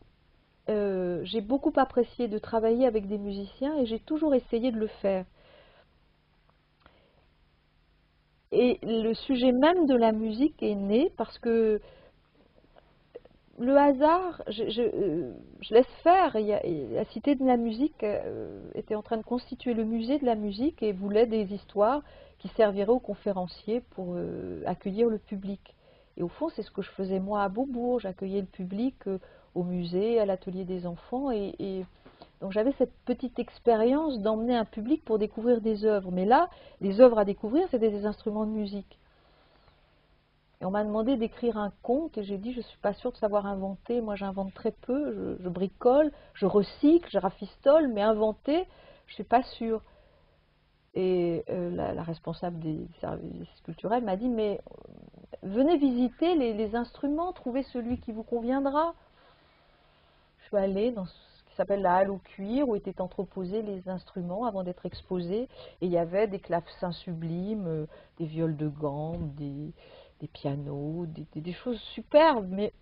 euh, 0.70 1.22
j'ai 1.24 1.42
beaucoup 1.42 1.74
apprécié 1.76 2.28
de 2.28 2.38
travailler 2.38 2.86
avec 2.86 3.08
des 3.08 3.18
musiciens 3.18 3.76
et 3.78 3.86
j'ai 3.88 4.00
toujours 4.00 4.36
essayé 4.36 4.72
de 4.72 4.78
le 4.78 4.88
faire. 4.88 5.26
Et 8.52 8.80
le 8.84 9.14
sujet 9.14 9.54
même 9.54 9.88
de 9.88 9.96
la 9.96 10.12
musique 10.12 10.62
est 10.62 10.76
né 10.76 11.12
parce 11.18 11.40
que 11.40 11.82
le 13.62 13.78
hasard, 13.78 14.42
je, 14.48 14.82
euh, 14.82 15.34
laisse 15.70 15.86
faire. 16.04 16.36
la 16.38 17.06
Cité 17.06 17.36
de 17.36 17.46
la 17.46 17.58
musique 17.58 18.04
euh, 18.04 18.62
était 18.76 18.96
en 18.96 19.02
train 19.02 19.18
de 19.18 19.24
constituer 19.24 19.74
le 19.74 19.84
musée 19.84 20.20
de 20.20 20.26
la 20.26 20.36
musique 20.36 20.82
et 20.84 20.92
voulait 20.92 21.28
des 21.28 21.54
histoires 21.54 22.02
qui 22.42 22.48
servirait 22.50 22.90
aux 22.90 23.00
conférenciers 23.00 23.82
pour 23.92 24.16
euh, 24.16 24.64
accueillir 24.66 25.10
le 25.10 25.20
public. 25.20 25.76
Et 26.18 26.24
au 26.24 26.28
fond, 26.28 26.50
c'est 26.50 26.64
ce 26.64 26.72
que 26.72 26.82
je 26.82 26.90
faisais 26.90 27.20
moi 27.20 27.44
à 27.44 27.50
Beaubourg. 27.50 28.00
J'accueillais 28.00 28.42
le 28.42 28.48
public 28.48 28.96
euh, 29.06 29.20
au 29.54 29.64
musée, 29.64 30.20
à 30.20 30.26
l'atelier 30.26 30.66
des 30.66 30.88
enfants. 30.88 31.30
Et, 31.32 31.86
donc 32.42 32.52
j'avais 32.52 32.72
cette 32.80 32.94
petite 33.06 33.38
expérience 33.38 34.20
d'emmener 34.20 34.56
un 34.56 34.66
public 34.66 35.06
pour 35.06 35.20
découvrir 35.20 35.62
des 35.62 35.86
œuvres. 35.86 36.12
Mais 36.12 36.26
là, 36.26 36.50
les 36.82 37.00
œuvres 37.00 37.20
à 37.20 37.26
découvrir, 37.26 37.68
c'était 37.70 37.92
des 37.92 38.08
instruments 38.08 38.48
de 38.48 38.52
musique. 38.52 38.98
Et 40.60 40.66
on 40.66 40.72
m'a 40.72 40.84
demandé 40.84 41.18
d'écrire 41.18 41.58
un 41.58 41.72
conte 41.84 42.18
et 42.18 42.24
j'ai 42.24 42.40
dit 42.40 42.54
je 42.54 42.58
ne 42.58 42.64
suis 42.64 42.80
pas 42.80 42.94
sûre 42.94 43.12
de 43.12 43.18
savoir 43.18 43.46
inventer. 43.46 44.02
Moi 44.02 44.16
j'invente 44.16 44.54
très 44.56 44.72
peu, 44.72 45.38
je, 45.40 45.50
bricole, 45.50 46.12
je 46.34 46.48
recycle, 46.48 47.08
je 47.12 47.20
rafistole, 47.20 47.88
mais 47.88 48.02
inventer, 48.02 48.66
je 49.06 49.12
ne 49.12 49.16
suis 49.16 49.24
pas 49.24 49.44
sûre. 49.44 49.84
Et 50.94 51.44
euh, 51.50 51.70
la, 51.70 52.04
responsable 52.04 52.60
des 52.60 52.88
services 53.00 53.62
culturels 53.64 54.04
m'a 54.04 54.18
dit, 54.18 54.28
mais 54.28 54.60
venez 55.42 55.78
visiter 55.78 56.36
les, 56.36 56.76
instruments, 56.76 57.32
trouvez 57.32 57.64
celui 57.64 58.00
qui 58.00 58.12
vous 58.12 58.24
conviendra. 58.24 58.94
Je 60.40 60.48
suis 60.48 60.58
allée 60.58 60.92
dans 60.92 61.06
ce 61.06 61.44
qui 61.46 61.56
s'appelle 61.56 61.82
la 61.82 61.96
halle 61.96 62.12
au 62.12 62.18
cuir, 62.18 62.68
où 62.68 62.76
étaient 62.76 63.00
entreposés 63.00 63.62
les 63.62 63.88
instruments 63.88 64.46
avant 64.46 64.64
d'être 64.64 64.86
exposés. 64.86 65.48
Et 65.80 65.86
il 65.86 65.92
y 65.92 65.98
avait 65.98 66.28
des 66.28 66.40
clavecins 66.40 66.92
sublimes, 66.92 67.88
des 68.18 68.26
viols 68.26 68.58
de 68.58 68.68
gambe, 68.68 69.34
des, 69.36 69.74
des 70.22 70.28
pianos, 70.28 71.08
des, 71.08 71.54
choses 71.54 71.82
superbes, 71.94 72.48
mais 72.50 72.74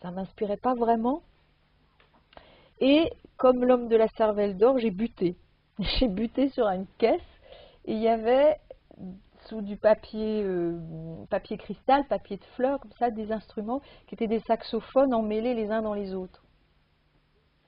ça 0.00 0.10
ne 0.10 0.16
m'inspirait 0.16 0.58
pas 0.58 0.74
vraiment. 0.74 1.22
Et 2.80 3.10
comme 3.36 3.64
l'homme 3.64 3.88
de 3.88 3.96
la 3.96 4.08
cervelle 4.08 4.56
d'or, 4.56 4.78
j'ai 4.78 4.90
buté. 4.90 5.36
J'ai 5.98 6.08
buté 6.08 6.48
sur 6.50 6.66
une 6.68 6.86
caisse. 6.98 7.20
Et 7.84 7.92
il 7.92 8.00
y 8.00 8.08
avait 8.08 8.58
sous 9.46 9.62
du 9.62 9.76
papier, 9.76 10.42
euh, 10.42 10.78
papier 11.30 11.56
cristal, 11.56 12.06
papier 12.06 12.36
de 12.36 12.44
fleurs, 12.56 12.80
comme 12.80 12.92
ça, 12.98 13.10
des 13.10 13.32
instruments 13.32 13.80
qui 14.06 14.14
étaient 14.14 14.26
des 14.26 14.40
saxophones 14.40 15.14
emmêlés 15.14 15.54
les 15.54 15.70
uns 15.70 15.82
dans 15.82 15.94
les 15.94 16.14
autres. 16.14 16.42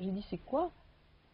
J'ai 0.01 0.11
dit, 0.11 0.27
c'est 0.29 0.39
quoi? 0.39 0.71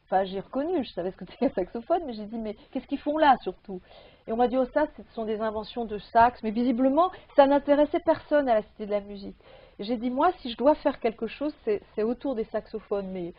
Enfin, 0.05 0.25
j'ai 0.25 0.39
reconnu, 0.39 0.85
je 0.85 0.93
savais 0.93 1.11
ce 1.11 1.17
que 1.17 1.25
c'était 1.25 1.47
un 1.47 1.51
saxophone, 1.51 2.03
mais 2.07 2.13
j'ai 2.13 2.27
dit, 2.27 2.39
mais 2.39 2.57
qu'est-ce 2.71 2.87
qu'ils 2.87 3.01
font 3.01 3.19
là 3.19 3.37
surtout? 3.43 3.81
Et 4.27 4.33
on 4.33 4.37
m'a 4.37 4.47
dit, 4.47 4.57
oh 4.57 4.67
ça, 4.73 4.87
ce 4.97 5.03
sont 5.15 5.25
des 5.25 5.41
inventions 5.41 5.85
de 5.85 5.99
sax, 5.99 6.41
mais 6.45 6.53
visiblement, 6.53 7.11
ça 7.35 7.47
n'intéressait 7.47 8.01
personne 8.01 8.49
à 8.49 8.55
la 8.55 8.63
Cité 8.63 8.87
de 8.87 8.91
la 8.93 9.01
musique. 9.01 9.37
J'ai 9.81 9.97
dit, 9.97 10.11
moi, 10.11 10.31
si 10.41 10.51
je 10.51 10.57
dois 10.57 10.75
faire 10.77 11.01
quelque 11.01 11.27
chose, 11.27 11.55
c'est 11.65 12.03
autour 12.03 12.35
des 12.35 12.45
saxophones, 12.45 13.09
mais 13.11 13.35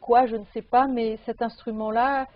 quoi, 0.00 0.26
je 0.26 0.36
ne 0.36 0.44
sais 0.52 0.62
pas, 0.62 0.86
mais 0.86 1.18
cet 1.24 1.40
instrument-là, 1.40 2.26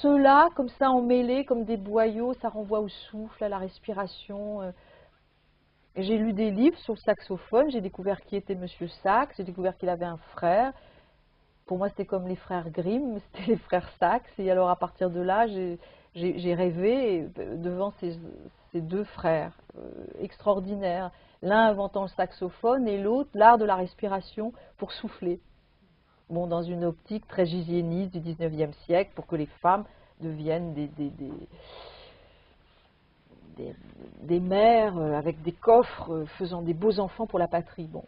ceux-là, 0.00 0.48
comme 0.54 0.68
ça, 0.68 0.90
emmêlés, 0.90 1.44
comme 1.44 1.64
des 1.64 1.76
boyaux, 1.76 2.34
ça 2.34 2.48
renvoie 2.48 2.80
au 2.80 2.88
souffle, 2.88 3.42
à 3.44 3.48
la 3.48 3.58
respiration. 3.58 4.62
Euh. 4.62 4.70
J'ai 5.96 6.16
lu 6.16 6.32
des 6.32 6.50
livres 6.50 6.78
sur 6.78 6.94
le 6.94 6.98
saxophone, 7.00 7.70
j'ai 7.70 7.80
découvert 7.80 8.20
qui 8.22 8.36
était 8.36 8.54
Monsieur 8.54 8.88
Sax, 9.02 9.36
j'ai 9.36 9.44
découvert 9.44 9.76
qu'il 9.76 9.88
avait 9.88 10.06
un 10.06 10.16
frère, 10.32 10.72
pour 11.66 11.78
moi, 11.78 11.88
c'était 11.88 12.04
comme 12.04 12.26
les 12.28 12.36
frères 12.36 12.70
Grimm, 12.70 13.18
c'était 13.32 13.52
les 13.52 13.56
frères 13.56 13.88
Sachs. 13.98 14.30
Et 14.38 14.50
alors, 14.50 14.68
à 14.68 14.76
partir 14.76 15.10
de 15.10 15.20
là, 15.20 15.46
j'ai 15.46 16.54
rêvé 16.54 17.28
devant 17.56 17.92
ces, 18.00 18.18
deux 18.74 19.04
frères 19.04 19.52
euh, 19.78 20.04
extraordinaires. 20.20 21.10
L'un 21.42 21.68
inventant 21.68 22.02
le 22.02 22.08
saxophone 22.08 22.86
et 22.86 22.98
l'autre 22.98 23.30
l'art 23.34 23.58
de 23.58 23.64
la 23.64 23.76
respiration 23.76 24.52
pour 24.78 24.92
souffler. 24.92 25.40
Bon, 26.32 26.46
dans 26.46 26.62
une 26.62 26.86
optique 26.86 27.28
très 27.28 27.46
hygiéniste 27.46 28.16
du 28.16 28.32
19e 28.32 28.72
siècle, 28.86 29.10
pour 29.14 29.26
que 29.26 29.36
les 29.36 29.50
femmes 29.60 29.84
deviennent 30.18 30.72
des, 30.72 30.86
des, 30.86 31.10
des, 33.58 33.74
des 34.22 34.40
mères 34.40 34.96
euh, 34.96 35.12
avec 35.12 35.42
des 35.42 35.52
coffres 35.52 36.10
euh, 36.10 36.24
faisant 36.38 36.62
des 36.62 36.72
beaux 36.72 37.00
enfants 37.00 37.26
pour 37.26 37.38
la 37.38 37.48
patrie. 37.48 37.86
Bon, 37.86 38.06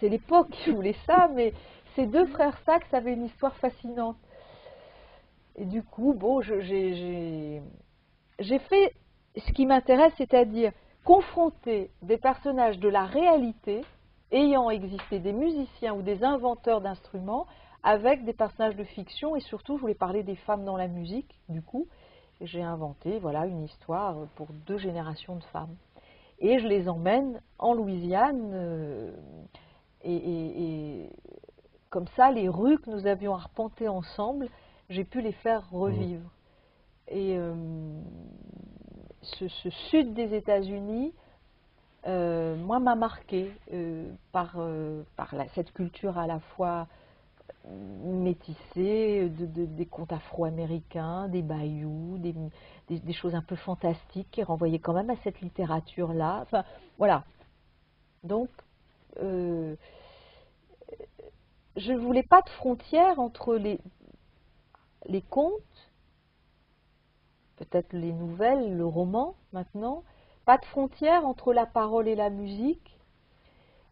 c'est 0.00 0.08
l'époque 0.08 0.48
qui 0.48 0.70
voulait 0.70 0.96
ça, 1.06 1.28
mais 1.34 1.52
ces 1.94 2.06
deux 2.06 2.24
frères 2.28 2.56
Sachs 2.64 2.94
avaient 2.94 3.12
une 3.12 3.26
histoire 3.26 3.54
fascinante. 3.56 4.16
Et 5.54 5.66
du 5.66 5.82
coup, 5.82 6.14
bon, 6.14 6.40
j'ai 6.40 7.60
fait 8.40 8.94
ce 9.36 9.52
qui 9.52 9.66
m'intéresse, 9.66 10.14
c'est-à-dire 10.16 10.72
confronter 11.04 11.90
des 12.00 12.16
personnages 12.16 12.78
de 12.78 12.88
la 12.88 13.04
réalité 13.04 13.82
ayant 14.32 14.70
existé, 14.70 15.18
des 15.18 15.32
musiciens 15.32 15.94
ou 15.94 16.02
des 16.02 16.24
inventeurs 16.24 16.80
d'instruments, 16.80 17.46
avec 17.82 18.24
des 18.24 18.32
personnages 18.32 18.76
de 18.76 18.84
fiction, 18.84 19.36
et 19.36 19.40
surtout, 19.40 19.76
je 19.76 19.82
voulais 19.82 19.94
parler 19.94 20.22
des 20.22 20.36
femmes 20.36 20.64
dans 20.64 20.76
la 20.76 20.88
musique, 20.88 21.38
du 21.48 21.62
coup, 21.62 21.86
j'ai 22.40 22.62
inventé 22.62 23.18
voilà, 23.18 23.46
une 23.46 23.64
histoire 23.64 24.26
pour 24.36 24.48
deux 24.66 24.78
générations 24.78 25.36
de 25.36 25.44
femmes. 25.44 25.74
Et 26.40 26.58
je 26.58 26.68
les 26.68 26.88
emmène 26.88 27.40
en 27.58 27.74
Louisiane, 27.74 28.50
euh, 28.52 29.12
et, 30.04 31.10
comme 31.90 32.06
ça, 32.16 32.30
les 32.30 32.48
rues 32.48 32.78
que 32.78 32.90
nous 32.90 33.06
avions 33.06 33.34
arpentées 33.34 33.88
ensemble, 33.88 34.48
j'ai 34.88 35.04
pu 35.04 35.20
les 35.20 35.32
faire 35.32 35.68
revivre. 35.70 36.30
Et 37.08 37.36
euh, 37.36 37.54
ce, 39.22 39.70
sud 39.90 40.14
des 40.14 40.34
États-Unis, 40.34 41.12
euh, 42.06 42.56
moi, 42.56 42.78
m'a 42.78 42.94
marqué 42.94 43.50
euh, 43.72 44.10
par, 44.32 44.56
par 45.16 45.34
cette 45.54 45.72
culture 45.72 46.18
à 46.18 46.26
la 46.26 46.40
fois 46.40 46.86
métissée, 48.04 49.28
de, 49.28 49.66
des 49.66 49.86
contes 49.86 50.12
afro-américains, 50.12 51.28
des 51.28 51.42
bayous, 51.42 52.18
des, 52.18 52.34
des, 52.88 53.12
choses 53.12 53.34
un 53.34 53.42
peu 53.42 53.56
fantastiques 53.56 54.30
qui 54.30 54.42
renvoyaient 54.42 54.78
quand 54.78 54.94
même 54.94 55.10
à 55.10 55.16
cette 55.22 55.40
littérature-là. 55.40 56.40
Enfin, 56.42 56.64
voilà. 56.96 57.24
Donc, 58.22 58.48
je 59.20 59.76
ne 61.76 61.98
voulais 61.98 62.22
pas 62.22 62.40
de 62.40 62.48
frontière 62.50 63.18
entre 63.18 63.56
les 63.56 65.22
contes, 65.22 65.52
peut-être 67.58 67.92
les 67.92 68.12
nouvelles, 68.12 68.76
le 68.76 68.86
roman 68.86 69.34
maintenant, 69.52 70.04
pas 70.48 70.56
de 70.56 70.64
frontière 70.64 71.26
entre 71.26 71.52
la 71.52 71.66
parole 71.66 72.08
et 72.08 72.14
la 72.14 72.30
musique. 72.30 72.98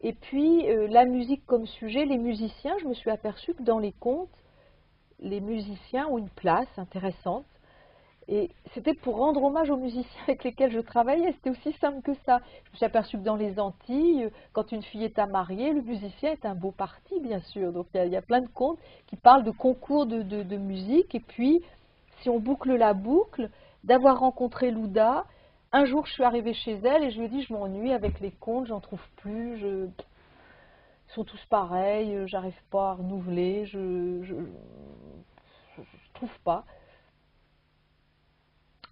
Et 0.01 0.13
puis 0.13 0.67
euh, 0.67 0.87
la 0.87 1.05
musique 1.05 1.45
comme 1.45 1.67
sujet, 1.67 2.03
les 2.03 2.17
musiciens, 2.17 2.75
je 2.79 2.87
me 2.87 2.95
suis 2.95 3.11
aperçue 3.11 3.53
que 3.53 3.61
dans 3.61 3.77
les 3.77 3.91
contes, 3.91 4.35
les 5.19 5.39
musiciens 5.39 6.07
ont 6.07 6.17
une 6.17 6.31
place 6.31 6.67
intéressante. 6.77 7.45
Et 8.27 8.49
c'était 8.73 8.95
pour 8.95 9.17
rendre 9.17 9.43
hommage 9.43 9.69
aux 9.69 9.77
musiciens 9.77 10.21
avec 10.23 10.43
lesquels 10.43 10.71
je 10.71 10.79
travaillais. 10.79 11.31
C'était 11.33 11.51
aussi 11.51 11.73
simple 11.73 12.01
que 12.01 12.15
ça. 12.25 12.41
Je 12.65 12.71
me 12.71 12.77
suis 12.77 12.85
aperçue 12.87 13.19
que 13.19 13.23
dans 13.23 13.35
les 13.35 13.59
Antilles, 13.59 14.27
quand 14.53 14.71
une 14.71 14.81
fille 14.81 15.03
est 15.03 15.19
à 15.19 15.27
marier, 15.27 15.73
le 15.73 15.83
musicien 15.83 16.31
est 16.31 16.43
un 16.43 16.55
beau 16.55 16.71
parti, 16.71 17.19
bien 17.19 17.39
sûr. 17.51 17.71
Donc 17.71 17.85
il 17.93 18.09
y, 18.09 18.17
a, 18.17 18.21
plein 18.23 18.41
de 18.41 18.47
contes 18.47 18.79
qui 19.05 19.15
parlent 19.15 19.43
de 19.43 19.51
concours 19.51 20.07
de, 20.07 20.57
musique. 20.57 21.13
Et 21.13 21.19
puis, 21.19 21.61
si 22.23 22.31
on 22.31 22.39
boucle 22.39 22.73
la 22.73 22.95
boucle, 22.95 23.51
d'avoir 23.83 24.21
rencontré 24.21 24.71
Louda, 24.71 25.27
un 25.71 25.85
jour 25.85 26.05
je 26.05 26.13
suis 26.13 26.23
arrivée 26.23 26.53
chez 26.53 26.73
elle 26.73 27.03
et 27.03 27.11
je 27.11 27.19
lui 27.19 27.25
ai 27.25 27.29
dit 27.29 27.43
je 27.43 27.53
m'ennuie 27.53 27.91
avec 27.91 28.19
les 28.19 28.31
contes, 28.31 28.67
j'en 28.67 28.79
trouve 28.79 29.05
plus. 29.17 29.57
Je... 29.57 29.87
Ils 31.09 31.13
sont 31.13 31.23
tous 31.23 31.45
pareils, 31.49 32.27
j'arrive 32.27 32.61
pas 32.69 32.91
à 32.91 32.93
renouveler, 32.95 33.65
je 33.65 33.79
ne 33.79 34.45
trouve 36.13 36.39
pas. 36.43 36.65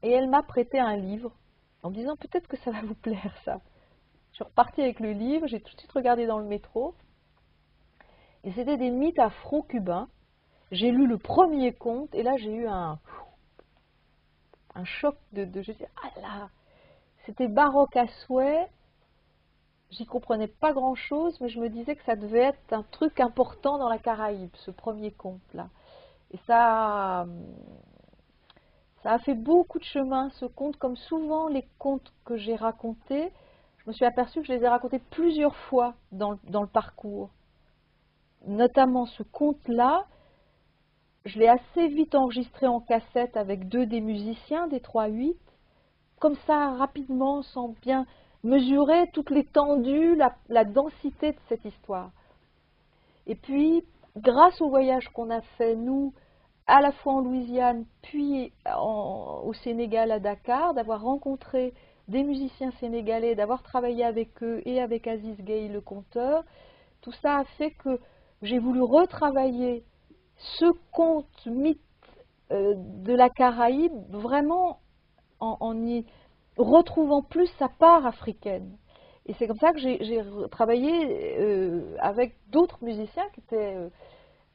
Et 0.02 0.11
elle 0.11 0.30
m'a 0.30 0.43
prêté 0.43 0.80
un 0.80 0.95
livre 0.95 1.31
en 1.84 1.89
me 1.89 1.95
disant 1.95 2.15
peut-être 2.15 2.47
que 2.47 2.57
ça 2.57 2.72
va 2.72 2.81
vous 2.81 2.95
plaire 2.95 3.35
ça. 3.43 3.60
Je 4.31 4.35
suis 4.35 4.43
repartie 4.43 4.81
avec 4.81 4.99
le 4.99 5.11
livre, 5.11 5.47
j'ai 5.47 5.61
tout 5.61 5.73
de 5.73 5.80
suite 5.80 5.91
regardé 5.91 6.26
dans 6.26 6.39
le 6.39 6.45
métro. 6.45 6.95
Et 8.43 8.52
c'était 8.53 8.77
des 8.77 8.91
mythes 8.91 9.19
afro-cubains. 9.19 10.07
J'ai 10.72 10.91
lu 10.91 11.07
le 11.07 11.18
premier 11.18 11.73
conte 11.73 12.14
et 12.15 12.23
là 12.23 12.38
j'ai 12.38 12.53
eu 12.53 12.68
un, 12.68 12.99
un 14.73 14.85
choc 14.85 15.18
de, 15.31 15.45
de 15.45 15.61
je 15.61 15.72
dis, 15.72 15.85
ah 16.03 16.19
là, 16.22 16.49
c'était 17.26 17.47
baroque 17.47 17.95
à 17.95 18.07
souhait. 18.26 18.69
J'y 19.91 20.06
comprenais 20.06 20.47
pas 20.47 20.73
grand 20.73 20.95
chose, 20.95 21.39
mais 21.41 21.49
je 21.49 21.60
me 21.60 21.69
disais 21.69 21.95
que 21.95 22.03
ça 22.03 22.15
devait 22.15 22.39
être 22.39 22.73
un 22.73 22.84
truc 22.91 23.19
important 23.19 23.77
dans 23.77 23.89
la 23.89 23.99
Caraïbe, 23.99 24.49
ce 24.56 24.72
premier 24.72 25.11
conte 25.11 25.53
là. 25.53 25.69
Et 26.31 26.38
ça, 26.47 27.26
ça 29.06 29.11
a 29.11 29.19
fait 29.19 29.35
beaucoup 29.35 29.77
de 29.77 29.84
chemin, 29.84 30.31
ce 30.31 30.45
conte, 30.45 30.77
comme 30.77 30.97
souvent 30.97 31.47
les 31.47 31.68
contes 31.77 32.11
que 32.26 32.38
j'ai 32.38 32.56
racontés. 32.56 33.31
Je 33.77 33.84
me 33.85 33.93
suis 33.93 34.03
aperçue 34.03 34.41
que 34.41 34.47
je 34.47 34.53
les 34.53 34.64
ai 34.64 34.68
racontés 34.68 34.97
plusieurs 34.97 35.56
fois 35.56 35.93
dans, 36.11 36.31
le 36.31 36.68
parcours. 36.68 37.30
Notamment 38.47 39.06
ce 39.06 39.22
conte-là, 39.22 40.07
je 41.23 41.38
l'ai 41.38 41.47
assez 41.47 41.88
vite 41.88 42.15
enregistré 42.15 42.65
en 42.65 42.80
cassette 42.80 43.38
avec 43.38 43.68
deux 43.69 43.85
des 43.85 44.02
musiciens, 44.02 44.68
des 44.68 44.80
3-8, 44.80 45.35
comme 46.20 46.36
ça, 46.48 46.72
rapidement, 46.76 47.42
sans 47.42 47.76
bien 47.82 48.06
mesurer 48.44 49.10
toute 49.14 49.32
l'étendue, 49.32 50.16
la, 50.50 50.66
densité 50.66 51.32
de 51.32 51.38
cette 51.50 51.66
histoire. 51.66 52.12
Et 53.28 53.36
puis, 53.36 53.84
grâce 54.18 54.62
au 54.62 54.70
voyage 54.70 55.10
qu'on 55.10 55.30
a 55.32 55.42
fait, 55.58 55.76
nous, 55.76 56.14
à 56.68 56.82
la 56.82 56.92
fois 56.92 57.14
en 57.14 57.22
Louisiane, 57.22 57.86
puis 58.04 58.54
au 58.78 59.54
Sénégal, 59.64 60.12
à 60.12 60.20
Dakar, 60.20 60.74
d'avoir 60.74 61.02
rencontré 61.02 61.74
des 62.08 62.24
musiciens 62.24 62.72
sénégalais, 62.80 63.36
d'avoir 63.36 63.64
travaillé 63.64 64.04
avec 64.04 64.42
eux 64.44 64.62
et 64.66 64.80
avec 64.80 65.08
Aziz 65.08 65.38
Gay, 65.42 65.68
le 65.68 65.82
conteur, 65.82 66.44
tout 67.02 67.14
ça 67.24 67.40
a 67.40 67.44
fait 67.58 67.72
que 67.72 68.00
j'ai 68.42 68.60
voulu 68.60 68.82
retravailler 68.82 69.84
ce 70.38 70.66
conte 70.92 71.46
mythe 71.46 71.80
euh, 72.52 72.74
de 72.78 73.14
la 73.14 73.30
Caraïbe 73.30 73.94
vraiment 74.10 74.80
en, 75.60 75.86
y 75.86 76.06
retrouvant 76.58 77.22
plus 77.22 77.48
sa 77.60 77.68
part 77.68 78.06
africaine. 78.06 78.78
Et 79.26 79.34
c'est 79.34 79.48
comme 79.48 79.58
ça 79.58 79.74
que 79.74 79.80
j'ai 79.80 80.24
travaillé 80.52 81.38
euh, 81.40 81.96
avec 82.00 82.36
d'autres 82.50 82.78
musiciens 82.84 83.28
qui 83.34 83.40
étaient 83.42 83.76
euh, 83.76 83.90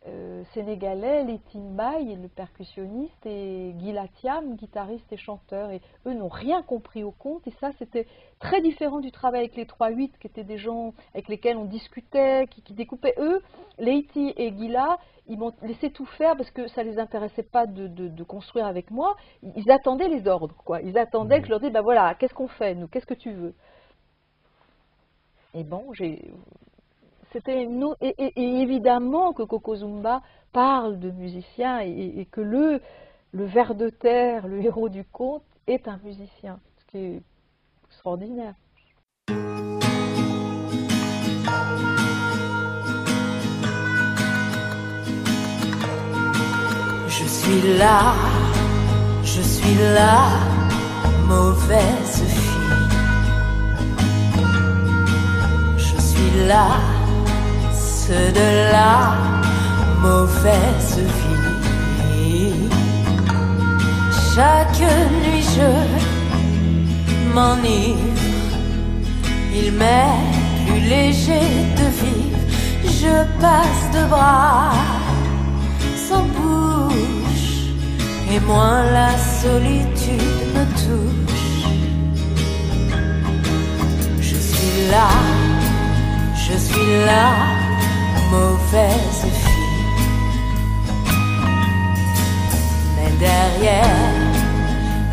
euh, 0.08 0.44
sénégalais, 0.54 1.24
les 1.24 1.38
Timbay, 1.52 2.16
le 2.16 2.28
percussionniste, 2.28 3.26
et 3.26 3.72
Guy 3.74 3.92
Latiam, 3.92 4.56
guitariste 4.56 5.12
et 5.12 5.18
chanteur. 5.18 5.70
Et 5.70 5.82
eux 6.06 6.14
n'ont 6.14 6.28
rien 6.28 6.62
compris 6.62 7.04
au 7.04 7.10
conte. 7.10 7.46
Et 7.46 7.52
ça, 7.60 7.70
c'était 7.78 8.06
très 8.38 8.62
différent 8.62 9.00
du 9.00 9.12
travail 9.12 9.40
avec 9.40 9.56
les 9.56 9.66
3-8, 9.66 10.12
qui 10.18 10.26
étaient 10.26 10.44
des 10.44 10.56
gens 10.56 10.94
avec 11.12 11.28
lesquels 11.28 11.58
on 11.58 11.66
discutait, 11.66 12.46
qui, 12.48 12.72
découpaient. 12.72 13.14
Eux, 13.18 13.42
Leiti 13.78 14.32
et 14.38 14.56
Gila, 14.56 14.98
ils 15.26 15.38
m'ont 15.38 15.52
laissé 15.60 15.90
tout 15.90 16.06
faire 16.06 16.34
parce 16.34 16.50
que 16.50 16.66
ça 16.68 16.82
ne 16.82 16.88
les 16.88 16.98
intéressait 16.98 17.42
pas 17.42 17.66
de, 17.66 18.22
construire 18.24 18.66
avec 18.66 18.90
moi. 18.90 19.16
Ils 19.54 19.70
attendaient 19.70 20.08
les 20.08 20.26
ordres, 20.26 20.56
quoi. 20.64 20.80
Ils 20.80 20.96
attendaient 20.96 21.40
que 21.40 21.46
je 21.46 21.50
leur 21.50 21.60
dise, 21.60 21.72
ben 21.72 21.82
voilà, 21.82 22.14
qu'est-ce 22.14 22.34
qu'on 22.34 22.48
fait, 22.48 22.74
nous? 22.74 22.88
Qu'est-ce 22.88 23.06
que 23.06 23.14
tu 23.14 23.32
veux? 23.32 23.54
Et 25.52 25.64
bon, 25.64 25.92
j'ai 25.92 26.30
c'était 27.32 27.68
et, 28.00 28.60
évidemment 28.62 29.32
que 29.32 29.42
Coco 29.42 29.76
Zumba 29.76 30.22
parle 30.52 30.98
de 30.98 31.10
musicien 31.10 31.80
et, 31.80 32.26
que 32.30 32.40
le, 32.40 32.80
le 33.32 33.44
ver 33.44 33.74
de 33.74 33.88
terre, 33.88 34.48
le 34.48 34.64
héros 34.64 34.88
du 34.88 35.04
conte, 35.04 35.44
est 35.66 35.86
un 35.86 36.00
musicien, 36.02 36.58
ce 36.78 36.84
qui 36.86 36.98
est 36.98 37.22
extraordinaire. 37.86 38.54
Je 47.08 47.26
suis 47.26 47.78
là, 47.78 48.14
je 49.22 49.40
suis 49.40 49.74
là, 49.94 50.30
mauvaise 51.28 52.24
fille. 52.26 52.50
Je 55.76 56.00
suis 56.00 56.46
là 56.48 56.99
de 58.08 58.72
la 58.72 59.14
mauvaise 60.00 60.98
vie. 60.98 62.54
Chaque 64.34 64.80
nuit 64.80 65.44
je 65.56 65.72
m'enivre, 67.34 68.22
il 69.54 69.72
m'est 69.72 70.20
plus 70.66 70.80
léger 70.80 71.48
de 71.76 71.86
vivre. 72.00 72.38
Je 72.84 73.14
passe 73.40 73.84
de 73.94 74.02
bras 74.08 74.72
sans 76.08 76.24
bouche, 76.36 77.50
et 78.32 78.40
moins 78.40 78.82
la 78.98 79.12
solitude 79.42 80.40
me 80.54 80.64
touche. 80.82 81.66
Je 84.20 84.36
suis 84.36 84.90
là, 84.90 85.08
je 86.34 86.56
suis 86.56 87.04
là 87.06 87.59
Mais 88.72 88.82
derrière 93.18 93.84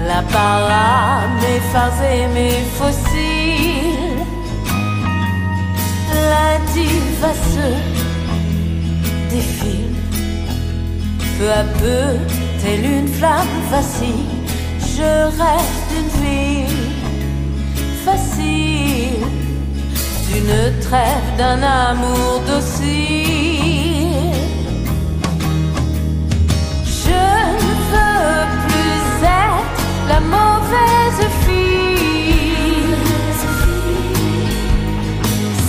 la 0.07 0.21
parade, 0.21 1.31
mes 1.41 1.59
phases 1.71 2.03
et 2.03 2.27
mes 2.35 2.61
fossiles, 2.77 4.25
la 6.13 6.59
diva 6.71 7.34
se 7.34 7.67
défile. 9.34 9.95
Peu 11.39 11.49
à 11.51 11.63
peu, 11.79 12.03
telle 12.61 12.85
une 12.85 13.07
flamme 13.07 13.57
facile, 13.71 14.29
je 14.79 15.11
rêve 15.39 15.77
d'une 15.89 16.11
vie 16.21 16.67
facile 18.05 18.67
d'une 20.38 20.79
trêve, 20.81 21.38
d'un 21.38 21.61
amour 21.63 22.41
docile. 22.47 23.47
La 30.07 30.19
mauvaise 30.19 31.27
fille, 31.45 32.95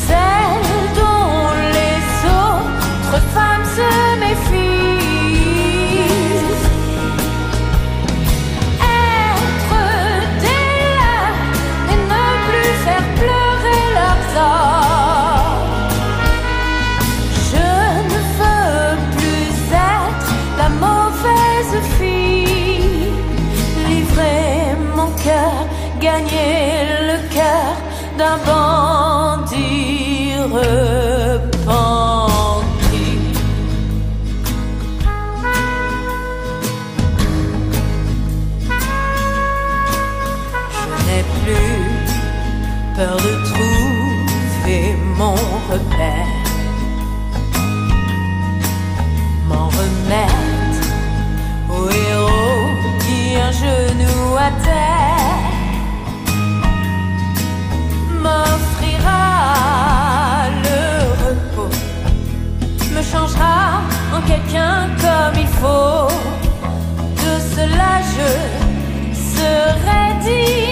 celle 0.07 0.95
dont 0.95 1.53
les 1.77 2.01
autres 2.29 3.21
femmes 3.35 3.65
se 3.65 4.08
De 65.61 67.41
cela 67.55 68.01
je 68.15 68.31
serai 69.13 70.15
digne. 70.23 70.68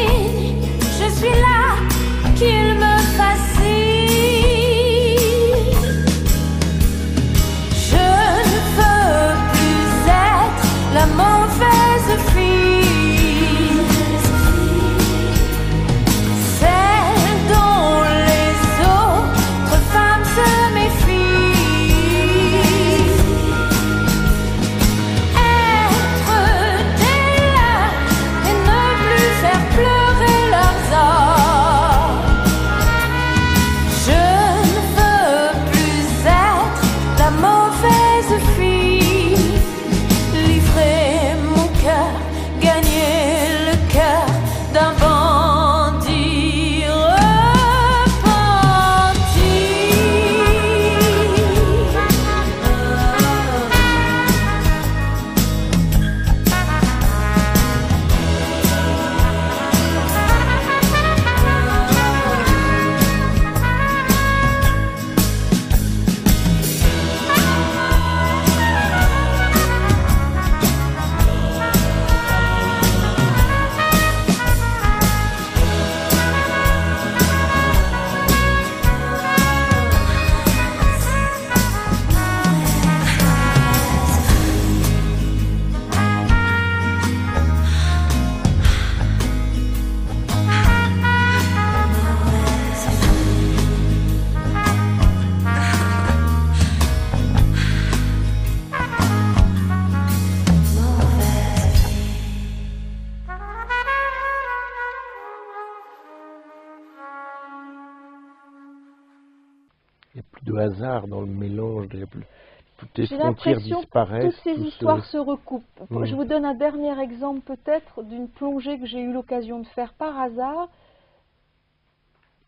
J'ai 112.97 113.17
l'impression 113.17 113.83
que 113.83 114.23
toutes 114.23 114.43
ces 114.43 114.55
tout 114.55 114.65
histoires 114.65 115.05
se 115.05 115.19
recoupent. 115.19 115.65
Mm. 115.91 116.05
Je 116.05 116.15
vous 116.15 116.25
donne 116.25 116.45
un 116.45 116.55
dernier 116.55 116.99
exemple 117.01 117.41
peut-être 117.41 118.03
d'une 118.03 118.29
plongée 118.29 118.79
que 118.79 118.87
j'ai 118.87 119.01
eu 119.01 119.13
l'occasion 119.13 119.61
de 119.61 119.67
faire 119.69 119.93
par 119.95 120.19
hasard 120.19 120.69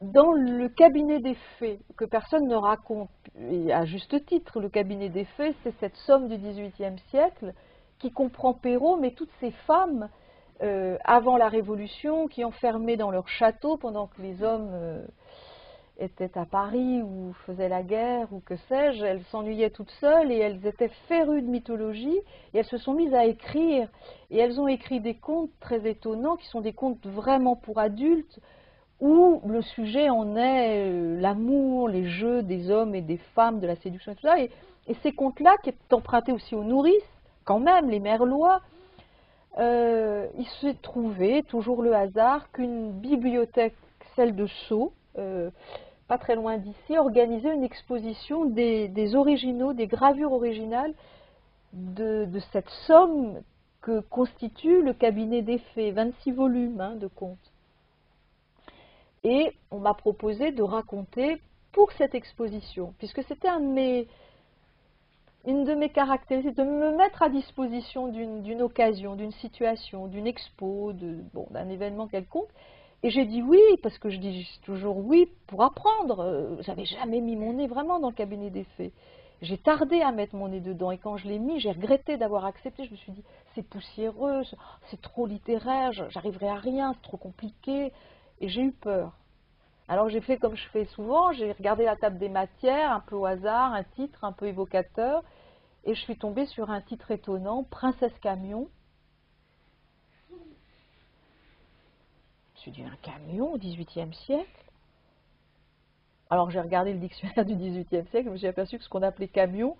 dans 0.00 0.32
le 0.32 0.68
cabinet 0.68 1.18
des 1.20 1.34
fées, 1.58 1.80
que 1.96 2.04
personne 2.04 2.46
ne 2.46 2.54
raconte, 2.54 3.10
et 3.50 3.72
à 3.72 3.84
juste 3.84 4.24
titre. 4.26 4.60
Le 4.60 4.68
cabinet 4.68 5.08
des 5.08 5.24
fées, 5.24 5.54
c'est 5.62 5.74
cette 5.80 5.96
somme 5.96 6.28
du 6.28 6.36
XVIIIe 6.36 6.98
siècle 7.10 7.52
qui 7.98 8.12
comprend 8.12 8.54
Perrault, 8.54 8.96
mais 8.96 9.10
toutes 9.10 9.32
ces 9.40 9.50
femmes 9.66 10.08
euh, 10.62 10.96
avant 11.04 11.36
la 11.36 11.48
Révolution 11.48 12.28
qui 12.28 12.44
enfermaient 12.44 12.96
dans 12.96 13.10
leur 13.10 13.28
château 13.28 13.76
pendant 13.76 14.06
que 14.06 14.22
les 14.22 14.42
hommes 14.42 14.70
euh, 14.72 15.04
étaient 15.98 16.36
à 16.38 16.44
Paris 16.44 17.02
ou 17.02 17.32
faisaient 17.44 17.68
la 17.68 17.82
guerre 17.82 18.32
ou 18.32 18.40
que 18.40 18.56
sais-je, 18.68 19.04
elles 19.04 19.22
s'ennuyaient 19.30 19.70
toutes 19.70 19.90
seules 20.00 20.30
et 20.30 20.38
elles 20.38 20.64
étaient 20.66 20.90
férues 21.08 21.42
de 21.42 21.48
mythologie 21.48 22.20
et 22.54 22.58
elles 22.58 22.64
se 22.64 22.78
sont 22.78 22.94
mises 22.94 23.14
à 23.14 23.24
écrire. 23.24 23.88
Et 24.30 24.38
elles 24.38 24.60
ont 24.60 24.68
écrit 24.68 25.00
des 25.00 25.14
contes 25.14 25.50
très 25.60 25.88
étonnants 25.88 26.36
qui 26.36 26.46
sont 26.46 26.60
des 26.60 26.72
contes 26.72 27.04
vraiment 27.06 27.56
pour 27.56 27.78
adultes 27.78 28.40
où 29.00 29.40
le 29.46 29.62
sujet 29.62 30.10
en 30.10 30.36
est 30.36 30.88
euh, 30.88 31.20
l'amour, 31.20 31.88
les 31.88 32.08
jeux 32.08 32.42
des 32.42 32.70
hommes 32.70 32.94
et 32.94 33.02
des 33.02 33.18
femmes, 33.34 33.60
de 33.60 33.66
la 33.66 33.76
séduction 33.76 34.12
et 34.12 34.14
tout 34.16 34.22
ça. 34.22 34.40
Et, 34.40 34.50
ces 35.02 35.12
contes-là, 35.12 35.54
qui 35.62 35.68
est 35.68 35.92
empruntés 35.92 36.32
aussi 36.32 36.54
aux 36.54 36.64
nourrices, 36.64 36.94
quand 37.44 37.60
même, 37.60 37.90
les 37.90 38.00
merlois, 38.00 38.62
euh, 39.58 40.26
il 40.38 40.46
s'est 40.60 40.76
trouvé, 40.80 41.42
toujours 41.42 41.82
le 41.82 41.94
hasard, 41.94 42.50
qu'une 42.52 42.92
bibliothèque, 42.92 43.74
celle 44.16 44.34
de 44.34 44.46
Sceaux, 44.46 44.94
euh, 45.18 45.50
pas 46.08 46.18
très 46.18 46.34
loin 46.34 46.56
d'ici, 46.56 46.96
organisait 46.98 47.54
une 47.54 47.62
exposition 47.62 48.46
des, 48.46 49.14
originaux, 49.14 49.74
des 49.74 49.86
gravures 49.86 50.32
originales 50.32 50.94
de, 51.74 52.26
cette 52.50 52.70
somme 52.86 53.42
que 53.82 54.00
constitue 54.00 54.82
le 54.82 54.94
cabinet 54.94 55.42
des 55.42 55.58
fées, 55.74 55.92
26 55.92 56.32
volumes 56.32 56.80
hein, 56.80 56.96
de 56.96 57.06
contes. 57.06 57.52
Et 59.22 59.52
on 59.70 59.78
m'a 59.78 59.94
proposé 59.94 60.50
de 60.50 60.62
raconter 60.62 61.40
pour 61.72 61.92
cette 61.92 62.14
exposition, 62.14 62.94
puisque 62.98 63.22
c'était 63.24 63.48
un 63.48 63.60
une 65.46 65.64
de 65.64 65.74
mes 65.74 65.88
caractéristiques, 65.90 66.56
de 66.56 66.64
me 66.64 66.96
mettre 66.96 67.22
à 67.22 67.28
disposition 67.28 68.08
d'une 68.08 68.62
occasion, 68.62 69.14
d'une 69.14 69.32
situation, 69.32 70.06
d'une 70.06 70.26
expo, 70.26 70.92
d'un 70.92 71.68
événement 71.68 72.06
quelconque. 72.06 72.48
Et 73.02 73.10
j'ai 73.10 73.24
dit 73.26 73.42
oui, 73.42 73.60
parce 73.82 73.98
que 73.98 74.10
je 74.10 74.18
dis 74.18 74.60
toujours 74.64 74.98
oui 74.98 75.28
pour 75.46 75.62
apprendre. 75.62 76.20
Euh, 76.20 76.56
J'avais 76.62 76.84
jamais 76.84 77.20
mis 77.20 77.36
mon 77.36 77.52
nez 77.54 77.66
vraiment 77.68 78.00
dans 78.00 78.08
le 78.10 78.14
cabinet 78.14 78.50
des 78.50 78.64
fées. 78.76 78.92
J'ai 79.40 79.56
tardé 79.58 80.00
à 80.02 80.10
mettre 80.10 80.34
mon 80.34 80.48
nez 80.48 80.60
dedans 80.60 80.90
et 80.90 80.98
quand 80.98 81.16
je 81.16 81.28
l'ai 81.28 81.38
mis, 81.38 81.60
j'ai 81.60 81.70
regretté 81.70 82.16
d'avoir 82.16 82.44
accepté. 82.44 82.84
Je 82.84 82.90
me 82.90 82.96
suis 82.96 83.12
dit, 83.12 83.22
c'est 83.54 83.62
poussiéreux, 83.62 84.42
c'est- 84.90 85.00
trop 85.00 85.26
littéraire, 85.26 85.92
j'arriverai 86.10 86.48
à 86.48 86.56
rien, 86.56 86.92
c'est 86.94 87.02
trop 87.02 87.16
compliqué. 87.18 87.92
Et 88.40 88.48
j'ai 88.48 88.62
eu 88.62 88.72
peur. 88.72 89.12
Alors 89.88 90.08
j'ai 90.08 90.20
fait 90.20 90.38
comme 90.38 90.56
je 90.56 90.68
fais 90.70 90.86
souvent, 90.86 91.32
j'ai 91.32 91.52
regardé 91.52 91.84
la 91.84 91.96
table 91.96 92.18
des 92.18 92.28
matières, 92.30 92.92
un 92.92 93.00
peu 93.00 93.16
au 93.16 93.26
hasard, 93.26 93.72
un 93.74 93.84
titre 93.84 94.24
un 94.24 94.32
peu 94.32 94.46
évocateur, 94.46 95.22
et 95.84 95.94
je 95.94 96.00
suis 96.02 96.16
tombée 96.18 96.46
sur 96.46 96.70
un 96.70 96.80
titre 96.82 97.10
étonnant, 97.12 97.64
Princesse 97.64 98.18
Camion. 98.20 98.68
Je 100.30 100.34
me 100.34 100.40
suis 102.72 102.82
dit, 102.82 102.88
un 102.88 102.96
camion 103.02 103.52
au 103.52 103.58
XVIIIe 103.58 104.12
siècle 104.14 104.64
Alors 106.30 106.50
j'ai 106.50 106.60
regardé 106.60 106.92
le 106.92 106.98
dictionnaire 106.98 107.44
du 107.44 107.54
XVIIIe 107.54 108.06
siècle, 108.10 108.24
je 108.26 108.30
me 108.30 108.36
aperçu 108.48 108.78
que 108.78 108.84
ce 108.84 108.88
qu'on 108.88 109.02
appelait 109.02 109.28
camion, 109.28 109.76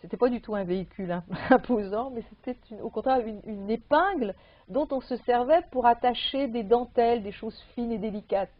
c'était 0.00 0.16
pas 0.18 0.28
du 0.28 0.40
tout 0.40 0.54
un 0.54 0.64
véhicule 0.64 1.10
im- 1.12 1.24
imposant, 1.50 2.10
mais 2.10 2.22
c'était 2.44 2.58
au 2.82 2.90
contraire 2.90 3.20
une, 3.26 3.70
épingle 3.70 4.34
dont 4.68 4.86
on 4.90 5.00
se 5.00 5.16
servait 5.16 5.62
pour 5.70 5.86
attacher 5.86 6.48
des 6.48 6.62
dentelles, 6.62 7.22
des 7.22 7.32
choses 7.32 7.58
fines 7.74 7.92
et 7.92 7.98
délicates. 7.98 8.50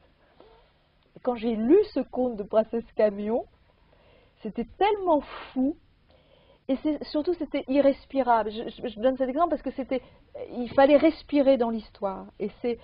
Quand 1.22 1.34
j'ai 1.36 1.54
lu 1.54 1.76
ce 1.92 2.00
conte 2.00 2.36
de 2.36 2.42
Princesse 2.42 2.84
Camion, 2.96 3.44
c'était 4.42 4.66
tellement 4.78 5.20
fou 5.52 5.76
et 6.68 6.76
surtout 7.02 7.34
c'était 7.34 7.64
irrespirable. 7.68 8.50
Je, 8.50 8.68
je- 8.70 8.88
je 8.88 9.00
donne 9.00 9.16
cet 9.18 9.28
exemple 9.28 9.50
parce 9.50 9.62
que 9.62 9.70
c'était, 9.72 10.00
il 10.52 10.70
fallait 10.70 10.96
respirer 10.96 11.58
dans 11.58 11.68
l'histoire. 11.70 12.26
Et 12.38 12.50
c'est, 12.62 12.78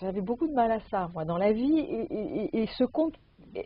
j'avais 0.00 0.20
beaucoup 0.20 0.46
de 0.46 0.52
mal 0.52 0.70
à 0.70 0.80
ça 0.90 1.10
moi 1.14 1.24
dans 1.24 1.38
la 1.38 1.52
vie. 1.52 1.78
Et, 1.78 2.66
ce 2.78 2.84
conte 2.84 3.14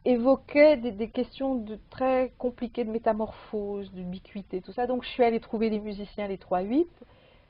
évoquait 0.05 0.77
des, 0.77 0.93
des 0.93 1.11
questions 1.11 1.57
de 1.57 1.79
très 1.91 2.33
compliquées 2.39 2.85
de 2.85 2.91
métamorphose, 2.91 3.93
d'ubiquité, 3.93 4.61
tout 4.61 4.73
ça. 4.73 4.87
Donc 4.87 5.05
je 5.05 5.09
suis 5.09 5.25
allée 5.25 5.41
trouver 5.41 5.71
les 5.71 5.81
musiciens 5.81 6.29
les 6.29 6.37
3-8. 6.37 6.87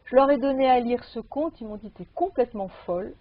Je 0.05 0.17
leur 0.17 0.31
ai 0.31 0.39
donné 0.39 0.69
à 0.69 0.81
lire 0.81 1.05
ce 1.05 1.21
conte. 1.21 1.61
Ils 1.61 1.67
m'ont 1.67 1.77
dit 1.77 1.91
t'es 1.91 2.07
complètement 2.15 2.69
folle. 2.69 3.15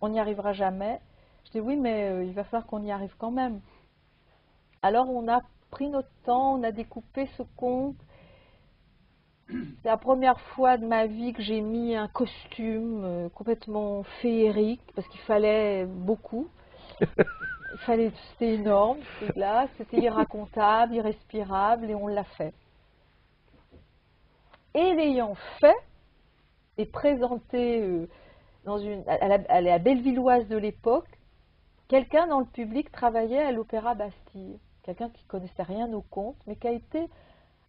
On 0.00 0.08
n'y 0.08 0.20
arrivera 0.20 0.52
jamais. 0.52 1.00
Je 1.46 1.52
dis 1.52 1.60
oui, 1.60 1.76
mais 1.76 2.10
euh, 2.10 2.24
il 2.24 2.32
va 2.32 2.44
falloir 2.44 2.66
qu'on 2.66 2.82
y 2.82 2.90
arrive 2.90 3.14
quand 3.18 3.30
même. 3.30 3.60
Alors 4.82 5.08
on 5.08 5.28
a 5.28 5.40
pris 5.70 5.88
notre 5.88 6.10
temps, 6.24 6.54
on 6.58 6.62
a 6.62 6.72
découpé 6.72 7.28
ce 7.36 7.42
conte. 7.56 7.96
C'est 9.82 9.88
la 9.88 9.96
première 9.96 10.40
fois 10.40 10.76
de 10.76 10.86
ma 10.86 11.06
vie 11.06 11.32
que 11.32 11.42
j'ai 11.42 11.60
mis 11.60 11.94
un 11.94 12.08
costume 12.08 13.04
euh, 13.04 13.28
complètement 13.28 14.02
féerique 14.20 14.82
parce 14.94 15.06
qu'il 15.08 15.20
fallait 15.20 15.84
beaucoup. 15.86 16.48
C'était 17.86 18.54
énorme, 18.54 18.98
c'était 19.18 19.40
c'était 19.78 19.98
irracontable, 19.98 20.94
irrespirable 20.94 21.90
et 21.90 21.94
on 21.94 22.06
l'a 22.06 22.24
fait. 22.24 22.52
Et 24.74 24.94
l'ayant 24.94 25.34
fait 25.58 25.76
et 26.78 26.86
présenté 26.86 27.82
euh, 27.82 28.08
dans 28.64 28.78
une, 28.78 29.02
à 29.08 29.28
la, 29.28 29.74
à 29.74 29.78
Bellevilloise 29.78 30.46
de 30.48 30.56
l'époque, 30.56 31.08
quelqu'un 31.88 32.26
dans 32.26 32.40
le 32.40 32.46
public 32.46 32.90
travaillait 32.92 33.42
à 33.42 33.52
l'Opéra 33.52 33.94
Bastille. 33.94 34.58
Quelqu'un 34.82 35.10
qui 35.10 35.24
connaissait 35.24 35.62
rien 35.62 35.92
au 35.92 36.02
conte, 36.02 36.36
mais 36.46 36.56
qui 36.56 36.66
a 36.66 36.72
été 36.72 37.08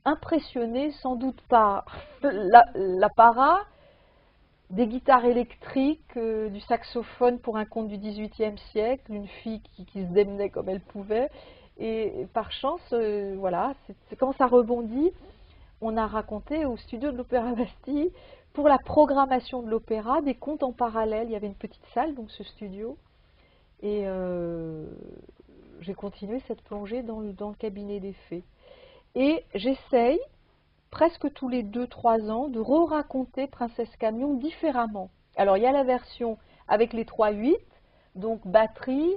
impressionné 0.05 0.91
sans 1.01 1.15
doute 1.15 1.39
par 1.49 1.85
la- 2.21 2.65
l'apparat, 2.75 3.61
des 4.69 4.87
guitares 4.87 5.25
électriques, 5.25 6.17
euh, 6.17 6.49
du 6.49 6.59
saxophone 6.61 7.39
pour 7.39 7.57
un 7.57 7.65
conte 7.65 7.89
du 7.89 7.97
XVIIIe 7.97 8.57
siècle, 8.71 9.03
une 9.13 9.27
fille 9.27 9.61
qui, 9.61 9.85
se 9.93 10.11
démenait 10.13 10.49
comme 10.49 10.69
elle 10.69 10.81
pouvait. 10.81 11.29
Et 11.77 12.27
par 12.33 12.51
chance, 12.51 12.81
euh, 12.93 13.35
voilà, 13.37 13.73
c'est 14.09 14.15
quand 14.15 14.33
ça 14.33 14.47
rebondit, 14.47 15.11
on 15.81 15.97
a 15.97 16.07
raconté 16.07 16.65
au 16.65 16.77
studio 16.77 17.11
de 17.11 17.17
l'Opéra 17.17 17.53
Bastille, 17.53 18.11
pour 18.53 18.67
la 18.67 18.77
programmation 18.77 19.63
de 19.63 19.69
l'opéra, 19.69 20.21
des 20.21 20.35
contes 20.35 20.63
en 20.63 20.71
parallèle. 20.71 21.27
Il 21.27 21.33
y 21.33 21.35
avait 21.35 21.47
une 21.47 21.55
petite 21.55 21.85
salle, 21.93 22.13
donc 22.13 22.31
ce 22.31 22.43
studio. 22.43 22.97
Et 23.81 24.03
euh, 24.05 24.85
j'ai 25.81 25.93
continué 25.93 26.39
cette 26.47 26.61
plongée 26.61 27.01
dans 27.01 27.19
le, 27.19 27.33
dans 27.33 27.49
le 27.49 27.55
cabinet 27.55 27.99
des 27.99 28.13
fées. 28.29 28.43
Et 29.15 29.45
j'essaye, 29.53 30.19
presque 30.89 31.31
tous 31.33 31.49
les 31.49 31.63
2-3 31.63 32.29
ans, 32.29 32.47
de 32.47 32.59
re-raconter 32.59 33.47
Princesse 33.47 33.95
Camion 33.97 34.33
différemment. 34.35 35.09
Alors, 35.35 35.57
il 35.57 35.63
y 35.63 35.67
a 35.67 35.71
la 35.71 35.83
version 35.83 36.37
avec 36.67 36.93
les 36.93 37.05
3-8, 37.05 37.55
donc 38.15 38.45
batterie, 38.45 39.15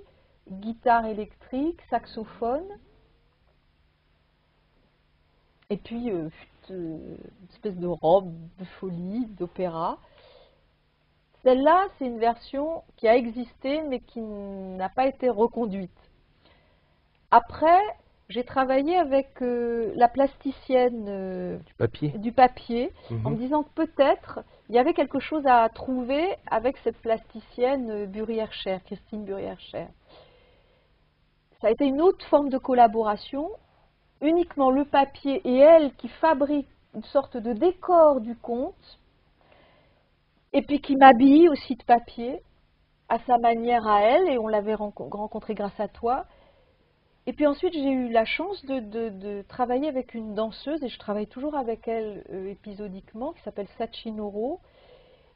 guitare 0.50 1.06
électrique, 1.06 1.80
saxophone, 1.90 2.66
et 5.70 5.76
puis 5.76 6.10
euh, 6.10 6.28
euh, 6.70 6.98
une 6.98 7.48
espèce 7.50 7.76
de 7.76 7.86
robe 7.86 8.32
de 8.58 8.64
folie, 8.64 9.26
d'opéra. 9.26 9.98
Celle-là, 11.42 11.86
c'est 11.98 12.06
une 12.06 12.18
version 12.18 12.82
qui 12.96 13.08
a 13.08 13.16
existé, 13.16 13.82
mais 13.82 14.00
qui 14.00 14.20
n'a 14.20 14.88
pas 14.88 15.06
été 15.06 15.28
reconduite. 15.28 15.90
Après, 17.30 17.80
j'ai 18.28 18.44
travaillé 18.44 18.96
avec 18.96 19.40
euh, 19.42 19.92
la 19.94 20.08
plasticienne 20.08 21.06
euh, 21.08 21.58
Du 21.58 21.74
papier. 21.74 22.08
du 22.10 22.32
papier, 22.32 22.92
en 23.24 23.30
me 23.30 23.34
Mhm. 23.36 23.36
disant 23.36 23.62
que 23.62 23.70
peut-être 23.74 24.40
il 24.68 24.74
y 24.74 24.78
avait 24.78 24.94
quelque 24.94 25.20
chose 25.20 25.46
à 25.46 25.68
trouver 25.68 26.34
avec 26.50 26.76
cette 26.78 26.96
plasticienne 26.98 27.90
euh, 27.90 28.06
Burière-Cher, 28.06 28.82
Christine 28.84 29.24
Burière-Cher. 29.24 29.88
Ça 31.60 31.68
a 31.68 31.70
été 31.70 31.86
une 31.86 32.00
autre 32.00 32.26
forme 32.26 32.48
de 32.50 32.58
collaboration, 32.58 33.48
uniquement 34.20 34.70
le 34.70 34.84
papier 34.84 35.40
et 35.44 35.56
elle 35.58 35.94
qui 35.94 36.08
fabrique 36.08 36.68
une 36.94 37.04
sorte 37.04 37.36
de 37.36 37.52
décor 37.52 38.20
du 38.20 38.34
conte, 38.36 38.98
et 40.52 40.62
puis 40.62 40.80
qui 40.80 40.96
m'habille 40.96 41.48
aussi 41.48 41.76
de 41.76 41.84
papier, 41.84 42.40
à 43.08 43.18
sa 43.20 43.38
manière 43.38 43.86
à 43.86 44.00
elle, 44.02 44.28
et 44.28 44.38
on 44.38 44.48
l'avait 44.48 44.74
renco- 44.74 45.08
rencontrée 45.14 45.54
grâce 45.54 45.78
à 45.78 45.86
toi. 45.88 46.24
Et 47.26 47.32
puis 47.32 47.46
ensuite, 47.46 47.72
j'ai 47.72 47.90
eu 47.90 48.08
la 48.08 48.24
chance 48.24 48.64
de, 48.66 48.78
de- 49.10 49.42
travailler 49.48 49.88
avec 49.88 50.14
une 50.14 50.34
danseuse, 50.34 50.82
et 50.84 50.88
je 50.88 50.98
travaille 50.98 51.26
toujours 51.26 51.56
avec 51.56 51.88
elle 51.88 52.24
euh, 52.30 52.48
épisodiquement, 52.50 53.32
qui 53.32 53.42
s'appelle 53.42 53.66
Sachinoro, 53.78 54.60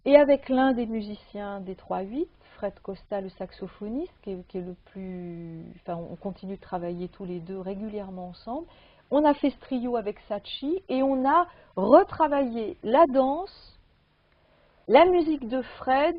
et 0.05 0.17
avec 0.17 0.49
l'un 0.49 0.73
des 0.73 0.87
musiciens 0.87 1.61
des 1.61 1.75
3-8, 1.75 2.27
Fred 2.55 2.79
Costa, 2.81 3.21
le 3.21 3.29
saxophoniste, 3.31 4.13
qui 4.23 4.31
est, 4.33 4.47
qui 4.49 4.59
est 4.59 4.63
le 4.63 4.75
plus. 4.87 5.65
Enfin, 5.83 5.97
on 5.97 6.17
continue 6.17 6.57
de 6.57 6.61
travailler 6.61 7.09
tous 7.09 7.25
les 7.25 7.41
deux 7.41 7.59
régulièrement 7.59 8.29
ensemble. 8.29 8.67
On 9.11 9.25
a 9.25 9.35
fait 9.35 9.51
ce 9.51 9.59
trio 9.59 9.97
avec 9.97 10.21
Sachi 10.29 10.83
et 10.89 11.03
on 11.03 11.29
a 11.29 11.49
retravaillé 11.77 12.77
la 12.85 13.07
danse, 13.07 13.79
la 14.89 15.05
musique 15.07 15.49
de 15.49 15.63
Fred 15.63 16.17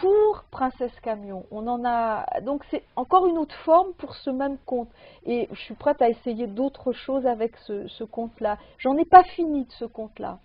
pour 0.00 0.44
Princesse 0.50 0.98
Camion. 1.02 1.44
On 1.50 1.66
en 1.66 1.84
a 1.84 2.24
donc 2.40 2.64
c'est 2.70 2.82
encore 2.96 3.26
une 3.26 3.36
autre 3.36 3.54
forme 3.64 3.92
pour 3.94 4.14
ce 4.14 4.30
même 4.30 4.56
conte. 4.64 4.88
Et 5.26 5.48
je 5.52 5.60
suis 5.60 5.74
prête 5.74 6.00
à 6.00 6.08
essayer 6.08 6.46
d'autres 6.46 6.92
choses 6.92 7.26
avec 7.26 7.56
ce, 7.58 8.04
conte-là. 8.04 8.58
J'en 8.78 8.96
ai 8.96 9.04
pas 9.04 9.22
fini 9.24 9.66
de 9.66 9.72
ce 9.72 9.84
conte-là. 9.84 10.38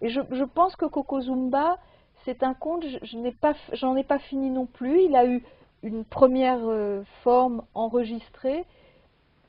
Et 0.00 0.08
je, 0.08 0.44
pense 0.44 0.76
que 0.76 0.86
Coco 0.86 1.20
Zumba, 1.20 1.78
c'est 2.24 2.42
un 2.42 2.54
conte, 2.54 2.84
je, 2.84 3.96
ai 3.96 4.04
pas 4.04 4.18
fini 4.18 4.50
non 4.50 4.66
plus. 4.66 5.02
Il 5.02 5.14
a 5.14 5.26
eu 5.26 5.44
une 5.82 6.04
première 6.04 6.66
euh, 6.66 7.02
forme 7.22 7.62
enregistrée. 7.74 8.64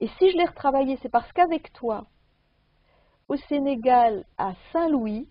Et 0.02 0.08
si 0.08 0.30
je 0.30 0.38
l'ai 0.38 0.46
retravaillé, 0.46 0.98
c'est 1.02 1.10
parce 1.10 1.32
qu'avec 1.32 1.72
toi, 1.74 2.06
au 3.30 3.36
Sénégal, 3.36 4.26
à 4.38 4.54
Saint-Louis, 4.72 5.30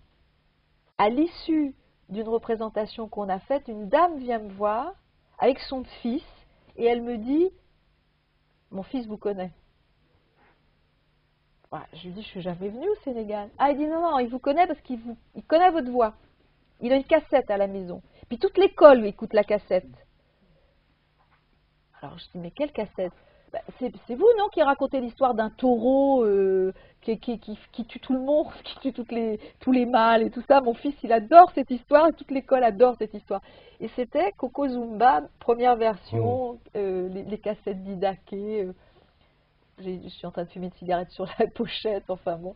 à 0.97 1.09
l'issue 1.09 1.75
d'une 2.09 2.27
représentation 2.27 3.07
qu'on 3.07 3.29
a 3.29 3.39
faite, 3.39 3.67
une 3.67 3.89
dame 3.89 4.17
vient 4.17 4.39
me 4.39 4.51
voir 4.53 4.93
avec 5.39 5.59
son 5.59 5.83
fils 6.01 6.23
et 6.75 6.85
elle 6.85 7.01
me 7.01 7.17
dit 7.17 7.51
Mon 8.71 8.83
fils 8.83 9.05
vous 9.07 9.17
connaît. 9.17 9.51
Je 11.93 12.07
lui 12.07 12.13
dis 12.13 12.21
Je 12.21 12.27
suis 12.27 12.41
jamais 12.41 12.69
venue 12.69 12.89
au 12.89 12.95
Sénégal. 13.03 13.49
Ah, 13.57 13.71
il 13.71 13.77
dit 13.77 13.87
Non, 13.87 14.01
non, 14.01 14.19
il 14.19 14.29
vous 14.29 14.39
connaît 14.39 14.67
parce 14.67 14.79
qu'il 14.81 14.99
connaît 15.47 15.71
votre 15.71 15.91
voix. 15.91 16.13
Il 16.79 16.93
a 16.93 16.95
une 16.95 17.03
cassette 17.03 17.49
à 17.49 17.57
la 17.57 17.67
maison. 17.67 18.01
Puis 18.29 18.39
toute 18.39 18.57
l'école 18.57 19.05
écoute 19.05 19.33
la 19.33 19.43
cassette. 19.43 19.87
Alors 22.01 22.17
je 22.17 22.25
dis 22.31 22.37
Mais 22.37 22.51
quelle 22.51 22.71
cassette? 22.71 23.13
Bah, 23.51 23.59
c'est 23.79 24.15
vous, 24.15 24.27
non, 24.37 24.49
qui 24.49 24.61
racontez 24.61 24.99
l'histoire 24.99 25.33
d'un 25.33 25.49
taureau 25.49 26.23
euh, 26.23 26.73
qui, 27.01 27.17
qui, 27.19 27.39
qui, 27.39 27.57
qui, 27.71 27.85
tue 27.85 27.99
tout 27.99 28.13
le 28.13 28.19
monde, 28.19 28.47
qui 28.63 28.79
tue 28.79 28.93
toutes 28.93 29.11
les, 29.11 29.39
tous 29.59 29.71
les 29.71 29.85
mâles 29.85 30.23
et 30.23 30.29
tout 30.29 30.43
ça. 30.47 30.59
Mon 30.59 30.73
fils, 30.73 30.95
il 31.03 31.13
adore 31.13 31.51
cette 31.55 31.71
histoire 31.71 32.09
et 32.09 32.13
toute 32.13 32.31
l'école 32.31 32.63
adore 32.63 32.95
cette 32.97 33.13
histoire. 33.13 33.41
Et 33.79 33.89
c'était 33.95 34.33
Coco 34.33 34.67
Zumba, 34.67 35.21
première 35.39 35.75
version, 35.77 36.59
euh, 36.75 37.07
les, 37.09 37.23
les, 37.23 37.37
cassettes 37.37 37.83
d'Idaké. 37.83 38.63
Euh, 38.63 38.73
je 39.79 40.09
suis 40.09 40.25
en 40.25 40.31
train 40.31 40.43
de 40.43 40.49
fumer 40.49 40.67
une 40.67 40.73
cigarette 40.73 41.11
sur 41.11 41.25
la 41.39 41.47
pochette, 41.47 42.09
enfin 42.09 42.37
bon. 42.37 42.55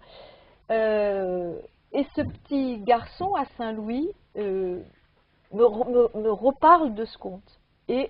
Et 0.70 2.06
ce 2.16 2.22
petit 2.22 2.80
garçon 2.80 3.36
à 3.36 3.46
Saint-Louis 3.58 4.10
me, 4.36 4.84
me, 5.54 6.22
me 6.22 6.32
reparle 6.32 6.96
de 6.96 7.06
ce 7.06 7.18
conte. 7.18 7.60
Et 7.88 8.10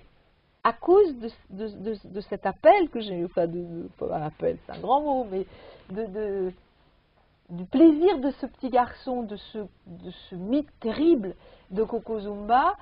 à 0.64 0.72
cause 0.72 1.16
de, 1.50 2.20
cet 2.20 2.46
appel 2.46 2.88
que 2.90 3.00
j'ai 3.00 3.14
eu, 3.14 3.24
enfin, 3.24 3.46
pas 3.98 4.16
un 4.16 4.22
appel, 4.22 4.58
c'est 4.64 4.72
un 4.72 4.80
grand 4.80 5.00
mot, 5.00 5.26
mais 5.30 5.46
du 7.50 7.64
plaisir 7.66 8.18
de 8.18 8.30
ce 8.40 8.46
petit 8.46 8.70
garçon, 8.70 9.22
de 9.22 9.36
ce, 9.36 10.34
mythe 10.34 10.70
terrible 10.80 11.34
de 11.70 11.82
Coco 11.82 12.20
Zumba, 12.20 12.76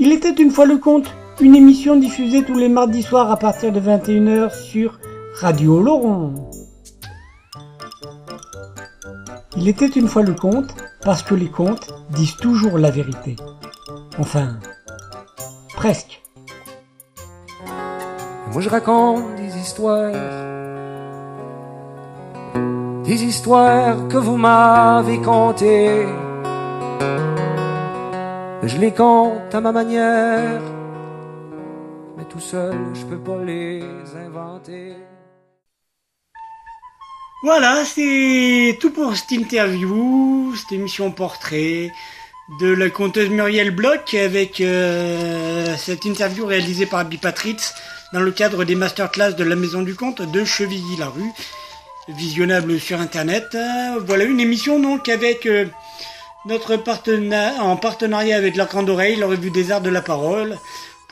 Il 0.01 0.11
était 0.11 0.43
une 0.43 0.51
fois 0.51 0.66
le 0.66 0.78
conte, 0.78 1.09
une 1.40 1.55
émission 1.55 1.94
diffusée 1.94 2.43
tous 2.43 2.59
les 2.59 2.69
mardis 2.69 3.03
soirs 3.03 3.31
à 3.31 3.36
partir 3.36 3.70
de 3.70 3.78
21h 3.78 4.53
sur 4.53 4.99
Radio 5.35 5.81
Laurent. 5.81 6.51
Il 9.55 9.69
était 9.69 9.87
une 9.87 10.09
fois 10.09 10.23
le 10.23 10.33
conte, 10.33 10.74
parce 11.03 11.23
que 11.23 11.35
les 11.35 11.51
contes 11.51 11.93
disent 12.11 12.37
toujours 12.37 12.79
la 12.79 12.91
vérité. 12.91 13.37
Enfin, 14.19 14.57
presque. 15.77 16.23
Moi 18.51 18.61
je 18.61 18.69
raconte 18.69 19.35
des 19.37 19.57
histoires, 19.59 20.12
des 23.05 23.24
histoires 23.24 24.09
que 24.09 24.16
vous 24.16 24.37
m'avez 24.37 25.20
contées. 25.20 26.07
Je 28.62 28.79
les 28.79 28.93
compte 28.93 29.55
à 29.55 29.61
ma 29.61 29.73
manière, 29.73 30.62
mais 32.16 32.24
tout 32.24 32.41
seul 32.41 32.77
je 32.95 33.05
peux 33.05 33.19
pas 33.19 33.43
les 33.45 33.83
inventer. 34.27 34.97
Voilà, 37.43 37.85
c'est 37.85 38.78
tout 38.81 38.93
pour 38.93 39.16
cette 39.16 39.32
interview, 39.32 40.55
cette 40.55 40.70
émission 40.70 41.10
portrait 41.10 41.90
de 42.60 42.69
la 42.69 42.89
conteuse 42.89 43.31
Muriel 43.31 43.73
Bloch 43.73 44.14
avec 44.14 44.60
euh, 44.60 45.77
cette 45.77 46.05
interview 46.05 46.47
réalisée 46.47 46.86
par 46.86 47.05
Bipatritz 47.05 47.74
dans 48.12 48.20
le 48.20 48.31
cadre 48.31 48.62
des 48.62 48.77
masterclass 48.77 49.32
de 49.32 49.43
la 49.43 49.56
Maison 49.56 49.82
du 49.82 49.97
Conte 49.97 50.23
de 50.23 50.44
Chevilly-la-Rue, 50.44 51.32
visionnable 52.10 52.78
sur 52.78 53.01
internet. 53.01 53.56
Voilà 54.06 54.23
une 54.23 54.39
émission 54.39 54.78
donc 54.78 55.09
avec 55.09 55.44
euh, 55.47 55.66
notre 56.47 56.77
partenariat, 56.77 57.60
en 57.60 57.77
partenariat 57.77 58.36
avec 58.36 58.55
la 58.55 58.66
Grande 58.66 58.89
Oreille, 58.89 59.16
la 59.16 59.27
revue 59.27 59.51
des 59.51 59.73
arts 59.73 59.81
de 59.81 59.90
la 59.90 60.02
parole. 60.02 60.60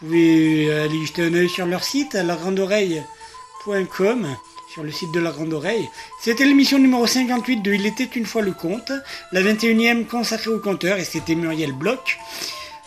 Vous 0.01 0.07
pouvez 0.07 0.73
aller 0.73 1.07
jeter 1.07 1.24
un 1.24 1.35
œil 1.35 1.48
sur 1.48 1.66
leur 1.66 1.82
site, 1.82 2.15
lagrandeoreille.com 2.15 4.28
sur 4.72 4.84
le 4.84 4.92
site 4.92 5.10
de 5.10 5.18
la 5.18 5.32
Grande 5.32 5.52
Oreille. 5.52 5.88
C'était 6.20 6.44
l'émission 6.44 6.78
numéro 6.78 7.05
58 7.05 7.56
de 7.56 7.72
Il 7.72 7.86
était 7.86 8.05
une 8.05 8.24
fois 8.24 8.40
le 8.40 8.52
conte, 8.52 8.92
la 9.32 9.42
21e 9.42 10.06
consacrée 10.06 10.51
au 10.51 10.60
conteur, 10.60 10.98
et 10.98 11.05
c'était 11.05 11.34
Muriel 11.34 11.72
Bloch. 11.72 12.18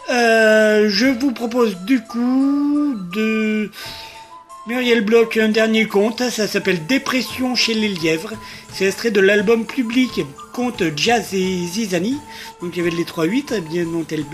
Euh, 0.10 0.88
je 0.90 1.08
vous 1.08 1.34
propose 1.34 1.76
du 1.80 2.02
coup 2.02 2.96
de 3.14 3.70
Muriel 4.66 5.02
Bloch 5.04 5.36
un 5.36 5.50
dernier 5.50 5.86
conte, 5.86 6.30
ça 6.30 6.48
s'appelle 6.48 6.86
Dépression 6.86 7.54
chez 7.54 7.74
les 7.74 7.90
lièvres. 7.90 8.32
C'est 8.74 8.86
extrait 8.86 9.12
de 9.12 9.20
l'album 9.20 9.66
public 9.66 10.22
Conte 10.54 10.84
Jazz 10.96 11.34
et 11.34 11.66
Zizani, 11.66 12.18
donc 12.62 12.78
il 12.78 12.78
y 12.78 12.88
avait 12.88 12.96
les 12.96 13.04
3-8 13.04 13.60
bien 13.60 13.84
dont 13.84 14.06
elle 14.10 14.26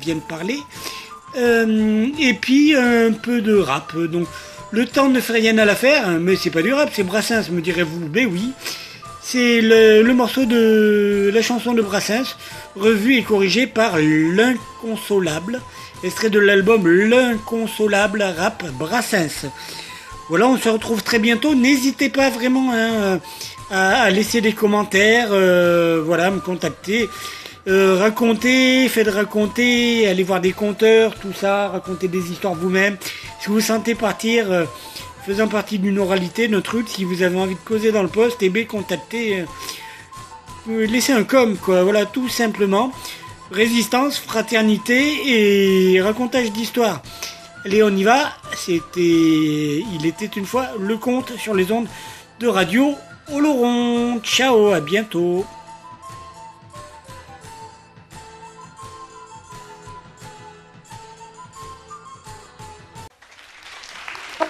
vient 0.00 0.14
de 0.14 0.20
parler. 0.20 0.58
Euh, 1.34 2.08
et 2.20 2.34
puis 2.34 2.76
un 2.76 3.10
peu 3.10 3.40
de 3.40 3.56
rap, 3.56 3.96
donc 3.96 4.28
le 4.72 4.86
temps 4.86 5.08
ne 5.08 5.20
fait 5.20 5.34
rien 5.34 5.58
à 5.58 5.66
l'affaire, 5.66 6.08
mais 6.18 6.34
c'est 6.34 6.50
pas 6.50 6.62
du 6.62 6.72
rap, 6.72 6.90
c'est 6.92 7.02
Brassens, 7.02 7.50
me 7.50 7.60
direz-vous. 7.60 8.08
Ben 8.08 8.26
oui, 8.26 8.52
C'est 9.22 9.60
le, 9.60 10.10
morceau 10.14 10.46
de 10.46 11.30
la 11.32 11.42
chanson 11.42 11.74
de 11.74 11.82
Brassens, 11.82 12.36
revu 12.74 13.16
et 13.16 13.22
corrigé 13.22 13.66
par 13.66 13.98
l'inconsolable, 13.98 15.60
extrait 16.02 16.30
de 16.30 16.38
l'album 16.38 16.88
L'inconsolable 16.88 18.22
rap 18.22 18.64
Brassens. 18.78 19.46
Voilà, 20.30 20.48
on 20.48 20.56
se 20.56 20.70
retrouve 20.70 21.02
très 21.02 21.18
bientôt. 21.18 21.54
N'hésitez 21.54 22.08
pas 22.08 22.30
vraiment 22.30 22.72
hein, 22.72 23.20
à, 23.70 24.04
à 24.04 24.10
laisser 24.10 24.40
des 24.40 24.54
commentaires, 24.54 25.28
euh, 25.32 26.02
voilà, 26.02 26.30
me 26.30 26.40
contacter. 26.40 27.10
Euh, 27.68 27.96
raconter, 27.96 28.88
faites 28.88 29.08
raconter, 29.08 30.08
allez 30.08 30.24
voir 30.24 30.40
des 30.40 30.52
conteurs, 30.52 31.14
tout 31.14 31.32
ça, 31.32 31.68
raconter 31.68 32.08
des 32.08 32.32
histoires 32.32 32.54
vous-même. 32.54 32.96
Si 33.40 33.48
vous 33.48 33.60
sentez 33.60 33.94
partir, 33.94 34.50
euh, 34.50 34.64
faisant 35.24 35.46
partie 35.46 35.78
d'une 35.78 36.00
oralité, 36.00 36.48
notre 36.48 36.72
truc, 36.72 36.88
si 36.88 37.04
vous 37.04 37.22
avez 37.22 37.38
envie 37.38 37.54
de 37.54 37.60
causer 37.60 37.92
dans 37.92 38.02
le 38.02 38.08
poste, 38.08 38.38
eh 38.40 38.48
bien, 38.48 38.64
contactez, 38.64 39.44
euh, 40.68 40.86
laissez 40.86 41.12
un 41.12 41.22
com, 41.22 41.56
quoi, 41.56 41.84
voilà, 41.84 42.04
tout 42.04 42.28
simplement. 42.28 42.92
Résistance, 43.52 44.18
fraternité 44.18 45.94
et 45.94 46.00
racontage 46.00 46.50
d'histoire. 46.50 47.02
Allez, 47.64 47.82
on 47.84 47.90
y 47.90 48.02
va. 48.02 48.32
C'était, 48.56 49.84
il 49.94 50.04
était 50.04 50.26
une 50.26 50.46
fois 50.46 50.70
le 50.80 50.96
conte 50.96 51.36
sur 51.36 51.54
les 51.54 51.70
ondes 51.70 51.86
de 52.40 52.48
radio 52.48 52.94
Oloron. 53.30 54.20
Ciao, 54.24 54.72
à 54.72 54.80
bientôt. 54.80 55.44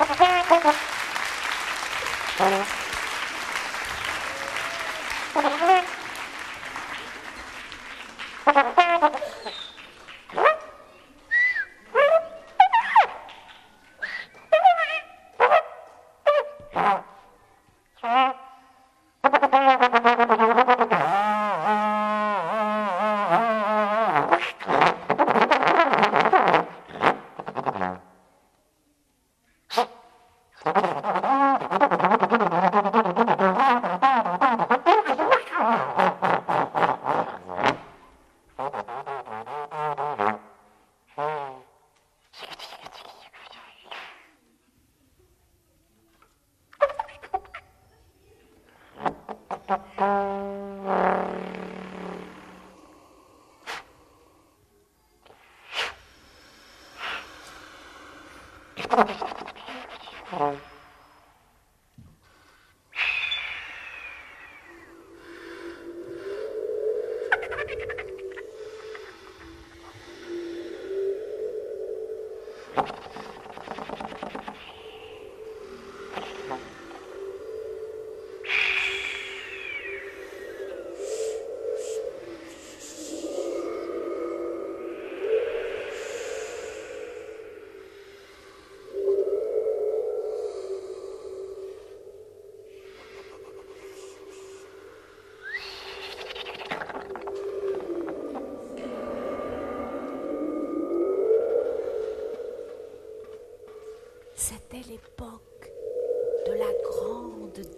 Thank 0.04 0.64
you. 2.40 2.71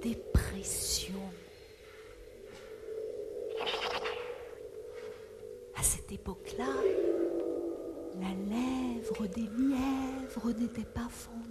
Dépression. 0.02 1.14
À 5.76 5.82
cette 5.82 6.10
époque-là, 6.10 6.72
la 8.20 8.28
lèvre 8.28 9.26
des 9.26 9.42
lièvres 9.42 10.52
n'était 10.58 10.84
pas 10.84 11.08
fondue. 11.10 11.43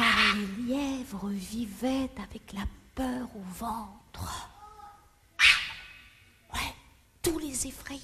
Car 0.00 0.34
les 0.34 0.46
lièvres 0.64 1.28
vivaient 1.28 2.10
avec 2.16 2.54
la 2.54 2.64
peur 2.94 3.28
au 3.36 3.42
ventre. 3.58 4.48
Ouais, 6.54 6.74
tous 7.20 7.38
les 7.38 7.66
effrayait. 7.66 8.00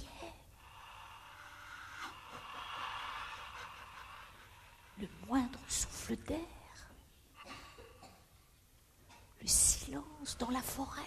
Le 4.99 5.09
moindre 5.27 5.59
souffle 5.69 6.17
d'air, 6.17 6.39
le 9.41 9.47
silence 9.47 10.37
dans 10.39 10.51
la 10.51 10.61
forêt. 10.61 11.01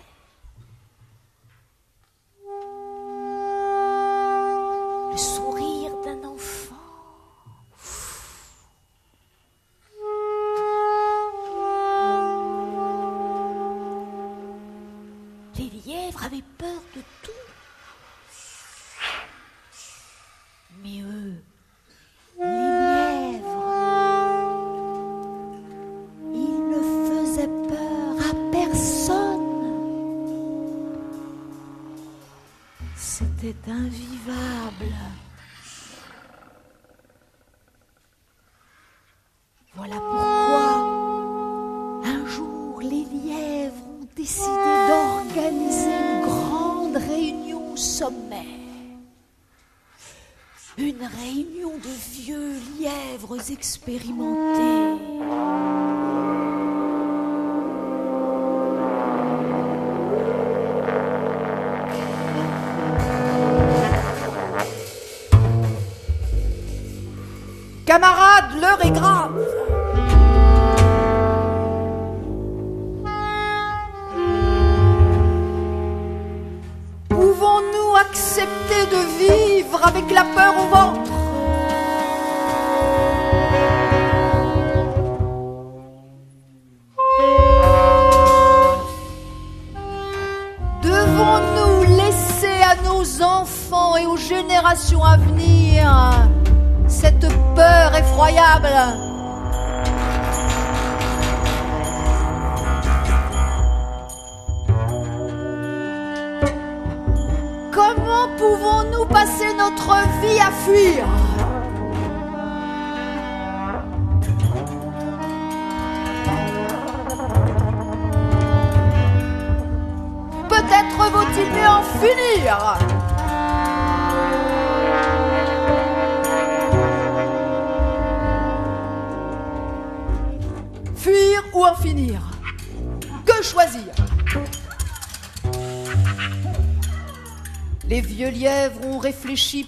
Lièvres 53.77 54.13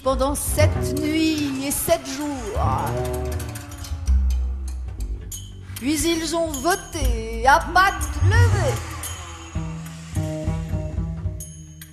pendant 0.03 0.35
sept 0.35 0.99
nuits 0.99 1.65
et 1.65 1.72
sept 1.72 2.06
jours. 2.06 2.60
Puis 5.76 5.98
ils 6.07 6.35
ont 6.35 6.48
voté 6.48 7.48
à 7.48 7.60
pattes 7.73 8.10
levées. 8.26 8.77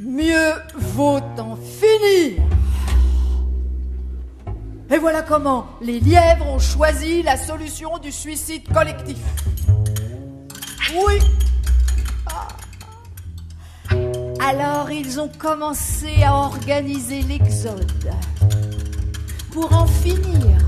Mieux 0.00 0.55
vaut 0.74 1.20
en 1.38 1.56
finir. 1.56 2.42
Et 4.90 4.98
voilà 4.98 5.22
comment 5.22 5.66
les 5.80 6.00
lièvres 6.00 6.46
ont 6.46 6.59
choisi 6.59 7.22
la 7.22 7.36
solution 7.36 7.98
du 7.98 8.10
suicide 8.10 8.66
collectif. 8.72 9.18
Commencé 15.27 16.23
à 16.23 16.32
organiser 16.32 17.23
l'exode. 17.23 17.90
Pour 19.53 19.73
en 19.73 19.86
finir, 19.86 20.59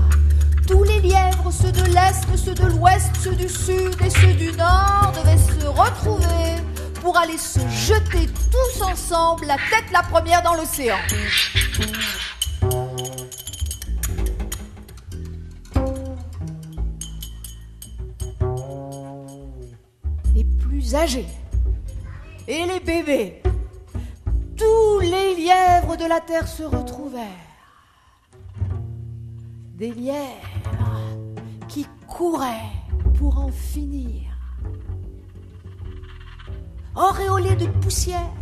tous 0.67 0.83
les 0.83 0.99
lièvres, 0.99 1.51
ceux 1.51 1.71
de 1.71 1.83
l'Est, 1.85 2.25
ceux 2.35 2.53
de 2.53 2.65
l'Ouest, 2.65 3.11
ceux 3.21 3.35
du 3.35 3.47
Sud 3.47 3.95
et 4.03 4.09
ceux 4.09 4.33
du 4.33 4.51
Nord, 4.57 5.13
devaient 5.15 5.37
se 5.37 5.65
retrouver 5.67 6.55
pour 7.01 7.17
aller 7.17 7.37
se 7.37 7.59
jeter 7.69 8.27
tous 8.51 8.81
ensemble, 8.81 9.45
la 9.45 9.55
tête 9.55 9.89
la 9.93 10.03
première 10.03 10.43
dans 10.43 10.55
l'océan. 10.55 10.97
Se 26.47 26.63
retrouvèrent. 26.63 27.27
Des 29.75 29.91
lièvres 29.91 30.17
qui 31.67 31.85
couraient 32.07 32.71
pour 33.17 33.39
en 33.39 33.49
finir. 33.49 34.31
Auréolés 36.95 37.55
de 37.55 37.67
poussière, 37.67 38.33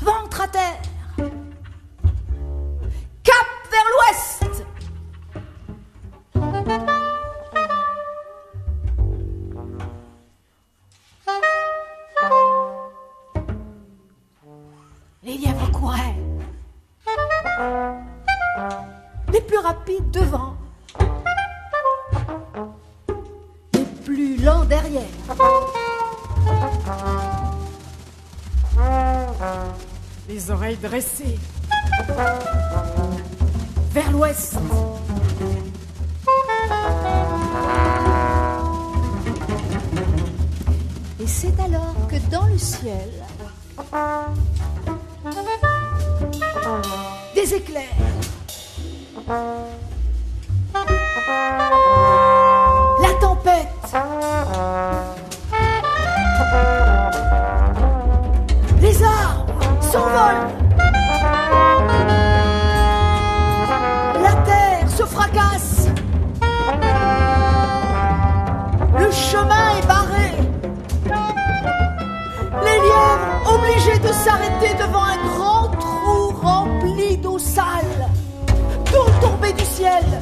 ventre 0.00 0.42
à 0.42 0.48
terre, 0.48 0.81
Les 19.32 19.40
plus 19.40 19.58
rapides 19.58 20.10
devant. 20.10 20.54
Les 23.74 23.84
plus 24.04 24.36
lents 24.42 24.64
derrière. 24.64 25.02
Les 30.28 30.50
oreilles 30.50 30.76
dressées. 30.76 31.38
Vers 33.92 34.10
l'ouest. 34.12 34.56
Et 41.20 41.26
c'est 41.26 41.60
alors 41.60 41.94
que 42.08 42.16
dans 42.30 42.46
le 42.46 42.58
ciel, 42.58 43.10
des 47.42 47.54
éclairs. 47.54 47.82
La 53.00 53.12
tempête. 53.20 53.68
Les 58.80 59.02
arbres 59.02 59.54
s'envolent. 59.80 60.48
La 64.22 64.34
terre 64.44 64.88
se 64.88 65.04
fracasse. 65.04 65.88
Le 68.98 69.10
chemin 69.10 69.78
est 69.78 69.86
barré. 69.88 70.30
Les 72.64 72.78
lièvres 72.86 73.54
obligés 73.54 73.98
de 73.98 74.12
s'arrêter 74.12 74.74
devant 74.78 75.04
un 75.04 75.21
du 79.56 79.64
ciel. 79.64 80.21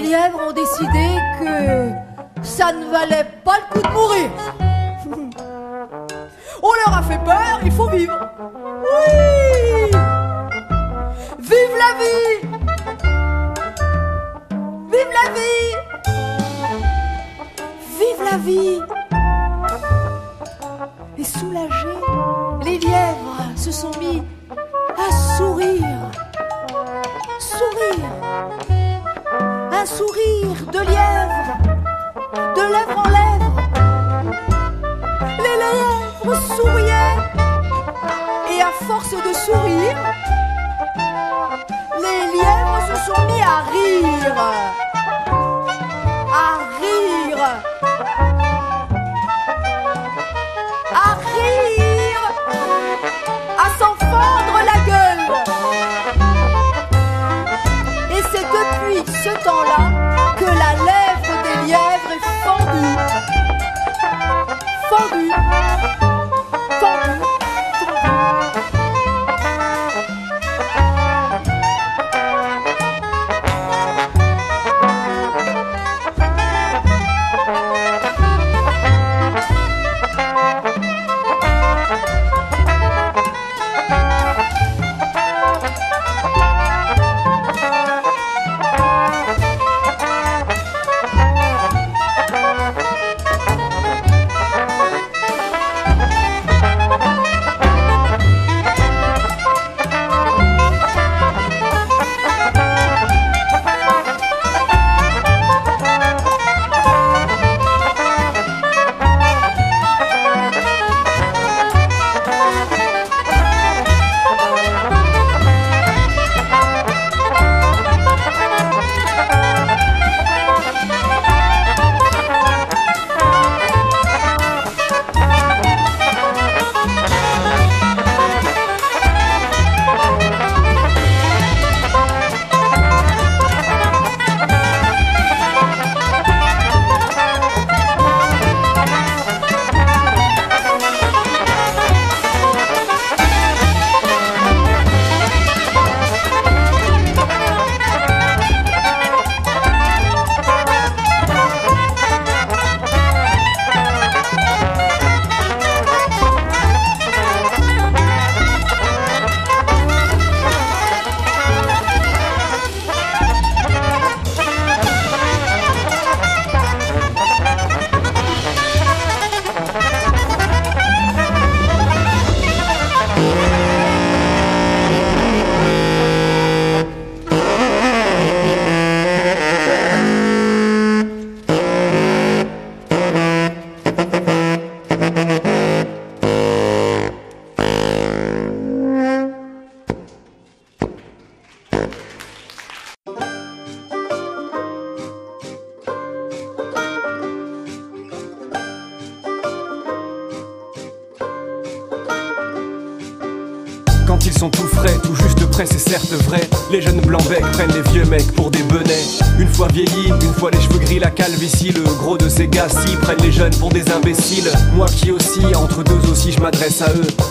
Les 0.00 0.08
lièvres 0.08 0.40
ont 0.48 0.52
décidé 0.52 0.69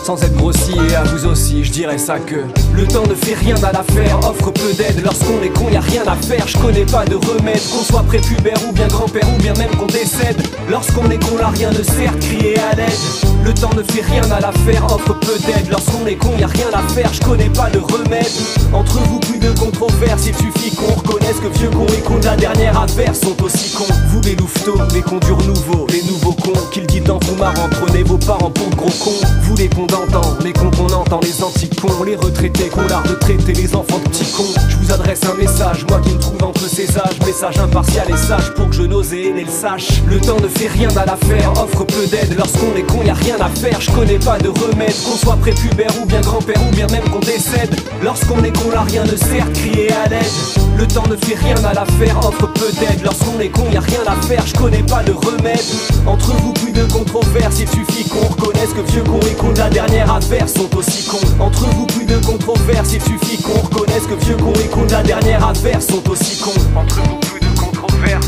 Sans 0.05 0.21
être 0.21 0.35
grossi 0.35 0.73
et 0.91 0.95
à 0.95 1.03
vous 1.03 1.25
aussi, 1.25 1.63
je 1.63 1.71
dirais 1.71 1.97
ça 1.97 2.19
que 2.19 2.35
le 2.75 2.85
temps 2.85 3.07
ne 3.07 3.15
fait 3.15 3.33
rien 3.33 3.55
à 3.63 3.71
l'affaire, 3.71 4.19
offre 4.19 4.51
peu 4.51 4.73
d'aide. 4.73 5.01
Lorsqu'on 5.03 5.41
est 5.41 5.49
con, 5.49 5.69
y 5.71 5.75
a 5.75 5.81
rien 5.81 6.03
à 6.05 6.15
faire, 6.15 6.47
je 6.47 6.55
connais 6.59 6.85
pas 6.85 7.03
de 7.05 7.15
remède. 7.15 7.61
Qu'on 7.71 7.83
soit 7.83 8.03
prépubère 8.03 8.59
ou 8.67 8.71
bien 8.71 8.87
grand-père 8.87 9.27
ou 9.33 9.41
bien 9.41 9.53
même 9.55 9.71
qu'on 9.71 9.87
décède. 9.87 10.39
Lorsqu'on 10.69 11.09
est 11.09 11.17
con, 11.17 11.37
là 11.37 11.47
rien 11.47 11.71
ne 11.71 11.81
sert, 11.81 12.17
crier 12.19 12.59
à 12.59 12.75
l'aide. 12.75 13.28
Le 13.43 13.53
temps 13.53 13.71
ne 13.75 13.83
fait 13.83 14.01
rien 14.01 14.23
à 14.31 14.39
l'affaire, 14.39 14.85
offre 14.85 15.13
peu 15.19 15.37
d'aide. 15.39 15.69
Lorsqu'on 15.69 16.05
est 16.05 16.15
con, 16.15 16.31
y 16.37 16.43
a 16.43 16.47
rien 16.47 16.67
à 16.73 16.87
faire, 16.93 17.11
je 17.13 17.21
connais 17.21 17.49
pas 17.49 17.69
de 17.69 17.79
remède. 17.79 18.29
Entre 18.73 18.99
vous, 18.99 19.19
plus 19.19 19.39
de 19.39 19.49
controverses, 19.57 20.27
il 20.27 20.35
suffit 20.35 20.75
qu'on 20.75 20.93
reconnaisse 20.93 21.39
que 21.39 21.47
vieux 21.57 21.69
con 21.69 21.85
et 21.87 22.01
con 22.01 22.19
de 22.19 22.25
la 22.25 22.35
dernière 22.35 22.79
affaire 22.79 23.15
sont 23.15 23.41
aussi 23.43 23.73
cons. 23.75 23.91
Vous 24.09 24.21
les 24.21 24.35
louveteaux, 24.35 24.79
les 24.93 25.01
cons 25.01 25.19
durs 25.19 25.41
nouveaux, 25.47 25.87
les 25.89 26.03
nouveaux 26.03 26.33
cons, 26.33 26.59
qu'ils 26.71 26.85
dit 26.85 27.01
dans 27.01 27.19
tout 27.19 27.35
marrant, 27.35 27.69
prenez 27.81 28.03
vos 28.03 28.17
parents 28.17 28.51
pour 28.51 28.69
gros 28.71 28.91
cons. 29.03 29.27
Vous 29.41 29.55
les 29.55 29.69
cons 29.69 29.87
d'antan, 29.87 30.21
les 30.43 30.53
cons 30.53 30.71
qu'on 30.71 30.93
entend, 30.93 31.19
les 31.23 31.43
anti-cons, 31.43 32.03
les 32.05 32.15
retraités 32.15 32.69
qu'on 32.69 32.87
l'art 32.87 33.03
de 33.03 33.15
traiter 33.15 33.53
les 33.53 33.75
enfants 33.75 33.99
de 33.99 34.09
petits 34.09 34.31
cons. 34.31 34.53
Je 34.69 34.77
vous 34.77 34.91
adresse 34.91 35.21
un 35.25 35.35
message, 35.35 35.85
moi 35.89 35.99
qui 36.03 36.13
me 36.13 36.19
trouve 36.19 36.43
entre 36.43 36.67
ces 36.69 36.97
âges, 36.97 37.19
message 37.25 37.57
impartial 37.57 38.05
et 38.09 38.17
sage 38.17 38.53
pour 38.55 38.69
que 38.69 38.75
je 38.75 38.83
n'ose 38.83 39.13
et 39.13 39.31
le 39.31 39.49
sache. 39.49 40.01
Le 40.07 40.19
temps 40.19 40.39
ne 40.39 40.47
fait 40.47 40.67
rien 40.67 40.89
à 40.95 41.05
l'affaire, 41.05 41.51
offre 41.53 41.83
peu 41.85 42.05
d'aide. 42.07 42.35
Lorsqu'on 42.37 42.75
est 42.75 42.83
con, 42.83 43.01
y 43.03 43.09
a 43.09 43.13
rien 43.13 43.38
à 43.41 43.49
faire, 43.49 43.79
je 43.79 43.91
pas 44.25 44.37
de 44.37 44.49
remède. 44.49 44.93
Qu'on 45.03 45.15
soit 45.15 45.37
prépubère 45.37 45.91
ou 46.01 46.05
bien 46.05 46.21
grand-père 46.21 46.61
ou 46.67 46.75
bien 46.75 46.87
même 46.87 47.03
qu'on 47.09 47.19
décède. 47.19 47.75
Lorsqu'on 48.03 48.43
est 48.43 48.55
con, 48.57 48.71
là 48.71 48.81
rien 48.81 49.03
ne 49.03 49.15
sert, 49.15 49.51
crier 49.53 49.91
à 49.91 50.09
l'aide. 50.09 50.31
Le 50.77 50.87
temps 50.87 51.03
ne 51.09 51.15
fait 51.15 51.35
rien 51.35 51.55
à 51.63 51.73
l'affaire, 51.73 52.17
offre 52.19 52.47
peu 52.53 52.71
d'aide. 52.79 53.01
Lorsqu'on 53.03 53.39
est 53.39 53.49
con, 53.49 53.65
y 53.71 53.77
a 53.77 53.81
rien 53.81 54.01
à 54.07 54.15
faire, 54.27 54.45
je 54.45 54.55
connais 54.55 54.83
pas 54.83 55.03
de 55.03 55.11
remède. 55.11 55.63
Entre 56.05 56.31
vous, 56.37 56.53
plus 56.53 56.71
de 56.71 56.83
controverses, 56.91 57.59
il 57.59 57.69
suffit 57.69 58.07
qu'on 58.09 58.27
reconnaisse 58.27 58.73
que 58.73 58.91
vieux 58.91 59.03
con 59.03 59.19
et 59.19 59.53
de 59.53 59.59
la 59.59 59.69
dernière 59.69 60.13
affaire 60.13 60.47
sont 60.47 60.75
aussi 60.75 61.05
cons. 61.07 61.17
Entre 61.39 61.65
vous, 61.75 61.85
plus 61.87 62.05
de 62.05 62.17
controverses, 62.25 62.93
il 62.93 63.01
suffit 63.01 63.41
qu'on 63.41 63.59
reconnaisse 63.59 64.05
que 64.07 64.25
vieux 64.25 64.37
con 64.37 64.53
et 64.53 64.85
de 64.85 64.91
la 64.91 65.03
dernière 65.03 65.45
affaire 65.47 65.81
sont 65.81 66.07
aussi 66.09 66.37
cons. 66.39 66.51
Entre 66.75 67.01
vous, 67.01 67.17
plus 67.17 67.39
de 67.39 67.59
controverses, 67.59 68.27